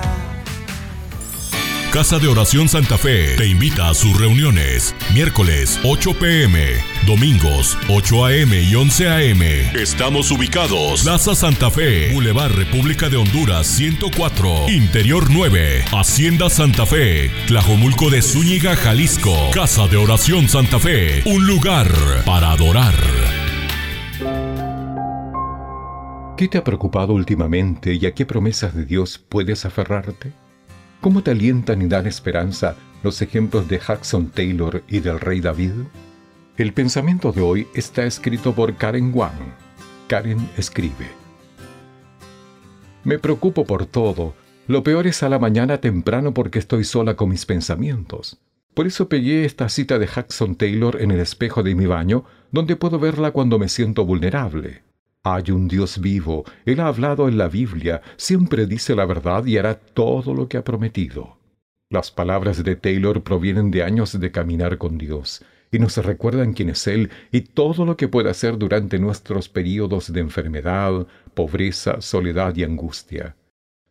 Casa 1.95 2.19
de 2.19 2.27
Oración 2.27 2.69
Santa 2.69 2.99
Fe 2.99 3.37
te 3.37 3.47
invita 3.47 3.89
a 3.89 3.95
sus 3.95 4.19
reuniones. 4.19 4.97
Miércoles 5.15 5.79
8 5.85 6.19
pm, 6.19 6.73
domingos 7.07 7.79
8 7.89 8.27
am 8.27 8.53
y 8.53 8.75
11 8.75 9.09
am. 9.09 9.43
Estamos 9.81 10.33
ubicados. 10.33 11.05
Plaza 11.05 11.37
Santa 11.37 11.71
Fe, 11.71 12.12
Boulevard 12.12 12.51
República 12.51 13.09
de 13.09 13.16
Honduras 13.16 13.69
104, 13.69 14.71
Interior 14.71 15.31
9, 15.31 15.85
Hacienda 15.93 16.51
Santa 16.51 16.85
Fe, 16.85 17.31
Tlajomulco 17.47 18.11
de 18.11 18.23
Zúñiga, 18.23 18.75
Jalisco. 18.75 19.53
Casa 19.55 19.87
de 19.87 19.97
Oración 19.97 20.49
Santa 20.49 20.81
Fe, 20.81 21.23
un 21.27 21.47
lugar 21.47 21.93
para 22.27 22.51
adorar. 22.51 22.97
¿Qué 26.37 26.49
te 26.49 26.59
ha 26.59 26.65
preocupado 26.65 27.12
últimamente 27.12 27.95
y 27.95 28.05
a 28.07 28.15
qué 28.15 28.27
promesas 28.27 28.75
de 28.75 28.85
Dios 28.85 29.25
puedes 29.29 29.65
aferrarte? 29.65 30.33
¿Cómo 31.05 31.22
te 31.22 31.32
alientan 31.32 31.82
y 31.82 31.86
dan 31.86 32.06
esperanza 32.06 32.76
los 33.02 33.20
ejemplos 33.20 33.68
de 33.68 33.78
Jackson 33.78 34.31
Taylor 34.31 34.82
y 34.89 35.01
del 35.01 35.20
rey 35.20 35.43
David? 35.43 35.72
El 36.56 36.72
pensamiento 36.72 37.31
de 37.31 37.43
hoy 37.43 37.66
está 37.74 38.05
escrito 38.05 38.55
por 38.55 38.74
Karen 38.76 39.12
Wang. 39.14 39.52
Karen 40.09 40.48
escribe. 40.56 41.06
Me 43.05 43.18
preocupo 43.18 43.66
por 43.66 43.85
todo. 43.85 44.32
Lo 44.66 44.82
peor 44.82 45.06
es 45.06 45.22
a 45.22 45.28
la 45.28 45.39
mañana 45.39 45.76
temprano 45.76 46.32
porque 46.32 46.59
estoy 46.59 46.85
sola 46.85 47.16
con 47.16 47.28
mis 47.28 47.44
pensamientos. 47.44 48.40
Por 48.72 48.86
eso 48.86 49.06
pegué 49.06 49.44
esta 49.44 49.68
cita 49.68 49.98
de 49.98 50.06
Jackson 50.06 50.56
Taylor 50.56 51.02
en 51.02 51.10
el 51.10 51.20
espejo 51.20 51.62
de 51.62 51.74
mi 51.74 51.85
baño, 51.85 52.24
donde 52.51 52.76
puedo 52.76 52.98
verla 52.98 53.32
cuando 53.32 53.59
me 53.59 53.68
siento 53.68 54.06
vulnerable. 54.06 54.85
Hay 55.27 55.53
un 55.53 55.69
Dios 55.69 56.03
vivo, 56.03 56.45
Él 56.67 56.81
ha 56.81 56.89
hablado 56.89 57.29
en 57.29 57.39
la 57.39 57.49
Biblia, 57.49 58.03
siempre 58.19 58.67
dice 58.67 58.95
la 58.95 59.07
verdad 59.07 59.47
y 59.47 59.57
hará 59.57 59.75
todo 59.75 60.35
lo 60.35 60.49
que 60.49 60.59
ha 60.59 60.65
prometido. 60.65 61.39
Las 61.89 62.11
palabras 62.11 62.63
de 62.63 62.77
Taylor 62.77 63.23
provienen 63.23 63.71
de 63.71 63.85
años 63.85 64.21
de 64.21 64.31
caminar 64.31 64.77
con 64.77 64.99
Dios 64.99 65.43
y 65.73 65.79
nos 65.79 65.97
recuerdan 65.97 66.53
quién 66.53 66.69
es 66.69 66.87
Él 66.87 67.09
y 67.33 67.41
todo 67.41 67.87
lo 67.87 67.97
que 67.97 68.07
puede 68.07 68.29
hacer 68.29 68.59
durante 68.59 68.99
nuestros 68.99 69.49
períodos 69.49 70.13
de 70.13 70.21
enfermedad, 70.21 71.07
pobreza, 71.33 72.03
soledad 72.03 72.55
y 72.57 72.65
angustia. 72.65 73.35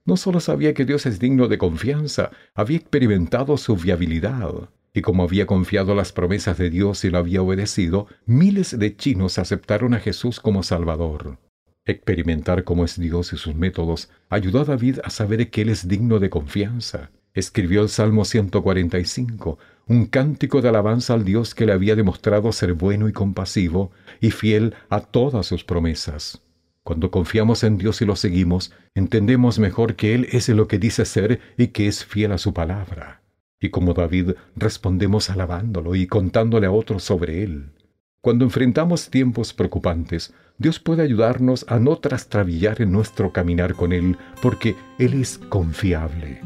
No 0.06 0.18
solo 0.18 0.40
sabía 0.40 0.76
que 0.76 0.86
Dios 0.86 1.08
es 1.08 1.18
digno 1.18 1.48
de 1.48 1.58
confianza, 1.58 2.30
había 2.54 2.78
experimentado 2.78 3.58
su 3.58 3.76
viabilidad. 3.76 4.70
Y 4.94 5.02
como 5.02 5.24
había 5.24 5.48
confiado 5.48 5.96
las 5.96 6.12
promesas 6.12 6.58
de 6.60 6.70
Dios 6.70 7.04
y 7.04 7.10
lo 7.10 7.18
había 7.18 7.42
obedecido, 7.42 8.08
miles 8.28 8.78
de 8.78 8.96
chinos 8.96 9.40
aceptaron 9.40 9.96
a 9.96 10.00
Jesús 10.00 10.40
como 10.40 10.62
Salvador. 10.62 11.40
Experimentar 11.86 12.64
cómo 12.64 12.86
es 12.86 13.00
Dios 13.00 13.34
y 13.34 13.38
sus 13.38 13.56
métodos 13.56 14.10
ayudó 14.30 14.62
a 14.62 14.66
David 14.66 15.00
a 15.04 15.10
saber 15.10 15.50
que 15.50 15.64
Él 15.64 15.70
es 15.70 15.88
digno 15.88 16.20
de 16.20 16.30
confianza. 16.30 17.10
Escribió 17.34 17.82
el 17.82 17.90
Salmo 17.90 18.24
145, 18.24 19.58
un 19.88 20.06
cántico 20.06 20.62
de 20.62 20.70
alabanza 20.70 21.16
al 21.16 21.26
Dios 21.26 21.56
que 21.56 21.66
le 21.66 21.74
había 21.74 21.96
demostrado 21.96 22.52
ser 22.52 22.74
bueno 22.74 23.10
y 23.10 23.14
compasivo 23.14 23.92
y 24.22 24.30
fiel 24.30 24.76
a 24.90 25.02
todas 25.02 25.48
sus 25.48 25.64
promesas. 25.64 26.44
Cuando 26.84 27.10
confiamos 27.10 27.64
en 27.64 27.80
Dios 27.80 28.02
y 28.04 28.06
lo 28.06 28.16
seguimos, 28.16 28.72
entendemos 28.94 29.58
mejor 29.58 29.96
que 29.96 30.14
Él 30.14 30.28
es 30.32 30.48
lo 30.50 30.68
que 30.68 30.78
dice 30.78 31.06
ser 31.06 31.40
y 31.58 31.68
que 31.70 31.88
es 31.88 32.06
fiel 32.06 32.32
a 32.32 32.38
su 32.38 32.54
palabra. 32.54 33.23
Y 33.64 33.70
como 33.70 33.94
David, 33.94 34.32
respondemos 34.58 35.30
alabándolo 35.30 35.96
y 35.96 36.06
contándole 36.06 36.68
a 36.68 36.72
otros 36.72 37.02
sobre 37.02 37.44
Él. 37.44 37.72
Cuando 38.20 38.44
enfrentamos 38.44 39.10
tiempos 39.10 39.54
preocupantes, 39.54 40.34
Dios 40.58 40.82
puede 40.82 41.02
ayudarnos 41.02 41.66
a 41.70 41.80
no 41.80 41.96
trastrabillar 41.96 42.82
en 42.82 42.92
nuestro 42.92 43.32
caminar 43.32 43.76
con 43.76 43.94
Él, 43.94 44.18
porque 44.42 44.76
Él 45.00 45.14
es 45.14 45.38
confiable. 45.38 46.42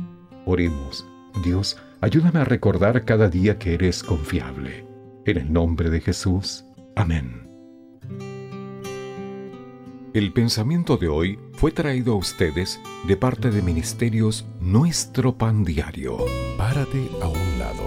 Oremos, 0.46 1.08
Dios, 1.44 1.78
ayúdame 2.02 2.40
a 2.40 2.46
recordar 2.46 3.04
cada 3.04 3.30
día 3.30 3.58
que 3.58 3.74
eres 3.74 4.04
confiable. 4.04 4.86
En 5.26 5.38
el 5.38 5.52
nombre 5.52 5.90
de 5.90 6.02
Jesús. 6.02 6.66
Amén. 6.96 7.47
El 10.18 10.34
pensamiento 10.34 10.98
de 10.98 11.10
hoy 11.10 11.38
fue 11.54 11.72
traído 11.72 12.14
a 12.14 12.16
ustedes 12.16 12.82
de 13.08 13.16
parte 13.16 13.52
de 13.52 13.62
Ministerios 13.62 14.48
Nuestro 14.60 15.38
Pan 15.38 15.64
Diario. 15.64 16.18
Párate 16.58 17.08
a 17.22 17.28
un 17.28 17.60
lado. 17.60 17.84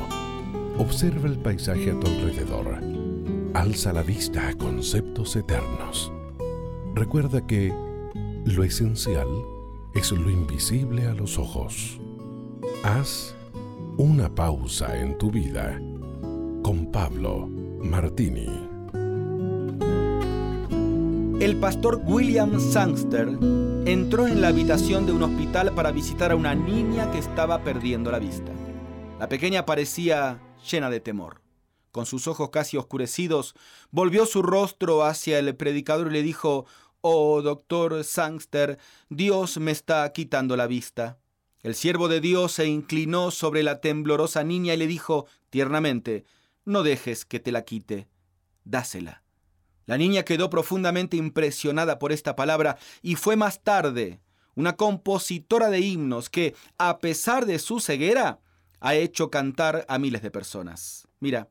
Observa 0.79 1.29
el 1.29 1.41
paisaje 1.41 1.91
a 1.91 1.99
tu 1.99 2.07
alrededor. 2.07 2.81
Alza 3.53 3.93
la 3.93 4.05
vista 4.05 4.47
a 4.47 4.55
conceptos 4.55 5.35
eternos. 5.35 6.13
Recuerda 6.95 7.45
que 7.45 7.75
lo 8.45 8.63
esencial 8.63 9.27
es 9.97 10.13
lo 10.13 10.31
invisible 10.31 11.07
a 11.07 11.15
los 11.15 11.37
ojos. 11.37 12.01
Haz 12.85 13.35
una 13.97 14.33
pausa 14.33 14.97
en 15.01 15.19
tu 15.19 15.33
vida 15.33 15.81
con 16.63 16.93
Pablo 16.93 17.49
Martini. 17.83 18.70
El 21.41 21.57
pastor 21.57 22.03
William 22.05 22.61
Sangster 22.61 23.27
entró 23.87 24.29
en 24.29 24.43
la 24.43 24.49
habitación 24.49 25.07
de 25.07 25.13
un 25.13 25.23
hospital 25.23 25.75
para 25.75 25.91
visitar 25.91 26.33
a 26.33 26.37
una 26.37 26.55
niña 26.55 27.11
que 27.11 27.19
estaba 27.19 27.65
perdiendo 27.65 28.11
la 28.11 28.19
vista. 28.19 28.53
La 29.19 29.27
pequeña 29.27 29.65
parecía 29.65 30.39
llena 30.71 30.91
de 30.91 31.01
temor. 31.01 31.41
Con 31.93 32.05
sus 32.05 32.27
ojos 32.27 32.51
casi 32.51 32.77
oscurecidos, 32.77 33.55
volvió 33.91 34.27
su 34.27 34.43
rostro 34.43 35.03
hacia 35.03 35.39
el 35.39 35.57
predicador 35.57 36.09
y 36.09 36.13
le 36.13 36.23
dijo, 36.23 36.67
Oh, 37.01 37.41
doctor 37.41 38.05
Sangster, 38.05 38.79
Dios 39.09 39.57
me 39.57 39.71
está 39.71 40.13
quitando 40.13 40.59
la 40.59 40.67
vista. 40.67 41.21
El 41.63 41.75
siervo 41.75 42.09
de 42.09 42.21
Dios 42.21 42.53
se 42.53 42.67
inclinó 42.67 43.31
sobre 43.31 43.63
la 43.63 43.81
temblorosa 43.81 44.45
niña 44.45 44.75
y 44.75 44.77
le 44.77 44.87
dijo 44.87 45.25
tiernamente, 45.49 46.27
No 46.67 46.83
dejes 46.83 47.25
que 47.25 47.41
te 47.41 47.51
la 47.51 47.63
quite, 47.65 48.09
dásela. 48.65 49.20
La 49.91 49.99
niña 49.99 50.23
quedó 50.23 50.51
profundamente 50.51 51.17
impresionada 51.17 51.99
por 51.99 52.13
esta 52.13 52.37
palabra 52.37 52.79
y 53.03 53.17
fue 53.17 53.35
más 53.35 53.65
tarde 53.65 54.21
una 54.55 54.77
compositora 54.77 55.69
de 55.69 55.81
himnos 55.81 56.31
que, 56.31 56.55
a 56.79 57.01
pesar 57.01 57.45
de 57.45 57.59
su 57.59 57.81
ceguera, 57.81 58.39
ha 58.79 58.95
hecho 58.95 59.33
cantar 59.33 59.85
a 59.89 59.99
miles 59.99 60.23
de 60.23 60.31
personas. 60.31 61.09
Mira, 61.19 61.49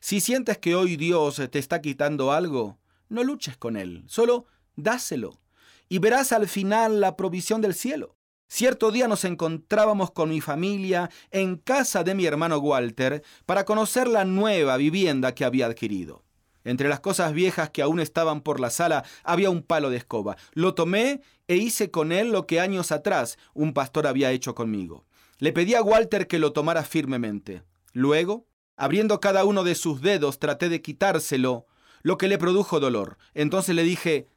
si 0.00 0.20
sientes 0.20 0.58
que 0.58 0.74
hoy 0.74 0.96
Dios 0.96 1.40
te 1.50 1.58
está 1.58 1.80
quitando 1.80 2.30
algo, 2.30 2.78
no 3.08 3.24
luches 3.24 3.56
con 3.56 3.74
Él, 3.78 4.04
solo 4.06 4.44
dáselo 4.76 5.40
y 5.88 5.98
verás 5.98 6.32
al 6.32 6.46
final 6.46 7.00
la 7.00 7.16
provisión 7.16 7.62
del 7.62 7.72
cielo. 7.72 8.18
Cierto 8.48 8.90
día 8.90 9.08
nos 9.08 9.24
encontrábamos 9.24 10.10
con 10.10 10.28
mi 10.28 10.42
familia 10.42 11.08
en 11.30 11.56
casa 11.56 12.04
de 12.04 12.14
mi 12.14 12.26
hermano 12.26 12.58
Walter 12.58 13.22
para 13.46 13.64
conocer 13.64 14.08
la 14.08 14.26
nueva 14.26 14.76
vivienda 14.76 15.34
que 15.34 15.46
había 15.46 15.64
adquirido. 15.64 16.27
Entre 16.68 16.88
las 16.88 17.00
cosas 17.00 17.32
viejas 17.32 17.70
que 17.70 17.82
aún 17.82 18.00
estaban 18.00 18.40
por 18.40 18.60
la 18.60 18.70
sala 18.70 19.04
había 19.24 19.50
un 19.50 19.62
palo 19.62 19.90
de 19.90 19.96
escoba. 19.96 20.36
Lo 20.52 20.74
tomé 20.74 21.22
e 21.46 21.56
hice 21.56 21.90
con 21.90 22.12
él 22.12 22.30
lo 22.30 22.46
que 22.46 22.60
años 22.60 22.92
atrás 22.92 23.38
un 23.54 23.72
pastor 23.72 24.06
había 24.06 24.32
hecho 24.32 24.54
conmigo. 24.54 25.04
Le 25.38 25.52
pedí 25.52 25.74
a 25.74 25.82
Walter 25.82 26.26
que 26.26 26.38
lo 26.38 26.52
tomara 26.52 26.82
firmemente. 26.82 27.62
Luego 27.92 28.48
Abriendo 28.80 29.18
cada 29.18 29.44
uno 29.44 29.64
de 29.64 29.74
sus 29.74 30.00
dedos, 30.02 30.38
traté 30.38 30.68
de 30.68 30.80
quitárselo, 30.80 31.66
lo 32.02 32.16
que 32.16 32.28
le 32.28 32.38
produjo 32.38 32.78
dolor. 32.78 33.18
Entonces 33.34 33.74
le 33.74 33.82
dije, 33.82 34.28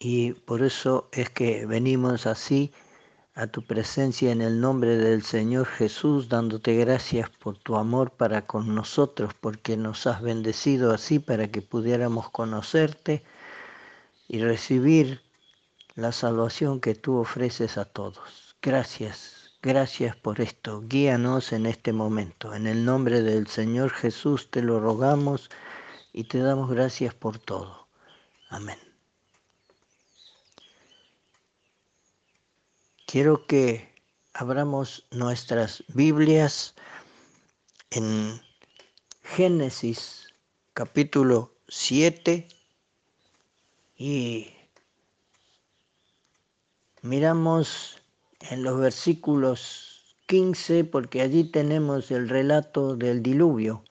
y 0.00 0.32
por 0.32 0.62
eso 0.62 1.08
es 1.12 1.30
que 1.30 1.66
venimos 1.66 2.26
así 2.26 2.72
a 3.38 3.46
tu 3.46 3.62
presencia 3.62 4.32
en 4.32 4.42
el 4.42 4.60
nombre 4.60 4.96
del 4.96 5.22
Señor 5.22 5.66
Jesús, 5.66 6.28
dándote 6.28 6.74
gracias 6.74 7.30
por 7.30 7.56
tu 7.56 7.76
amor 7.76 8.10
para 8.10 8.48
con 8.48 8.74
nosotros, 8.74 9.32
porque 9.40 9.76
nos 9.76 10.08
has 10.08 10.20
bendecido 10.20 10.92
así 10.92 11.20
para 11.20 11.46
que 11.46 11.62
pudiéramos 11.62 12.30
conocerte 12.30 13.22
y 14.26 14.40
recibir 14.40 15.20
la 15.94 16.10
salvación 16.10 16.80
que 16.80 16.96
tú 16.96 17.16
ofreces 17.18 17.78
a 17.78 17.84
todos. 17.84 18.56
Gracias, 18.60 19.52
gracias 19.62 20.16
por 20.16 20.40
esto. 20.40 20.82
Guíanos 20.88 21.52
en 21.52 21.66
este 21.66 21.92
momento. 21.92 22.54
En 22.54 22.66
el 22.66 22.84
nombre 22.84 23.22
del 23.22 23.46
Señor 23.46 23.90
Jesús 23.90 24.50
te 24.50 24.62
lo 24.62 24.80
rogamos 24.80 25.48
y 26.12 26.24
te 26.24 26.38
damos 26.38 26.70
gracias 26.70 27.14
por 27.14 27.38
todo. 27.38 27.86
Amén. 28.50 28.87
Quiero 33.08 33.46
que 33.46 33.88
abramos 34.34 35.06
nuestras 35.10 35.82
Biblias 35.94 36.74
en 37.90 38.38
Génesis 39.22 40.26
capítulo 40.74 41.50
7 41.68 42.46
y 43.96 44.48
miramos 47.00 47.96
en 48.50 48.62
los 48.62 48.78
versículos 48.78 50.14
15 50.26 50.84
porque 50.84 51.22
allí 51.22 51.44
tenemos 51.44 52.10
el 52.10 52.28
relato 52.28 52.94
del 52.94 53.22
diluvio. 53.22 53.84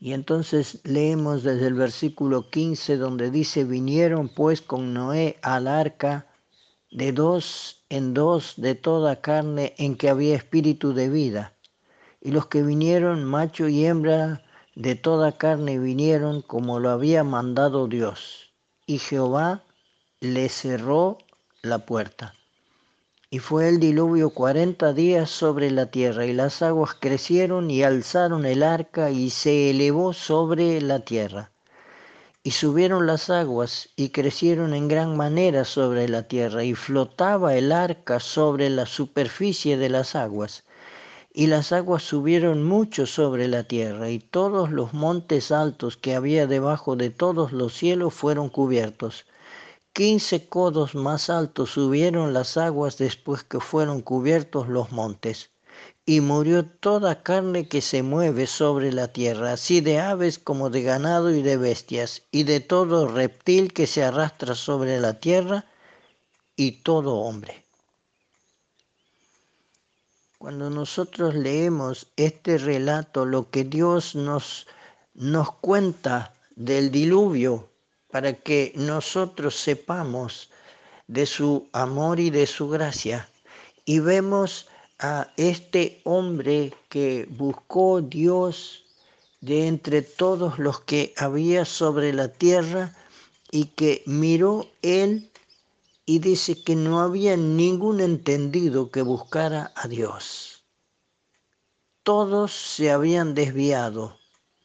Y 0.00 0.14
entonces 0.14 0.80
leemos 0.84 1.42
desde 1.42 1.66
el 1.66 1.74
versículo 1.74 2.48
15 2.48 2.96
donde 2.96 3.30
dice, 3.30 3.64
vinieron 3.64 4.30
pues 4.30 4.62
con 4.62 4.94
Noé 4.94 5.38
al 5.42 5.68
arca 5.68 6.27
de 6.90 7.12
dos 7.12 7.84
en 7.88 8.14
dos 8.14 8.54
de 8.56 8.74
toda 8.74 9.20
carne 9.20 9.74
en 9.78 9.96
que 9.96 10.08
había 10.08 10.36
espíritu 10.36 10.94
de 10.94 11.08
vida. 11.08 11.54
Y 12.20 12.30
los 12.30 12.46
que 12.46 12.62
vinieron, 12.62 13.24
macho 13.24 13.68
y 13.68 13.84
hembra, 13.84 14.42
de 14.74 14.94
toda 14.94 15.32
carne 15.32 15.78
vinieron 15.78 16.42
como 16.42 16.80
lo 16.80 16.90
había 16.90 17.24
mandado 17.24 17.88
Dios. 17.88 18.52
Y 18.86 18.98
Jehová 18.98 19.64
le 20.20 20.48
cerró 20.48 21.18
la 21.62 21.84
puerta. 21.84 22.34
Y 23.30 23.40
fue 23.40 23.68
el 23.68 23.78
diluvio 23.78 24.30
cuarenta 24.30 24.92
días 24.92 25.28
sobre 25.28 25.70
la 25.70 25.90
tierra, 25.90 26.24
y 26.24 26.32
las 26.32 26.62
aguas 26.62 26.94
crecieron 26.94 27.70
y 27.70 27.82
alzaron 27.82 28.46
el 28.46 28.62
arca 28.62 29.10
y 29.10 29.28
se 29.30 29.70
elevó 29.70 30.14
sobre 30.14 30.80
la 30.80 31.00
tierra. 31.00 31.52
Y 32.42 32.52
subieron 32.52 33.06
las 33.06 33.30
aguas 33.30 33.90
y 33.96 34.10
crecieron 34.10 34.74
en 34.74 34.88
gran 34.88 35.16
manera 35.16 35.64
sobre 35.64 36.08
la 36.08 36.28
tierra, 36.28 36.64
y 36.64 36.74
flotaba 36.74 37.56
el 37.56 37.72
arca 37.72 38.20
sobre 38.20 38.70
la 38.70 38.86
superficie 38.86 39.76
de 39.76 39.88
las 39.88 40.14
aguas. 40.14 40.64
Y 41.32 41.48
las 41.48 41.72
aguas 41.72 42.02
subieron 42.02 42.64
mucho 42.64 43.06
sobre 43.06 43.48
la 43.48 43.64
tierra, 43.64 44.10
y 44.10 44.18
todos 44.18 44.70
los 44.70 44.94
montes 44.94 45.52
altos 45.52 45.96
que 45.96 46.14
había 46.14 46.46
debajo 46.46 46.96
de 46.96 47.10
todos 47.10 47.52
los 47.52 47.74
cielos 47.74 48.14
fueron 48.14 48.48
cubiertos. 48.48 49.26
Quince 49.92 50.48
codos 50.48 50.94
más 50.94 51.30
altos 51.30 51.70
subieron 51.70 52.32
las 52.32 52.56
aguas 52.56 52.98
después 52.98 53.44
que 53.44 53.60
fueron 53.60 54.00
cubiertos 54.02 54.68
los 54.68 54.92
montes 54.92 55.50
y 56.08 56.22
murió 56.22 56.64
toda 56.64 57.22
carne 57.22 57.68
que 57.68 57.82
se 57.82 58.02
mueve 58.02 58.46
sobre 58.46 58.94
la 58.94 59.08
tierra, 59.08 59.52
así 59.52 59.82
de 59.82 60.00
aves 60.00 60.38
como 60.38 60.70
de 60.70 60.80
ganado 60.80 61.30
y 61.34 61.42
de 61.42 61.58
bestias, 61.58 62.22
y 62.30 62.44
de 62.44 62.60
todo 62.60 63.08
reptil 63.08 63.74
que 63.74 63.86
se 63.86 64.02
arrastra 64.02 64.54
sobre 64.54 64.98
la 65.00 65.20
tierra, 65.20 65.66
y 66.56 66.80
todo 66.80 67.16
hombre. 67.16 67.62
Cuando 70.38 70.70
nosotros 70.70 71.34
leemos 71.34 72.06
este 72.16 72.56
relato, 72.56 73.26
lo 73.26 73.50
que 73.50 73.64
Dios 73.64 74.14
nos, 74.14 74.66
nos 75.12 75.52
cuenta 75.56 76.32
del 76.56 76.90
diluvio, 76.90 77.68
para 78.10 78.32
que 78.32 78.72
nosotros 78.76 79.56
sepamos 79.56 80.48
de 81.06 81.26
su 81.26 81.68
amor 81.74 82.18
y 82.18 82.30
de 82.30 82.46
su 82.46 82.66
gracia, 82.70 83.28
y 83.84 83.98
vemos 83.98 84.68
a 84.98 85.32
este 85.36 86.00
hombre 86.04 86.74
que 86.88 87.26
buscó 87.30 88.00
Dios 88.00 88.84
de 89.40 89.68
entre 89.68 90.02
todos 90.02 90.58
los 90.58 90.80
que 90.80 91.14
había 91.16 91.64
sobre 91.64 92.12
la 92.12 92.28
tierra 92.28 92.96
y 93.50 93.66
que 93.66 94.02
miró 94.06 94.66
él 94.82 95.30
y 96.04 96.18
dice 96.18 96.62
que 96.62 96.74
no 96.74 97.00
había 97.00 97.36
ningún 97.36 98.00
entendido 98.00 98.90
que 98.90 99.02
buscara 99.02 99.72
a 99.76 99.86
Dios. 99.88 100.64
Todos 102.02 102.52
se 102.52 102.90
habían 102.90 103.34
desviado, 103.34 104.17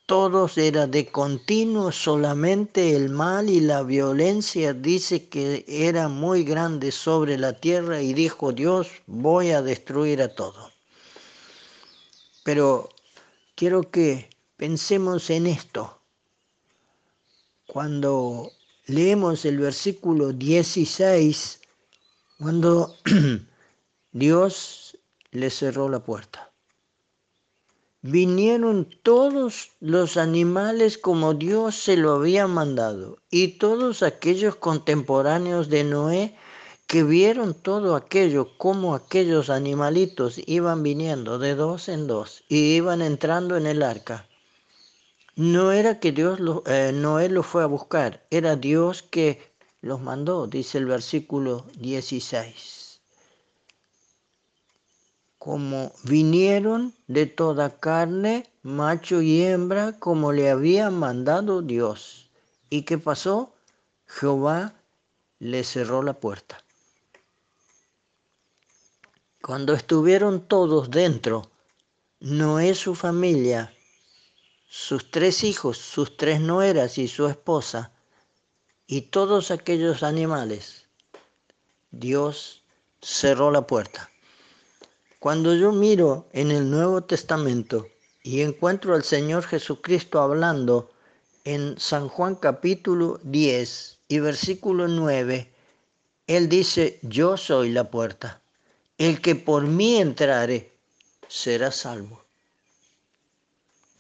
todos 0.06 0.58
era 0.58 0.88
de 0.88 1.12
continuo 1.12 1.92
solamente 1.92 2.96
el 2.96 3.10
mal 3.10 3.50
y 3.50 3.60
la 3.60 3.84
violencia 3.84 4.74
dice 4.74 5.30
que 5.30 5.66
era 5.68 6.08
muy 6.10 6.44
grande 6.44 6.92
sobre 6.92 7.38
la 7.38 7.54
tierra 7.54 8.02
y 8.02 8.14
dijo 8.14 8.52
Dios 8.52 8.88
voy 9.08 9.52
a 9.52 9.62
destruir 9.62 10.22
a 10.22 10.34
todo. 10.36 10.72
Pero 12.44 12.90
quiero 13.56 13.90
que 13.90 14.30
pensemos 14.58 15.30
en 15.30 15.48
esto. 15.48 16.02
Cuando 17.68 18.52
leemos 18.86 19.46
el 19.46 19.60
versículo 19.60 20.34
16 20.34 21.62
cuando 22.44 22.98
Dios 24.12 24.98
le 25.32 25.50
cerró 25.50 25.88
la 25.88 26.04
puerta. 26.04 26.53
Vinieron 28.06 28.90
todos 29.02 29.72
los 29.80 30.18
animales 30.18 30.98
como 30.98 31.34
Dios 31.34 31.76
se 31.76 31.96
lo 31.96 32.12
había 32.12 32.48
mandado 32.48 33.20
y 33.32 33.58
todos 33.60 34.04
aquellos 34.04 34.58
contemporáneos 34.58 35.70
de 35.70 35.86
Noé 35.86 36.36
que 36.86 37.06
vieron 37.06 37.54
todo 37.54 37.96
aquello, 37.96 38.58
como 38.58 38.94
aquellos 38.94 39.50
animalitos 39.50 40.38
iban 40.48 40.84
viniendo 40.84 41.40
de 41.40 41.56
dos 41.56 41.88
en 41.88 42.06
dos 42.06 42.44
y 42.50 42.76
iban 42.76 43.02
entrando 43.02 43.56
en 43.56 43.68
el 43.68 43.82
arca. 43.82 44.28
No 45.38 45.72
era 45.72 46.02
que 46.02 46.12
Dios 46.12 46.42
eh, 46.66 46.92
Noé 46.94 47.30
los 47.30 47.46
fue 47.46 47.64
a 47.64 47.68
buscar, 47.68 48.28
era 48.30 48.58
Dios 48.58 49.02
que 49.02 49.54
los 49.80 50.02
mandó, 50.02 50.46
dice 50.48 50.78
el 50.78 50.88
versículo 50.88 51.68
16. 51.80 52.83
Como 55.44 55.92
vinieron 56.04 56.96
de 57.08 57.26
toda 57.26 57.78
carne, 57.78 58.50
macho 58.62 59.22
y 59.22 59.44
hembra, 59.44 60.00
como 60.00 60.32
le 60.32 60.50
había 60.50 60.90
mandado 60.90 61.62
Dios. 61.62 62.30
¿Y 62.70 62.84
qué 62.84 62.98
pasó? 62.98 63.54
Jehová 64.08 64.74
le 65.40 65.66
cerró 65.66 66.02
la 66.02 66.14
puerta. 66.14 66.64
Cuando 69.42 69.74
estuvieron 69.74 70.48
todos 70.48 70.90
dentro, 70.90 71.52
Noé, 72.22 72.74
su 72.74 72.96
familia, 72.96 73.74
sus 74.70 75.12
tres 75.12 75.44
hijos, 75.44 75.78
sus 75.78 76.16
tres 76.16 76.40
nueras 76.40 76.98
y 76.98 77.10
su 77.10 77.28
esposa, 77.28 77.92
y 78.88 79.02
todos 79.02 79.52
aquellos 79.52 80.04
animales, 80.04 80.88
Dios 81.92 82.64
cerró 83.02 83.52
la 83.52 83.68
puerta. 83.68 84.10
Cuando 85.24 85.56
yo 85.56 85.72
miro 85.72 86.28
en 86.34 86.52
el 86.52 86.70
Nuevo 86.70 87.02
Testamento 87.02 87.88
y 88.24 88.42
encuentro 88.42 88.94
al 88.94 89.06
Señor 89.06 89.46
Jesucristo 89.46 90.20
hablando 90.20 90.92
en 91.46 91.80
San 91.80 92.10
Juan 92.10 92.36
capítulo 92.36 93.22
10 93.24 94.00
y 94.10 94.20
versículo 94.20 94.90
9, 94.90 95.50
Él 96.28 96.50
dice, 96.50 97.00
yo 97.04 97.38
soy 97.38 97.70
la 97.70 97.90
puerta 97.90 98.42
el 98.98 99.22
que 99.22 99.36
por 99.36 99.64
mí 99.66 99.96
entrare 99.96 100.74
será 101.30 101.72
salvo. 101.72 102.22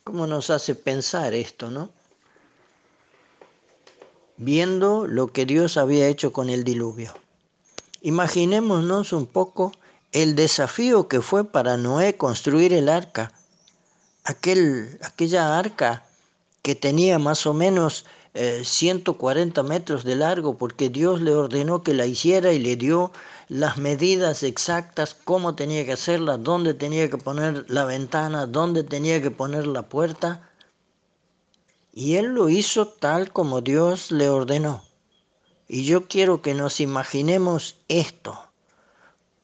¿Cómo 0.03 0.27
nos 0.27 0.49
hace 0.49 0.75
pensar 0.75 1.33
esto, 1.33 1.71
no? 1.71 1.89
Viendo 4.35 5.07
lo 5.07 5.27
que 5.27 5.45
Dios 5.45 5.77
había 5.77 6.09
hecho 6.09 6.33
con 6.33 6.49
el 6.49 6.65
diluvio. 6.65 7.13
Imaginémonos 8.01 9.13
un 9.13 9.25
poco 9.25 9.71
el 10.13 10.35
desafío 10.35 11.07
que 11.07 11.21
fue 11.21 11.43
para 11.43 11.75
Noé 11.75 12.15
construir 12.17 12.71
el 12.71 12.87
arca. 12.87 13.33
Aquel, 14.23 14.97
aquella 15.01 15.57
arca 15.59 16.03
que 16.61 16.75
tenía 16.75 17.19
más 17.19 17.45
o 17.45 17.53
menos 17.53 18.05
140 18.33 19.59
eh, 19.59 19.63
metros 19.63 20.03
de 20.03 20.15
largo 20.15 20.57
porque 20.57 20.89
Dios 20.89 21.21
le 21.21 21.33
ordenó 21.33 21.83
que 21.83 21.93
la 21.93 22.05
hiciera 22.05 22.53
y 22.53 22.59
le 22.59 22.75
dio 22.75 23.11
las 23.49 23.77
medidas 23.77 24.43
exactas, 24.43 25.15
cómo 25.23 25.55
tenía 25.55 25.85
que 25.85 25.93
hacerla, 25.93 26.37
dónde 26.37 26.73
tenía 26.73 27.09
que 27.09 27.17
poner 27.17 27.65
la 27.67 27.85
ventana, 27.85 28.45
dónde 28.45 28.83
tenía 28.83 29.21
que 29.21 29.31
poner 29.31 29.67
la 29.67 29.83
puerta. 29.83 30.49
Y 31.91 32.15
él 32.15 32.27
lo 32.27 32.49
hizo 32.49 32.87
tal 32.87 33.31
como 33.31 33.61
Dios 33.61 34.11
le 34.11 34.29
ordenó. 34.29 34.83
Y 35.67 35.85
yo 35.85 36.07
quiero 36.07 36.41
que 36.41 36.53
nos 36.53 36.79
imaginemos 36.79 37.77
esto, 37.87 38.52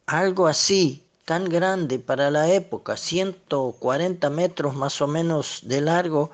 algo 0.09 0.47
así, 0.47 1.03
tan 1.25 1.45
grande 1.45 1.99
para 1.99 2.31
la 2.31 2.51
época, 2.51 2.97
140 2.97 4.29
metros 4.31 4.75
más 4.75 5.01
o 5.01 5.07
menos 5.07 5.61
de 5.63 5.81
largo, 5.81 6.31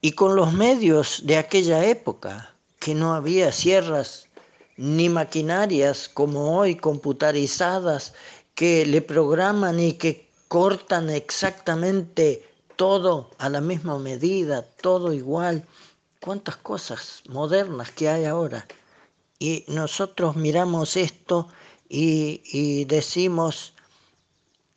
y 0.00 0.12
con 0.12 0.36
los 0.36 0.52
medios 0.52 1.22
de 1.24 1.38
aquella 1.38 1.84
época, 1.84 2.54
que 2.78 2.94
no 2.94 3.14
había 3.14 3.50
sierras 3.50 4.28
ni 4.76 5.08
maquinarias 5.08 6.08
como 6.08 6.56
hoy 6.56 6.76
computarizadas 6.76 8.14
que 8.54 8.86
le 8.86 9.02
programan 9.02 9.80
y 9.80 9.94
que 9.94 10.28
cortan 10.46 11.10
exactamente 11.10 12.48
todo 12.76 13.30
a 13.38 13.48
la 13.48 13.60
misma 13.60 13.98
medida, 13.98 14.62
todo 14.80 15.12
igual. 15.12 15.64
Cuántas 16.20 16.56
cosas 16.56 17.22
modernas 17.28 17.90
que 17.90 18.08
hay 18.08 18.24
ahora. 18.24 18.66
Y 19.40 19.64
nosotros 19.66 20.36
miramos 20.36 20.96
esto 20.96 21.48
y, 21.94 22.86
decimos, 22.86 23.74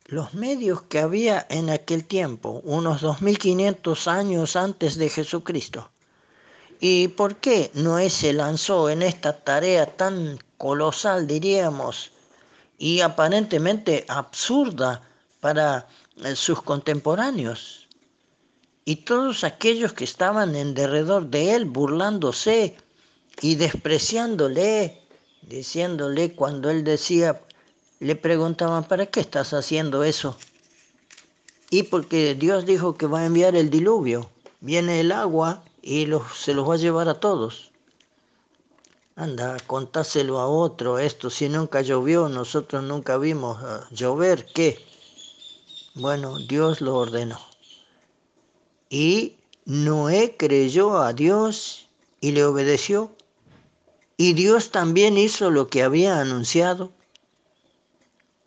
los 0.04 0.34
medios 0.34 0.82
que 0.82 0.98
había 0.98 1.46
en 1.48 1.70
aquel 1.70 2.04
tiempo, 2.04 2.60
unos 2.62 3.00
2500 3.00 4.06
años 4.06 4.54
antes 4.54 4.96
de 4.96 5.08
Jesucristo. 5.08 5.90
¿Y 6.78 7.08
por 7.08 7.36
qué 7.36 7.70
Noé 7.72 8.10
se 8.10 8.34
lanzó 8.34 8.90
en 8.90 9.00
esta 9.00 9.38
tarea 9.38 9.86
tan 9.96 10.38
colosal, 10.58 11.26
diríamos, 11.26 12.12
y 12.76 13.00
aparentemente 13.00 14.04
absurda 14.08 15.00
para 15.40 15.88
eh, 16.22 16.36
sus 16.36 16.60
contemporáneos? 16.60 17.88
Y 18.84 18.96
todos 18.96 19.42
aquellos 19.42 19.94
que 19.94 20.04
estaban 20.04 20.54
en 20.54 20.74
derredor 20.74 21.28
de 21.28 21.54
él 21.54 21.64
burlándose 21.64 22.76
y 23.40 23.54
despreciándole, 23.54 25.05
diciéndole 25.46 26.34
cuando 26.34 26.68
él 26.70 26.84
decía, 26.84 27.40
le 28.00 28.16
preguntaban, 28.16 28.84
¿para 28.84 29.06
qué 29.06 29.20
estás 29.20 29.54
haciendo 29.54 30.04
eso? 30.04 30.36
Y 31.70 31.84
porque 31.84 32.34
Dios 32.34 32.66
dijo 32.66 32.96
que 32.96 33.06
va 33.06 33.20
a 33.20 33.26
enviar 33.26 33.56
el 33.56 33.70
diluvio. 33.70 34.30
Viene 34.60 35.00
el 35.00 35.12
agua 35.12 35.64
y 35.82 36.08
se 36.34 36.54
los 36.54 36.68
va 36.68 36.74
a 36.74 36.78
llevar 36.78 37.08
a 37.08 37.20
todos. 37.20 37.70
Anda, 39.14 39.56
contáselo 39.66 40.38
a 40.38 40.46
otro 40.46 40.98
esto. 40.98 41.30
Si 41.30 41.48
nunca 41.48 41.80
llovió, 41.80 42.28
nosotros 42.28 42.84
nunca 42.84 43.16
vimos 43.16 43.58
ah, 43.62 43.88
llover, 43.90 44.46
¿qué? 44.54 44.84
Bueno, 45.94 46.38
Dios 46.38 46.82
lo 46.82 46.96
ordenó. 46.96 47.40
Y 48.90 49.36
Noé 49.64 50.36
creyó 50.36 50.98
a 50.98 51.14
Dios 51.14 51.88
y 52.20 52.32
le 52.32 52.44
obedeció. 52.44 53.15
Y 54.16 54.32
Dios 54.32 54.70
también 54.70 55.18
hizo 55.18 55.50
lo 55.50 55.68
que 55.68 55.82
había 55.82 56.20
anunciado. 56.20 56.90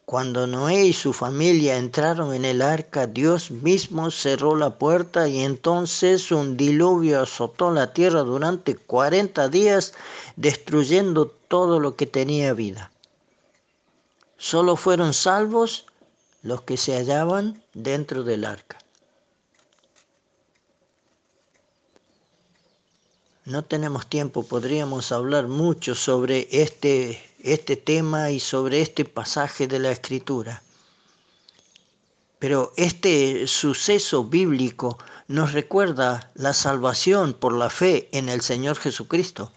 Cuando 0.05 0.47
Noé 0.47 0.85
y 0.85 0.93
su 0.93 1.13
familia 1.13 1.77
entraron 1.77 2.33
en 2.33 2.43
el 2.43 2.63
arca, 2.63 3.05
Dios 3.05 3.51
mismo 3.51 4.09
cerró 4.09 4.55
la 4.55 4.79
puerta 4.79 5.27
y 5.27 5.41
entonces 5.41 6.31
un 6.31 6.57
diluvio 6.57 7.21
azotó 7.21 7.71
la 7.71 7.93
tierra 7.93 8.21
durante 8.21 8.75
40 8.75 9.49
días, 9.49 9.93
destruyendo 10.35 11.27
todo 11.27 11.79
lo 11.79 11.95
que 11.95 12.07
tenía 12.07 12.55
vida. 12.55 12.91
Solo 14.39 14.75
fueron 14.75 15.13
salvos 15.13 15.85
los 16.41 16.63
que 16.63 16.77
se 16.77 16.95
hallaban 16.95 17.61
dentro 17.75 18.23
del 18.23 18.45
arca. 18.45 18.79
No 23.49 23.63
tenemos 23.63 24.05
tiempo, 24.05 24.43
podríamos 24.43 25.11
hablar 25.11 25.47
mucho 25.47 25.95
sobre 25.95 26.47
este 26.51 27.19
este 27.39 27.77
tema 27.77 28.29
y 28.29 28.39
sobre 28.39 28.79
este 28.79 29.05
pasaje 29.05 29.65
de 29.65 29.79
la 29.79 29.89
escritura. 29.89 30.61
Pero 32.37 32.73
este 32.77 33.47
suceso 33.47 34.23
bíblico 34.23 34.99
nos 35.27 35.53
recuerda 35.53 36.29
la 36.35 36.53
salvación 36.53 37.33
por 37.33 37.53
la 37.53 37.71
fe 37.71 38.07
en 38.11 38.29
el 38.29 38.41
Señor 38.41 38.77
Jesucristo. 38.77 39.51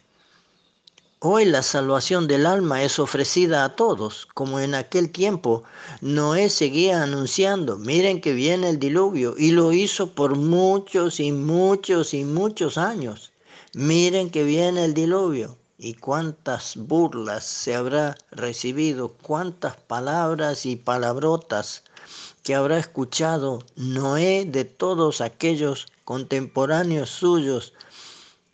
Hoy 1.19 1.45
la 1.45 1.63
salvación 1.63 2.27
del 2.27 2.47
alma 2.47 2.83
es 2.83 2.99
ofrecida 2.99 3.63
a 3.63 3.77
todos, 3.77 4.27
como 4.33 4.59
en 4.59 4.75
aquel 4.75 5.11
tiempo 5.11 5.65
Noé 6.01 6.49
seguía 6.49 7.03
anunciando, 7.03 7.77
miren 7.77 8.23
que 8.23 8.33
viene 8.33 8.71
el 8.71 8.79
diluvio, 8.79 9.35
y 9.37 9.51
lo 9.51 9.71
hizo 9.75 10.15
por 10.15 10.35
muchos 10.35 11.21
y 11.21 11.31
muchos 11.31 12.15
y 12.15 12.25
muchos 12.25 12.79
años. 12.79 13.32
Miren 13.75 14.29
que 14.29 14.45
viene 14.45 14.85
el 14.85 14.93
diluvio 14.93 15.57
y 15.79 15.95
cuántas 15.95 16.77
burlas 16.77 17.45
se 17.45 17.75
habrá 17.75 18.19
recibido, 18.31 19.15
cuántas 19.15 19.77
palabras 19.77 20.67
y 20.67 20.77
palabrotas 20.77 21.83
que 22.43 22.55
habrá 22.55 22.77
escuchado 22.79 23.61
Noé 23.77 24.45
de 24.45 24.67
todos 24.67 25.23
aquellos 25.23 25.87
contemporáneos 26.05 27.09
suyos 27.09 27.73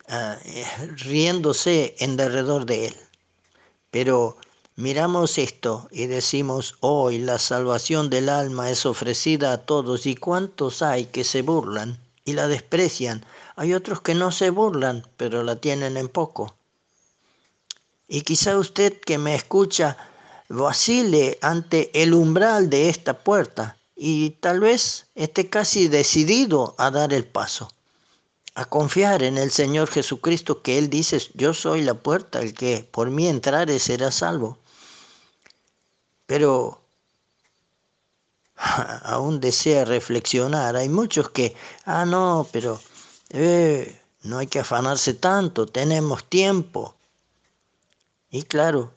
ah, 0.07 0.37
riéndose 0.95 1.95
en 1.99 2.15
derredor 2.15 2.65
de 2.65 2.87
él. 2.87 2.95
Pero 3.91 4.37
miramos 4.77 5.37
esto 5.37 5.89
y 5.91 6.05
decimos, 6.05 6.75
hoy 6.79 7.17
la 7.17 7.39
salvación 7.39 8.09
del 8.09 8.29
alma 8.29 8.69
es 8.69 8.85
ofrecida 8.85 9.51
a 9.51 9.65
todos 9.65 10.05
y 10.05 10.15
cuántos 10.15 10.81
hay 10.81 11.07
que 11.07 11.25
se 11.25 11.41
burlan 11.41 11.99
y 12.23 12.33
la 12.33 12.47
desprecian. 12.47 13.25
Hay 13.59 13.73
otros 13.73 13.99
que 13.99 14.15
no 14.15 14.31
se 14.31 14.51
burlan, 14.51 15.05
pero 15.17 15.43
la 15.43 15.57
tienen 15.57 15.97
en 15.97 16.07
poco. 16.07 16.55
Y 18.07 18.21
quizá 18.21 18.57
usted 18.57 19.01
que 19.01 19.17
me 19.17 19.35
escucha 19.35 19.97
vacile 20.47 21.37
ante 21.41 21.91
el 22.01 22.13
umbral 22.13 22.69
de 22.69 22.87
esta 22.87 23.19
puerta 23.19 23.77
y 23.97 24.29
tal 24.39 24.61
vez 24.61 25.07
esté 25.13 25.49
casi 25.49 25.89
decidido 25.89 26.73
a 26.77 26.89
dar 26.89 27.11
el 27.11 27.25
paso, 27.25 27.69
a 28.55 28.63
confiar 28.63 29.23
en 29.23 29.37
el 29.37 29.51
Señor 29.51 29.89
Jesucristo 29.89 30.61
que 30.61 30.77
Él 30.77 30.89
dice, 30.89 31.21
yo 31.33 31.53
soy 31.53 31.81
la 31.81 31.95
puerta, 31.95 32.39
el 32.39 32.53
que 32.53 32.87
por 32.89 33.09
mí 33.09 33.27
entrare 33.27 33.77
será 33.79 34.09
salvo. 34.09 34.57
Pero 36.27 36.81
aún 39.03 39.41
desea 39.41 39.83
reflexionar. 39.83 40.77
Hay 40.77 40.87
muchos 40.87 41.29
que, 41.31 41.57
ah, 41.83 42.05
no, 42.05 42.47
pero 42.53 42.79
eh, 43.29 44.01
no 44.23 44.39
hay 44.39 44.47
que 44.47 44.59
afanarse 44.59 45.13
tanto, 45.13 45.67
tenemos 45.67 46.25
tiempo. 46.25 46.95
Y 48.29 48.43
claro, 48.43 48.93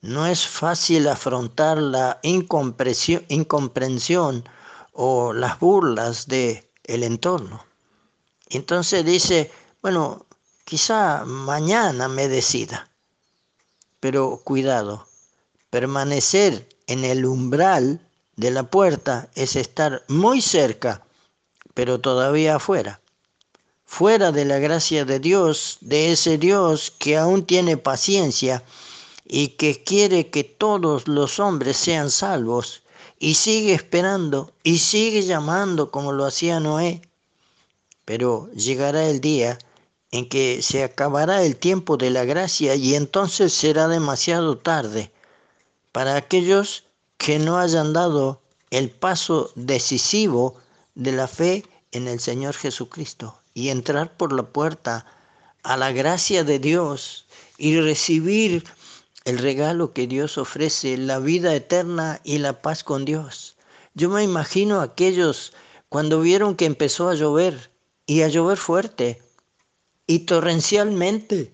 no 0.00 0.26
es 0.26 0.46
fácil 0.46 1.08
afrontar 1.08 1.78
la 1.78 2.20
incomprensión, 2.22 4.48
o 4.92 5.32
las 5.32 5.58
burlas 5.58 6.28
del 6.28 6.64
el 6.84 7.02
entorno. 7.02 7.64
Entonces 8.48 9.04
dice, 9.04 9.50
bueno, 9.82 10.26
quizá 10.64 11.24
mañana 11.24 12.08
me 12.08 12.28
decida, 12.28 12.88
pero 13.98 14.40
cuidado, 14.44 15.06
permanecer 15.70 16.68
en 16.86 17.04
el 17.04 17.24
umbral 17.24 18.00
de 18.36 18.50
la 18.50 18.64
puerta 18.64 19.28
es 19.34 19.56
estar 19.56 20.04
muy 20.08 20.40
cerca, 20.40 21.02
pero 21.72 22.00
todavía 22.00 22.56
afuera, 22.56 23.00
fuera 23.94 24.32
de 24.32 24.44
la 24.44 24.58
gracia 24.58 25.04
de 25.04 25.20
Dios, 25.20 25.78
de 25.80 26.10
ese 26.10 26.36
Dios 26.36 26.92
que 26.98 27.16
aún 27.16 27.46
tiene 27.46 27.76
paciencia 27.76 28.64
y 29.24 29.50
que 29.50 29.84
quiere 29.84 30.30
que 30.30 30.42
todos 30.42 31.06
los 31.06 31.38
hombres 31.38 31.76
sean 31.76 32.10
salvos, 32.10 32.82
y 33.20 33.34
sigue 33.34 33.72
esperando 33.72 34.52
y 34.64 34.78
sigue 34.78 35.22
llamando 35.22 35.92
como 35.92 36.10
lo 36.10 36.24
hacía 36.24 36.58
Noé. 36.58 37.02
Pero 38.04 38.50
llegará 38.54 39.08
el 39.08 39.20
día 39.20 39.58
en 40.10 40.28
que 40.28 40.60
se 40.60 40.82
acabará 40.82 41.44
el 41.44 41.54
tiempo 41.54 41.96
de 41.96 42.10
la 42.10 42.24
gracia 42.24 42.74
y 42.74 42.96
entonces 42.96 43.52
será 43.52 43.86
demasiado 43.86 44.58
tarde 44.58 45.12
para 45.92 46.16
aquellos 46.16 46.82
que 47.16 47.38
no 47.38 47.58
hayan 47.58 47.92
dado 47.92 48.40
el 48.70 48.90
paso 48.90 49.52
decisivo 49.54 50.56
de 50.96 51.12
la 51.12 51.28
fe 51.28 51.64
en 51.92 52.08
el 52.08 52.18
Señor 52.18 52.54
Jesucristo 52.56 53.38
y 53.54 53.70
entrar 53.70 54.16
por 54.16 54.32
la 54.32 54.42
puerta 54.42 55.06
a 55.62 55.76
la 55.76 55.92
gracia 55.92 56.44
de 56.44 56.58
Dios 56.58 57.26
y 57.56 57.80
recibir 57.80 58.64
el 59.24 59.38
regalo 59.38 59.92
que 59.92 60.06
Dios 60.06 60.36
ofrece, 60.36 60.98
la 60.98 61.18
vida 61.18 61.54
eterna 61.54 62.20
y 62.24 62.38
la 62.38 62.60
paz 62.60 62.84
con 62.84 63.04
Dios. 63.04 63.56
Yo 63.94 64.10
me 64.10 64.22
imagino 64.22 64.80
aquellos 64.80 65.54
cuando 65.88 66.20
vieron 66.20 66.56
que 66.56 66.66
empezó 66.66 67.08
a 67.08 67.14
llover 67.14 67.70
y 68.06 68.22
a 68.22 68.28
llover 68.28 68.58
fuerte 68.58 69.22
y 70.06 70.20
torrencialmente 70.20 71.52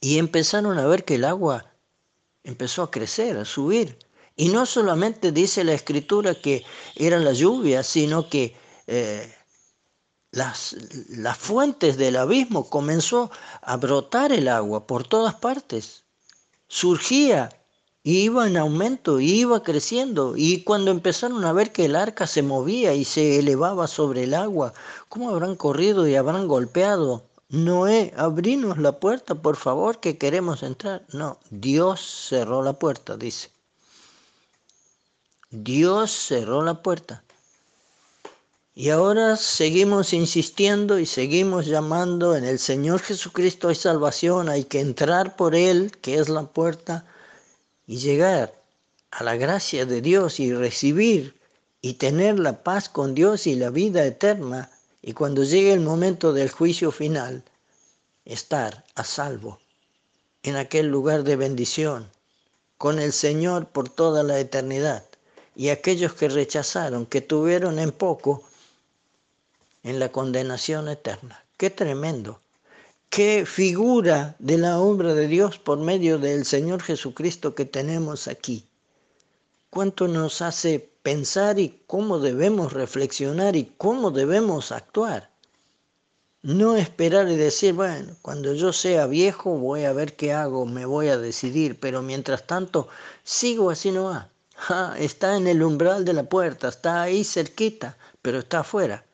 y 0.00 0.18
empezaron 0.18 0.78
a 0.78 0.86
ver 0.86 1.04
que 1.04 1.16
el 1.16 1.24
agua 1.24 1.66
empezó 2.42 2.82
a 2.82 2.90
crecer, 2.90 3.36
a 3.36 3.44
subir. 3.44 3.98
Y 4.36 4.48
no 4.48 4.66
solamente 4.66 5.32
dice 5.32 5.64
la 5.64 5.74
escritura 5.74 6.34
que 6.34 6.64
era 6.96 7.18
la 7.18 7.32
lluvia, 7.32 7.82
sino 7.82 8.28
que 8.28 8.56
eh, 8.86 9.34
las, 10.38 10.76
las 11.10 11.36
fuentes 11.36 11.96
del 11.96 12.16
abismo 12.16 12.70
comenzó 12.70 13.30
a 13.62 13.76
brotar 13.76 14.32
el 14.32 14.48
agua 14.48 14.86
por 14.86 15.06
todas 15.06 15.34
partes 15.34 16.04
surgía, 16.68 17.48
iba 18.04 18.46
en 18.46 18.56
aumento, 18.56 19.20
iba 19.20 19.62
creciendo. 19.62 20.34
Y 20.36 20.62
cuando 20.62 20.90
empezaron 20.90 21.44
a 21.44 21.52
ver 21.52 21.72
que 21.72 21.86
el 21.86 21.96
arca 21.96 22.26
se 22.26 22.42
movía 22.42 22.94
y 22.94 23.04
se 23.04 23.38
elevaba 23.38 23.86
sobre 23.86 24.24
el 24.24 24.34
agua, 24.34 24.72
¿cómo 25.08 25.30
habrán 25.30 25.56
corrido 25.56 26.06
y 26.06 26.14
habrán 26.14 26.46
golpeado? 26.46 27.24
Noé, 27.48 28.12
abrinos 28.16 28.76
la 28.78 29.00
puerta, 29.00 29.34
por 29.34 29.56
favor, 29.56 30.00
que 30.00 30.18
queremos 30.18 30.62
entrar. 30.62 31.04
No, 31.12 31.38
Dios 31.50 32.00
cerró 32.28 32.62
la 32.62 32.74
puerta, 32.74 33.16
dice. 33.16 33.50
Dios 35.50 36.10
cerró 36.10 36.62
la 36.62 36.82
puerta. 36.82 37.24
Y 38.80 38.90
ahora 38.90 39.36
seguimos 39.36 40.12
insistiendo 40.12 41.00
y 41.00 41.06
seguimos 41.06 41.66
llamando 41.66 42.36
en 42.36 42.44
el 42.44 42.60
Señor 42.60 43.00
Jesucristo 43.00 43.70
hay 43.70 43.74
salvación, 43.74 44.48
hay 44.48 44.62
que 44.62 44.78
entrar 44.78 45.34
por 45.34 45.56
Él, 45.56 45.90
que 46.00 46.14
es 46.14 46.28
la 46.28 46.44
puerta, 46.44 47.04
y 47.88 47.96
llegar 47.96 48.54
a 49.10 49.24
la 49.24 49.34
gracia 49.34 49.84
de 49.84 50.00
Dios 50.00 50.38
y 50.38 50.52
recibir 50.52 51.34
y 51.80 51.94
tener 51.94 52.38
la 52.38 52.62
paz 52.62 52.88
con 52.88 53.16
Dios 53.16 53.48
y 53.48 53.56
la 53.56 53.70
vida 53.70 54.06
eterna. 54.06 54.70
Y 55.02 55.12
cuando 55.12 55.42
llegue 55.42 55.72
el 55.72 55.80
momento 55.80 56.32
del 56.32 56.48
juicio 56.48 56.92
final, 56.92 57.42
estar 58.24 58.84
a 58.94 59.02
salvo 59.02 59.58
en 60.44 60.54
aquel 60.54 60.86
lugar 60.86 61.24
de 61.24 61.34
bendición, 61.34 62.08
con 62.76 63.00
el 63.00 63.12
Señor 63.12 63.66
por 63.66 63.88
toda 63.88 64.22
la 64.22 64.38
eternidad. 64.38 65.02
Y 65.56 65.70
aquellos 65.70 66.12
que 66.12 66.28
rechazaron, 66.28 67.06
que 67.06 67.20
tuvieron 67.20 67.80
en 67.80 67.90
poco, 67.90 68.44
en 69.82 69.98
la 69.98 70.10
condenación 70.10 70.88
eterna. 70.88 71.44
Qué 71.56 71.70
tremendo. 71.70 72.40
Qué 73.10 73.46
figura 73.46 74.36
de 74.38 74.58
la 74.58 74.78
obra 74.78 75.14
de 75.14 75.28
Dios 75.28 75.58
por 75.58 75.78
medio 75.78 76.18
del 76.18 76.44
Señor 76.44 76.82
Jesucristo 76.82 77.54
que 77.54 77.64
tenemos 77.64 78.28
aquí. 78.28 78.68
Cuánto 79.70 80.08
nos 80.08 80.42
hace 80.42 80.90
pensar 81.02 81.58
y 81.58 81.82
cómo 81.86 82.18
debemos 82.18 82.72
reflexionar 82.74 83.56
y 83.56 83.72
cómo 83.78 84.10
debemos 84.10 84.72
actuar. 84.72 85.30
No 86.42 86.76
esperar 86.76 87.28
y 87.28 87.36
decir, 87.36 87.74
bueno, 87.74 88.14
cuando 88.22 88.54
yo 88.54 88.72
sea 88.72 89.06
viejo 89.06 89.58
voy 89.58 89.84
a 89.84 89.92
ver 89.92 90.14
qué 90.14 90.32
hago, 90.32 90.66
me 90.66 90.84
voy 90.84 91.08
a 91.08 91.18
decidir, 91.18 91.80
pero 91.80 92.02
mientras 92.02 92.46
tanto 92.46 92.88
sigo 93.24 93.70
así 93.70 93.90
no 93.90 94.04
va. 94.04 94.30
está 94.98 95.36
en 95.36 95.46
el 95.46 95.62
umbral 95.62 96.04
de 96.04 96.12
la 96.12 96.24
puerta, 96.24 96.68
está 96.68 97.02
ahí 97.02 97.24
cerquita, 97.24 97.96
pero 98.22 98.38
está 98.40 98.60
afuera. 98.60 99.04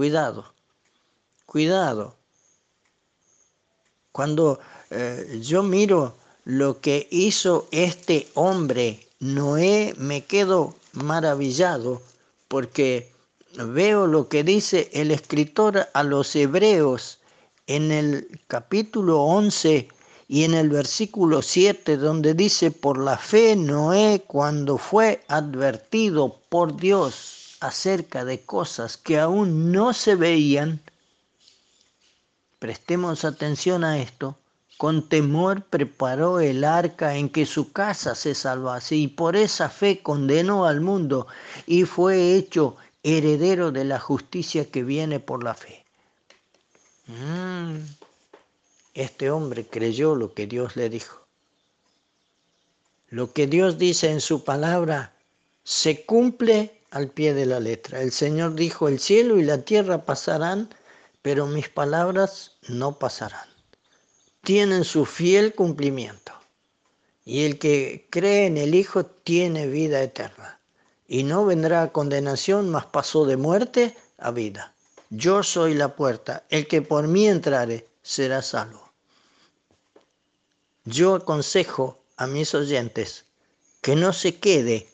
Cuidado, 0.00 0.46
cuidado. 1.44 2.16
Cuando 4.12 4.58
eh, 4.88 5.40
yo 5.42 5.62
miro 5.62 6.16
lo 6.44 6.80
que 6.80 7.06
hizo 7.10 7.68
este 7.70 8.26
hombre, 8.32 9.06
Noé, 9.18 9.92
me 9.98 10.24
quedo 10.24 10.74
maravillado 10.94 12.00
porque 12.48 13.12
veo 13.58 14.06
lo 14.06 14.26
que 14.30 14.42
dice 14.42 14.88
el 14.94 15.10
escritor 15.10 15.86
a 15.92 16.02
los 16.02 16.34
hebreos 16.34 17.18
en 17.66 17.92
el 17.92 18.40
capítulo 18.46 19.20
11 19.20 19.86
y 20.28 20.44
en 20.44 20.54
el 20.54 20.70
versículo 20.70 21.42
7 21.42 21.98
donde 21.98 22.32
dice, 22.32 22.70
por 22.70 22.96
la 22.96 23.18
fe 23.18 23.54
Noé 23.54 24.24
cuando 24.26 24.78
fue 24.78 25.22
advertido 25.28 26.40
por 26.48 26.74
Dios 26.74 27.39
acerca 27.60 28.24
de 28.24 28.40
cosas 28.40 28.96
que 28.96 29.18
aún 29.18 29.70
no 29.70 29.92
se 29.92 30.14
veían, 30.14 30.80
prestemos 32.58 33.24
atención 33.24 33.84
a 33.84 33.98
esto, 33.98 34.36
con 34.78 35.08
temor 35.08 35.62
preparó 35.62 36.40
el 36.40 36.64
arca 36.64 37.16
en 37.16 37.28
que 37.28 37.44
su 37.44 37.70
casa 37.70 38.14
se 38.14 38.34
salvase 38.34 38.96
y 38.96 39.08
por 39.08 39.36
esa 39.36 39.68
fe 39.68 40.02
condenó 40.02 40.64
al 40.64 40.80
mundo 40.80 41.26
y 41.66 41.84
fue 41.84 42.34
hecho 42.34 42.76
heredero 43.02 43.72
de 43.72 43.84
la 43.84 44.00
justicia 44.00 44.70
que 44.70 44.82
viene 44.82 45.20
por 45.20 45.44
la 45.44 45.54
fe. 45.54 45.84
Mm. 47.06 47.76
Este 48.94 49.30
hombre 49.30 49.66
creyó 49.66 50.14
lo 50.14 50.32
que 50.32 50.46
Dios 50.46 50.76
le 50.76 50.88
dijo. 50.88 51.26
Lo 53.10 53.32
que 53.32 53.46
Dios 53.46 53.76
dice 53.76 54.10
en 54.10 54.20
su 54.20 54.44
palabra 54.44 55.12
se 55.62 56.04
cumple 56.06 56.79
al 56.90 57.08
pie 57.08 57.34
de 57.34 57.46
la 57.46 57.60
letra. 57.60 58.02
El 58.02 58.12
Señor 58.12 58.54
dijo, 58.54 58.88
el 58.88 58.98
cielo 58.98 59.38
y 59.38 59.44
la 59.44 59.58
tierra 59.62 60.04
pasarán, 60.04 60.68
pero 61.22 61.46
mis 61.46 61.68
palabras 61.68 62.56
no 62.68 62.98
pasarán. 62.98 63.48
Tienen 64.42 64.84
su 64.84 65.06
fiel 65.06 65.54
cumplimiento. 65.54 66.32
Y 67.24 67.44
el 67.44 67.58
que 67.58 68.08
cree 68.10 68.46
en 68.46 68.56
el 68.56 68.74
Hijo 68.74 69.06
tiene 69.06 69.66
vida 69.66 70.02
eterna. 70.02 70.60
Y 71.06 71.24
no 71.24 71.44
vendrá 71.44 71.82
a 71.82 71.92
condenación, 71.92 72.70
mas 72.70 72.86
pasó 72.86 73.26
de 73.26 73.36
muerte 73.36 73.96
a 74.18 74.30
vida. 74.30 74.74
Yo 75.10 75.42
soy 75.42 75.74
la 75.74 75.94
puerta. 75.94 76.44
El 76.48 76.66
que 76.66 76.82
por 76.82 77.06
mí 77.06 77.28
entrare 77.28 77.86
será 78.02 78.42
salvo. 78.42 78.92
Yo 80.84 81.16
aconsejo 81.16 82.02
a 82.16 82.26
mis 82.26 82.54
oyentes 82.54 83.26
que 83.80 83.96
no 83.96 84.12
se 84.12 84.36
quede 84.36 84.88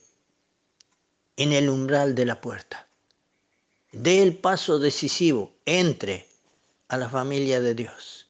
en 1.36 1.52
el 1.52 1.68
umbral 1.68 2.14
de 2.14 2.24
la 2.24 2.40
puerta. 2.40 2.88
dé 3.92 4.22
el 4.22 4.36
paso 4.36 4.78
decisivo, 4.78 5.52
entre 5.64 6.26
a 6.88 6.96
la 6.96 7.08
familia 7.08 7.60
de 7.60 7.74
Dios 7.74 8.26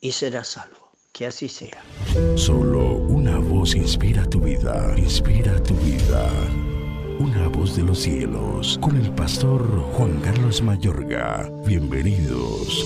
y 0.00 0.12
será 0.12 0.44
salvo. 0.44 0.88
Que 1.12 1.26
así 1.26 1.48
sea. 1.48 1.82
Solo 2.36 2.92
una 2.92 3.38
voz 3.38 3.74
inspira 3.74 4.24
tu 4.28 4.40
vida, 4.40 4.94
inspira 4.96 5.60
tu 5.64 5.74
vida. 5.74 6.30
Una 7.18 7.48
voz 7.48 7.74
de 7.74 7.82
los 7.82 7.98
cielos, 7.98 8.78
con 8.80 8.96
el 8.96 9.12
pastor 9.12 9.66
Juan 9.94 10.20
Carlos 10.20 10.62
Mayorga. 10.62 11.50
Bienvenidos. 11.66 12.84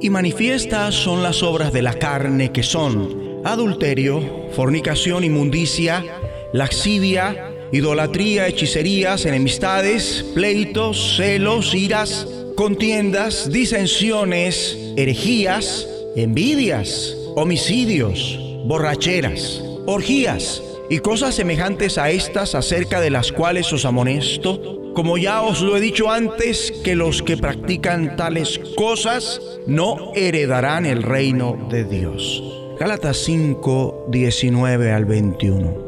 Y 0.00 0.10
manifiestas 0.10 0.94
son 0.94 1.24
las 1.24 1.42
obras 1.42 1.72
de 1.72 1.82
la 1.82 1.94
carne 1.94 2.52
que 2.52 2.62
son 2.62 3.40
adulterio, 3.44 4.48
fornicación, 4.52 5.24
inmundicia, 5.24 6.04
laxivia, 6.52 7.52
idolatría, 7.72 8.46
hechicerías, 8.46 9.24
enemistades, 9.26 10.24
pleitos, 10.34 11.16
celos, 11.16 11.74
iras, 11.74 12.26
contiendas, 12.54 13.50
disensiones, 13.50 14.76
herejías, 14.96 15.86
envidias, 16.16 17.16
homicidios, 17.34 18.38
borracheras, 18.64 19.62
orgías 19.86 20.62
y 20.88 20.98
cosas 21.00 21.34
semejantes 21.34 21.98
a 21.98 22.10
estas 22.10 22.54
acerca 22.54 23.00
de 23.00 23.10
las 23.10 23.32
cuales 23.32 23.72
os 23.72 23.84
amonesto, 23.84 24.92
como 24.94 25.18
ya 25.18 25.42
os 25.42 25.60
lo 25.60 25.76
he 25.76 25.80
dicho 25.80 26.10
antes, 26.10 26.72
que 26.82 26.94
los 26.94 27.22
que 27.22 27.36
practican 27.36 28.16
tales 28.16 28.58
cosas 28.76 29.40
no 29.66 30.12
heredarán 30.14 30.86
el 30.86 31.02
reino 31.02 31.68
de 31.70 31.84
Dios. 31.84 32.42
Gálatas 32.78 33.18
5, 33.18 34.06
19 34.10 34.92
al 34.92 35.04
21. 35.04 35.85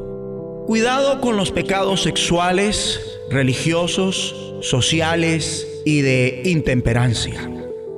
Cuidado 0.68 1.22
con 1.22 1.38
los 1.38 1.50
pecados 1.50 2.02
sexuales, 2.02 3.00
religiosos, 3.30 4.36
sociales 4.60 5.66
y 5.86 6.02
de 6.02 6.42
intemperancia. 6.44 7.50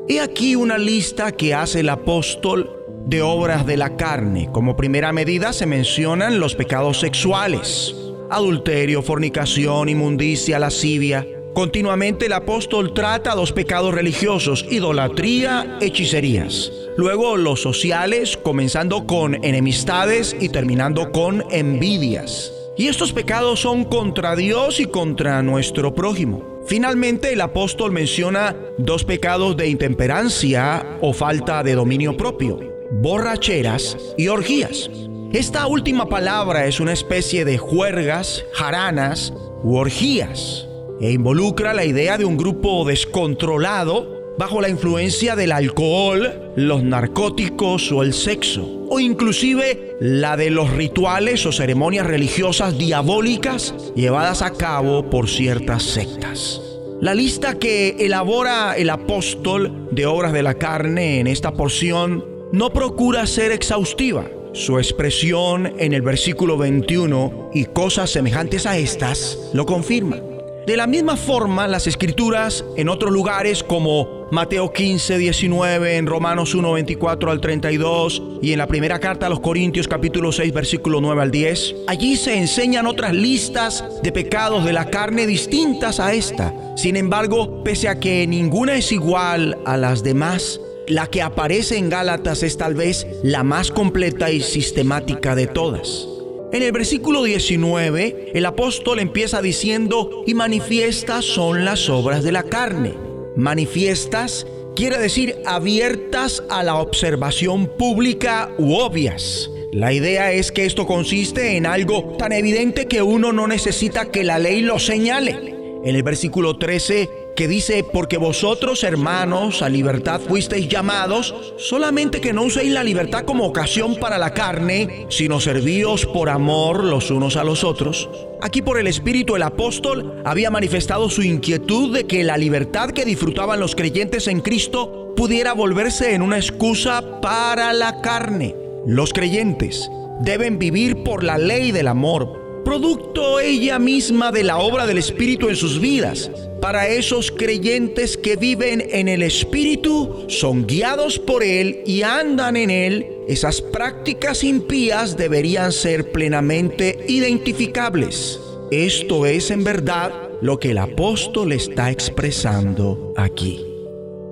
He 0.09 0.21
aquí 0.21 0.55
una 0.55 0.79
lista 0.79 1.33
que 1.33 1.53
hace 1.53 1.81
el 1.81 1.89
apóstol 1.89 2.71
de 3.07 3.23
obras 3.23 3.67
de 3.67 3.77
la 3.77 3.97
carne. 3.97 4.51
Como 4.53 4.77
primera 4.77 5.13
medida 5.13 5.53
se 5.53 5.67
mencionan 5.67 6.39
los 6.39 6.55
pecados 6.55 7.01
sexuales, 7.01 7.93
adulterio, 8.31 9.03
fornicación, 9.03 9.89
inmundicia, 9.89 10.61
lascivia. 10.61 11.27
Continuamente 11.55 12.27
el 12.27 12.35
apóstol 12.35 12.95
trata 12.95 13.35
dos 13.35 13.51
pecados 13.51 13.93
religiosos, 13.93 14.65
idolatría, 14.71 15.77
hechicerías. 15.81 16.71
Luego 16.97 17.37
los 17.37 17.61
sociales, 17.63 18.37
comenzando 18.37 19.09
con 19.09 19.45
enemistades 19.45 20.37
y 20.39 20.51
terminando 20.51 21.11
con 21.11 21.43
envidias. 21.51 22.53
Y 22.81 22.89
estos 22.89 23.13
pecados 23.13 23.61
son 23.61 23.85
contra 23.85 24.35
Dios 24.35 24.81
y 24.81 24.87
contra 24.87 25.43
nuestro 25.43 25.95
prójimo. 25.95 26.63
Finalmente, 26.65 27.35
el 27.35 27.43
apóstol 27.43 27.93
menciona 27.93 28.57
dos 28.79 29.05
pecados 29.05 29.55
de 29.59 29.69
intemperancia 29.69 30.97
o 31.03 31.13
falta 31.13 31.63
de 31.63 31.75
dominio 31.75 32.17
propio, 32.17 32.59
borracheras 32.91 33.99
y 34.17 34.29
orgías. 34.29 34.91
Esta 35.31 35.67
última 35.67 36.09
palabra 36.09 36.65
es 36.65 36.81
una 36.81 36.95
especie 36.95 37.45
de 37.45 37.59
juergas, 37.59 38.47
jaranas 38.55 39.35
u 39.63 39.77
orgías 39.77 40.67
e 41.03 41.13
involucra 41.13 41.75
la 41.75 41.85
idea 41.85 42.17
de 42.17 42.25
un 42.25 42.39
grupo 42.39 42.87
descontrolado 42.87 44.20
bajo 44.41 44.63
la 44.63 44.71
influencia 44.71 45.37
del 45.37 45.53
alcohol, 45.53 46.55
los 46.57 46.83
narcóticos 46.83 47.93
o 47.93 48.03
el 48.03 48.15
sexo, 48.15 48.87
o 48.89 48.99
inclusive 48.99 49.99
la 50.01 50.39
de 50.39 50.49
los 50.49 50.71
rituales 50.71 51.45
o 51.45 51.53
ceremonias 51.53 52.07
religiosas 52.07 52.79
diabólicas 52.79 53.75
llevadas 53.95 54.41
a 54.41 54.55
cabo 54.55 55.11
por 55.11 55.29
ciertas 55.29 55.83
sectas. 55.83 56.63
La 57.03 57.13
lista 57.13 57.59
que 57.59 57.97
elabora 57.99 58.79
el 58.79 58.89
apóstol 58.89 59.89
de 59.91 60.07
obras 60.07 60.33
de 60.33 60.43
la 60.43 60.55
carne 60.55 61.21
en 61.21 61.27
esta 61.27 61.53
porción 61.53 62.25
no 62.51 62.73
procura 62.73 63.27
ser 63.27 63.53
exhaustiva. 63.53 64.25
Su 64.55 64.79
expresión 64.79 65.75
en 65.79 65.93
el 65.93 66.01
versículo 66.01 66.57
21 66.57 67.51
y 67.53 67.67
cosas 67.67 68.09
semejantes 68.09 68.65
a 68.65 68.79
estas 68.79 69.39
lo 69.53 69.67
confirma. 69.67 70.30
De 70.67 70.77
la 70.77 70.87
misma 70.87 71.17
forma, 71.17 71.67
las 71.67 71.87
escrituras 71.87 72.65
en 72.77 72.89
otros 72.91 73.11
lugares 73.11 73.65
como 73.65 74.29
Mateo 74.31 74.73
15, 74.73 75.17
19, 75.17 75.97
en 75.97 76.07
Romanos 76.07 76.55
1, 76.55 76.73
24 76.73 77.31
al 77.31 77.41
32 77.41 78.23
y 78.43 78.53
en 78.53 78.59
la 78.59 78.67
primera 78.67 79.01
carta 79.01 79.27
a 79.27 79.29
los 79.31 79.41
Corintios 79.41 79.89
capítulo 79.89 80.31
6, 80.33 80.53
versículo 80.53 81.01
9 81.01 81.23
al 81.23 81.31
10, 81.31 81.75
allí 81.89 82.17
se 82.17 82.37
enseñan 82.37 82.87
otras 82.87 83.15
listas 83.15 83.85
de 84.03 84.13
pecados 84.13 84.65
de 84.65 84.75
la 84.75 84.91
carne 84.91 85.27
distintas 85.27 85.99
a 85.99 86.13
esta. 86.13 86.55
Sin 86.77 86.97
embargo, 86.97 87.65
pese 87.65 87.89
a 87.89 87.99
que 87.99 88.27
ninguna 88.27 88.77
es 88.77 88.93
igual 88.93 89.59
a 89.65 89.79
las 89.79 90.05
demás, 90.05 90.61
la 90.87 91.07
que 91.07 91.23
aparece 91.23 91.79
en 91.79 91.89
Gálatas 91.89 92.43
es 92.43 92.59
tal 92.59 92.75
vez 92.75 93.07
la 93.23 93.43
más 93.43 93.71
completa 93.71 94.31
y 94.31 94.41
sistemática 94.41 95.35
de 95.35 95.47
todas. 95.47 96.10
En 96.53 96.65
el 96.65 96.73
versículo 96.73 97.23
19, 97.23 98.33
el 98.35 98.45
apóstol 98.45 98.99
empieza 98.99 99.41
diciendo, 99.41 100.25
y 100.27 100.35
manifiestas 100.35 101.25
son 101.25 101.65
las 101.65 101.89
obras 101.89 102.25
de 102.25 102.33
la 102.33 102.43
carne. 102.43 102.95
Manifiestas 103.37 104.49
quiere 104.75 104.99
decir 104.99 105.37
abiertas 105.47 106.43
a 106.51 106.65
la 106.65 106.75
observación 106.75 107.69
pública 107.79 108.51
u 108.59 108.75
obvias. 108.75 109.49
La 109.73 109.93
idea 109.93 110.33
es 110.33 110.51
que 110.51 110.67
esto 110.67 110.89
consiste 110.89 111.57
en 111.57 111.67
algo 111.67 112.17
tan 112.19 112.33
evidente 112.33 112.87
que 112.87 113.01
uno 113.01 113.33
no 113.33 113.47
necesita 113.47 114.11
que 114.11 114.25
la 114.25 114.41
ley 114.41 114.63
lo 114.63 114.81
señale. 114.81 115.55
En 115.85 115.95
el 115.95 116.03
versículo 116.03 116.59
13 116.59 117.09
que 117.41 117.49
dice, 117.49 117.85
porque 117.85 118.19
vosotros 118.19 118.85
hermanos 118.85 119.63
a 119.63 119.71
libertad 119.71 120.21
fuisteis 120.21 120.69
llamados, 120.69 121.35
solamente 121.57 122.21
que 122.21 122.35
no 122.35 122.43
uséis 122.43 122.71
la 122.71 122.85
libertad 122.85 123.25
como 123.25 123.47
ocasión 123.47 123.97
para 123.97 124.19
la 124.19 124.35
carne, 124.35 125.07
sino 125.09 125.41
servíos 125.41 126.05
por 126.05 126.29
amor 126.29 126.85
los 126.85 127.11
unos 127.11 127.37
a 127.37 127.45
los 127.45 127.65
otros. 127.65 128.11
Aquí 128.43 128.61
por 128.61 128.79
el 128.79 128.87
Espíritu 128.87 129.37
el 129.37 129.43
apóstol 129.43 130.21
había 130.27 130.51
manifestado 130.51 131.09
su 131.09 131.23
inquietud 131.23 131.95
de 131.95 132.07
que 132.07 132.25
la 132.25 132.37
libertad 132.37 132.91
que 132.91 133.07
disfrutaban 133.07 133.59
los 133.59 133.75
creyentes 133.75 134.29
en 134.29 134.43
Cristo 134.43 135.15
pudiera 135.17 135.55
volverse 135.55 136.15
en 136.15 136.21
una 136.21 136.37
excusa 136.37 137.23
para 137.23 137.73
la 137.73 138.03
carne. 138.03 138.55
Los 138.87 139.15
creyentes 139.15 139.91
deben 140.21 140.59
vivir 140.59 141.05
por 141.05 141.25
la 141.25 141.39
ley 141.39 141.73
del 141.73 141.89
amor, 141.89 142.40
producto 142.71 143.41
ella 143.41 143.81
misma 143.81 144.31
de 144.31 144.45
la 144.45 144.59
obra 144.59 144.87
del 144.87 144.99
Espíritu 144.99 145.49
en 145.49 145.57
sus 145.57 145.81
vidas 145.81 146.31
para 146.61 146.87
esos 146.87 147.33
creyentes 147.33 148.17
que 148.17 148.37
viven 148.37 148.87
en 148.93 149.09
el 149.09 149.25
Espíritu, 149.25 150.27
son 150.29 150.69
guiados 150.69 151.19
por 151.19 151.43
Él 151.43 151.83
y 151.85 152.03
andan 152.03 152.57
en 152.57 152.71
Él, 152.71 153.09
esas 153.27 153.61
prácticas 153.61 154.45
impías 154.45 155.17
deberían 155.17 155.73
ser 155.73 156.13
plenamente 156.13 157.05
identificables. 157.09 158.39
Esto 158.71 159.27
es 159.27 159.51
en 159.51 159.65
verdad 159.65 160.13
lo 160.41 160.61
que 160.61 160.71
el 160.71 160.79
apóstol 160.79 161.51
está 161.51 161.91
expresando 161.91 163.15
aquí. 163.17 163.67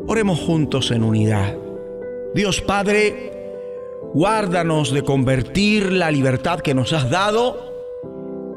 Oremos 0.06 0.39
juntos 0.39 0.93
en 0.93 1.02
unidad. 1.02 1.56
Dios 2.36 2.60
Padre, 2.60 3.32
guárdanos 4.15 4.93
de 4.93 5.02
convertir 5.02 5.90
la 5.90 6.12
libertad 6.12 6.60
que 6.60 6.73
nos 6.73 6.93
has 6.93 7.10
dado 7.10 7.68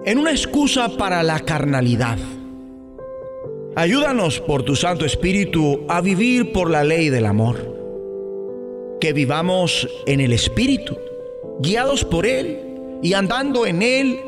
en 0.06 0.18
una 0.18 0.32
excusa 0.32 0.90
para 0.98 1.24
la 1.24 1.40
carnalidad 1.40 2.18
Ayúdanos 3.74 4.42
por 4.42 4.64
tu 4.64 4.76
Santo 4.76 5.06
Espíritu 5.06 5.86
a 5.88 6.02
vivir 6.02 6.52
por 6.52 6.70
la 6.70 6.84
ley 6.84 7.10
del 7.10 7.26
amor. 7.26 8.98
Que 9.00 9.14
vivamos 9.14 9.88
en 10.06 10.20
el 10.20 10.34
Espíritu, 10.34 10.98
guiados 11.62 12.04
por 12.04 12.26
Él 12.26 12.60
y 13.02 13.14
andando 13.14 13.66
en 13.66 13.82
Él 13.82 14.20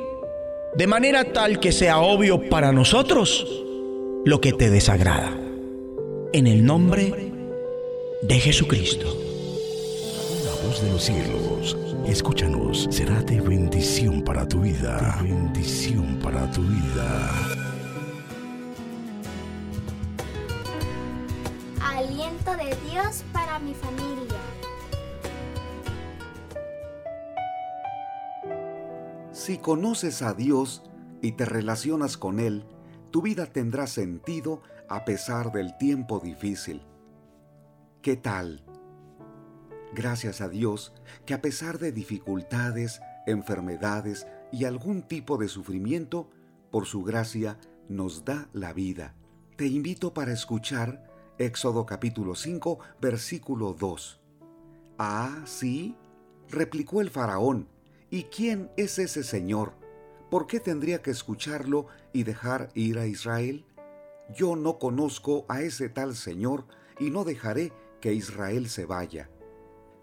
de 0.76 0.88
manera 0.88 1.26
tal 1.34 1.60
que 1.60 1.74
sea 1.74 2.00
obvio 2.00 2.48
para 2.48 2.72
nosotros 2.72 3.46
lo 4.24 4.40
que 4.40 4.54
te 4.54 4.70
desagrada. 4.70 5.38
En 6.32 6.48
el 6.48 6.64
nombre 6.64 7.14
de 8.22 8.40
Jesucristo. 8.40 9.18
La 10.46 10.68
voz 10.68 10.82
de 10.82 10.90
los 10.90 11.04
cielos, 11.04 11.78
escúchanos, 12.06 12.88
será 12.92 13.22
de 13.22 13.42
bendición 13.42 14.22
para 14.24 14.48
tu 14.48 14.62
vida. 14.62 15.20
De 15.22 15.30
bendición 15.30 16.20
para 16.22 16.50
tu 16.52 16.62
vida. 16.62 17.54
aliento 21.98 22.52
de 22.58 22.76
Dios 22.90 23.24
para 23.32 23.60
mi 23.60 23.74
familia. 23.74 24.40
Si 29.32 29.58
conoces 29.58 30.22
a 30.22 30.34
Dios 30.34 30.84
y 31.22 31.34
te 31.34 31.46
relacionas 31.46 32.18
con 32.18 32.40
Él, 32.40 32.66
tu 33.12 33.22
vida 33.22 33.46
tendrá 33.46 33.88
sentido 33.88 34.62
a 34.90 35.06
pesar 35.06 35.52
del 35.52 35.78
tiempo 35.78 36.20
difícil. 36.20 36.82
¿Qué 38.02 38.18
tal? 38.18 38.64
Gracias 39.94 40.42
a 40.42 40.50
Dios 40.50 40.94
que 41.26 41.34
a 41.34 41.42
pesar 41.42 41.80
de 41.80 41.92
dificultades, 41.92 43.02
enfermedades 43.26 44.28
y 44.52 44.66
algún 44.66 45.04
tipo 45.04 45.38
de 45.38 45.48
sufrimiento, 45.48 46.30
por 46.72 46.86
su 46.86 47.04
gracia 47.04 47.60
nos 47.88 48.26
da 48.26 48.50
la 48.54 48.74
vida. 48.74 49.16
Te 49.56 49.68
invito 49.68 50.14
para 50.14 50.34
escuchar 50.34 51.10
Éxodo 51.38 51.86
capítulo 51.86 52.36
5, 52.36 52.80
versículo 53.02 53.74
2. 53.74 54.22
Ah, 54.98 55.42
sí, 55.46 55.96
replicó 56.50 57.02
el 57.02 57.10
faraón. 57.10 57.68
¿Y 58.10 58.24
quién 58.24 58.72
es 58.78 59.00
ese 59.00 59.24
Señor? 59.24 59.74
¿Por 60.30 60.48
qué 60.48 60.60
tendría 60.60 61.02
que 61.02 61.12
escucharlo 61.12 61.88
y 62.12 62.24
dejar 62.24 62.70
ir 62.76 63.00
a 63.00 63.08
Israel? 63.08 63.66
Yo 64.36 64.56
no 64.56 64.80
conozco 64.80 65.46
a 65.48 65.62
ese 65.62 65.90
tal 65.90 66.16
Señor 66.16 66.66
y 67.00 67.10
no 67.10 67.24
dejaré 67.24 67.72
que 68.02 68.14
Israel 68.14 68.70
se 68.70 68.86
vaya. 68.86 69.30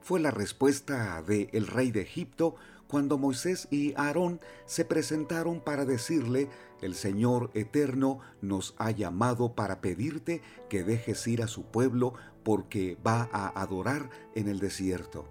Fue 0.00 0.20
la 0.20 0.30
respuesta 0.30 1.22
de 1.22 1.48
el 1.52 1.66
rey 1.66 1.90
de 1.90 2.02
Egipto 2.02 2.56
cuando 2.90 3.18
Moisés 3.18 3.68
y 3.70 3.94
Aarón 3.96 4.40
se 4.66 4.84
presentaron 4.84 5.60
para 5.60 5.84
decirle, 5.84 6.48
el 6.82 6.94
Señor 6.94 7.50
eterno 7.54 8.18
nos 8.42 8.74
ha 8.78 8.90
llamado 8.90 9.54
para 9.54 9.80
pedirte 9.80 10.42
que 10.68 10.82
dejes 10.82 11.24
ir 11.28 11.42
a 11.42 11.46
su 11.46 11.64
pueblo 11.64 12.14
porque 12.42 12.98
va 13.06 13.28
a 13.32 13.60
adorar 13.60 14.10
en 14.34 14.48
el 14.48 14.58
desierto. 14.58 15.28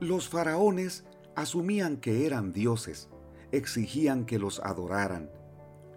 Los 0.00 0.28
faraones 0.28 1.04
asumían 1.34 1.96
que 1.96 2.26
eran 2.26 2.52
dioses, 2.52 3.08
exigían 3.52 4.26
que 4.26 4.38
los 4.38 4.60
adoraran. 4.60 5.30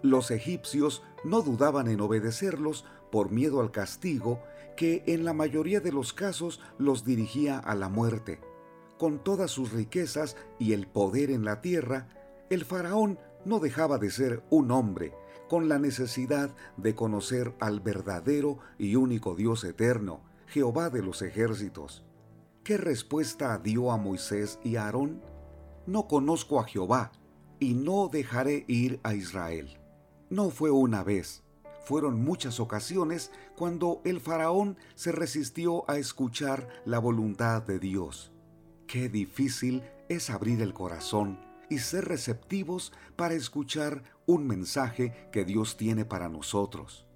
Los 0.02 0.30
egipcios 0.30 1.02
no 1.24 1.42
dudaban 1.42 1.88
en 1.88 2.00
obedecerlos 2.00 2.86
por 3.12 3.30
miedo 3.30 3.60
al 3.60 3.70
castigo 3.70 4.40
que 4.76 5.02
en 5.06 5.24
la 5.24 5.32
mayoría 5.32 5.80
de 5.80 5.92
los 5.92 6.12
casos 6.12 6.60
los 6.78 7.04
dirigía 7.04 7.58
a 7.58 7.74
la 7.74 7.88
muerte. 7.88 8.40
Con 8.98 9.22
todas 9.22 9.50
sus 9.50 9.72
riquezas 9.72 10.36
y 10.58 10.72
el 10.72 10.86
poder 10.86 11.30
en 11.30 11.44
la 11.44 11.60
tierra, 11.60 12.08
el 12.50 12.64
faraón 12.64 13.18
no 13.44 13.58
dejaba 13.58 13.98
de 13.98 14.10
ser 14.10 14.42
un 14.50 14.70
hombre 14.70 15.14
con 15.48 15.68
la 15.68 15.78
necesidad 15.78 16.50
de 16.76 16.94
conocer 16.94 17.54
al 17.58 17.80
verdadero 17.80 18.58
y 18.78 18.94
único 18.94 19.34
Dios 19.34 19.64
eterno, 19.64 20.20
Jehová 20.46 20.90
de 20.90 21.02
los 21.02 21.22
ejércitos. 21.22 22.04
¿Qué 22.62 22.76
respuesta 22.76 23.58
dio 23.58 23.90
a 23.90 23.96
Moisés 23.96 24.60
y 24.62 24.76
a 24.76 24.84
Aarón? 24.84 25.20
No 25.86 26.06
conozco 26.06 26.60
a 26.60 26.64
Jehová 26.64 27.10
y 27.58 27.74
no 27.74 28.08
dejaré 28.08 28.64
ir 28.68 29.00
a 29.02 29.14
Israel. 29.14 29.80
No 30.28 30.50
fue 30.50 30.70
una 30.70 31.02
vez, 31.02 31.42
fueron 31.84 32.22
muchas 32.22 32.60
ocasiones 32.60 33.32
cuando 33.60 34.00
el 34.06 34.20
faraón 34.20 34.78
se 34.94 35.12
resistió 35.12 35.84
a 35.86 35.98
escuchar 35.98 36.66
la 36.86 36.98
voluntad 36.98 37.62
de 37.62 37.78
Dios. 37.78 38.32
Qué 38.86 39.10
difícil 39.10 39.82
es 40.08 40.30
abrir 40.30 40.62
el 40.62 40.72
corazón 40.72 41.38
y 41.68 41.80
ser 41.80 42.06
receptivos 42.06 42.90
para 43.16 43.34
escuchar 43.34 44.02
un 44.24 44.46
mensaje 44.46 45.28
que 45.30 45.44
Dios 45.44 45.76
tiene 45.76 46.06
para 46.06 46.30
nosotros. 46.30 47.06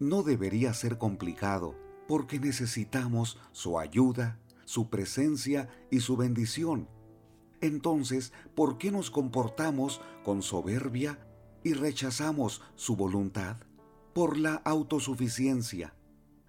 No 0.00 0.24
debería 0.24 0.74
ser 0.74 0.98
complicado, 0.98 1.76
porque 2.08 2.40
necesitamos 2.40 3.38
su 3.52 3.78
ayuda, 3.78 4.40
su 4.64 4.90
presencia 4.90 5.68
y 5.88 6.00
su 6.00 6.16
bendición. 6.16 6.88
Entonces, 7.60 8.32
¿por 8.56 8.76
qué 8.76 8.90
nos 8.90 9.12
comportamos 9.12 10.00
con 10.24 10.42
soberbia 10.42 11.24
y 11.62 11.74
rechazamos 11.74 12.60
su 12.74 12.96
voluntad? 12.96 13.58
Por 14.14 14.36
la 14.36 14.56
autosuficiencia. 14.56 15.94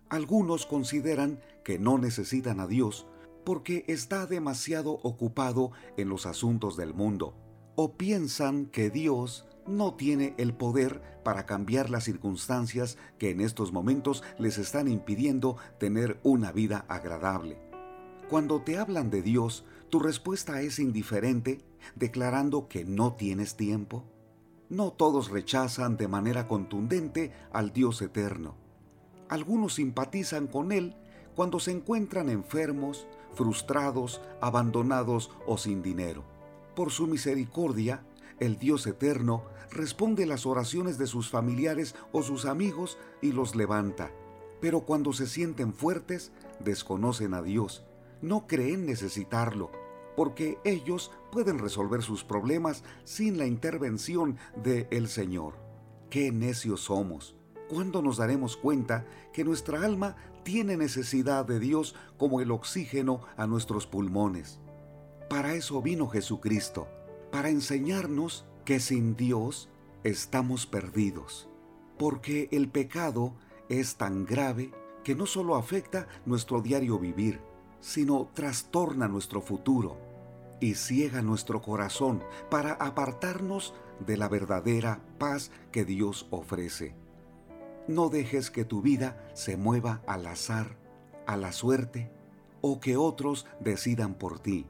Algunos 0.10 0.66
consideran 0.66 1.40
que 1.64 1.80
no 1.80 1.98
necesitan 1.98 2.60
a 2.60 2.68
Dios 2.68 3.08
porque 3.46 3.86
está 3.88 4.26
demasiado 4.26 5.00
ocupado 5.04 5.72
en 5.96 6.10
los 6.10 6.26
asuntos 6.26 6.76
del 6.76 6.94
mundo, 6.94 7.36
o 7.76 7.96
piensan 7.96 8.66
que 8.66 8.90
Dios 8.90 9.46
no 9.66 9.94
tiene 9.94 10.36
el 10.38 10.54
poder 10.54 11.02
para 11.24 11.46
cambiar 11.46 11.90
las 11.90 12.04
circunstancias 12.04 12.98
que 13.18 13.32
en 13.32 13.40
estos 13.40 13.72
momentos 13.72 14.24
les 14.38 14.58
están 14.58 14.90
impidiendo 14.90 15.56
tener 15.80 16.20
una 16.24 16.52
vida 16.52 16.86
agradable. 16.90 17.58
Cuando 18.30 18.62
te 18.62 18.78
hablan 18.78 19.10
de 19.10 19.22
Dios, 19.22 19.64
tu 19.90 20.00
respuesta 20.00 20.62
es 20.62 20.80
indiferente, 20.80 21.60
declarando 21.96 22.68
que 22.68 22.84
no 22.84 23.14
tienes 23.14 23.56
tiempo. 23.56 24.04
No 24.70 24.92
todos 24.92 25.30
rechazan 25.30 25.98
de 25.98 26.08
manera 26.08 26.48
contundente 26.48 27.32
al 27.52 27.74
Dios 27.74 28.02
eterno. 28.02 28.56
Algunos 29.30 29.76
simpatizan 29.76 30.48
con 30.48 30.72
Él 30.72 30.96
cuando 31.36 31.60
se 31.60 31.72
encuentran 31.72 32.30
enfermos, 32.30 33.08
frustrados, 33.34 34.22
abandonados 34.42 35.32
o 35.48 35.58
sin 35.58 35.82
dinero. 35.82 36.24
Por 36.76 36.92
su 36.92 37.08
misericordia, 37.08 38.04
el 38.40 38.58
Dios 38.58 38.88
eterno 38.88 39.44
responde 39.72 40.26
las 40.26 40.46
oraciones 40.46 40.98
de 40.98 41.08
sus 41.08 41.30
familiares 41.30 41.96
o 42.12 42.24
sus 42.24 42.46
amigos 42.46 42.98
y 43.22 43.32
los 43.32 43.56
levanta. 43.56 44.12
Pero 44.62 44.82
cuando 44.82 45.14
se 45.14 45.28
sienten 45.28 45.74
fuertes, 45.74 46.32
desconocen 46.64 47.34
a 47.34 47.42
Dios, 47.42 47.84
no 48.22 48.48
creen 48.48 48.86
necesitarlo, 48.86 49.72
porque 50.16 50.60
ellos 50.64 51.12
pueden 51.32 51.60
resolver 51.60 52.04
sus 52.04 52.24
problemas 52.24 52.84
sin 53.04 53.38
la 53.38 53.46
intervención 53.46 54.38
de 54.56 54.88
el 54.92 55.08
Señor. 55.08 55.56
¡Qué 56.10 56.32
necios 56.32 56.82
somos! 56.82 57.36
¿Cuándo 57.70 58.02
nos 58.02 58.18
daremos 58.18 58.56
cuenta 58.56 59.06
que 59.32 59.44
nuestra 59.44 59.84
alma 59.84 60.16
tiene 60.44 60.78
necesidad 60.78 61.46
de 61.46 61.60
Dios 61.60 61.96
como 62.18 62.42
el 62.42 62.52
oxígeno 62.52 63.22
a 63.38 63.48
nuestros 63.48 63.88
pulmones? 63.88 64.60
Para 65.30 65.56
eso 65.56 65.82
vino 65.82 66.08
Jesucristo, 66.08 66.88
para 67.32 67.50
enseñarnos 67.50 68.46
que 68.66 68.80
sin 68.80 69.16
Dios 69.16 69.70
estamos 70.04 70.68
perdidos, 70.68 71.50
porque 71.98 72.50
el 72.52 72.70
pecado 72.70 73.34
es 73.70 73.96
tan 73.96 74.26
grave 74.26 74.72
que 75.04 75.16
no 75.16 75.26
solo 75.26 75.56
afecta 75.56 76.08
nuestro 76.26 76.62
diario 76.62 77.00
vivir, 77.00 77.42
sino 77.80 78.30
trastorna 78.34 79.08
nuestro 79.08 79.42
futuro 79.42 79.98
y 80.64 80.76
ciega 80.76 81.22
nuestro 81.22 81.62
corazón 81.62 82.24
para 82.50 82.72
apartarnos 82.76 83.74
de 84.00 84.16
la 84.16 84.30
verdadera 84.30 85.02
paz 85.18 85.52
que 85.74 85.84
Dios 85.84 86.26
ofrece. 86.30 86.96
No 87.90 88.08
dejes 88.08 88.50
que 88.50 88.64
tu 88.64 88.82
vida 88.82 89.30
se 89.34 89.58
mueva 89.58 90.02
al 90.08 90.26
azar, 90.26 90.78
a 91.28 91.36
la 91.36 91.52
suerte 91.52 92.14
o 92.62 92.80
que 92.80 92.96
otros 92.96 93.46
decidan 93.60 94.14
por 94.14 94.40
ti. 94.40 94.66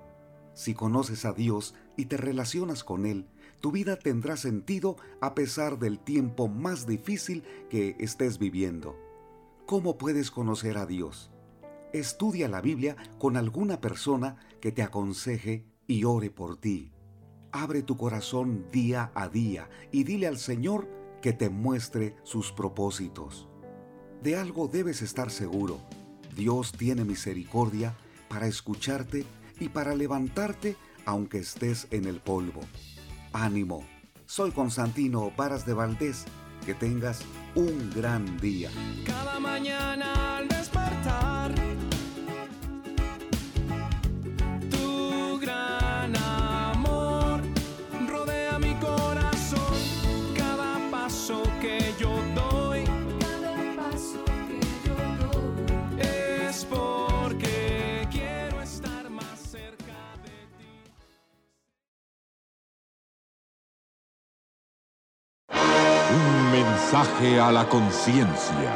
Si 0.56 0.74
conoces 0.74 1.26
a 1.26 1.34
Dios 1.34 1.76
y 1.96 2.06
te 2.06 2.18
relacionas 2.18 2.84
con 2.84 3.06
Él, 3.06 3.28
tu 3.62 3.72
vida 3.72 4.00
tendrá 4.00 4.36
sentido 4.36 4.98
a 5.22 5.36
pesar 5.36 5.78
del 5.78 6.00
tiempo 6.00 6.48
más 6.48 6.88
difícil 6.88 7.44
que 7.70 7.96
estés 8.00 8.40
viviendo. 8.40 8.98
¿Cómo 9.68 10.00
puedes 10.00 10.32
conocer 10.32 10.80
a 10.80 10.88
Dios? 10.88 11.30
Estudia 11.94 12.48
la 12.48 12.62
Biblia 12.62 12.96
con 13.20 13.38
alguna 13.38 13.80
persona 13.80 14.38
que 14.60 14.72
te 14.72 14.82
aconseje 14.82 15.72
y 15.88 16.04
ore 16.04 16.30
por 16.30 16.58
ti. 16.58 16.92
Abre 17.52 17.84
tu 17.84 17.98
corazón 17.98 18.66
día 18.72 19.12
a 19.14 19.30
día 19.30 19.70
y 19.92 20.04
dile 20.04 20.28
al 20.28 20.38
Señor 20.38 20.90
que 21.22 21.34
te 21.34 21.50
muestre 21.50 22.16
sus 22.24 22.52
propósitos. 22.52 23.48
De 24.22 24.36
algo 24.36 24.68
debes 24.68 25.02
estar 25.02 25.30
seguro. 25.30 25.80
Dios 26.36 26.72
tiene 26.72 27.04
misericordia 27.04 27.96
para 28.28 28.48
escucharte 28.48 29.26
y 29.60 29.70
para 29.70 29.96
levantarte 29.96 30.76
aunque 31.06 31.40
estés 31.40 31.88
en 31.92 32.06
el 32.06 32.20
polvo. 32.20 32.62
Ánimo. 33.34 33.86
Soy 34.26 34.52
Constantino 34.52 35.32
Varas 35.36 35.66
de 35.66 35.74
Valdés. 35.74 36.26
Que 36.66 36.74
tengas 36.74 37.22
un 37.56 37.92
gran 37.94 38.38
día. 38.40 38.70
Cada 39.06 39.38
mañana 39.38 40.38
al 40.38 40.48
mensaje 66.94 67.40
a 67.40 67.52
la 67.52 67.68
conciencia. 67.68 68.72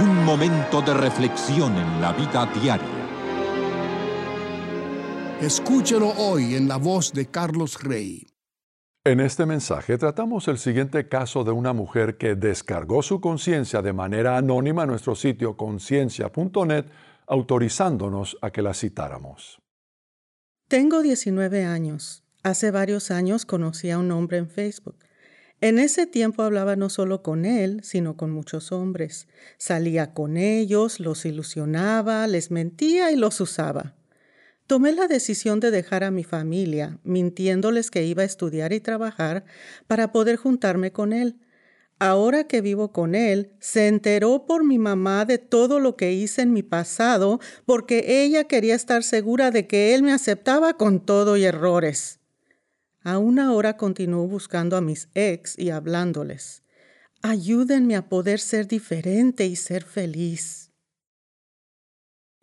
Un 0.00 0.24
momento 0.24 0.80
de 0.80 0.94
reflexión 0.94 1.76
en 1.76 2.00
la 2.00 2.14
vida 2.14 2.46
diaria. 2.46 2.88
Escúchelo 5.42 6.12
hoy 6.16 6.54
en 6.54 6.66
la 6.66 6.78
voz 6.78 7.12
de 7.12 7.26
Carlos 7.26 7.82
Rey. 7.82 8.26
En 9.04 9.20
este 9.20 9.44
mensaje 9.44 9.98
tratamos 9.98 10.48
el 10.48 10.56
siguiente 10.56 11.08
caso 11.08 11.44
de 11.44 11.50
una 11.50 11.74
mujer 11.74 12.16
que 12.16 12.36
descargó 12.36 13.02
su 13.02 13.20
conciencia 13.20 13.82
de 13.82 13.92
manera 13.92 14.38
anónima 14.38 14.84
a 14.84 14.86
nuestro 14.86 15.14
sitio 15.14 15.58
conciencia.net, 15.58 16.86
autorizándonos 17.26 18.38
a 18.40 18.50
que 18.50 18.62
la 18.62 18.72
citáramos. 18.72 19.60
Tengo 20.68 21.02
19 21.02 21.66
años. 21.66 22.24
Hace 22.42 22.70
varios 22.70 23.10
años 23.10 23.44
conocí 23.44 23.90
a 23.90 23.98
un 23.98 24.10
hombre 24.10 24.38
en 24.38 24.48
Facebook 24.48 24.96
En 25.62 25.78
ese 25.78 26.06
tiempo 26.06 26.42
hablaba 26.42 26.76
no 26.76 26.90
solo 26.90 27.22
con 27.22 27.46
él, 27.46 27.80
sino 27.82 28.16
con 28.16 28.30
muchos 28.30 28.72
hombres. 28.72 29.26
Salía 29.56 30.12
con 30.12 30.36
ellos, 30.36 31.00
los 31.00 31.24
ilusionaba, 31.24 32.26
les 32.26 32.50
mentía 32.50 33.10
y 33.10 33.16
los 33.16 33.40
usaba. 33.40 33.94
Tomé 34.66 34.92
la 34.92 35.06
decisión 35.06 35.60
de 35.60 35.70
dejar 35.70 36.04
a 36.04 36.10
mi 36.10 36.24
familia, 36.24 36.98
mintiéndoles 37.04 37.90
que 37.90 38.04
iba 38.04 38.22
a 38.22 38.26
estudiar 38.26 38.74
y 38.74 38.80
trabajar 38.80 39.44
para 39.86 40.12
poder 40.12 40.36
juntarme 40.36 40.92
con 40.92 41.14
él. 41.14 41.36
Ahora 41.98 42.44
que 42.44 42.60
vivo 42.60 42.92
con 42.92 43.14
él, 43.14 43.52
se 43.58 43.88
enteró 43.88 44.44
por 44.44 44.62
mi 44.62 44.78
mamá 44.78 45.24
de 45.24 45.38
todo 45.38 45.80
lo 45.80 45.96
que 45.96 46.12
hice 46.12 46.42
en 46.42 46.52
mi 46.52 46.62
pasado 46.62 47.40
porque 47.64 48.22
ella 48.22 48.44
quería 48.44 48.74
estar 48.74 49.02
segura 49.02 49.50
de 49.50 49.66
que 49.66 49.94
él 49.94 50.02
me 50.02 50.12
aceptaba 50.12 50.74
con 50.74 51.00
todo 51.00 51.38
y 51.38 51.44
errores. 51.44 52.20
Aún 53.06 53.38
ahora 53.38 53.76
continúo 53.76 54.26
buscando 54.26 54.76
a 54.76 54.80
mis 54.80 55.08
ex 55.14 55.56
y 55.56 55.70
hablándoles. 55.70 56.64
Ayúdenme 57.22 57.94
a 57.94 58.08
poder 58.08 58.40
ser 58.40 58.66
diferente 58.66 59.46
y 59.46 59.54
ser 59.54 59.84
feliz. 59.84 60.72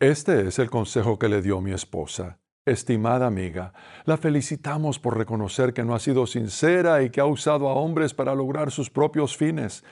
Este 0.00 0.48
es 0.48 0.58
el 0.58 0.70
consejo 0.70 1.18
que 1.18 1.28
le 1.28 1.42
dio 1.42 1.60
mi 1.60 1.72
esposa. 1.72 2.38
Estimada 2.64 3.26
amiga, 3.26 3.74
la 4.06 4.16
felicitamos 4.16 4.98
por 4.98 5.18
reconocer 5.18 5.74
que 5.74 5.84
no 5.84 5.94
ha 5.94 5.98
sido 5.98 6.26
sincera 6.26 7.02
y 7.02 7.10
que 7.10 7.20
ha 7.20 7.26
usado 7.26 7.68
a 7.68 7.74
hombres 7.74 8.14
para 8.14 8.34
lograr 8.34 8.70
sus 8.70 8.88
propios 8.88 9.36
fines. 9.36 9.84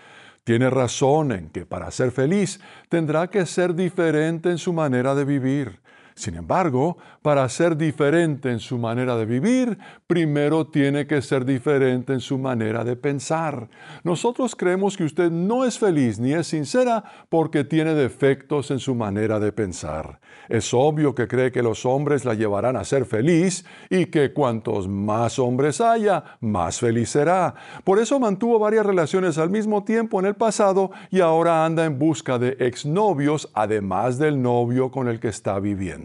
Tiene 0.42 0.70
razón 0.70 1.32
en 1.32 1.50
que 1.50 1.66
para 1.66 1.90
ser 1.90 2.12
feliz 2.12 2.60
tendrá 2.88 3.28
que 3.28 3.44
ser 3.44 3.74
diferente 3.74 4.48
en 4.48 4.56
su 4.56 4.72
manera 4.72 5.14
de 5.14 5.26
vivir. 5.26 5.82
Sin 6.14 6.34
embargo, 6.34 6.96
para 7.22 7.48
ser 7.48 7.76
diferente 7.76 8.50
en 8.50 8.60
su 8.60 8.78
manera 8.78 9.16
de 9.16 9.26
vivir, 9.26 9.78
primero 10.06 10.66
tiene 10.66 11.06
que 11.06 11.22
ser 11.22 11.44
diferente 11.44 12.12
en 12.12 12.20
su 12.20 12.38
manera 12.38 12.84
de 12.84 12.96
pensar. 12.96 13.68
Nosotros 14.04 14.54
creemos 14.54 14.96
que 14.96 15.04
usted 15.04 15.30
no 15.30 15.64
es 15.64 15.78
feliz 15.78 16.18
ni 16.18 16.32
es 16.32 16.46
sincera 16.48 17.04
porque 17.28 17.64
tiene 17.64 17.94
defectos 17.94 18.70
en 18.70 18.78
su 18.78 18.94
manera 18.94 19.40
de 19.40 19.52
pensar. 19.52 20.20
Es 20.48 20.74
obvio 20.74 21.14
que 21.14 21.28
cree 21.28 21.52
que 21.52 21.62
los 21.62 21.86
hombres 21.86 22.24
la 22.24 22.34
llevarán 22.34 22.76
a 22.76 22.84
ser 22.84 23.04
feliz 23.04 23.64
y 23.88 24.06
que 24.06 24.32
cuantos 24.32 24.88
más 24.88 25.38
hombres 25.38 25.80
haya, 25.80 26.24
más 26.40 26.80
feliz 26.80 27.10
será. 27.10 27.54
Por 27.84 27.98
eso 27.98 28.18
mantuvo 28.18 28.58
varias 28.58 28.84
relaciones 28.84 29.38
al 29.38 29.50
mismo 29.50 29.84
tiempo 29.84 30.20
en 30.20 30.26
el 30.26 30.34
pasado 30.34 30.90
y 31.10 31.20
ahora 31.20 31.64
anda 31.64 31.84
en 31.84 31.98
busca 31.98 32.38
de 32.38 32.56
exnovios 32.60 33.48
además 33.54 34.18
del 34.18 34.42
novio 34.42 34.90
con 34.90 35.08
el 35.08 35.20
que 35.20 35.28
está 35.28 35.58
viviendo. 35.58 36.01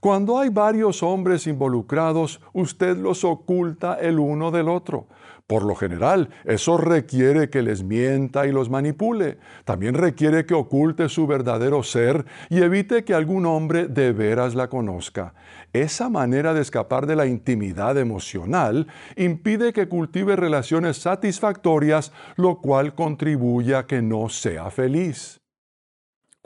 Cuando 0.00 0.38
hay 0.38 0.48
varios 0.48 1.02
hombres 1.02 1.46
involucrados, 1.46 2.40
usted 2.52 2.96
los 2.96 3.24
oculta 3.24 3.94
el 3.94 4.20
uno 4.20 4.50
del 4.52 4.68
otro. 4.68 5.08
Por 5.48 5.64
lo 5.64 5.74
general, 5.74 6.28
eso 6.44 6.76
requiere 6.76 7.48
que 7.48 7.62
les 7.62 7.82
mienta 7.82 8.46
y 8.46 8.52
los 8.52 8.68
manipule. 8.68 9.38
También 9.64 9.94
requiere 9.94 10.44
que 10.44 10.52
oculte 10.52 11.08
su 11.08 11.26
verdadero 11.26 11.82
ser 11.82 12.26
y 12.50 12.60
evite 12.60 13.02
que 13.02 13.14
algún 13.14 13.46
hombre 13.46 13.88
de 13.88 14.12
veras 14.12 14.54
la 14.54 14.68
conozca. 14.68 15.32
Esa 15.72 16.10
manera 16.10 16.52
de 16.52 16.60
escapar 16.60 17.06
de 17.06 17.16
la 17.16 17.24
intimidad 17.24 17.96
emocional 17.96 18.88
impide 19.16 19.72
que 19.72 19.88
cultive 19.88 20.36
relaciones 20.36 20.98
satisfactorias, 20.98 22.12
lo 22.36 22.60
cual 22.60 22.94
contribuye 22.94 23.74
a 23.74 23.86
que 23.86 24.02
no 24.02 24.28
sea 24.28 24.70
feliz. 24.70 25.40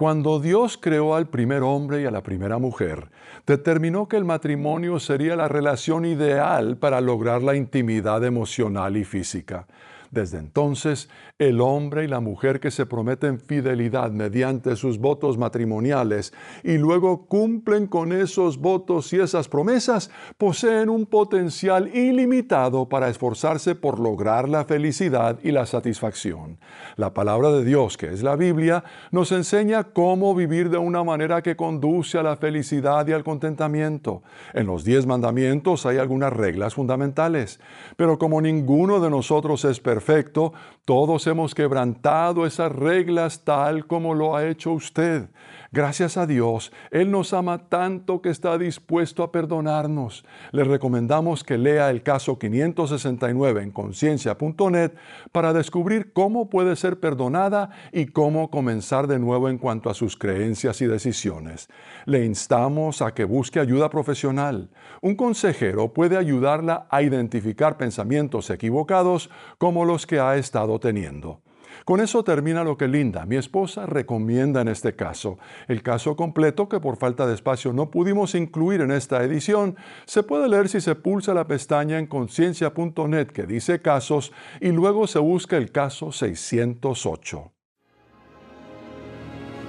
Cuando 0.03 0.41
Dios 0.41 0.79
creó 0.83 1.15
al 1.15 1.29
primer 1.29 1.63
hombre 1.63 2.03
y 2.03 2.07
a 2.07 2.11
la 2.11 2.25
primera 2.25 2.59
mujer, 2.59 3.09
determinó 3.47 4.09
que 4.09 4.17
el 4.17 4.25
matrimonio 4.25 4.99
sería 4.99 5.37
la 5.37 5.47
relación 5.47 6.05
ideal 6.05 6.77
para 6.77 7.01
lograr 7.01 7.41
la 7.45 7.55
intimidad 7.55 8.25
emocional 8.25 8.97
y 8.97 9.05
física. 9.05 9.69
Desde 10.13 10.37
entonces, 10.37 11.09
el 11.39 11.63
hombre 11.63 12.05
y 12.05 12.07
la 12.07 12.21
mujer 12.21 12.61
que 12.61 12.71
se 12.71 12.85
prometen 12.85 13.41
fidelidad 13.41 14.11
mediante 14.11 14.77
sus 14.77 14.99
votos 14.99 15.39
matrimoniales 15.39 16.35
y 16.63 16.77
luego 16.77 17.25
cumplen 17.25 17.87
con 17.87 18.13
esos 18.13 18.59
votos 18.59 19.11
y 19.15 19.21
esas 19.21 19.49
promesas, 19.49 20.11
poseen 20.37 20.91
un 20.91 21.07
potencial 21.07 21.89
ilimitado 21.97 22.91
para 22.91 23.09
esforzarse 23.09 23.75
por 23.75 23.99
lograr 23.99 24.51
la 24.51 24.67
felicidad 24.67 25.39
y 25.43 25.51
la 25.51 25.65
satisfacción. 25.65 26.59
La 26.97 27.15
palabra 27.15 27.51
de 27.51 27.65
Dios, 27.65 27.97
que 27.97 28.09
es 28.13 28.23
la 28.23 28.37
Biblia, 28.37 28.85
nos 29.13 29.33
enseña 29.33 29.85
cómo 29.95 30.35
vivir 30.35 30.69
de 30.69 30.77
una 30.77 31.03
manera 31.03 31.41
que 31.41 31.57
conduce 31.57 32.19
a 32.19 32.23
la 32.23 32.37
felicidad 32.37 33.09
y 33.09 33.13
al 33.13 33.25
contentamiento. 33.25 34.23
En 34.53 34.67
los 34.67 34.85
diez 34.85 35.07
mandamientos 35.07 35.87
hay 35.87 35.97
algunas 35.97 36.35
reglas 36.35 36.75
fundamentales, 36.75 37.61
pero 37.97 38.19
como 38.19 38.43
ninguno 38.43 39.01
de 39.01 39.09
nosotros 39.09 39.65
es 39.65 39.81
perfecto, 39.81 40.02
perfecto, 40.03 40.53
todos 40.85 41.29
hemos 41.29 41.55
quebrantado 41.55 42.45
esas 42.45 42.73
reglas 42.73 43.45
tal 43.45 43.87
como 43.87 44.15
lo 44.15 44.35
ha 44.37 44.49
hecho 44.49 44.73
usted. 44.73 45.29
Gracias 45.75 46.19
a 46.19 46.27
Dios, 46.27 46.71
Él 46.91 47.11
nos 47.11 47.33
ama 47.33 47.71
tanto 47.71 48.21
que 48.21 48.29
está 48.29 48.59
dispuesto 48.59 49.23
a 49.23 49.33
perdonarnos. 49.33 50.23
Le 50.51 50.65
recomendamos 50.65 51.45
que 51.45 51.57
lea 51.57 51.89
el 51.89 52.03
caso 52.03 52.39
569 52.39 53.63
en 53.63 53.71
conciencia.net 53.71 54.93
para 55.33 55.55
descubrir 55.55 56.13
cómo 56.13 56.51
puede 56.51 56.77
ser 56.77 57.01
perdonada 57.01 57.71
y 57.91 58.05
cómo 58.05 58.51
comenzar 58.51 59.07
de 59.07 59.19
nuevo 59.19 59.49
en 59.49 59.57
cuanto 59.57 59.89
a 59.89 59.95
sus 59.95 60.15
creencias 60.19 60.83
y 60.83 60.87
decisiones. 60.87 61.71
Le 62.05 62.23
instamos 62.23 63.01
a 63.01 63.15
que 63.15 63.25
busque 63.25 63.59
ayuda 63.59 63.89
profesional. 63.89 64.69
Un 65.01 65.17
consejero 65.17 65.95
puede 65.95 66.19
ayudarla 66.19 66.87
a 66.91 67.01
identificar 67.01 67.79
pensamientos 67.79 68.51
equivocados 68.51 69.31
como 69.57 69.87
los 69.87 70.07
que 70.07 70.21
ha 70.21 70.37
estado 70.37 70.79
teniendo. 70.81 71.41
Con 71.85 72.01
eso 72.01 72.23
termina 72.23 72.65
lo 72.65 72.77
que 72.77 72.89
Linda, 72.89 73.27
mi 73.27 73.37
esposa, 73.37 73.87
recomienda 73.87 74.61
en 74.61 74.69
este 74.69 74.95
caso. 74.95 75.39
El 75.69 75.83
caso 75.83 76.17
completo, 76.17 76.69
que 76.69 76.81
por 76.81 76.97
falta 76.97 77.27
de 77.27 77.35
espacio 77.35 77.73
no 77.73 77.91
pudimos 77.91 78.35
incluir 78.35 78.81
en 78.81 78.91
esta 78.91 79.23
edición, 79.25 79.77
se 80.05 80.23
puede 80.23 80.49
leer 80.49 80.69
si 80.69 80.81
se 80.81 80.95
pulsa 80.95 81.35
la 81.35 81.47
pestaña 81.47 81.99
en 81.99 82.07
conciencia.net 82.07 83.29
que 83.29 83.47
dice 83.47 83.81
casos 83.81 84.33
y 84.61 84.71
luego 84.71 85.07
se 85.07 85.19
busca 85.19 85.57
el 85.57 85.73
caso 85.73 86.13
608. 86.13 87.53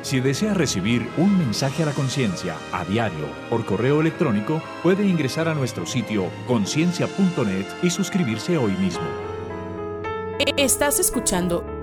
Si 0.04 0.20
desea 0.20 0.54
recibir 0.54 1.08
un 1.18 1.38
mensaje 1.38 1.82
a 1.82 1.86
la 1.86 1.94
conciencia 1.94 2.58
a 2.74 2.84
diario 2.84 3.26
por 3.50 3.66
correo 3.66 4.02
electrónico, 4.02 4.62
puede 4.84 5.08
ingresar 5.08 5.48
a 5.48 5.54
nuestro 5.54 5.86
sitio 5.86 6.26
conciencia.net 6.46 7.66
y 7.82 7.90
suscribirse 7.90 8.58
hoy 8.58 8.74
mismo. 8.74 9.08
Estás 10.58 11.00
escuchando 11.00 11.83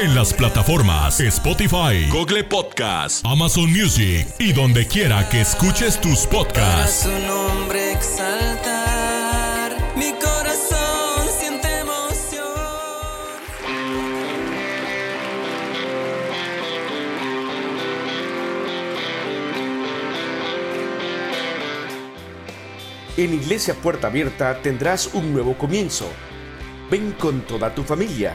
En 0.00 0.14
las 0.14 0.32
plataformas 0.32 1.20
Spotify, 1.20 2.08
Google 2.10 2.44
Podcast, 2.44 3.24
Amazon 3.26 3.70
Music 3.70 4.26
y 4.38 4.52
donde 4.52 4.86
quiera 4.86 5.28
que 5.28 5.42
escuches 5.42 6.00
tus 6.00 6.26
Para 6.26 6.38
podcasts. 6.44 7.02
su 7.02 7.10
nombre 7.26 7.92
exaltar. 7.92 9.76
Mi 9.96 10.12
corazón 10.12 11.28
siente 11.38 11.68
emoción. 11.80 12.46
En 23.16 23.34
Iglesia 23.34 23.74
Puerta 23.74 24.06
Abierta 24.06 24.62
tendrás 24.62 25.10
un 25.12 25.32
nuevo 25.32 25.58
comienzo. 25.58 26.08
Ven 26.90 27.12
con 27.12 27.42
toda 27.42 27.74
tu 27.74 27.84
familia, 27.84 28.34